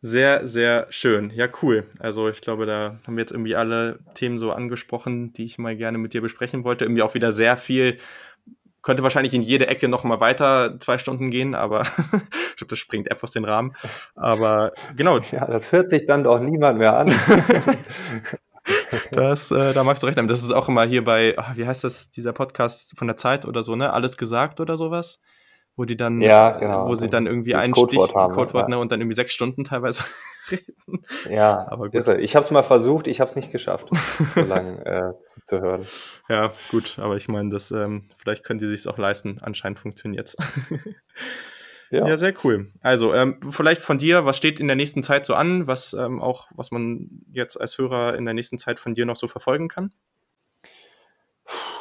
Sehr, 0.00 0.46
sehr 0.46 0.88
schön. 0.90 1.30
Ja, 1.30 1.48
cool. 1.62 1.84
Also 2.00 2.28
ich 2.28 2.40
glaube, 2.40 2.66
da 2.66 2.98
haben 3.06 3.16
wir 3.16 3.22
jetzt 3.22 3.30
irgendwie 3.30 3.54
alle 3.54 4.00
Themen 4.14 4.38
so 4.38 4.52
angesprochen, 4.52 5.32
die 5.32 5.44
ich 5.44 5.58
mal 5.58 5.76
gerne 5.76 5.98
mit 5.98 6.12
dir 6.12 6.22
besprechen 6.22 6.64
wollte. 6.64 6.84
Irgendwie 6.84 7.02
auch 7.02 7.14
wieder 7.14 7.30
sehr 7.30 7.56
viel 7.56 7.98
könnte 8.86 9.02
wahrscheinlich 9.02 9.34
in 9.34 9.42
jede 9.42 9.66
Ecke 9.66 9.88
noch 9.88 10.04
mal 10.04 10.20
weiter 10.20 10.78
zwei 10.78 10.96
Stunden 10.96 11.32
gehen, 11.32 11.56
aber 11.56 11.82
ich 12.50 12.56
glaube, 12.56 12.70
das 12.70 12.78
springt 12.78 13.10
etwas 13.10 13.32
den 13.32 13.44
Rahmen. 13.44 13.74
Aber 14.14 14.72
genau. 14.94 15.18
Ja, 15.32 15.44
das 15.44 15.72
hört 15.72 15.90
sich 15.90 16.06
dann 16.06 16.22
doch 16.22 16.38
niemand 16.38 16.78
mehr 16.78 16.96
an. 16.96 17.12
das, 19.10 19.50
äh, 19.50 19.74
da 19.74 19.82
magst 19.82 20.04
du 20.04 20.06
recht 20.06 20.16
haben. 20.16 20.28
Das 20.28 20.40
ist 20.40 20.52
auch 20.52 20.68
immer 20.68 20.84
hier 20.84 21.04
bei, 21.04 21.34
ach, 21.36 21.56
wie 21.56 21.66
heißt 21.66 21.82
das, 21.82 22.12
dieser 22.12 22.32
Podcast 22.32 22.96
von 22.96 23.08
der 23.08 23.16
Zeit 23.16 23.44
oder 23.44 23.64
so, 23.64 23.74
ne? 23.74 23.92
Alles 23.92 24.16
gesagt 24.16 24.60
oder 24.60 24.76
sowas? 24.76 25.18
Wo 25.76 25.84
die 25.84 25.96
dann, 25.96 26.22
ja, 26.22 26.52
genau. 26.52 26.88
wo 26.88 26.94
sie 26.94 27.08
dann 27.08 27.26
irgendwie 27.26 27.54
ein 27.54 27.70
Codewort, 27.70 28.10
Stich, 28.10 28.16
haben, 28.16 28.32
Codewort 28.32 28.64
ja. 28.64 28.76
ne, 28.76 28.78
und 28.78 28.90
dann 28.90 29.00
irgendwie 29.00 29.14
sechs 29.14 29.34
Stunden 29.34 29.64
teilweise 29.64 30.02
reden. 30.50 31.02
Ja, 31.28 31.66
aber 31.68 31.90
gut. 31.90 31.94
Irre. 31.94 32.20
Ich 32.20 32.34
habe 32.34 32.44
es 32.44 32.50
mal 32.50 32.62
versucht, 32.62 33.08
ich 33.08 33.20
habe 33.20 33.28
es 33.28 33.36
nicht 33.36 33.52
geschafft, 33.52 33.88
so 34.34 34.40
lange 34.46 34.84
äh, 34.86 35.12
zu, 35.26 35.40
zu, 35.44 35.60
hören. 35.60 35.86
Ja, 36.30 36.52
gut, 36.70 36.98
aber 36.98 37.16
ich 37.16 37.28
meine, 37.28 37.50
das 37.50 37.70
ähm, 37.72 38.08
vielleicht 38.16 38.42
können 38.42 38.58
sie 38.58 38.68
sich 38.68 38.88
auch 38.88 38.96
leisten. 38.96 39.38
Anscheinend 39.42 39.78
funktioniert's. 39.78 40.36
ja. 41.90 42.08
ja, 42.08 42.16
sehr 42.16 42.32
cool. 42.42 42.68
Also 42.80 43.12
ähm, 43.12 43.38
vielleicht 43.50 43.82
von 43.82 43.98
dir, 43.98 44.24
was 44.24 44.38
steht 44.38 44.60
in 44.60 44.68
der 44.68 44.76
nächsten 44.76 45.02
Zeit 45.02 45.26
so 45.26 45.34
an, 45.34 45.66
was 45.66 45.92
ähm, 45.92 46.22
auch, 46.22 46.48
was 46.54 46.70
man 46.70 47.10
jetzt 47.30 47.60
als 47.60 47.76
Hörer 47.76 48.16
in 48.16 48.24
der 48.24 48.32
nächsten 48.32 48.58
Zeit 48.58 48.80
von 48.80 48.94
dir 48.94 49.04
noch 49.04 49.16
so 49.16 49.28
verfolgen 49.28 49.68
kann? 49.68 49.92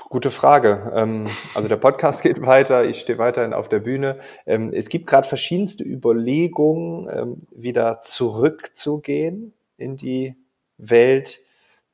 Gute 0.10 0.30
Frage. 0.30 0.94
Ähm, 0.96 1.28
also 1.56 1.68
der 1.68 1.78
Podcast 1.78 2.22
geht 2.24 2.46
weiter, 2.46 2.86
ich 2.86 3.00
stehe 3.00 3.18
weiterhin 3.18 3.54
auf 3.54 3.70
der 3.70 3.80
Bühne. 3.80 4.20
Ähm, 4.46 4.72
es 4.74 4.90
gibt 4.90 5.08
gerade 5.08 5.28
verschiedenste 5.28 5.84
Überlegungen, 5.84 7.10
ähm, 7.12 7.42
wieder 7.52 8.00
zurückzugehen 8.02 9.54
in 9.78 9.98
die 9.98 10.36
Welt. 10.78 11.42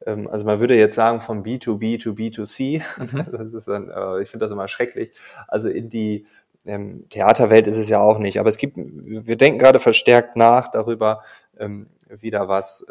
Also 0.03 0.45
man 0.45 0.59
würde 0.59 0.75
jetzt 0.75 0.95
sagen 0.95 1.21
von 1.21 1.43
B2B 1.43 2.01
to 2.01 2.11
B2C. 2.13 2.81
Mhm. 2.97 3.25
Das 3.37 3.53
ist 3.53 3.67
dann, 3.67 3.89
äh, 3.89 4.21
ich 4.21 4.29
finde 4.29 4.45
das 4.45 4.51
immer 4.51 4.67
schrecklich. 4.67 5.11
Also 5.47 5.69
in 5.69 5.89
die 5.89 6.25
Theaterwelt 6.63 7.65
ist 7.65 7.77
es 7.77 7.89
ja 7.89 7.99
auch 7.99 8.19
nicht. 8.19 8.39
Aber 8.39 8.49
es 8.49 8.57
gibt, 8.57 8.77
wir 8.77 9.35
denken 9.35 9.57
gerade 9.57 9.79
verstärkt 9.79 10.35
nach 10.35 10.69
darüber, 10.69 11.23
wieder 12.07 12.47
was 12.47 12.85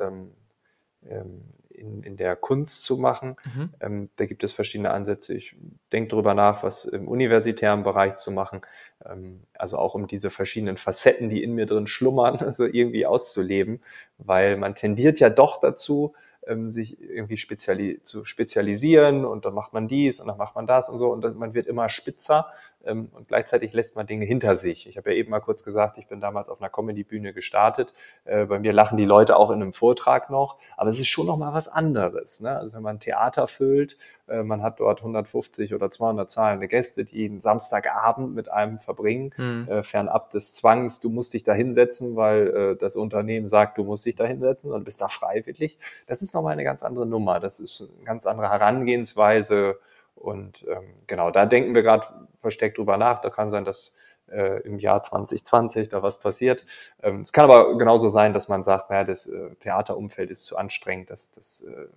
in, 1.81 2.03
in 2.03 2.17
der 2.17 2.37
Kunst 2.37 2.85
zu 2.85 2.97
machen. 2.97 3.37
Mhm. 3.45 3.71
Ähm, 3.81 4.11
da 4.17 4.27
gibt 4.27 4.45
es 4.45 4.53
verschiedene 4.53 4.91
Ansätze. 4.91 5.35
Ich 5.35 5.57
denke 5.93 6.11
darüber 6.11 6.35
nach, 6.35 6.63
was 6.63 6.85
im 6.85 7.09
universitären 7.09 7.83
Bereich 7.83 8.17
zu 8.17 8.31
machen. 8.31 8.61
Ähm, 9.05 9.41
also 9.55 9.79
auch 9.79 9.95
um 9.95 10.07
diese 10.07 10.31
verschiedenen 10.31 10.77
Facetten, 10.77 11.31
die 11.31 11.43
in 11.43 11.55
mir 11.55 11.67
drin 11.67 11.87
schlummern, 11.87 12.37
also 12.41 12.65
irgendwie 12.67 13.07
auszuleben, 13.07 13.83
weil 14.19 14.57
man 14.57 14.75
tendiert 14.75 15.19
ja 15.21 15.31
doch 15.31 15.59
dazu, 15.61 16.15
ähm, 16.47 16.71
sich 16.71 17.01
irgendwie 17.01 17.37
speziali 17.37 18.01
zu 18.03 18.25
spezialisieren 18.25 19.25
und 19.25 19.45
dann 19.45 19.55
macht 19.55 19.73
man 19.73 19.89
dies 19.89 20.21
und 20.21 20.29
dann 20.29 20.39
macht 20.39 20.55
man 20.55 20.67
das 20.67 20.89
und 20.89 20.99
so 20.99 21.11
und 21.11 21.23
dann, 21.23 21.37
man 21.37 21.55
wird 21.55 21.67
immer 21.67 21.89
spitzer 21.89 22.47
ähm, 22.85 23.11
und 23.13 23.29
gleichzeitig 23.29 23.73
lässt 23.73 23.97
man 23.97 24.07
Dinge 24.07 24.25
hinter 24.25 24.57
sich. 24.57 24.89
Ich 24.89 24.97
habe 24.97 25.11
ja 25.11 25.17
eben 25.17 25.31
mal 25.31 25.41
kurz 25.41 25.65
gesagt, 25.65 25.99
ich 25.99 26.07
bin 26.07 26.21
damals 26.21 26.49
auf 26.49 26.61
einer 26.61 26.71
Comedy-Bühne 26.71 27.33
gestartet. 27.33 27.93
Äh, 28.25 28.47
bei 28.47 28.59
mir 28.59 28.73
lachen 28.73 28.97
die 28.97 29.05
Leute 29.05 29.37
auch 29.37 29.51
in 29.51 29.61
einem 29.61 29.73
Vortrag 29.73 30.31
noch, 30.31 30.59
aber 30.77 30.91
es 30.91 30.99
ist 30.99 31.09
schon 31.09 31.27
noch 31.27 31.37
mal 31.37 31.53
was 31.53 31.69
anderes. 31.69 32.41
Ne? 32.41 32.57
Also 32.57 32.73
wenn 32.73 32.83
man 32.83 33.01
Theater 33.01 33.47
füllt, 33.47 33.97
äh, 34.29 34.43
man 34.43 34.63
hat 34.63 34.81
dort 34.81 35.01
150 35.01 35.75
oder 35.75 35.91
200 35.91 36.31
zahlende 36.31 36.69
Gäste, 36.69 37.05
die 37.05 37.27
einen 37.27 37.41
Samstagabend 37.41 38.35
mit 38.35 38.51
einem 38.51 38.79
verbringen, 38.79 39.35
mhm. 39.37 39.69
äh, 39.69 39.83
fernab 39.83 40.31
des 40.31 40.55
Zwangs, 40.55 41.01
du 41.01 41.11
musst 41.11 41.35
dich 41.35 41.45
da 41.45 41.53
hinsetzen, 41.53 42.17
weil 42.17 42.47
äh, 42.49 42.77
das 42.77 42.97
Unternehmen 42.97 43.49
sagt, 43.49 43.79
du 43.79 43.85
musst 43.85 44.07
dich 44.07 44.17
da 44.17 44.25
hinsetzen 44.25 44.73
und 44.73 44.85
bist 44.85 45.01
da 45.01 45.09
freiwillig. 45.09 45.79
Das 46.07 46.23
ist 46.23 46.30
nochmal 46.35 46.53
eine 46.53 46.65
ganz 46.65 46.83
andere 46.83 47.07
Nummer. 47.07 47.41
Das 47.41 47.61
ist 47.61 47.91
eine 47.97 48.05
ganz 48.05 48.27
andere 48.27 48.51
Herangehensweise 48.51 49.79
und 50.15 50.67
ähm, 50.69 50.95
genau, 51.07 51.31
da 51.31 51.47
denken 51.47 51.75
wir 51.75 51.83
gerade 51.83 52.07
versteckt 52.39 52.79
drüber 52.79 52.97
nach. 52.97 53.21
Da 53.21 53.31
kann 53.31 53.51
sein, 53.51 53.65
dass 53.65 53.97
äh, 54.31 54.61
im 54.63 54.79
Jahr 54.79 55.03
2020 55.03 55.89
da 55.89 56.03
was 56.03 56.19
passiert. 56.19 56.65
Ähm, 57.03 57.19
es 57.19 57.33
kann 57.33 57.45
aber 57.45 57.77
genauso 57.77 58.09
sein, 58.09 58.33
dass 58.33 58.49
man 58.49 58.63
sagt, 58.63 58.91
naja, 58.91 59.05
das 59.05 59.27
äh, 59.27 59.55
Theaterumfeld 59.57 60.31
ist 60.31 60.45
zu 60.45 60.57
anstrengend, 60.57 61.11
das, 61.11 61.31
das 61.31 61.63
äh, 61.63 61.89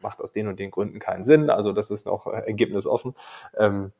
macht 0.00 0.20
aus 0.20 0.32
den 0.32 0.48
und 0.48 0.58
den 0.58 0.70
Gründen 0.70 0.98
keinen 0.98 1.24
Sinn. 1.24 1.50
Also 1.50 1.72
das 1.72 1.90
ist 1.90 2.06
noch 2.06 2.26
äh, 2.26 2.40
ergebnisoffen. 2.46 3.14
Ähm, 3.56 3.92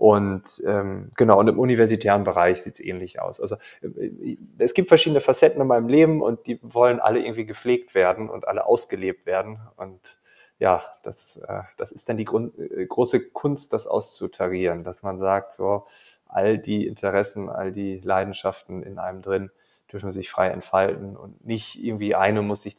und 0.00 0.62
ähm, 0.66 1.10
genau, 1.18 1.38
und 1.38 1.48
im 1.48 1.58
universitären 1.58 2.24
Bereich 2.24 2.62
sieht 2.62 2.72
es 2.72 2.80
ähnlich 2.80 3.20
aus. 3.20 3.38
Also 3.38 3.56
äh, 3.82 4.38
es 4.56 4.72
gibt 4.72 4.88
verschiedene 4.88 5.20
Facetten 5.20 5.60
in 5.60 5.66
meinem 5.66 5.88
Leben 5.88 6.22
und 6.22 6.46
die 6.46 6.58
wollen 6.62 7.00
alle 7.00 7.20
irgendwie 7.20 7.44
gepflegt 7.44 7.94
werden 7.94 8.30
und 8.30 8.48
alle 8.48 8.64
ausgelebt 8.64 9.26
werden. 9.26 9.60
Und 9.76 10.18
ja, 10.58 10.82
das, 11.02 11.36
äh, 11.46 11.64
das 11.76 11.92
ist 11.92 12.08
dann 12.08 12.16
die 12.16 12.24
Grund, 12.24 12.58
äh, 12.58 12.86
große 12.86 13.28
Kunst, 13.32 13.74
das 13.74 13.86
auszutarieren, 13.86 14.84
dass 14.84 15.02
man 15.02 15.18
sagt, 15.18 15.52
so 15.52 15.86
all 16.26 16.56
die 16.56 16.86
Interessen, 16.86 17.50
all 17.50 17.70
die 17.70 17.98
Leidenschaften 17.98 18.82
in 18.82 18.98
einem 18.98 19.20
drin 19.20 19.50
dürfen 19.92 20.12
sich 20.12 20.30
frei 20.30 20.48
entfalten 20.48 21.14
und 21.14 21.44
nicht 21.44 21.78
irgendwie 21.78 22.14
eine 22.14 22.40
muss 22.40 22.62
sich 22.62 22.78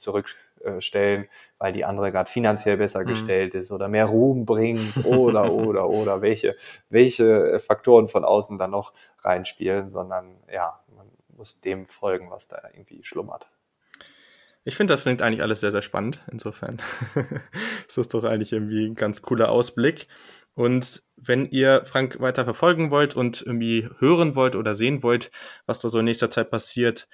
zurückstellen, 0.61 1.27
weil 1.57 1.73
die 1.73 1.85
andere 1.85 2.11
gerade 2.11 2.29
finanziell 2.29 2.77
besser 2.77 3.01
mhm. 3.01 3.07
gestellt 3.07 3.53
ist 3.55 3.71
oder 3.71 3.87
mehr 3.87 4.05
Ruhm 4.05 4.45
bringt 4.45 5.05
oder 5.05 5.51
oder 5.51 5.89
oder 5.89 6.21
welche 6.21 6.55
welche 6.89 7.59
Faktoren 7.59 8.07
von 8.07 8.25
außen 8.25 8.57
dann 8.57 8.71
noch 8.71 8.93
reinspielen, 9.19 9.89
sondern 9.89 10.37
ja, 10.51 10.79
man 10.95 11.07
muss 11.35 11.61
dem 11.61 11.87
folgen, 11.87 12.29
was 12.29 12.47
da 12.47 12.61
irgendwie 12.73 13.03
schlummert. 13.03 13.47
Ich 14.63 14.75
finde, 14.75 14.93
das 14.93 15.03
klingt 15.03 15.23
eigentlich 15.23 15.41
alles 15.41 15.59
sehr, 15.61 15.71
sehr 15.71 15.81
spannend. 15.81 16.19
Insofern 16.31 16.79
ist 17.87 17.97
das 17.97 18.07
doch 18.09 18.23
eigentlich 18.23 18.53
irgendwie 18.53 18.85
ein 18.85 18.95
ganz 18.95 19.23
cooler 19.23 19.49
Ausblick. 19.49 20.07
Und 20.53 21.01
wenn 21.15 21.47
ihr 21.49 21.83
Frank 21.85 22.19
weiter 22.19 22.43
verfolgen 22.43 22.91
wollt 22.91 23.15
und 23.15 23.41
irgendwie 23.41 23.89
hören 23.99 24.35
wollt 24.35 24.55
oder 24.55 24.75
sehen 24.75 25.01
wollt, 25.01 25.31
was 25.65 25.79
da 25.79 25.89
so 25.89 25.99
in 25.99 26.05
nächster 26.05 26.29
Zeit 26.29 26.51
passiert, 26.51 27.07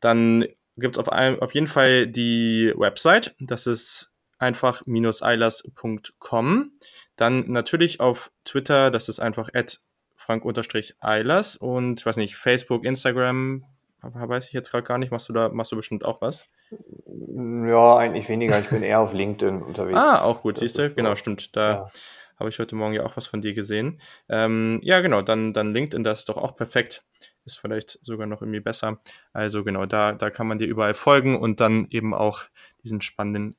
dann 0.00 0.44
gibt 0.76 0.96
es 0.96 1.00
auf, 1.00 1.08
auf 1.08 1.54
jeden 1.54 1.68
Fall 1.68 2.06
die 2.06 2.74
Website. 2.76 3.34
Das 3.40 3.66
ist 3.66 4.12
einfach-eilers.com. 4.38 6.72
Dann 7.16 7.44
natürlich 7.48 8.00
auf 8.00 8.30
Twitter, 8.44 8.90
das 8.90 9.08
ist 9.08 9.20
einfach 9.20 9.48
at 9.54 9.80
frank-eilers 10.16 11.56
und 11.56 12.00
ich 12.00 12.06
weiß 12.06 12.16
nicht, 12.16 12.36
Facebook, 12.36 12.84
Instagram, 12.84 13.64
weiß 14.02 14.48
ich 14.48 14.52
jetzt 14.52 14.70
gerade 14.70 14.84
gar 14.84 14.98
nicht. 14.98 15.10
Machst 15.10 15.28
du 15.28 15.32
da, 15.32 15.48
machst 15.48 15.72
du 15.72 15.76
bestimmt 15.76 16.04
auch 16.04 16.20
was? 16.20 16.48
Ja, 16.70 17.96
eigentlich 17.96 18.28
weniger. 18.28 18.58
Ich 18.58 18.68
bin 18.68 18.82
eher 18.82 19.00
auf 19.00 19.12
LinkedIn 19.12 19.62
unterwegs. 19.62 19.98
Ah, 19.98 20.22
auch 20.22 20.42
gut, 20.42 20.56
das 20.56 20.60
siehst 20.60 20.78
du? 20.78 20.94
Genau, 20.94 21.14
stimmt. 21.16 21.56
Da 21.56 21.70
ja. 21.70 21.90
Habe 22.38 22.48
ich 22.48 22.58
heute 22.58 22.74
Morgen 22.74 22.94
ja 22.94 23.04
auch 23.04 23.18
was 23.18 23.26
von 23.26 23.42
dir 23.42 23.52
gesehen. 23.52 24.00
Ähm, 24.30 24.80
ja, 24.82 25.02
genau, 25.02 25.20
dann, 25.20 25.52
dann 25.52 25.74
LinkedIn, 25.74 26.04
das 26.04 26.20
ist 26.20 26.30
doch 26.30 26.38
auch 26.38 26.56
perfekt. 26.56 27.04
Ist 27.44 27.58
vielleicht 27.58 27.98
sogar 28.02 28.26
noch 28.26 28.42
irgendwie 28.42 28.60
besser. 28.60 29.00
Also 29.32 29.64
genau, 29.64 29.86
da, 29.86 30.12
da 30.12 30.30
kann 30.30 30.46
man 30.46 30.58
dir 30.58 30.66
überall 30.66 30.94
folgen 30.94 31.38
und 31.38 31.60
dann 31.60 31.86
eben 31.90 32.14
auch 32.14 32.42
diesen 32.82 33.00
spannenden 33.00 33.56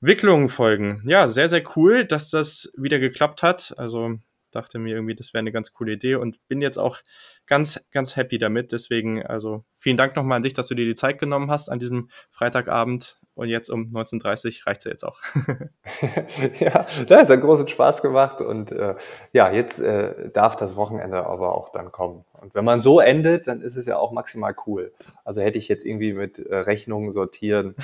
Entwicklungen 0.00 0.48
folgen. 0.48 1.02
Ja, 1.06 1.28
sehr, 1.28 1.48
sehr 1.48 1.62
cool, 1.76 2.04
dass 2.04 2.30
das 2.30 2.72
wieder 2.76 2.98
geklappt 2.98 3.42
hat. 3.42 3.74
Also 3.76 4.18
dachte 4.50 4.78
mir 4.78 4.94
irgendwie, 4.94 5.14
das 5.14 5.32
wäre 5.32 5.40
eine 5.40 5.52
ganz 5.52 5.72
coole 5.72 5.92
Idee 5.92 6.16
und 6.16 6.46
bin 6.48 6.62
jetzt 6.62 6.78
auch 6.78 6.98
ganz, 7.46 7.84
ganz 7.90 8.16
happy 8.16 8.38
damit. 8.38 8.72
Deswegen, 8.72 9.24
also 9.24 9.64
vielen 9.72 9.96
Dank 9.96 10.16
nochmal 10.16 10.36
an 10.36 10.42
dich, 10.42 10.54
dass 10.54 10.68
du 10.68 10.74
dir 10.74 10.86
die 10.86 10.94
Zeit 10.94 11.18
genommen 11.18 11.50
hast 11.50 11.70
an 11.70 11.78
diesem 11.78 12.10
Freitagabend 12.30 13.18
und 13.34 13.48
jetzt 13.48 13.70
um 13.70 13.90
19.30 13.92 14.60
Uhr 14.60 14.66
reicht 14.66 14.80
es 14.80 14.84
ja 14.84 14.90
jetzt 14.90 15.04
auch. 15.04 15.20
ja, 16.60 16.86
da 17.06 17.20
ist 17.20 17.30
einen 17.30 17.40
großen 17.40 17.68
Spaß 17.68 18.02
gemacht 18.02 18.42
und 18.42 18.70
äh, 18.70 18.96
ja, 19.32 19.50
jetzt 19.50 19.80
äh, 19.80 20.30
darf 20.30 20.56
das 20.56 20.76
Wochenende 20.76 21.24
aber 21.24 21.54
auch 21.54 21.70
dann 21.72 21.90
kommen. 21.90 22.24
Und 22.40 22.54
wenn 22.54 22.64
man 22.64 22.80
so 22.80 23.00
endet, 23.00 23.46
dann 23.46 23.62
ist 23.62 23.76
es 23.76 23.86
ja 23.86 23.96
auch 23.96 24.12
maximal 24.12 24.54
cool. 24.66 24.92
Also 25.24 25.40
hätte 25.40 25.58
ich 25.58 25.68
jetzt 25.68 25.86
irgendwie 25.86 26.12
mit 26.12 26.38
äh, 26.38 26.54
Rechnungen 26.54 27.12
sortieren, 27.12 27.74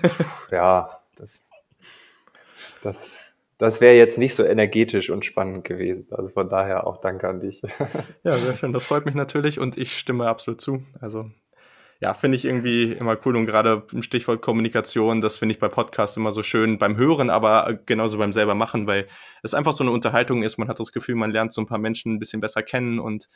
ja, 0.50 1.00
das, 1.16 1.46
das 2.82 3.12
das 3.58 3.80
wäre 3.80 3.96
jetzt 3.96 4.18
nicht 4.18 4.34
so 4.34 4.44
energetisch 4.44 5.10
und 5.10 5.24
spannend 5.24 5.64
gewesen. 5.64 6.06
Also 6.10 6.28
von 6.28 6.48
daher 6.48 6.86
auch 6.86 7.00
danke 7.00 7.28
an 7.28 7.40
dich. 7.40 7.62
Ja, 8.22 8.34
sehr 8.34 8.56
schön. 8.56 8.72
Das 8.72 8.84
freut 8.84 9.06
mich 9.06 9.14
natürlich 9.14 9.58
und 9.58 9.78
ich 9.78 9.96
stimme 9.96 10.28
absolut 10.28 10.60
zu. 10.60 10.84
Also 11.00 11.30
ja, 12.00 12.12
finde 12.12 12.36
ich 12.36 12.44
irgendwie 12.44 12.92
immer 12.92 13.16
cool 13.24 13.36
und 13.36 13.46
gerade 13.46 13.86
im 13.90 14.02
Stichwort 14.02 14.42
Kommunikation, 14.42 15.22
das 15.22 15.38
finde 15.38 15.54
ich 15.54 15.58
bei 15.58 15.68
Podcasts 15.68 16.16
immer 16.16 16.30
so 16.30 16.42
schön 16.42 16.78
beim 16.78 16.98
Hören, 16.98 17.30
aber 17.30 17.78
genauso 17.86 18.18
beim 18.18 18.34
selber 18.34 18.54
machen, 18.54 18.86
weil 18.86 19.06
es 19.42 19.54
einfach 19.54 19.72
so 19.72 19.82
eine 19.82 19.92
Unterhaltung 19.92 20.42
ist. 20.42 20.58
Man 20.58 20.68
hat 20.68 20.78
das 20.78 20.92
Gefühl, 20.92 21.14
man 21.14 21.30
lernt 21.30 21.54
so 21.54 21.62
ein 21.62 21.66
paar 21.66 21.78
Menschen 21.78 22.14
ein 22.14 22.18
bisschen 22.18 22.40
besser 22.40 22.62
kennen 22.62 22.98
und 22.98 23.28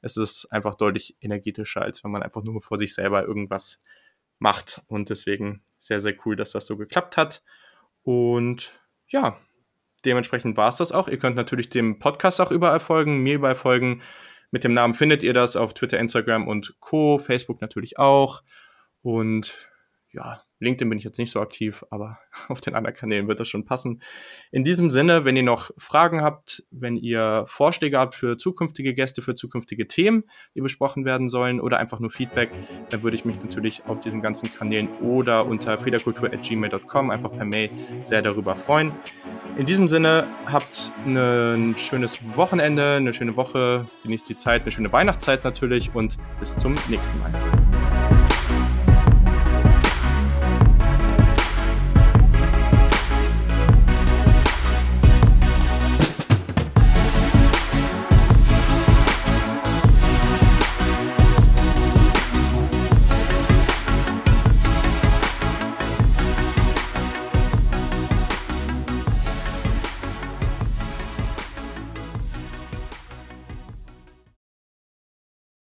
es 0.00 0.16
ist 0.16 0.46
einfach 0.50 0.74
deutlich 0.74 1.16
energetischer, 1.20 1.82
als 1.82 2.02
wenn 2.02 2.10
man 2.10 2.22
einfach 2.22 2.42
nur 2.42 2.60
vor 2.60 2.78
sich 2.78 2.94
selber 2.94 3.24
irgendwas 3.24 3.78
macht. 4.38 4.82
Und 4.88 5.10
deswegen 5.10 5.62
sehr, 5.78 6.00
sehr 6.00 6.14
cool, 6.24 6.34
dass 6.34 6.52
das 6.52 6.66
so 6.66 6.76
geklappt 6.76 7.16
hat. 7.16 7.42
Und 8.02 8.80
ja, 9.08 9.38
dementsprechend 10.08 10.56
war 10.56 10.70
es 10.70 10.76
das 10.76 10.90
auch. 10.92 11.06
Ihr 11.08 11.18
könnt 11.18 11.36
natürlich 11.36 11.68
dem 11.68 11.98
Podcast 11.98 12.40
auch 12.40 12.50
überall 12.50 12.80
folgen, 12.80 13.22
mir 13.22 13.34
überall 13.34 13.56
folgen. 13.56 14.02
Mit 14.50 14.64
dem 14.64 14.72
Namen 14.72 14.94
findet 14.94 15.22
ihr 15.22 15.34
das 15.34 15.56
auf 15.56 15.74
Twitter, 15.74 15.98
Instagram 15.98 16.48
und 16.48 16.76
Co. 16.80 17.18
Facebook 17.18 17.60
natürlich 17.60 17.98
auch. 17.98 18.42
Und 19.02 19.68
ja, 20.10 20.42
LinkedIn 20.60 20.88
bin 20.88 20.98
ich 20.98 21.04
jetzt 21.04 21.18
nicht 21.18 21.30
so 21.30 21.40
aktiv, 21.40 21.84
aber 21.90 22.18
auf 22.48 22.60
den 22.60 22.74
anderen 22.74 22.96
Kanälen 22.96 23.28
wird 23.28 23.40
das 23.40 23.48
schon 23.48 23.64
passen. 23.64 24.02
In 24.50 24.64
diesem 24.64 24.90
Sinne, 24.90 25.24
wenn 25.24 25.36
ihr 25.36 25.42
noch 25.42 25.70
Fragen 25.78 26.22
habt, 26.22 26.64
wenn 26.70 26.96
ihr 26.96 27.44
Vorschläge 27.48 27.98
habt 27.98 28.14
für 28.14 28.36
zukünftige 28.36 28.94
Gäste, 28.94 29.22
für 29.22 29.34
zukünftige 29.34 29.86
Themen, 29.86 30.24
die 30.54 30.60
besprochen 30.60 31.04
werden 31.04 31.28
sollen 31.28 31.60
oder 31.60 31.78
einfach 31.78 32.00
nur 32.00 32.10
Feedback, 32.10 32.50
dann 32.90 33.02
würde 33.02 33.16
ich 33.16 33.24
mich 33.24 33.40
natürlich 33.42 33.84
auf 33.86 34.00
diesen 34.00 34.22
ganzen 34.22 34.52
Kanälen 34.52 34.88
oder 35.00 35.46
unter 35.46 35.78
federkultur.gmail.com 35.78 37.10
einfach 37.10 37.32
per 37.32 37.44
Mail 37.44 37.70
sehr 38.02 38.22
darüber 38.22 38.56
freuen. 38.56 38.92
In 39.56 39.66
diesem 39.66 39.88
Sinne, 39.88 40.26
habt 40.46 40.92
ein 41.04 41.74
schönes 41.76 42.20
Wochenende, 42.36 42.94
eine 42.96 43.12
schöne 43.12 43.36
Woche, 43.36 43.86
genießt 44.04 44.28
die 44.28 44.36
Zeit, 44.36 44.62
eine 44.62 44.70
schöne 44.70 44.92
Weihnachtszeit 44.92 45.44
natürlich 45.44 45.94
und 45.94 46.16
bis 46.38 46.56
zum 46.56 46.74
nächsten 46.88 47.18
Mal. 47.18 47.32